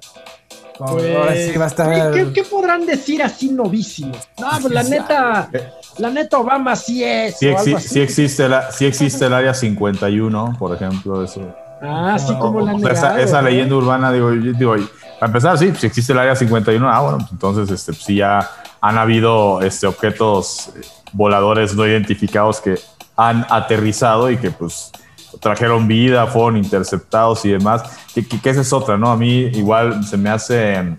¿qué, 2.34 2.44
podrán 2.44 2.86
decir 2.86 3.24
así 3.24 3.50
novísimos? 3.50 4.30
No, 4.40 4.48
pues 4.62 4.74
la 4.74 4.84
neta, 4.84 5.50
la 5.98 6.10
neta 6.10 6.38
Obama 6.38 6.76
sí 6.76 7.04
es. 7.04 7.38
Sí, 7.38 7.48
existe, 8.00 8.48
la, 8.48 8.72
sí 8.72 8.86
existe 8.86 9.26
el 9.26 9.34
área 9.34 9.54
51, 9.54 10.56
por 10.60 10.76
ejemplo, 10.76 11.24
eso. 11.24 11.56
Ah, 11.82 12.18
sí, 12.20 12.34
como 12.40 12.62
la 12.62 12.92
esa, 12.92 13.20
esa 13.22 13.42
leyenda 13.42 13.76
urbana, 13.76 14.12
digo, 14.12 14.32
digo, 14.32 14.76
para 15.20 15.28
empezar, 15.28 15.58
sí, 15.58 15.74
si 15.76 15.88
existe 15.88 16.14
el 16.14 16.20
área 16.20 16.36
51, 16.36 16.90
ah, 16.90 17.00
bueno, 17.02 17.18
pues 17.20 17.32
entonces, 17.32 17.70
este, 17.70 17.94
pues 17.94 18.04
sí 18.04 18.16
ya 18.16 18.50
han 18.82 18.98
habido 18.98 19.62
este, 19.62 19.88
objetos 19.88 20.72
voladores 21.14 21.76
no 21.76 21.86
identificados 21.86 22.62
que 22.62 22.76
han 23.16 23.46
aterrizado 23.50 24.30
y 24.30 24.38
que 24.38 24.52
pues 24.52 24.92
trajeron 25.40 25.88
vida, 25.88 26.28
fueron 26.28 26.58
interceptados 26.58 27.44
y 27.46 27.52
demás. 27.52 27.84
Que, 28.14 28.50
esa 28.50 28.62
es 28.62 28.74
otra, 28.74 28.98
¿no? 28.98 29.12
A 29.12 29.18
mí 29.18 29.50
igual 29.54 30.04
se 30.04 30.18
me 30.18 30.30
hace 30.30 30.96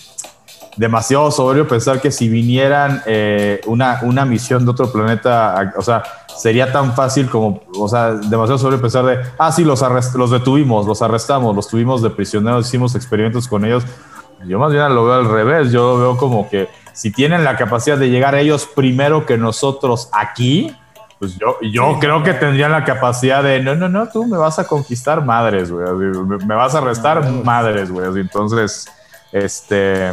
demasiado 0.77 1.31
sobrio 1.31 1.67
pensar 1.67 2.01
que 2.01 2.11
si 2.11 2.29
vinieran 2.29 3.03
eh, 3.07 3.61
una, 3.67 4.01
una 4.03 4.25
misión 4.25 4.65
de 4.65 4.71
otro 4.71 4.91
planeta, 4.93 5.73
o 5.77 5.83
sea, 5.83 6.03
sería 6.39 6.73
tan 6.73 6.95
fácil 6.95 7.29
como, 7.29 7.61
o 7.77 7.89
sea, 7.89 8.13
demasiado 8.13 8.59
sobrio 8.59 8.81
pensar 8.81 9.05
de, 9.05 9.19
ah, 9.39 9.53
sí, 9.53 9.65
los, 9.65 9.85
los 10.15 10.31
detuvimos, 10.31 10.87
los 10.87 11.03
arrestamos, 11.03 11.55
los 11.55 11.69
tuvimos 11.69 12.01
de 12.01 12.11
prisioneros, 12.11 12.67
hicimos 12.67 12.95
experimentos 12.95 13.49
con 13.49 13.65
ellos. 13.65 13.85
Yo 14.47 14.59
más 14.59 14.71
bien 14.71 14.95
lo 14.95 15.05
veo 15.05 15.15
al 15.15 15.29
revés, 15.29 15.73
yo 15.73 15.97
lo 15.97 15.99
veo 15.99 16.17
como 16.17 16.49
que 16.49 16.69
si 16.93 17.11
tienen 17.11 17.43
la 17.43 17.57
capacidad 17.57 17.99
de 17.99 18.09
llegar 18.09 18.37
ellos 18.37 18.69
primero 18.73 19.27
que 19.27 19.37
nosotros 19.37 20.09
aquí, 20.13 20.75
pues 21.19 21.37
yo, 21.37 21.59
yo 21.61 21.99
creo 21.99 22.23
que 22.23 22.35
tendrían 22.35 22.71
la 22.71 22.85
capacidad 22.85 23.43
de, 23.43 23.61
no, 23.61 23.75
no, 23.75 23.89
no, 23.89 24.09
tú 24.09 24.25
me 24.25 24.37
vas 24.37 24.61
a 24.61 24.67
conquistar 24.69 25.25
madres, 25.25 25.73
güey, 25.73 25.87
me 26.47 26.55
vas 26.55 26.77
a 26.77 26.79
arrestar 26.79 27.29
madres, 27.43 27.91
güey. 27.91 28.21
Entonces, 28.21 28.89
este, 29.33 30.13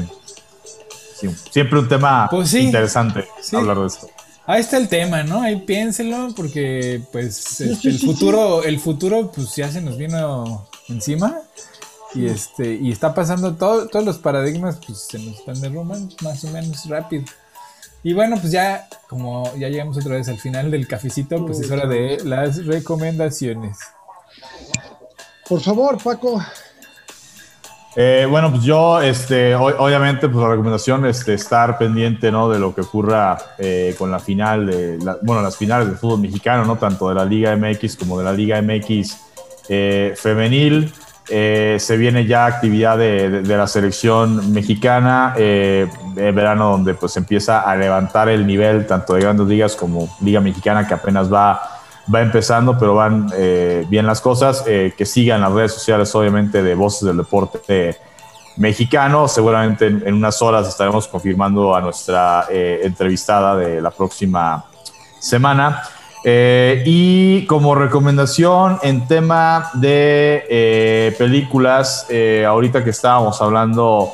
siempre 1.51 1.79
un 1.79 1.87
tema 1.87 2.27
pues 2.29 2.53
interesante 2.55 3.27
hablar 3.53 3.79
de 3.79 3.87
esto. 3.87 4.07
Ahí 4.47 4.61
está 4.61 4.77
el 4.77 4.87
tema, 4.87 5.23
¿no? 5.23 5.41
Ahí 5.41 5.57
piénselo, 5.57 6.29
porque 6.35 7.01
pues 7.11 7.61
este, 7.61 7.89
el 7.89 7.99
futuro, 7.99 8.63
el 8.63 8.79
futuro, 8.79 9.31
pues 9.31 9.55
ya 9.55 9.71
se 9.71 9.81
nos 9.81 9.97
vino 9.97 10.67
encima. 10.87 11.39
Y 12.13 12.27
este, 12.27 12.75
y 12.75 12.91
está 12.91 13.13
pasando 13.13 13.55
todo, 13.55 13.87
todos 13.87 14.05
los 14.05 14.19
paradigmas, 14.19 14.77
pues 14.85 14.99
se 14.99 15.19
nos 15.19 15.39
están 15.39 15.59
derrumbando 15.59 16.15
más 16.21 16.43
o 16.43 16.49
menos 16.49 16.87
rápido. 16.87 17.25
Y 18.03 18.13
bueno, 18.13 18.37
pues 18.39 18.51
ya, 18.51 18.87
como 19.09 19.51
ya 19.57 19.67
llegamos 19.67 19.97
otra 19.97 20.15
vez 20.15 20.27
al 20.27 20.37
final 20.37 20.69
del 20.69 20.87
cafecito, 20.87 21.43
pues 21.43 21.59
es 21.59 21.71
hora 21.71 21.87
de 21.87 22.23
las 22.23 22.63
recomendaciones. 22.65 23.77
Por 25.49 25.59
favor, 25.61 26.01
Paco. 26.01 26.39
Eh, 27.97 28.27
bueno, 28.29 28.51
pues 28.51 28.63
yo, 28.63 29.01
este, 29.01 29.55
obviamente, 29.55 30.27
pues 30.27 30.43
la 30.43 30.49
recomendación 30.49 31.05
es 31.05 31.19
este, 31.19 31.33
estar 31.33 31.77
pendiente, 31.77 32.29
¿no? 32.29 32.49
De 32.49 32.59
lo 32.59 32.75
que 32.75 32.81
ocurra 32.81 33.37
eh, 33.57 33.95
con 33.97 34.11
la 34.11 34.19
final 34.19 34.65
de, 34.65 34.97
bueno, 35.21 35.41
las 35.41 35.55
finales 35.55 35.87
del 35.87 35.95
fútbol 35.95 36.19
mexicano, 36.19 36.65
¿no? 36.65 36.75
Tanto 36.75 37.07
de 37.07 37.15
la 37.15 37.23
Liga 37.23 37.55
MX 37.55 37.95
como 37.95 38.19
de 38.19 38.25
la 38.25 38.33
Liga 38.33 38.61
MX 38.61 39.17
eh, 39.69 40.13
femenil. 40.17 40.93
Eh, 41.27 41.77
se 41.79 41.97
viene 41.97 42.25
ya 42.25 42.45
actividad 42.45 42.97
de, 42.97 43.41
la 43.43 43.65
selección 43.65 44.53
mexicana 44.53 45.33
en 45.35 45.89
verano 46.35 46.69
donde 46.71 46.93
pues 46.93 47.17
empieza 47.17 47.61
a 47.61 47.75
levantar 47.75 48.29
el 48.29 48.45
nivel 48.45 48.85
tanto 48.85 49.15
de 49.15 49.21
grandes 49.21 49.47
ligas 49.47 49.75
como 49.75 50.07
Liga 50.21 50.39
Mexicana 50.39 50.87
que 50.87 50.93
apenas 50.93 51.33
va, 51.33 51.74
va 52.13 52.21
empezando 52.21 52.77
pero 52.77 52.95
van 52.95 53.31
eh, 53.35 53.85
bien 53.89 54.05
las 54.05 54.21
cosas. 54.21 54.61
Que 54.63 55.05
sigan 55.05 55.41
las 55.41 55.51
redes 55.51 55.73
sociales 55.73 56.13
obviamente 56.15 56.61
de 56.61 56.75
Voces 56.75 57.07
del 57.07 57.17
Deporte 57.17 57.97
Mexicano. 58.57 59.27
Seguramente 59.27 59.87
en 59.87 60.13
unas 60.13 60.41
horas 60.41 60.67
estaremos 60.67 61.07
confirmando 61.07 61.75
a 61.75 61.81
nuestra 61.81 62.47
entrevistada 62.49 63.55
de 63.55 63.81
la 63.81 63.91
próxima 63.91 64.65
semana. 65.19 65.83
Eh, 66.27 66.81
y 66.87 67.45
como 67.45 67.75
recomendación 67.75 68.79
en 68.81 69.07
tema 69.07 69.69
de 69.75 70.43
eh, 70.49 71.15
películas, 71.19 72.07
eh, 72.09 72.43
ahorita 72.47 72.83
que 72.83 72.89
estábamos 72.89 73.39
hablando 73.43 74.11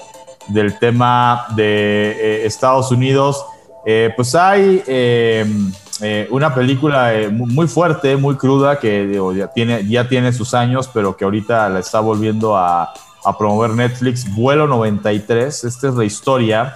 del 0.49 0.77
tema 0.77 1.45
de 1.55 2.45
Estados 2.45 2.91
Unidos, 2.91 3.45
pues 4.17 4.35
hay 4.35 4.83
una 6.29 6.53
película 6.53 7.11
muy 7.31 7.67
fuerte, 7.67 8.17
muy 8.17 8.35
cruda, 8.35 8.79
que 8.79 9.19
ya, 9.35 9.47
tiene, 9.47 9.87
ya 9.87 10.07
tiene 10.07 10.33
sus 10.33 10.53
años, 10.53 10.89
pero 10.91 11.15
que 11.15 11.25
ahorita 11.25 11.69
la 11.69 11.79
está 11.79 11.99
volviendo 11.99 12.57
a, 12.57 12.91
a 13.23 13.37
promover 13.37 13.71
Netflix, 13.71 14.33
Vuelo 14.33 14.67
93. 14.67 15.63
Esta 15.63 15.87
es 15.89 15.93
la 15.93 16.05
historia 16.05 16.75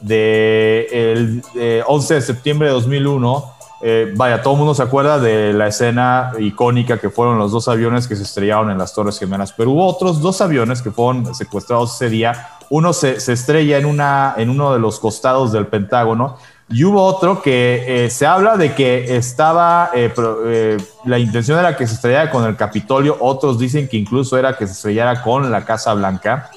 de 0.00 1.42
11 1.86 2.14
de 2.14 2.20
septiembre 2.20 2.68
de 2.68 2.74
2001. 2.74 3.52
Eh, 3.82 4.12
vaya, 4.16 4.42
todo 4.42 4.54
el 4.54 4.58
mundo 4.58 4.74
se 4.74 4.82
acuerda 4.82 5.18
de 5.18 5.52
la 5.52 5.66
escena 5.68 6.32
icónica 6.38 6.98
que 6.98 7.10
fueron 7.10 7.38
los 7.38 7.52
dos 7.52 7.68
aviones 7.68 8.08
que 8.08 8.16
se 8.16 8.22
estrellaron 8.22 8.70
en 8.70 8.78
las 8.78 8.94
Torres 8.94 9.18
Gemelas, 9.18 9.52
pero 9.52 9.70
hubo 9.70 9.86
otros 9.86 10.20
dos 10.20 10.40
aviones 10.40 10.80
que 10.80 10.90
fueron 10.90 11.34
secuestrados 11.34 11.94
ese 11.94 12.08
día. 12.08 12.48
Uno 12.70 12.92
se, 12.92 13.20
se 13.20 13.34
estrella 13.34 13.78
en, 13.78 13.84
una, 13.84 14.34
en 14.38 14.48
uno 14.50 14.72
de 14.72 14.78
los 14.78 14.98
costados 14.98 15.52
del 15.52 15.66
Pentágono 15.66 16.36
y 16.68 16.84
hubo 16.84 17.02
otro 17.02 17.42
que 17.42 18.06
eh, 18.06 18.10
se 18.10 18.26
habla 18.26 18.56
de 18.56 18.74
que 18.74 19.16
estaba, 19.16 19.90
eh, 19.94 20.76
la 21.04 21.18
intención 21.18 21.58
era 21.58 21.76
que 21.76 21.86
se 21.86 21.94
estrellara 21.94 22.30
con 22.30 22.44
el 22.44 22.56
Capitolio, 22.56 23.16
otros 23.20 23.58
dicen 23.58 23.88
que 23.88 23.96
incluso 23.96 24.36
era 24.36 24.56
que 24.56 24.66
se 24.66 24.72
estrellara 24.72 25.22
con 25.22 25.50
la 25.50 25.64
Casa 25.64 25.94
Blanca 25.94 26.50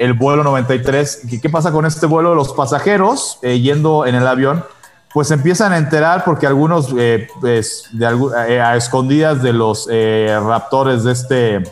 el 0.00 0.14
vuelo 0.14 0.42
93. 0.42 1.26
¿Qué, 1.42 1.50
pasa 1.50 1.70
con 1.72 1.84
este 1.84 2.06
vuelo? 2.06 2.34
Los 2.34 2.54
pasajeros 2.54 3.38
eh, 3.42 3.60
yendo 3.60 4.06
en 4.06 4.14
el 4.14 4.26
avión, 4.26 4.64
pues 5.12 5.30
empiezan 5.30 5.74
a 5.74 5.76
enterar 5.76 6.24
porque 6.24 6.46
algunos 6.46 6.88
eh, 6.96 7.28
pues, 7.38 7.84
de, 7.92 8.06
eh, 8.48 8.60
a 8.62 8.76
escondidas 8.76 9.42
de 9.42 9.52
los 9.52 9.86
raptores 9.88 11.04
de 11.04 11.12
este, 11.12 11.62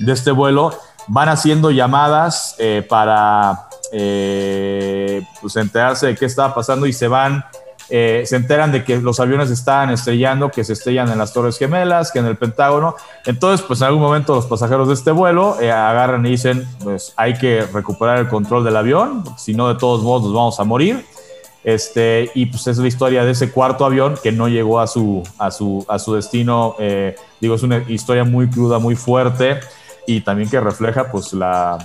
de 0.00 0.12
este 0.12 0.32
vuelo 0.32 0.76
van 1.06 1.28
haciendo 1.28 1.70
llamadas 1.70 2.56
para 2.88 3.68
pues 3.90 5.56
enterarse 5.56 6.06
de 6.08 6.14
qué 6.16 6.26
estaba 6.26 6.54
pasando 6.54 6.86
y 6.86 6.92
se 6.92 7.08
van 7.08 7.44
eh, 7.92 8.22
se 8.24 8.36
enteran 8.36 8.70
de 8.70 8.84
que 8.84 8.98
los 8.98 9.18
aviones 9.18 9.50
estaban 9.50 9.90
estrellando, 9.90 10.50
que 10.50 10.62
se 10.62 10.74
estrellan 10.74 11.10
en 11.10 11.18
las 11.18 11.32
Torres 11.32 11.58
Gemelas, 11.58 12.12
que 12.12 12.20
en 12.20 12.26
el 12.26 12.36
Pentágono. 12.36 12.94
Entonces, 13.26 13.66
pues 13.66 13.80
en 13.80 13.88
algún 13.88 14.00
momento 14.00 14.36
los 14.36 14.46
pasajeros 14.46 14.86
de 14.86 14.94
este 14.94 15.10
vuelo 15.10 15.60
eh, 15.60 15.72
agarran 15.72 16.24
y 16.24 16.30
dicen, 16.30 16.68
pues 16.84 17.12
hay 17.16 17.34
que 17.34 17.62
recuperar 17.72 18.18
el 18.18 18.28
control 18.28 18.64
del 18.64 18.76
avión, 18.76 19.24
si 19.36 19.54
no 19.54 19.68
de 19.68 19.74
todos 19.74 20.02
modos 20.02 20.22
nos 20.22 20.32
vamos 20.32 20.60
a 20.60 20.64
morir. 20.64 21.04
Este, 21.64 22.30
y 22.34 22.46
pues 22.46 22.66
es 22.68 22.78
la 22.78 22.86
historia 22.86 23.24
de 23.24 23.32
ese 23.32 23.50
cuarto 23.50 23.84
avión 23.84 24.14
que 24.22 24.32
no 24.32 24.48
llegó 24.48 24.80
a 24.80 24.86
su, 24.86 25.22
a 25.36 25.50
su, 25.50 25.84
a 25.88 25.98
su 25.98 26.14
destino. 26.14 26.76
Eh, 26.78 27.16
digo, 27.40 27.56
es 27.56 27.62
una 27.64 27.84
historia 27.88 28.22
muy 28.22 28.48
cruda, 28.48 28.78
muy 28.78 28.94
fuerte 28.94 29.58
y 30.06 30.20
también 30.20 30.48
que 30.48 30.60
refleja 30.60 31.10
pues 31.10 31.32
la 31.32 31.76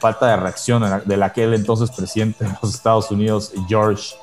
falta 0.00 0.28
de 0.28 0.36
reacción 0.36 1.02
de 1.04 1.24
aquel 1.24 1.54
entonces 1.54 1.90
presidente 1.90 2.44
de 2.44 2.50
los 2.62 2.74
Estados 2.74 3.10
Unidos, 3.10 3.52
George 3.68 4.14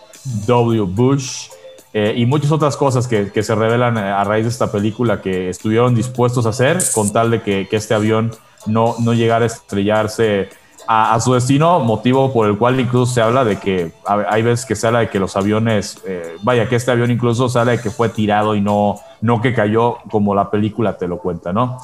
W. 0.46 0.82
Bush 0.84 1.50
eh, 1.92 2.14
y 2.16 2.26
muchas 2.26 2.52
otras 2.52 2.78
cosas 2.78 3.08
que, 3.08 3.32
se 3.42 3.56
revelan 3.56 3.98
eh, 3.98 4.02
a 4.02 4.24
raíz 4.24 4.44
de 4.46 4.50
esta 4.50 4.72
película 4.72 5.22
que 5.22 5.50
estuvieron 5.50 5.96
dispuestos 5.96 6.46
a 6.46 6.50
hacer 6.50 6.78
con 6.94 7.12
tal 7.12 7.32
de 7.32 7.42
que, 7.42 7.68
este 7.72 7.96
avión 7.96 8.32
no, 8.68 8.96
no 9.00 9.14
llegara 9.14 9.46
a 9.46 9.48
estrellarse 9.48 10.50
a, 10.88 11.20
su 11.20 11.34
destino, 11.34 11.80
motivo 11.80 12.34
por 12.34 12.48
el 12.48 12.58
cual 12.58 12.80
incluso 12.80 13.14
se 13.14 13.22
habla 13.22 13.44
de 13.44 13.58
que 13.58 13.92
hay 14.06 14.42
veces 14.42 14.66
que 14.66 14.76
se 14.76 14.88
habla 14.88 15.00
de 15.00 15.10
que 15.10 15.20
los 15.20 15.36
aviones, 15.36 16.00
eh, 16.06 16.36
vaya, 16.42 16.68
que 16.68 16.76
este 16.76 16.90
avión 16.90 17.12
incluso 17.12 17.48
sale 17.48 17.74
de 17.74 17.82
que 17.82 17.92
fue 17.92 18.10
tirado 18.10 18.56
y 18.56 18.62
no, 18.62 19.00
no 19.22 19.40
que 19.40 19.54
cayó 19.54 19.98
como 20.10 20.34
la 20.34 20.50
película 20.50 20.98
te 20.98 21.08
lo 21.08 21.20
cuenta, 21.20 21.54
¿no? 21.54 21.78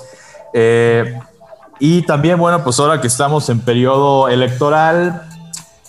Y 1.80 2.04
también, 2.04 2.38
bueno, 2.38 2.64
pues 2.64 2.80
ahora 2.80 3.02
que 3.02 3.08
estamos 3.08 3.50
en 3.50 3.60
periodo 3.60 4.30
electoral, 4.30 5.24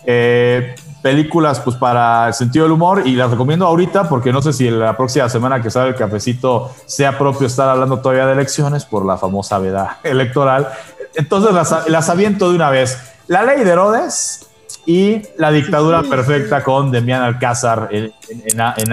eh, 0.05 0.75
películas 1.03 1.61
pues 1.61 1.77
para 1.77 2.29
el 2.29 2.35
sentido 2.35 2.65
del 2.65 2.73
humor 2.73 3.03
y 3.07 3.15
las 3.15 3.31
recomiendo 3.31 3.67
ahorita 3.67 4.09
porque 4.09 4.33
no 4.33 4.43
sé 4.43 4.53
si 4.53 4.69
la 4.71 4.97
próxima 4.97 5.29
semana 5.29 5.63
que 5.63 5.71
sale 5.71 5.91
el 5.91 5.95
cafecito 5.95 6.73
sea 6.87 7.17
propio 7.17 7.47
estar 7.47 7.69
hablando 7.69 8.01
todavía 8.01 8.27
de 8.27 8.33
elecciones 8.33 8.85
por 8.85 9.07
la 9.07 9.17
famosa 9.17 9.59
veda 9.59 9.99
electoral. 10.03 10.69
Entonces 11.15 11.53
las, 11.55 11.89
las 11.89 12.09
aviento 12.09 12.51
de 12.51 12.57
una 12.57 12.71
vez. 12.71 12.99
La 13.29 13.45
ley 13.45 13.63
de 13.63 13.71
Herodes 13.71 14.45
y 14.87 15.23
La 15.37 15.51
dictadura 15.51 16.03
perfecta 16.03 16.63
con 16.63 16.93
Demián 16.93 17.23
Alcázar 17.23 17.89
en, 17.91 18.13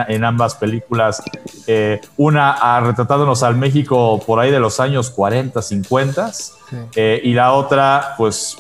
en, 0.08 0.24
ambas 0.24 0.56
películas. 0.56 1.22
Eh, 1.68 2.02
una 2.18 2.80
retratándonos 2.82 3.44
al 3.44 3.56
México 3.56 4.20
por 4.26 4.40
ahí 4.40 4.50
de 4.50 4.60
los 4.60 4.80
años 4.80 5.12
40, 5.12 5.62
50 5.62 6.32
eh, 6.96 7.22
y 7.24 7.34
la 7.34 7.54
otra 7.54 8.16
pues 8.18 8.58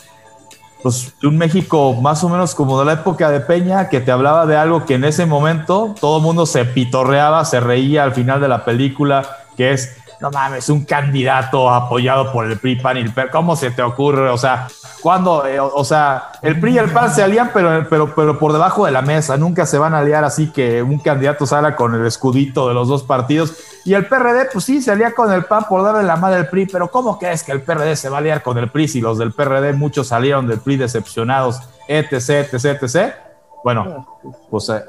pues, 0.83 1.13
un 1.23 1.37
México 1.37 1.93
más 1.93 2.23
o 2.25 2.29
menos 2.29 2.53
como 2.53 2.77
de 2.77 2.85
la 2.85 2.93
época 2.93 3.31
de 3.31 3.39
Peña, 3.39 3.87
que 3.87 4.01
te 4.01 4.11
hablaba 4.11 4.45
de 4.45 4.57
algo 4.57 4.85
que 4.85 4.95
en 4.95 5.05
ese 5.05 5.25
momento 5.25 5.95
todo 5.99 6.17
el 6.17 6.23
mundo 6.23 6.45
se 6.45 6.65
pitorreaba, 6.65 7.45
se 7.45 7.61
reía 7.61 8.03
al 8.03 8.13
final 8.13 8.41
de 8.41 8.49
la 8.49 8.65
película, 8.65 9.37
que 9.55 9.71
es 9.71 9.95
no 10.23 10.31
mames, 10.31 10.69
un 10.69 10.85
candidato 10.85 11.69
apoyado 11.69 12.31
por 12.31 12.49
el 12.49 12.57
PRI, 12.57 12.77
PAN 12.77 12.95
y 12.95 13.01
el 13.01 13.13
PER, 13.13 13.29
¿cómo 13.29 13.57
se 13.57 13.71
te 13.71 13.81
ocurre? 13.81 14.29
O 14.29 14.37
sea, 14.37 14.69
cuando, 15.01 15.45
eh, 15.45 15.59
o, 15.59 15.83
sea, 15.83 16.31
el 16.41 16.61
PRI 16.61 16.75
y 16.75 16.77
el 16.77 16.91
PAN 16.91 17.13
se 17.13 17.21
alían, 17.21 17.51
pero, 17.53 17.85
pero, 17.89 18.15
pero 18.15 18.39
por 18.39 18.53
debajo 18.53 18.85
de 18.85 18.93
la 18.93 19.01
mesa, 19.01 19.35
nunca 19.35 19.65
se 19.65 19.77
van 19.77 19.93
a 19.93 19.99
aliar 19.99 20.23
así 20.23 20.49
que 20.49 20.81
un 20.81 20.99
candidato 20.99 21.45
salga 21.45 21.75
con 21.75 21.93
el 21.93 22.05
escudito 22.05 22.69
de 22.69 22.73
los 22.73 22.87
dos 22.87 23.03
partidos. 23.03 23.53
Y 23.83 23.95
el 23.95 24.05
PRD, 24.05 24.47
pues 24.53 24.63
sí, 24.63 24.81
se 24.81 24.91
alía 24.91 25.13
con 25.13 25.29
el 25.29 25.43
PAN 25.43 25.65
por 25.67 25.83
darle 25.83 26.03
la 26.03 26.15
madre 26.15 26.37
al 26.37 26.47
PRI, 26.47 26.67
pero 26.67 26.89
¿cómo 26.89 27.19
crees 27.19 27.43
que 27.43 27.51
el 27.51 27.61
PRD 27.61 27.97
se 27.97 28.07
va 28.07 28.15
a 28.15 28.19
aliar 28.21 28.41
con 28.41 28.57
el 28.57 28.71
PRI 28.71 28.87
si 28.87 29.01
los 29.01 29.17
del 29.17 29.33
PRD 29.33 29.73
muchos 29.73 30.07
salieron 30.07 30.47
del 30.47 30.59
PRI 30.59 30.77
decepcionados, 30.77 31.59
etc, 31.89 32.47
etc, 32.53 32.81
etc? 32.81 33.13
Bueno, 33.61 34.07
pues 34.49 34.69
eh, 34.69 34.81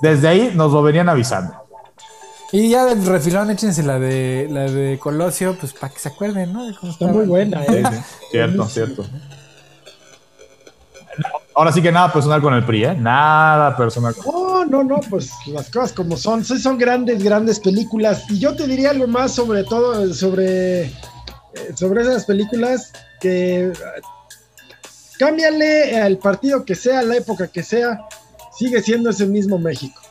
desde 0.00 0.28
ahí 0.28 0.52
nos 0.54 0.72
lo 0.72 0.82
venían 0.82 1.10
avisando. 1.10 1.65
Y 2.52 2.70
ya 2.70 2.84
del 2.84 3.04
refilón, 3.04 3.50
échense 3.50 3.82
la 3.82 3.98
de 3.98 4.46
la 4.50 4.62
de 4.70 4.98
Colosio, 4.98 5.56
pues 5.58 5.72
para 5.72 5.92
que 5.92 5.98
se 5.98 6.08
acuerden, 6.08 6.52
¿no? 6.52 6.68
está 6.68 7.06
muy 7.08 7.26
buena, 7.26 7.64
¿eh? 7.64 7.82
cierto, 8.30 8.66
cierto. 8.66 9.04
Ahora 11.54 11.72
sí 11.72 11.80
que 11.80 11.90
nada 11.90 12.12
personal 12.12 12.42
con 12.42 12.54
el 12.54 12.64
PRI, 12.64 12.84
¿eh? 12.84 12.94
Nada 12.94 13.76
personal. 13.76 14.14
No, 14.26 14.64
no, 14.66 14.84
no, 14.84 15.00
pues 15.08 15.30
las 15.46 15.70
cosas 15.70 15.92
como 15.92 16.16
son. 16.16 16.44
Sí, 16.44 16.58
son 16.58 16.76
grandes, 16.76 17.22
grandes 17.22 17.58
películas. 17.58 18.24
Y 18.28 18.38
yo 18.38 18.54
te 18.54 18.66
diría 18.66 18.90
algo 18.90 19.06
más 19.06 19.32
sobre 19.32 19.64
todo, 19.64 20.12
sobre, 20.12 20.82
eh, 20.82 20.92
sobre 21.74 22.02
esas 22.02 22.26
películas 22.26 22.92
que 23.20 23.72
cámbiale 25.18 25.98
al 25.98 26.18
partido 26.18 26.64
que 26.64 26.74
sea, 26.74 27.02
la 27.02 27.16
época 27.16 27.48
que 27.48 27.62
sea, 27.62 28.06
sigue 28.56 28.82
siendo 28.82 29.08
ese 29.08 29.26
mismo 29.26 29.58
México 29.58 30.05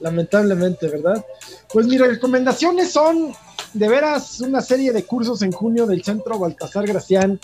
lamentablemente, 0.00 0.88
¿verdad? 0.88 1.24
Pues 1.72 1.86
mis 1.86 2.00
recomendaciones 2.00 2.92
son 2.92 3.32
de 3.72 3.88
veras 3.88 4.40
una 4.40 4.60
serie 4.60 4.92
de 4.92 5.04
cursos 5.04 5.42
en 5.42 5.52
junio 5.52 5.86
del 5.86 6.02
Centro 6.02 6.38
Baltasar 6.38 6.86
Gracián 6.86 7.38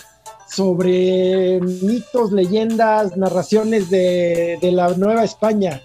sobre 0.51 1.61
mitos, 1.61 2.33
leyendas, 2.33 3.17
narraciones 3.17 3.91
de, 3.91 4.59
la 4.73 4.89
Nueva 4.97 5.25
España. 5.25 5.83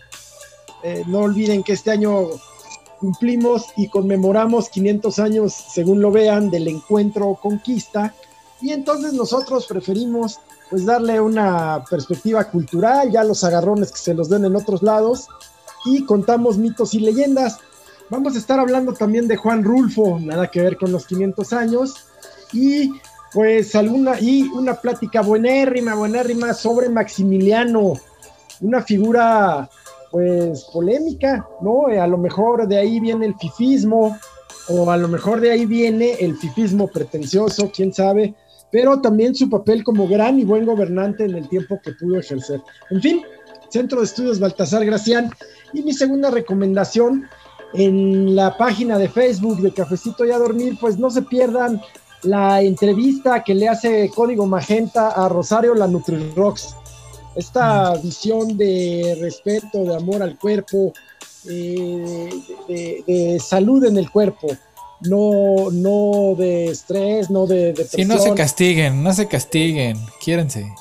Eh, 0.84 1.04
no 1.08 1.20
olviden 1.20 1.64
que 1.64 1.74
este 1.74 1.92
año 1.92 2.28
cumplimos 3.00 3.66
y 3.78 3.90
conmemoramos 3.90 4.70
500 4.70 5.20
años, 5.20 5.54
según 5.54 6.02
lo 6.02 6.12
vean, 6.12 6.50
del 6.50 6.68
encuentro 6.68 7.38
conquista. 7.42 8.14
Y 8.62 8.72
entonces 8.72 9.14
nosotros 9.14 9.66
preferimos 9.66 10.40
pues 10.70 10.86
darle 10.86 11.20
una 11.20 11.84
perspectiva 11.90 12.46
cultural, 12.46 13.12
ya 13.12 13.24
los 13.24 13.44
agarrones 13.44 13.92
que 13.92 13.98
se 13.98 14.14
los 14.14 14.30
den 14.30 14.46
en 14.46 14.56
otros 14.56 14.82
lados, 14.82 15.28
y 15.86 16.06
contamos 16.06 16.58
mitos 16.58 16.94
y 16.94 17.00
leyendas. 17.00 17.60
Vamos 18.10 18.36
a 18.36 18.40
estar 18.40 18.60
hablando 18.60 18.94
también 18.94 19.28
de 19.28 19.38
Juan 19.38 19.64
Rulfo, 19.64 20.20
nada 20.20 20.48
que 20.48 20.62
ver 20.62 20.78
con 20.78 20.92
los 20.92 21.06
500 21.08 21.54
años, 21.54 21.96
y 22.52 22.92
pues 23.34 23.76
alguna, 23.76 24.20
y 24.20 24.44
una 24.54 24.76
plática 24.76 25.22
buenérrima, 25.22 25.96
buenérrima 25.96 26.54
sobre 26.54 26.90
Maximiliano, 26.90 27.94
una 28.60 28.82
figura 28.82 29.70
pues 30.12 30.66
polémica, 30.74 31.48
¿no? 31.62 31.88
A 31.88 32.08
lo 32.08 32.18
mejor 32.18 32.68
de 32.68 32.78
ahí 32.78 33.00
viene 33.00 33.28
el 33.28 33.36
fifismo, 33.36 34.18
o 34.68 34.92
a 34.92 34.98
lo 34.98 35.08
mejor 35.08 35.40
de 35.40 35.52
ahí 35.52 35.66
viene 35.66 36.14
el 36.20 36.36
fifismo 36.36 36.88
pretencioso, 36.88 37.72
quién 37.74 37.94
sabe, 37.94 38.36
pero 38.72 39.00
también 39.00 39.36
su 39.36 39.50
papel 39.50 39.84
como 39.84 40.08
gran 40.08 40.40
y 40.40 40.44
buen 40.44 40.66
gobernante 40.66 41.26
en 41.26 41.36
el 41.36 41.48
tiempo 41.48 41.80
que 41.82 41.94
pudo 41.94 42.20
ejercer. 42.20 42.62
En 42.90 43.02
fin, 43.02 43.22
Centro 43.72 44.00
de 44.00 44.06
Estudios 44.06 44.40
Baltasar 44.40 44.86
Gracián. 44.86 45.32
Y 45.74 45.82
mi 45.82 45.94
segunda 45.94 46.30
recomendación, 46.30 47.28
en 47.74 48.36
la 48.36 48.58
página 48.58 48.98
de 48.98 49.08
Facebook 49.08 49.62
de 49.62 49.74
Cafecito 49.74 50.26
y 50.26 50.32
a 50.32 50.38
Dormir, 50.38 50.78
pues 50.80 50.98
no 50.98 51.10
se 51.10 51.22
pierdan 51.22 51.82
la 52.24 52.62
entrevista 52.62 53.44
que 53.44 53.56
le 53.56 53.68
hace 53.68 54.10
Código 54.14 54.46
Magenta 54.46 55.10
a 55.10 55.30
Rosario 55.30 55.74
la 55.74 55.88
NutriRox. 55.88 56.76
Esta 57.36 57.96
visión 57.96 58.58
de 58.58 59.18
respeto, 59.20 59.84
de 59.86 59.96
amor 59.96 60.22
al 60.22 60.38
cuerpo, 60.38 60.94
eh, 61.50 62.30
de, 62.68 63.40
salud 63.40 63.86
en 63.86 63.98
el 63.98 64.12
cuerpo, 64.12 64.50
no, 65.02 65.72
no 65.72 66.36
de 66.38 66.66
estrés, 66.66 67.30
no 67.30 67.48
de 67.48 67.68
depresión. 67.68 68.02
Sí, 68.02 68.06
no 68.06 68.20
se 68.20 68.34
castiguen, 68.34 69.02
no 69.02 69.14
se 69.14 69.28
castiguen, 69.28 69.98
quiérense. 70.24 70.72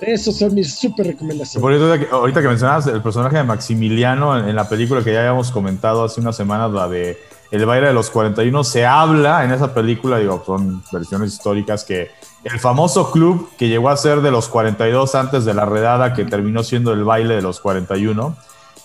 Esos 0.00 0.38
son 0.38 0.54
mis 0.54 0.74
súper 0.74 1.08
recomendaciones. 1.08 1.60
Por 1.60 1.72
ahorita, 1.72 2.14
ahorita 2.14 2.42
que 2.42 2.48
mencionabas 2.48 2.86
el 2.86 3.02
personaje 3.02 3.36
de 3.36 3.44
Maximiliano 3.44 4.38
en, 4.38 4.54
la 4.56 4.68
película 4.68 5.04
que 5.04 5.12
ya 5.12 5.20
habíamos 5.20 5.50
comentado 5.50 6.04
hace 6.04 6.20
unas 6.20 6.36
semanas, 6.36 6.70
la 6.72 6.88
de 6.88 7.18
El 7.50 7.66
baile 7.66 7.88
de 7.88 7.92
los 7.92 8.10
41, 8.10 8.64
se 8.64 8.86
habla 8.86 9.44
en 9.44 9.52
esa 9.52 9.74
película, 9.74 10.18
digo, 10.18 10.42
son 10.46 10.82
versiones 10.92 11.34
históricas 11.34 11.84
que 11.84 12.10
el 12.44 12.58
famoso 12.58 13.10
club 13.10 13.50
que 13.58 13.68
llegó 13.68 13.90
a 13.90 13.96
ser 13.96 14.22
de 14.22 14.30
los 14.30 14.48
42 14.48 15.14
antes 15.14 15.44
de 15.44 15.52
la 15.52 15.66
redada 15.66 16.14
que 16.14 16.24
terminó 16.24 16.62
siendo 16.62 16.92
el 16.92 17.04
baile 17.04 17.34
de 17.34 17.42
los 17.42 17.60
41, 17.60 18.36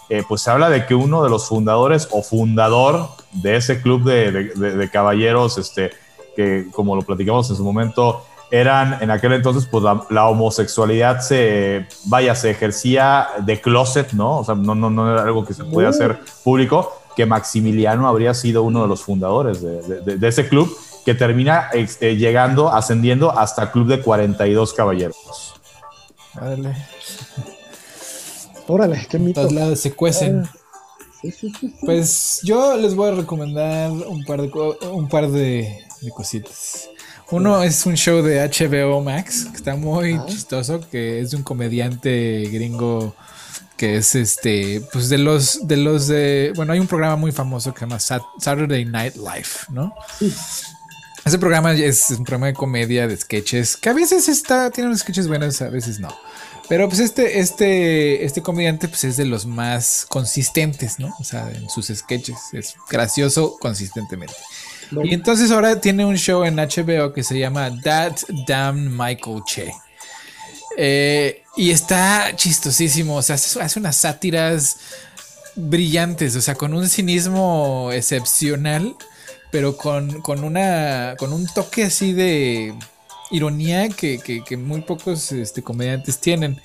eh, 0.10 0.24
pues 0.28 0.42
se 0.42 0.52
habla 0.52 0.70
de 0.70 0.86
que 0.86 0.96
uno 0.96 1.24
de 1.24 1.30
los 1.30 1.48
fundadores 1.48 2.10
o 2.12 2.22
fundador 2.22 3.08
de 3.32 3.56
ese 3.56 3.82
club 3.82 4.04
de, 4.04 4.32
de 4.32 4.90
caballeros, 4.90 5.58
este, 5.58 5.92
que 6.36 6.68
como 6.72 6.96
lo 6.96 7.02
platicamos 7.04 7.50
en 7.50 7.56
su 7.56 7.64
momento, 7.64 8.24
eran 8.60 9.02
en 9.02 9.12
aquel 9.12 9.34
entonces, 9.34 9.66
pues 9.70 9.84
la, 9.84 10.28
homosexualidad 10.28 11.20
se, 11.20 11.88
vaya, 12.06 12.36
se 12.36 12.52
ejercía 12.52 13.28
de 13.40 13.60
closet, 13.60 14.14
¿no? 14.14 14.40
O 14.40 14.46
sea, 14.46 14.56
no, 14.56 14.74
no, 14.76 14.90
no 14.90 15.12
era 15.12 15.24
algo 15.24 15.44
que 15.44 15.54
se 15.54 15.66
podía 15.66 15.90
hacer 15.90 16.20
público, 16.42 17.02
que 17.18 17.26
Maximiliano 17.26 18.08
habría 18.08 18.34
sido 18.34 18.64
uno 18.64 18.84
de 18.84 18.88
los 18.88 19.04
fundadores 19.04 19.62
de, 19.62 20.18
de, 20.18 20.28
ese 20.28 20.48
club, 20.48 20.74
que 21.04 21.14
termina 21.14 21.70
este, 21.74 22.16
llegando, 22.16 22.72
ascendiendo 22.72 23.38
hasta 23.38 23.64
el 23.64 23.72
club 23.72 23.88
de 23.88 24.02
42 24.02 24.74
caballeros. 24.74 25.56
Órale. 26.36 26.76
Órale, 28.68 29.06
qué 29.10 29.20
mito. 29.20 29.42
Todos 29.42 29.54
lados 29.54 29.80
se 29.80 29.94
cuecen. 29.94 30.44
Ah, 30.46 30.52
pues 31.82 32.40
yo 32.44 32.78
les 32.78 32.96
voy 32.96 33.10
a 33.10 33.16
recomendar 33.16 33.92
un 33.92 34.24
par 34.24 34.42
de, 34.42 34.48
un 34.92 35.10
par 35.10 35.30
de, 35.30 35.84
de 36.02 36.10
cositas. 36.12 36.90
Uno 37.32 37.64
es 37.64 37.86
un 37.86 37.96
show 37.96 38.22
de 38.22 38.40
HBO 38.48 39.02
Max 39.02 39.48
que 39.52 39.58
está 39.58 39.76
muy 39.76 40.14
ah. 40.14 40.26
chistoso, 40.28 40.82
que 40.90 41.22
es 41.22 41.32
de 41.32 41.38
un 41.38 41.44
comediante 41.44 42.48
gringo 42.52 43.16
que 43.78 43.98
es 43.98 44.16
este, 44.16 44.82
pues 44.94 45.10
de 45.10 45.18
los, 45.18 45.68
de 45.68 45.78
los 45.78 46.08
de, 46.08 46.54
bueno, 46.56 46.74
hay 46.74 46.80
un 46.80 46.88
programa 46.88 47.18
muy 47.18 47.32
famoso 47.32 47.74
que 47.74 47.80
se 47.80 47.86
llama 47.86 48.00
Saturday 48.00 48.86
Night 48.86 49.16
Live, 49.16 49.50
¿no? 49.70 49.94
Ese 51.26 51.40
programa 51.40 51.74
es 51.74 52.12
un 52.12 52.24
programa 52.24 52.48
de 52.48 52.54
comedia, 52.54 53.08
de 53.08 53.18
sketches, 53.18 53.76
que 53.76 53.90
a 53.90 53.94
veces 53.94 54.30
está, 54.30 54.70
tiene 54.70 54.88
unos 54.88 55.02
sketches 55.02 55.28
buenos, 55.28 55.62
a 55.62 55.70
veces 55.70 56.00
no. 56.00 56.16
Pero 56.68 56.88
pues 56.88 57.00
este, 57.00 57.40
este, 57.40 58.26
este 58.26 58.42
comediante 58.42 58.88
pues 58.88 59.04
es 59.04 59.18
de 59.18 59.26
los 59.26 59.46
más 59.46 60.06
consistentes, 60.10 61.00
¿no? 61.00 61.16
O 61.20 61.24
sea, 61.24 61.52
en 61.52 61.70
sus 61.70 61.88
sketches. 61.88 62.38
Es 62.54 62.76
gracioso 62.90 63.58
consistentemente. 63.60 64.34
Y 65.04 65.14
entonces 65.14 65.52
ahora 65.52 65.80
tiene 65.82 66.06
un 66.06 66.16
show 66.16 66.44
en 66.44 66.56
HBO 66.56 67.14
que 67.14 67.24
se 67.24 67.40
llama 67.40 67.72
That 67.84 68.18
Damn 68.48 68.96
Michael 68.96 69.42
Che. 69.46 69.74
Eh, 70.78 71.44
y 71.56 71.72
está 71.72 72.36
chistosísimo, 72.36 73.16
o 73.16 73.22
sea, 73.22 73.36
hace, 73.36 73.80
unas 73.80 73.96
sátiras 73.96 74.78
brillantes, 75.56 76.36
o 76.36 76.42
sea, 76.42 76.56
con 76.56 76.74
un 76.74 76.90
cinismo 76.90 77.92
excepcional, 77.94 78.96
pero 79.52 79.78
con, 79.78 80.22
una, 80.44 81.16
con 81.18 81.32
un 81.32 81.48
toque 81.48 81.86
así 81.86 82.12
de 82.12 82.74
ironía 83.32 83.88
que, 83.88 84.44
muy 84.58 84.82
pocos 84.82 85.32
este, 85.32 85.64
comediantes 85.64 86.20
tienen. 86.20 86.60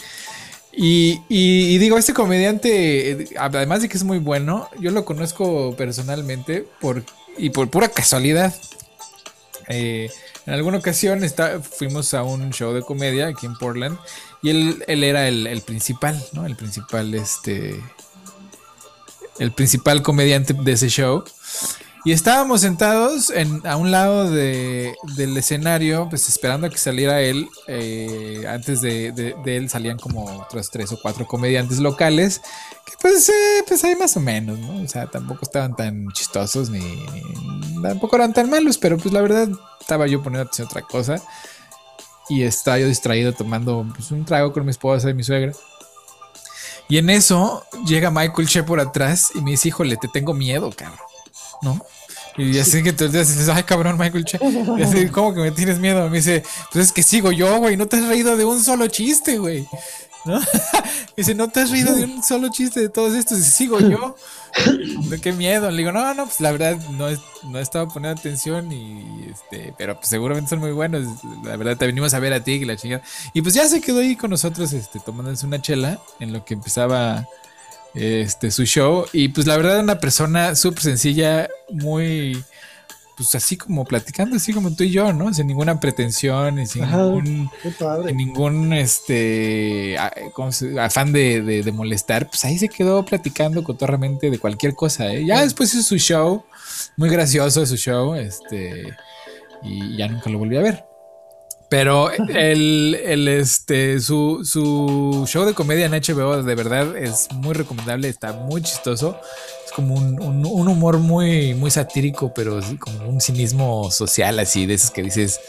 Y, 0.72 1.20
y, 1.28 1.78
digo, 1.78 1.98
este 1.98 2.12
comediante, 2.12 3.28
además 3.38 3.82
de 3.82 3.88
que 3.88 3.96
es 3.96 4.04
muy 4.04 4.18
bueno, 4.18 4.68
yo 4.80 4.90
lo 4.90 5.04
conozco 5.04 5.74
personalmente 5.76 6.66
porque 6.80 7.12
y 7.40 7.50
por 7.50 7.70
pura 7.70 7.88
casualidad, 7.88 8.54
eh, 9.68 10.10
en 10.46 10.54
alguna 10.54 10.78
ocasión 10.78 11.24
está, 11.24 11.60
fuimos 11.60 12.12
a 12.14 12.22
un 12.22 12.50
show 12.50 12.72
de 12.72 12.82
comedia 12.82 13.28
aquí 13.28 13.46
en 13.46 13.56
Portland 13.56 13.98
y 14.42 14.50
él, 14.50 14.84
él 14.86 15.04
era 15.04 15.28
el, 15.28 15.62
principal, 15.62 16.22
¿no? 16.32 16.44
El 16.46 16.56
principal, 16.56 17.14
este, 17.14 17.80
el 19.38 19.52
principal 19.52 20.02
comediante 20.02 20.54
de 20.54 20.72
ese 20.72 20.88
show. 20.88 21.24
Y 22.02 22.12
estábamos 22.12 22.62
sentados 22.62 23.28
en, 23.28 23.66
a 23.66 23.76
un 23.76 23.90
lado 23.90 24.30
de, 24.30 24.94
del 25.16 25.36
escenario, 25.36 26.08
pues 26.08 26.28
esperando 26.30 26.66
a 26.66 26.70
que 26.70 26.78
saliera 26.78 27.20
él. 27.20 27.46
Eh, 27.66 28.44
antes 28.48 28.80
de, 28.80 29.34
él 29.44 29.68
salían 29.68 29.98
como 29.98 30.24
otros 30.24 30.70
tres 30.70 30.90
o 30.92 30.98
cuatro 31.00 31.26
comediantes 31.26 31.78
locales, 31.78 32.40
que 32.86 32.94
pues, 33.02 33.28
eh, 33.28 33.64
pues 33.68 33.84
hay 33.84 33.96
más 33.96 34.16
o 34.16 34.20
menos, 34.20 34.58
¿no? 34.58 34.82
O 34.82 34.88
sea, 34.88 35.08
tampoco 35.08 35.40
estaban 35.42 35.76
tan 35.76 36.08
chistosos 36.12 36.70
ni, 36.70 36.80
tampoco 37.82 38.16
eran 38.16 38.32
tan 38.32 38.48
malos, 38.48 38.78
pero 38.78 38.96
pues 38.96 39.12
la 39.12 39.20
verdad 39.20 39.48
estaba 39.78 40.06
yo 40.06 40.22
poniendo 40.22 40.48
atención 40.48 40.68
a 40.68 40.70
otra 40.70 40.82
cosa. 40.82 41.22
Y 42.30 42.44
estaba 42.44 42.78
yo 42.78 42.86
distraído 42.86 43.34
tomando 43.34 43.84
pues, 43.94 44.10
un 44.10 44.24
trago 44.24 44.52
con 44.52 44.64
mi 44.64 44.70
esposa 44.70 45.10
y 45.10 45.14
mi 45.14 45.24
suegra. 45.24 45.52
Y 46.88 46.96
en 46.96 47.10
eso 47.10 47.64
llega 47.86 48.10
Michael 48.10 48.48
Che 48.48 48.62
por 48.62 48.80
atrás 48.80 49.32
y 49.34 49.42
me 49.42 49.52
dice, 49.52 49.68
híjole, 49.68 49.96
te 49.96 50.08
tengo 50.08 50.32
miedo, 50.32 50.70
cabrón. 50.74 51.09
¿No? 51.62 51.84
Y 52.36 52.58
así 52.58 52.82
que 52.82 52.92
tú 52.92 53.08
dices, 53.08 53.48
ay 53.48 53.62
cabrón, 53.64 53.98
Michael 53.98 54.24
Che. 54.24 54.38
Y 54.78 54.82
así, 54.82 55.08
¿cómo 55.12 55.34
que 55.34 55.40
me 55.40 55.50
tienes 55.50 55.78
miedo? 55.78 56.08
Me 56.08 56.18
dice, 56.18 56.42
pues 56.72 56.86
es 56.86 56.92
que 56.92 57.02
sigo 57.02 57.32
yo, 57.32 57.58
güey, 57.58 57.76
no 57.76 57.86
te 57.86 57.96
has 57.96 58.06
reído 58.06 58.36
de 58.36 58.44
un 58.44 58.62
solo 58.62 58.86
chiste, 58.86 59.38
güey. 59.38 59.66
¿No? 60.24 60.38
dice, 61.16 61.34
no 61.34 61.48
te 61.48 61.60
has 61.60 61.70
reído 61.70 61.94
de 61.94 62.04
un 62.04 62.22
solo 62.22 62.50
chiste 62.50 62.80
de 62.80 62.88
todos 62.88 63.14
estos. 63.14 63.38
Y 63.38 63.42
sigo 63.42 63.80
yo. 63.80 64.16
¿De 65.08 65.20
qué 65.20 65.32
miedo? 65.32 65.70
Le 65.70 65.78
digo, 65.78 65.92
no, 65.92 66.12
no, 66.14 66.24
pues 66.26 66.40
la 66.40 66.52
verdad 66.52 66.76
no, 66.90 67.06
no 67.44 67.58
estaba 67.58 67.88
poniendo 67.88 68.18
atención 68.20 68.70
y 68.72 69.28
este, 69.30 69.72
pero 69.78 69.96
pues 69.96 70.08
seguramente 70.08 70.50
son 70.50 70.58
muy 70.58 70.72
buenos. 70.72 71.06
La 71.44 71.56
verdad 71.56 71.76
te 71.76 71.86
venimos 71.86 72.14
a 72.14 72.18
ver 72.18 72.32
a 72.32 72.42
ti 72.42 72.52
y 72.52 72.64
la 72.64 72.76
chingada. 72.76 73.02
Y 73.32 73.42
pues 73.42 73.54
ya 73.54 73.66
se 73.66 73.80
quedó 73.80 74.00
ahí 74.00 74.16
con 74.16 74.30
nosotros, 74.30 74.72
este, 74.72 74.98
tomándose 75.00 75.46
una 75.46 75.62
chela 75.62 76.00
en 76.18 76.32
lo 76.32 76.44
que 76.44 76.54
empezaba 76.54 77.26
este, 77.94 78.50
su 78.50 78.64
show. 78.64 79.06
Y 79.12 79.28
pues 79.28 79.46
la 79.46 79.56
verdad, 79.56 79.80
una 79.80 79.98
persona 79.98 80.54
súper 80.54 80.82
sencilla, 80.82 81.48
muy, 81.70 82.42
pues 83.16 83.34
así 83.34 83.56
como 83.56 83.84
platicando, 83.84 84.36
así 84.36 84.52
como 84.52 84.74
tú 84.74 84.84
y 84.84 84.90
yo, 84.90 85.12
¿no? 85.12 85.32
Sin 85.34 85.46
ninguna 85.46 85.78
pretensión 85.78 86.58
y 86.58 86.66
sin 86.66 86.82
ningún, 86.82 87.50
ningún, 88.14 88.72
este, 88.72 89.96
afán 90.78 91.12
de, 91.12 91.70
molestar. 91.74 92.28
Pues 92.28 92.44
ahí 92.44 92.58
se 92.58 92.68
quedó 92.68 93.04
platicando 93.04 93.62
cotorramente 93.62 94.30
de 94.30 94.38
cualquier 94.38 94.74
cosa, 94.74 95.12
¿eh? 95.12 95.24
Ya 95.24 95.42
después 95.42 95.74
hizo 95.74 95.82
su 95.82 95.98
show, 95.98 96.44
muy 96.96 97.10
gracioso 97.10 97.66
su 97.66 97.76
show, 97.76 98.14
este, 98.14 98.96
y 99.62 99.96
ya 99.96 100.08
nunca 100.08 100.30
lo 100.30 100.38
volví 100.38 100.56
a 100.56 100.62
ver. 100.62 100.89
Pero 101.70 102.10
el, 102.10 103.00
el, 103.04 103.28
este, 103.28 104.00
su, 104.00 104.40
su, 104.44 105.24
show 105.28 105.44
de 105.44 105.54
comedia 105.54 105.86
en 105.86 105.92
HBO 105.92 106.42
de 106.42 106.54
verdad 106.56 106.96
es 106.96 107.30
muy 107.32 107.54
recomendable, 107.54 108.08
está 108.08 108.32
muy 108.32 108.60
chistoso. 108.60 109.16
Es 109.64 109.70
como 109.70 109.94
un, 109.94 110.20
un, 110.20 110.68
humor 110.68 110.98
muy, 110.98 111.54
muy 111.54 111.70
satírico, 111.70 112.34
pero 112.34 112.58
como 112.80 113.08
un 113.08 113.20
cinismo 113.20 113.88
social 113.92 114.40
así, 114.40 114.66
de 114.66 114.74
esos 114.74 114.90
que 114.90 115.04
dices, 115.04 115.40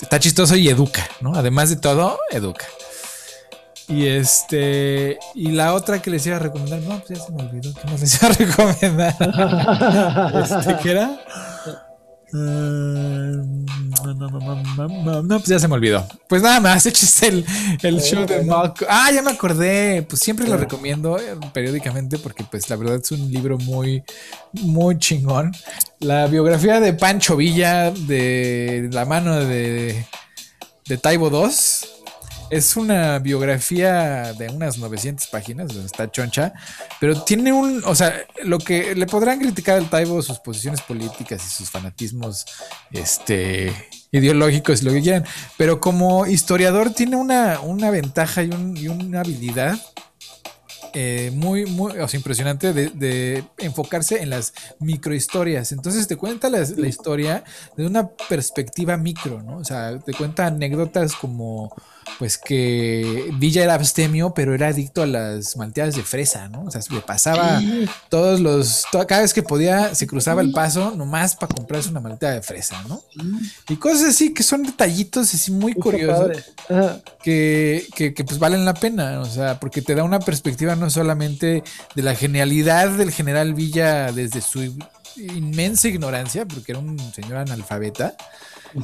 está 0.00 0.20
chistoso 0.20 0.54
y 0.54 0.68
educa, 0.68 1.04
¿no? 1.20 1.34
Además 1.34 1.68
de 1.68 1.76
todo, 1.76 2.16
educa. 2.30 2.66
Y 3.88 4.06
este, 4.06 5.18
y 5.34 5.48
la 5.50 5.74
otra 5.74 6.00
que 6.00 6.10
les 6.10 6.24
iba 6.28 6.36
a 6.36 6.38
recomendar, 6.38 6.80
no, 6.82 7.00
pues 7.00 7.18
ya 7.18 7.24
se 7.26 7.32
me 7.32 7.42
olvidó 7.42 7.74
que 7.74 7.88
no 7.88 7.98
les 7.98 8.22
iba 8.22 8.28
a 8.28 8.32
recomendar. 8.32 9.14
este, 10.60 10.76
¿qué 10.80 10.90
era? 10.92 11.20
Mm, 12.36 13.64
no, 15.28 15.38
pues 15.38 15.46
ya 15.46 15.60
se 15.60 15.68
me 15.68 15.74
olvidó. 15.74 16.04
Pues 16.28 16.42
nada 16.42 16.58
más, 16.58 16.84
eches 16.86 17.22
el, 17.22 17.44
el 17.80 18.00
show 18.00 18.26
de 18.26 18.42
Malcolm. 18.42 18.90
Ah, 18.90 19.12
ya 19.12 19.22
me 19.22 19.30
acordé. 19.30 20.02
Pues 20.02 20.20
siempre 20.20 20.48
lo 20.48 20.56
recomiendo 20.56 21.16
eh, 21.16 21.36
periódicamente 21.52 22.18
porque 22.18 22.42
pues 22.42 22.68
la 22.68 22.74
verdad 22.74 22.96
es 23.00 23.12
un 23.12 23.30
libro 23.30 23.56
muy, 23.58 24.02
muy 24.52 24.98
chingón. 24.98 25.52
La 26.00 26.26
biografía 26.26 26.80
de 26.80 26.92
Pancho 26.92 27.36
Villa 27.36 27.92
de 27.92 28.88
la 28.90 29.04
mano 29.04 29.36
de, 29.36 30.04
de 30.86 30.98
Taibo 30.98 31.30
2 31.30 32.03
es 32.50 32.76
una 32.76 33.18
biografía 33.18 34.32
de 34.34 34.48
unas 34.48 34.78
900 34.78 35.26
páginas, 35.28 35.74
está 35.76 36.10
choncha, 36.10 36.52
pero 37.00 37.22
tiene 37.22 37.52
un, 37.52 37.82
o 37.84 37.94
sea, 37.94 38.14
lo 38.42 38.58
que 38.58 38.94
le 38.94 39.06
podrán 39.06 39.40
criticar 39.40 39.78
al 39.78 39.90
Taibo 39.90 40.20
sus 40.22 40.38
posiciones 40.38 40.80
políticas 40.80 41.44
y 41.44 41.50
sus 41.50 41.70
fanatismos 41.70 42.44
este 42.92 43.72
ideológicos 44.12 44.82
lo 44.84 44.92
que 44.92 45.02
quieran, 45.02 45.24
pero 45.56 45.80
como 45.80 46.26
historiador 46.26 46.90
tiene 46.90 47.16
una, 47.16 47.60
una 47.60 47.90
ventaja 47.90 48.44
y, 48.44 48.86
una 48.86 49.20
habilidad 49.20 49.76
eh, 50.92 51.32
muy, 51.34 51.66
muy 51.66 51.98
o 51.98 52.06
sea, 52.06 52.18
impresionante 52.18 52.72
de, 52.72 53.44
enfocarse 53.58 54.22
en 54.22 54.30
las 54.30 54.54
microhistorias. 54.78 55.72
Entonces 55.72 56.06
te 56.06 56.14
cuenta 56.14 56.48
la, 56.48 56.62
historia 56.86 57.42
de 57.76 57.86
una 57.86 58.08
perspectiva 58.08 58.96
micro, 58.96 59.42
¿no? 59.42 59.56
O 59.56 59.64
sea, 59.64 59.98
te 59.98 60.14
cuenta 60.14 60.46
anécdotas 60.46 61.16
como 61.16 61.74
pues 62.18 62.38
que 62.38 63.30
Villa 63.38 63.64
era 63.64 63.74
abstemio, 63.74 64.32
pero 64.34 64.54
era 64.54 64.68
adicto 64.68 65.02
a 65.02 65.06
las 65.06 65.56
malteadas 65.56 65.96
de 65.96 66.02
fresa, 66.02 66.48
¿no? 66.48 66.64
O 66.64 66.70
sea, 66.70 66.80
le 66.90 67.00
pasaba 67.00 67.62
todos 68.08 68.40
los, 68.40 68.84
cada 69.06 69.22
vez 69.22 69.34
que 69.34 69.42
podía, 69.42 69.94
se 69.94 70.06
cruzaba 70.06 70.40
el 70.40 70.52
paso 70.52 70.94
nomás 70.96 71.34
para 71.34 71.54
comprarse 71.54 71.88
una 71.88 72.00
malteada 72.00 72.34
de 72.34 72.42
fresa, 72.42 72.82
¿no? 72.88 73.02
Y 73.68 73.76
cosas 73.76 74.10
así 74.10 74.32
que 74.32 74.42
son 74.42 74.62
detallitos 74.62 75.34
así 75.34 75.50
muy 75.50 75.74
curiosos 75.74 76.30
que, 77.22 77.86
que, 77.94 78.14
que, 78.14 78.24
pues 78.24 78.38
valen 78.38 78.64
la 78.64 78.74
pena, 78.74 79.20
o 79.20 79.26
sea, 79.26 79.58
porque 79.60 79.82
te 79.82 79.94
da 79.94 80.04
una 80.04 80.20
perspectiva 80.20 80.76
no 80.76 80.90
solamente 80.90 81.62
de 81.94 82.02
la 82.02 82.14
genialidad 82.14 82.90
del 82.90 83.10
general 83.10 83.54
Villa 83.54 84.12
desde 84.12 84.40
su 84.40 84.74
inmensa 85.16 85.88
ignorancia, 85.88 86.46
porque 86.46 86.72
era 86.72 86.78
un 86.78 86.98
señor 87.12 87.36
analfabeta, 87.36 88.16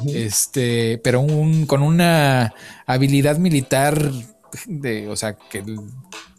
este, 0.09 1.01
pero 1.03 1.21
un, 1.21 1.67
con 1.67 1.83
una 1.83 2.55
habilidad 2.87 3.39
militar 3.39 4.11
de, 4.67 5.09
o 5.09 5.17
sea, 5.17 5.37
que 5.37 5.65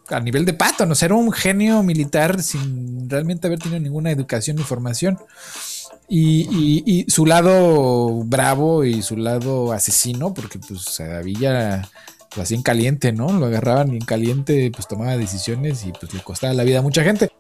a 0.09 0.19
nivel 0.19 0.45
de 0.45 0.53
pato, 0.53 0.85
no 0.85 0.93
era 0.99 1.15
un 1.15 1.31
genio 1.31 1.83
militar 1.83 2.41
sin 2.41 3.09
realmente 3.09 3.47
haber 3.47 3.59
tenido 3.59 3.79
ninguna 3.79 4.11
educación 4.11 4.57
ni 4.57 4.63
formación. 4.63 5.17
Y, 6.13 7.05
su 7.07 7.25
lado 7.25 8.23
bravo 8.25 8.83
y 8.83 9.01
su 9.01 9.15
lado 9.15 9.71
asesino, 9.71 10.33
porque 10.33 10.59
pues 10.59 10.99
a 10.99 11.21
Villa 11.21 11.89
lo 12.35 12.43
caliente, 12.63 13.13
¿no? 13.13 13.31
Lo 13.31 13.45
agarraban 13.45 13.91
en 13.91 14.01
caliente, 14.01 14.71
pues 14.73 14.87
tomaba 14.87 15.15
decisiones 15.15 15.85
y 15.85 15.93
pues 15.93 16.13
le 16.13 16.21
costaba 16.21 16.53
la 16.53 16.63
vida 16.63 16.79
a 16.79 16.81
mucha 16.81 17.03
gente. 17.03 17.31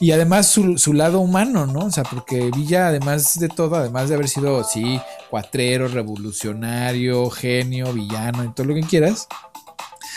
Y 0.00 0.12
además 0.12 0.46
su, 0.46 0.78
su, 0.78 0.94
lado 0.94 1.20
humano, 1.20 1.66
¿no? 1.66 1.80
O 1.80 1.90
sea, 1.90 2.04
porque 2.04 2.50
Villa, 2.56 2.88
además 2.88 3.38
de 3.38 3.48
todo, 3.48 3.76
además 3.76 4.08
de 4.08 4.14
haber 4.14 4.28
sido, 4.28 4.64
sí, 4.64 4.98
cuatrero, 5.28 5.88
revolucionario, 5.88 7.28
genio, 7.28 7.92
villano 7.92 8.44
y 8.44 8.48
todo 8.54 8.66
lo 8.66 8.74
que 8.74 8.80
quieras, 8.80 9.28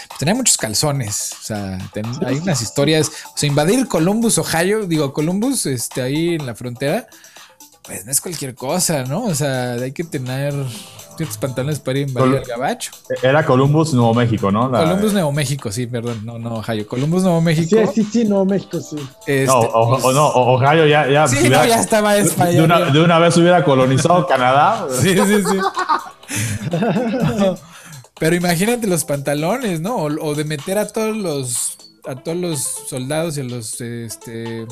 pues 0.07 0.19
tenía 0.19 0.35
muchos 0.35 0.55
calzones. 0.57 1.33
O 1.37 1.43
sea, 1.43 1.77
hay 2.25 2.37
unas 2.37 2.61
historias. 2.61 3.11
O 3.33 3.37
sea, 3.37 3.49
invadir 3.49 3.87
Columbus, 3.89 4.37
Ohio, 4.37 4.85
digo, 4.85 5.11
Columbus, 5.11 5.65
este, 5.65 6.01
ahí 6.01 6.35
en 6.35 6.45
la 6.45 6.55
frontera, 6.55 7.07
pues 7.83 8.05
no 8.05 8.11
es 8.11 8.21
cualquier 8.21 8.55
cosa, 8.55 9.03
¿no? 9.03 9.25
O 9.25 9.35
sea, 9.35 9.73
hay 9.73 9.91
que 9.91 10.03
tener 10.03 10.53
ciertos 11.17 11.37
pantalones 11.37 11.79
para 11.79 11.99
ir 11.99 12.07
invadir 12.07 12.35
el 12.35 12.43
gabacho. 12.45 12.91
Era 13.21 13.45
Columbus, 13.45 13.93
Nuevo 13.93 14.13
México, 14.13 14.51
¿no? 14.51 14.71
Columbus, 14.71 15.13
Nuevo 15.13 15.31
México, 15.31 15.71
sí, 15.71 15.85
perdón, 15.87 16.25
no, 16.25 16.39
no, 16.39 16.55
Ohio. 16.55 16.87
Columbus, 16.87 17.23
Nuevo 17.23 17.41
México. 17.41 17.77
Sí, 17.93 18.03
sí, 18.03 18.09
sí, 18.11 18.25
Nuevo 18.25 18.45
México, 18.45 18.79
sí. 18.79 18.95
Este, 19.25 19.45
no, 19.45 19.59
o, 19.59 20.11
no, 20.13 20.27
Ohio 20.27 20.85
ya, 20.85 21.07
ya, 21.09 21.27
sí, 21.27 21.49
no, 21.49 21.65
ya 21.65 21.79
estaba 21.79 22.13
de, 22.13 22.61
una, 22.61 22.91
de 22.91 23.01
una 23.01 23.19
vez 23.19 23.35
hubiera 23.37 23.63
colonizado 23.63 24.25
Canadá. 24.27 24.87
Sí, 25.03 25.17
sí, 25.17 25.43
sí. 25.43 25.57
pero 28.17 28.35
imagínate 28.35 28.87
los 28.87 29.03
pantalones, 29.03 29.81
¿no? 29.81 29.97
O, 29.97 30.35
de 30.35 30.45
meter 30.45 30.77
a 30.77 30.87
todos 30.87 31.15
los 31.15 31.77
a 32.05 32.15
todos 32.15 32.37
los 32.37 32.59
soldados 32.87 33.37
y 33.37 33.41
a 33.41 33.43
los 33.43 33.81
este 33.81 34.65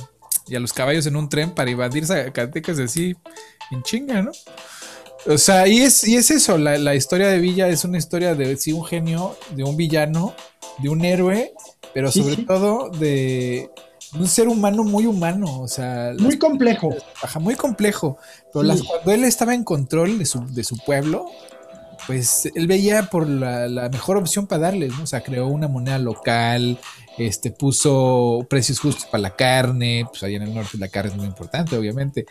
y 0.47 0.55
a 0.55 0.59
los 0.59 0.73
caballos 0.73 1.05
en 1.05 1.15
un 1.15 1.30
tren 1.30 1.51
para 1.51 1.72
invadir 1.72 2.05
Zacatecas 2.05 2.80
así 2.80 3.15
en 3.72 3.84
chinga, 3.84 4.22
¿no? 4.22 4.31
O 5.27 5.38
sea, 5.38 5.68
y 5.68 5.81
es, 5.81 6.07
y 6.07 6.15
es 6.15 6.31
eso, 6.31 6.57
la, 6.57 6.95
historia 6.95 7.27
de 7.27 7.39
Villa 7.39 7.68
es 7.68 7.84
una 7.84 7.97
historia 7.97 8.34
de 8.34 8.57
sí, 8.57 8.72
un 8.72 8.84
genio, 8.84 9.38
de 9.55 9.63
un 9.63 9.77
villano, 9.77 10.34
de 10.80 10.89
un 10.89 11.05
héroe, 11.05 11.53
pero 11.93 12.11
sobre 12.11 12.38
todo 12.38 12.89
de 12.89 13.69
un 14.18 14.27
ser 14.27 14.47
humano 14.47 14.84
muy 14.84 15.05
humano, 15.05 15.61
o 15.61 15.68
sea... 15.68 16.13
Muy 16.18 16.39
complejo. 16.39 16.95
Ajá, 17.22 17.39
muy 17.39 17.55
complejo. 17.55 18.18
Pero 18.51 18.68
cuando 18.84 19.11
él 19.11 19.23
estaba 19.23 19.53
en 19.53 19.63
control 19.63 20.18
de 20.18 20.26
su, 20.26 20.45
de 20.47 20.63
su 20.63 20.76
pueblo, 20.77 21.27
pues 22.07 22.49
él 22.55 22.65
veía 22.65 23.03
por 23.03 23.30
la, 23.30 23.68
la, 23.68 23.89
mejor 23.89 24.18
opción 24.18 24.47
para 24.47 24.63
darles, 24.63 24.97
¿no? 24.97 25.03
O 25.03 25.07
sea, 25.07 25.22
creó 25.22 25.47
una 25.47 25.68
moneda 25.68 25.99
local, 25.99 26.80
este, 27.17 27.51
puso 27.51 28.45
precios 28.49 28.79
justos 28.79 29.05
para 29.05 29.21
la 29.21 29.35
carne, 29.35 30.05
pues 30.09 30.23
allá 30.23 30.38
en 30.38 30.43
el 30.43 30.53
norte 30.53 30.77
la 30.77 30.88
carne 30.88 31.11
es 31.11 31.17
muy 31.17 31.27
importante, 31.27 31.75
obviamente, 31.75 32.25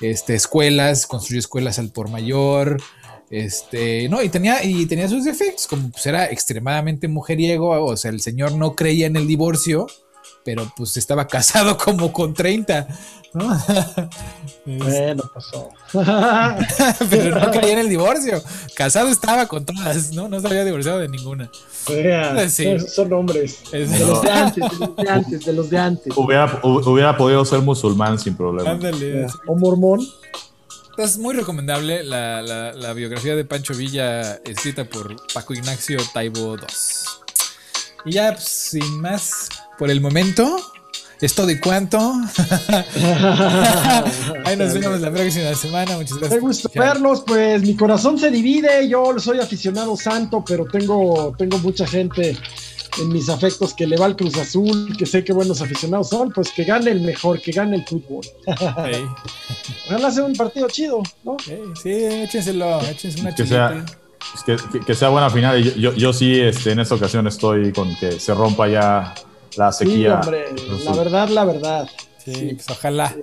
este, 0.00 0.34
escuelas, 0.34 1.06
construyó 1.06 1.38
escuelas 1.38 1.78
al 1.78 1.90
por 1.90 2.10
mayor, 2.10 2.78
este, 3.30 4.08
no, 4.08 4.22
y 4.22 4.28
tenía, 4.28 4.62
y 4.64 4.86
tenía 4.86 5.08
sus 5.08 5.24
defectos, 5.24 5.66
como 5.66 5.90
pues 5.90 6.06
era 6.06 6.26
extremadamente 6.26 7.08
mujeriego, 7.08 7.70
o 7.70 7.96
sea, 7.96 8.10
el 8.10 8.20
señor 8.20 8.52
no 8.52 8.74
creía 8.76 9.06
en 9.06 9.16
el 9.16 9.26
divorcio, 9.26 9.86
pero 10.46 10.72
pues 10.76 10.96
estaba 10.96 11.26
casado 11.26 11.76
como 11.84 12.12
con 12.12 12.32
30, 12.32 12.86
¿no? 13.34 13.60
bueno, 14.64 15.24
pasó. 15.34 15.70
pero 17.10 17.40
no 17.40 17.50
creía 17.50 17.72
en 17.72 17.78
el 17.80 17.88
divorcio. 17.88 18.40
Casado 18.76 19.08
estaba 19.08 19.46
con 19.46 19.66
todas, 19.66 20.12
¿no? 20.12 20.28
No 20.28 20.40
se 20.40 20.46
había 20.46 20.64
divorciado 20.64 21.00
de 21.00 21.08
ninguna. 21.08 21.50
Son 22.86 23.12
hombres. 23.12 23.58
De 23.72 23.86
los 24.06 24.22
de 24.22 24.30
antes, 24.30 24.64
de 24.70 24.78
los 24.78 24.96
de 24.96 25.10
antes, 25.10 25.44
de 25.44 25.52
los 25.52 25.68
de 25.68 25.78
antes. 25.78 26.16
Hubiera, 26.16 26.60
hubiera 26.62 27.16
podido 27.16 27.44
ser 27.44 27.60
musulmán 27.60 28.16
sin 28.16 28.36
problema. 28.36 28.70
Ándale. 28.70 29.26
O 29.48 29.56
mormón. 29.56 30.06
Es 30.96 31.18
muy 31.18 31.34
recomendable 31.34 32.04
la, 32.04 32.40
la, 32.40 32.72
la, 32.72 32.92
biografía 32.94 33.36
de 33.36 33.44
Pancho 33.44 33.74
Villa 33.74 34.36
escrita 34.44 34.84
por 34.84 35.14
Paco 35.34 35.52
Ignacio 35.52 35.98
Taibo 36.14 36.56
II. 36.56 36.64
Y 38.06 38.12
ya, 38.12 38.32
pues, 38.32 38.44
sin 38.44 39.00
más, 39.00 39.48
por 39.78 39.90
el 39.90 40.00
momento, 40.00 40.56
es 41.20 41.34
todo 41.34 41.50
y 41.50 41.58
cuánto. 41.58 41.98
Ahí 44.44 44.56
nos 44.56 44.74
vemos 44.74 45.00
la 45.00 45.10
próxima 45.10 45.54
semana. 45.54 45.96
Muchas 45.96 46.18
gracias. 46.18 46.32
Me 46.32 46.40
gusta 46.40 46.68
verlos, 46.74 47.22
pues 47.26 47.62
mi 47.62 47.74
corazón 47.74 48.18
se 48.18 48.30
divide. 48.30 48.88
Yo 48.88 49.18
soy 49.18 49.40
aficionado 49.40 49.96
santo, 49.96 50.44
pero 50.46 50.66
tengo, 50.66 51.34
tengo 51.38 51.58
mucha 51.58 51.86
gente 51.86 52.36
en 53.00 53.08
mis 53.08 53.28
afectos 53.28 53.74
que 53.74 53.86
le 53.86 53.96
va 53.96 54.06
al 54.06 54.16
Cruz 54.16 54.36
Azul, 54.36 54.94
que 54.96 55.06
sé 55.06 55.24
que 55.24 55.32
buenos 55.32 55.60
aficionados 55.60 56.08
son, 56.10 56.30
pues 56.32 56.50
que 56.50 56.64
gane 56.64 56.90
el 56.90 57.00
mejor, 57.00 57.40
que 57.40 57.52
gane 57.52 57.76
el 57.76 57.84
fútbol. 57.84 58.24
Ojalá 59.86 60.10
sea 60.10 60.24
un 60.24 60.34
partido 60.34 60.68
chido, 60.68 61.02
¿no? 61.24 61.36
sí, 61.82 61.90
échenselo, 61.90 62.80
échense 62.82 63.20
una 63.20 63.34
que 63.34 63.46
sea, 63.46 63.84
que, 64.86 64.94
sea 64.94 65.08
buena 65.08 65.30
final. 65.30 65.62
Yo, 65.62 65.92
yo, 65.94 66.12
sí, 66.12 66.40
este, 66.40 66.72
en 66.72 66.80
esta 66.80 66.94
ocasión 66.94 67.26
estoy 67.26 67.72
con 67.72 67.94
que 67.96 68.18
se 68.18 68.34
rompa 68.34 68.68
ya 68.68 69.14
la 69.56 69.72
sequía. 69.72 70.20
Sí, 70.22 70.28
hombre, 70.28 70.46
la 70.84 70.92
verdad, 70.92 71.28
la 71.28 71.44
verdad. 71.44 71.88
Sí, 72.24 72.52
pues 72.54 72.70
ojalá. 72.70 73.14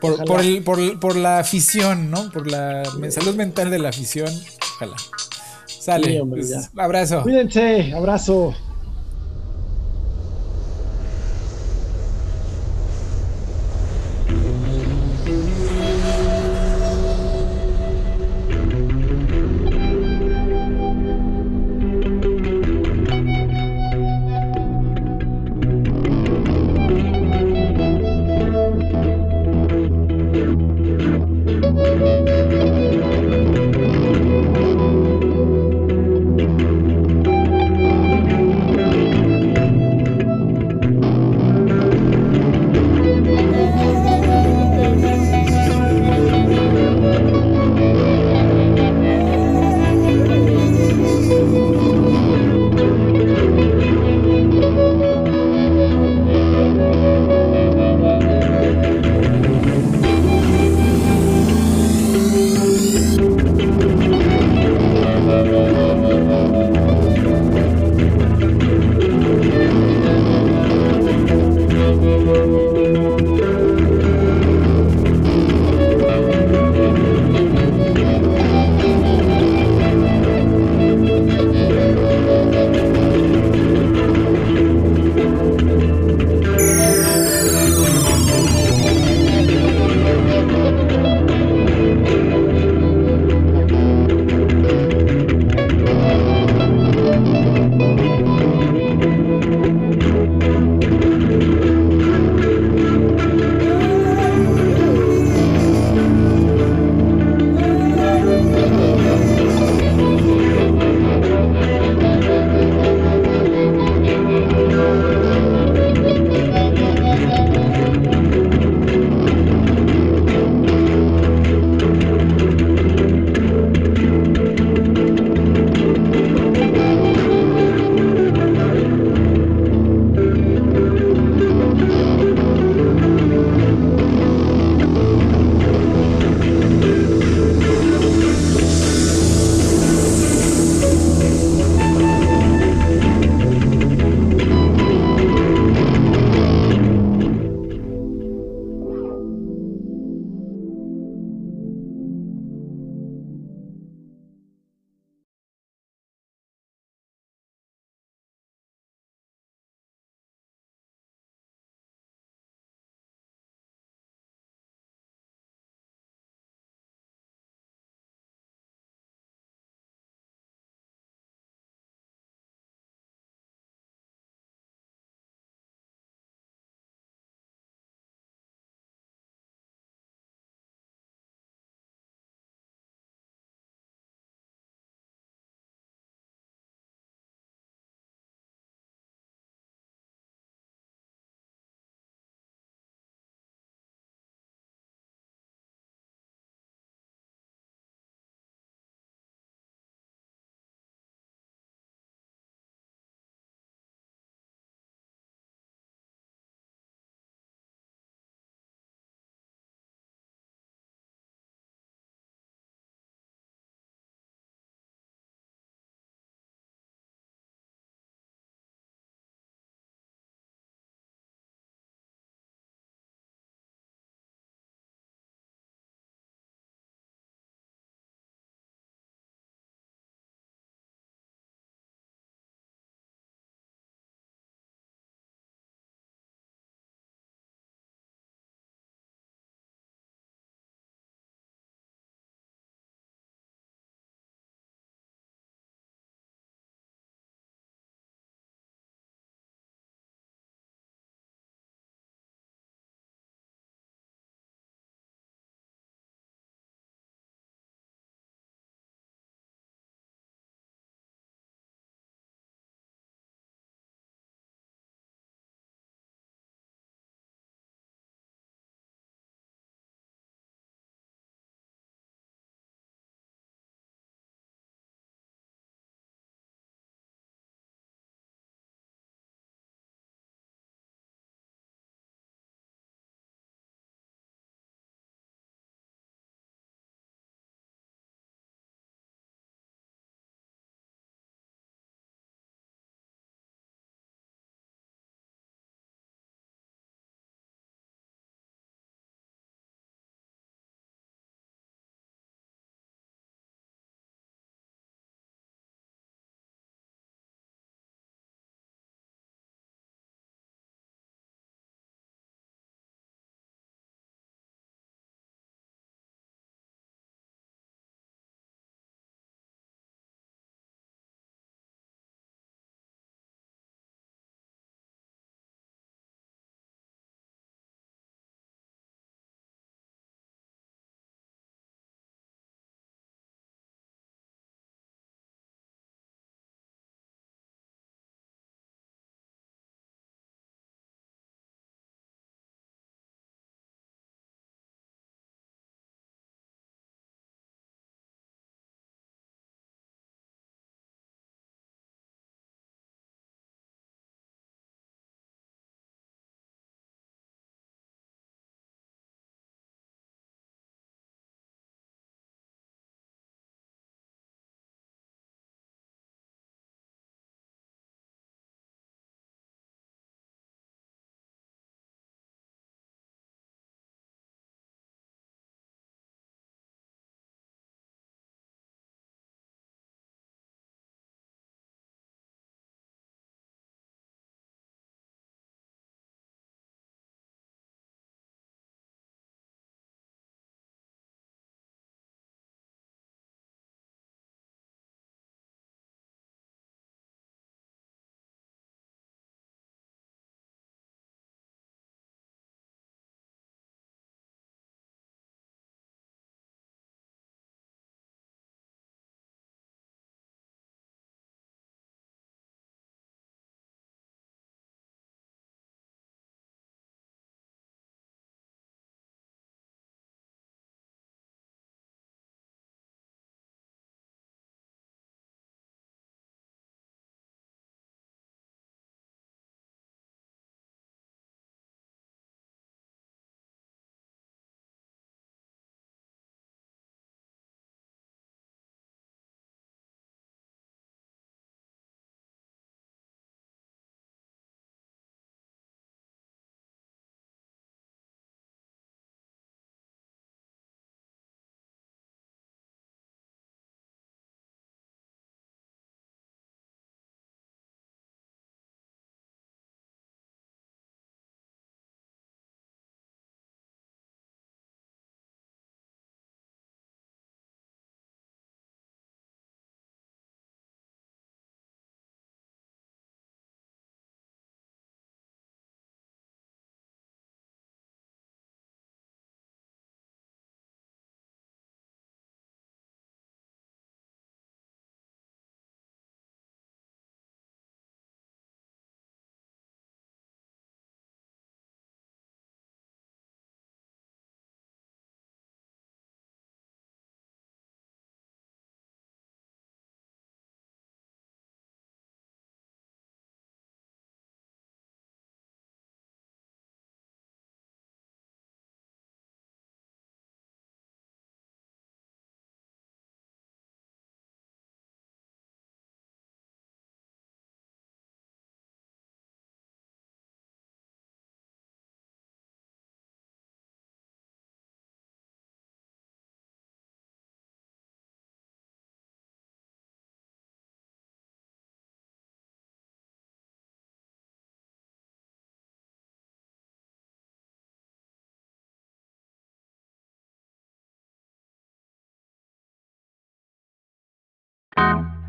Por, 0.00 0.24
Por, 0.24 0.40
el, 0.40 0.62
por, 0.62 1.00
por, 1.00 1.16
la 1.16 1.38
afición, 1.38 2.10
¿no? 2.10 2.30
Por 2.30 2.50
la 2.50 2.84
salud 3.10 3.34
mental 3.36 3.70
de 3.70 3.78
la 3.78 3.88
afición, 3.88 4.28
ojalá. 4.76 4.96
Sale. 5.66 6.12
Sí, 6.12 6.20
hombre, 6.20 6.42
pues, 6.42 6.70
abrazo. 6.76 7.22
Cuídense, 7.22 7.92
abrazo. 7.94 8.54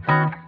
Thank 0.08 0.36
you. 0.36 0.45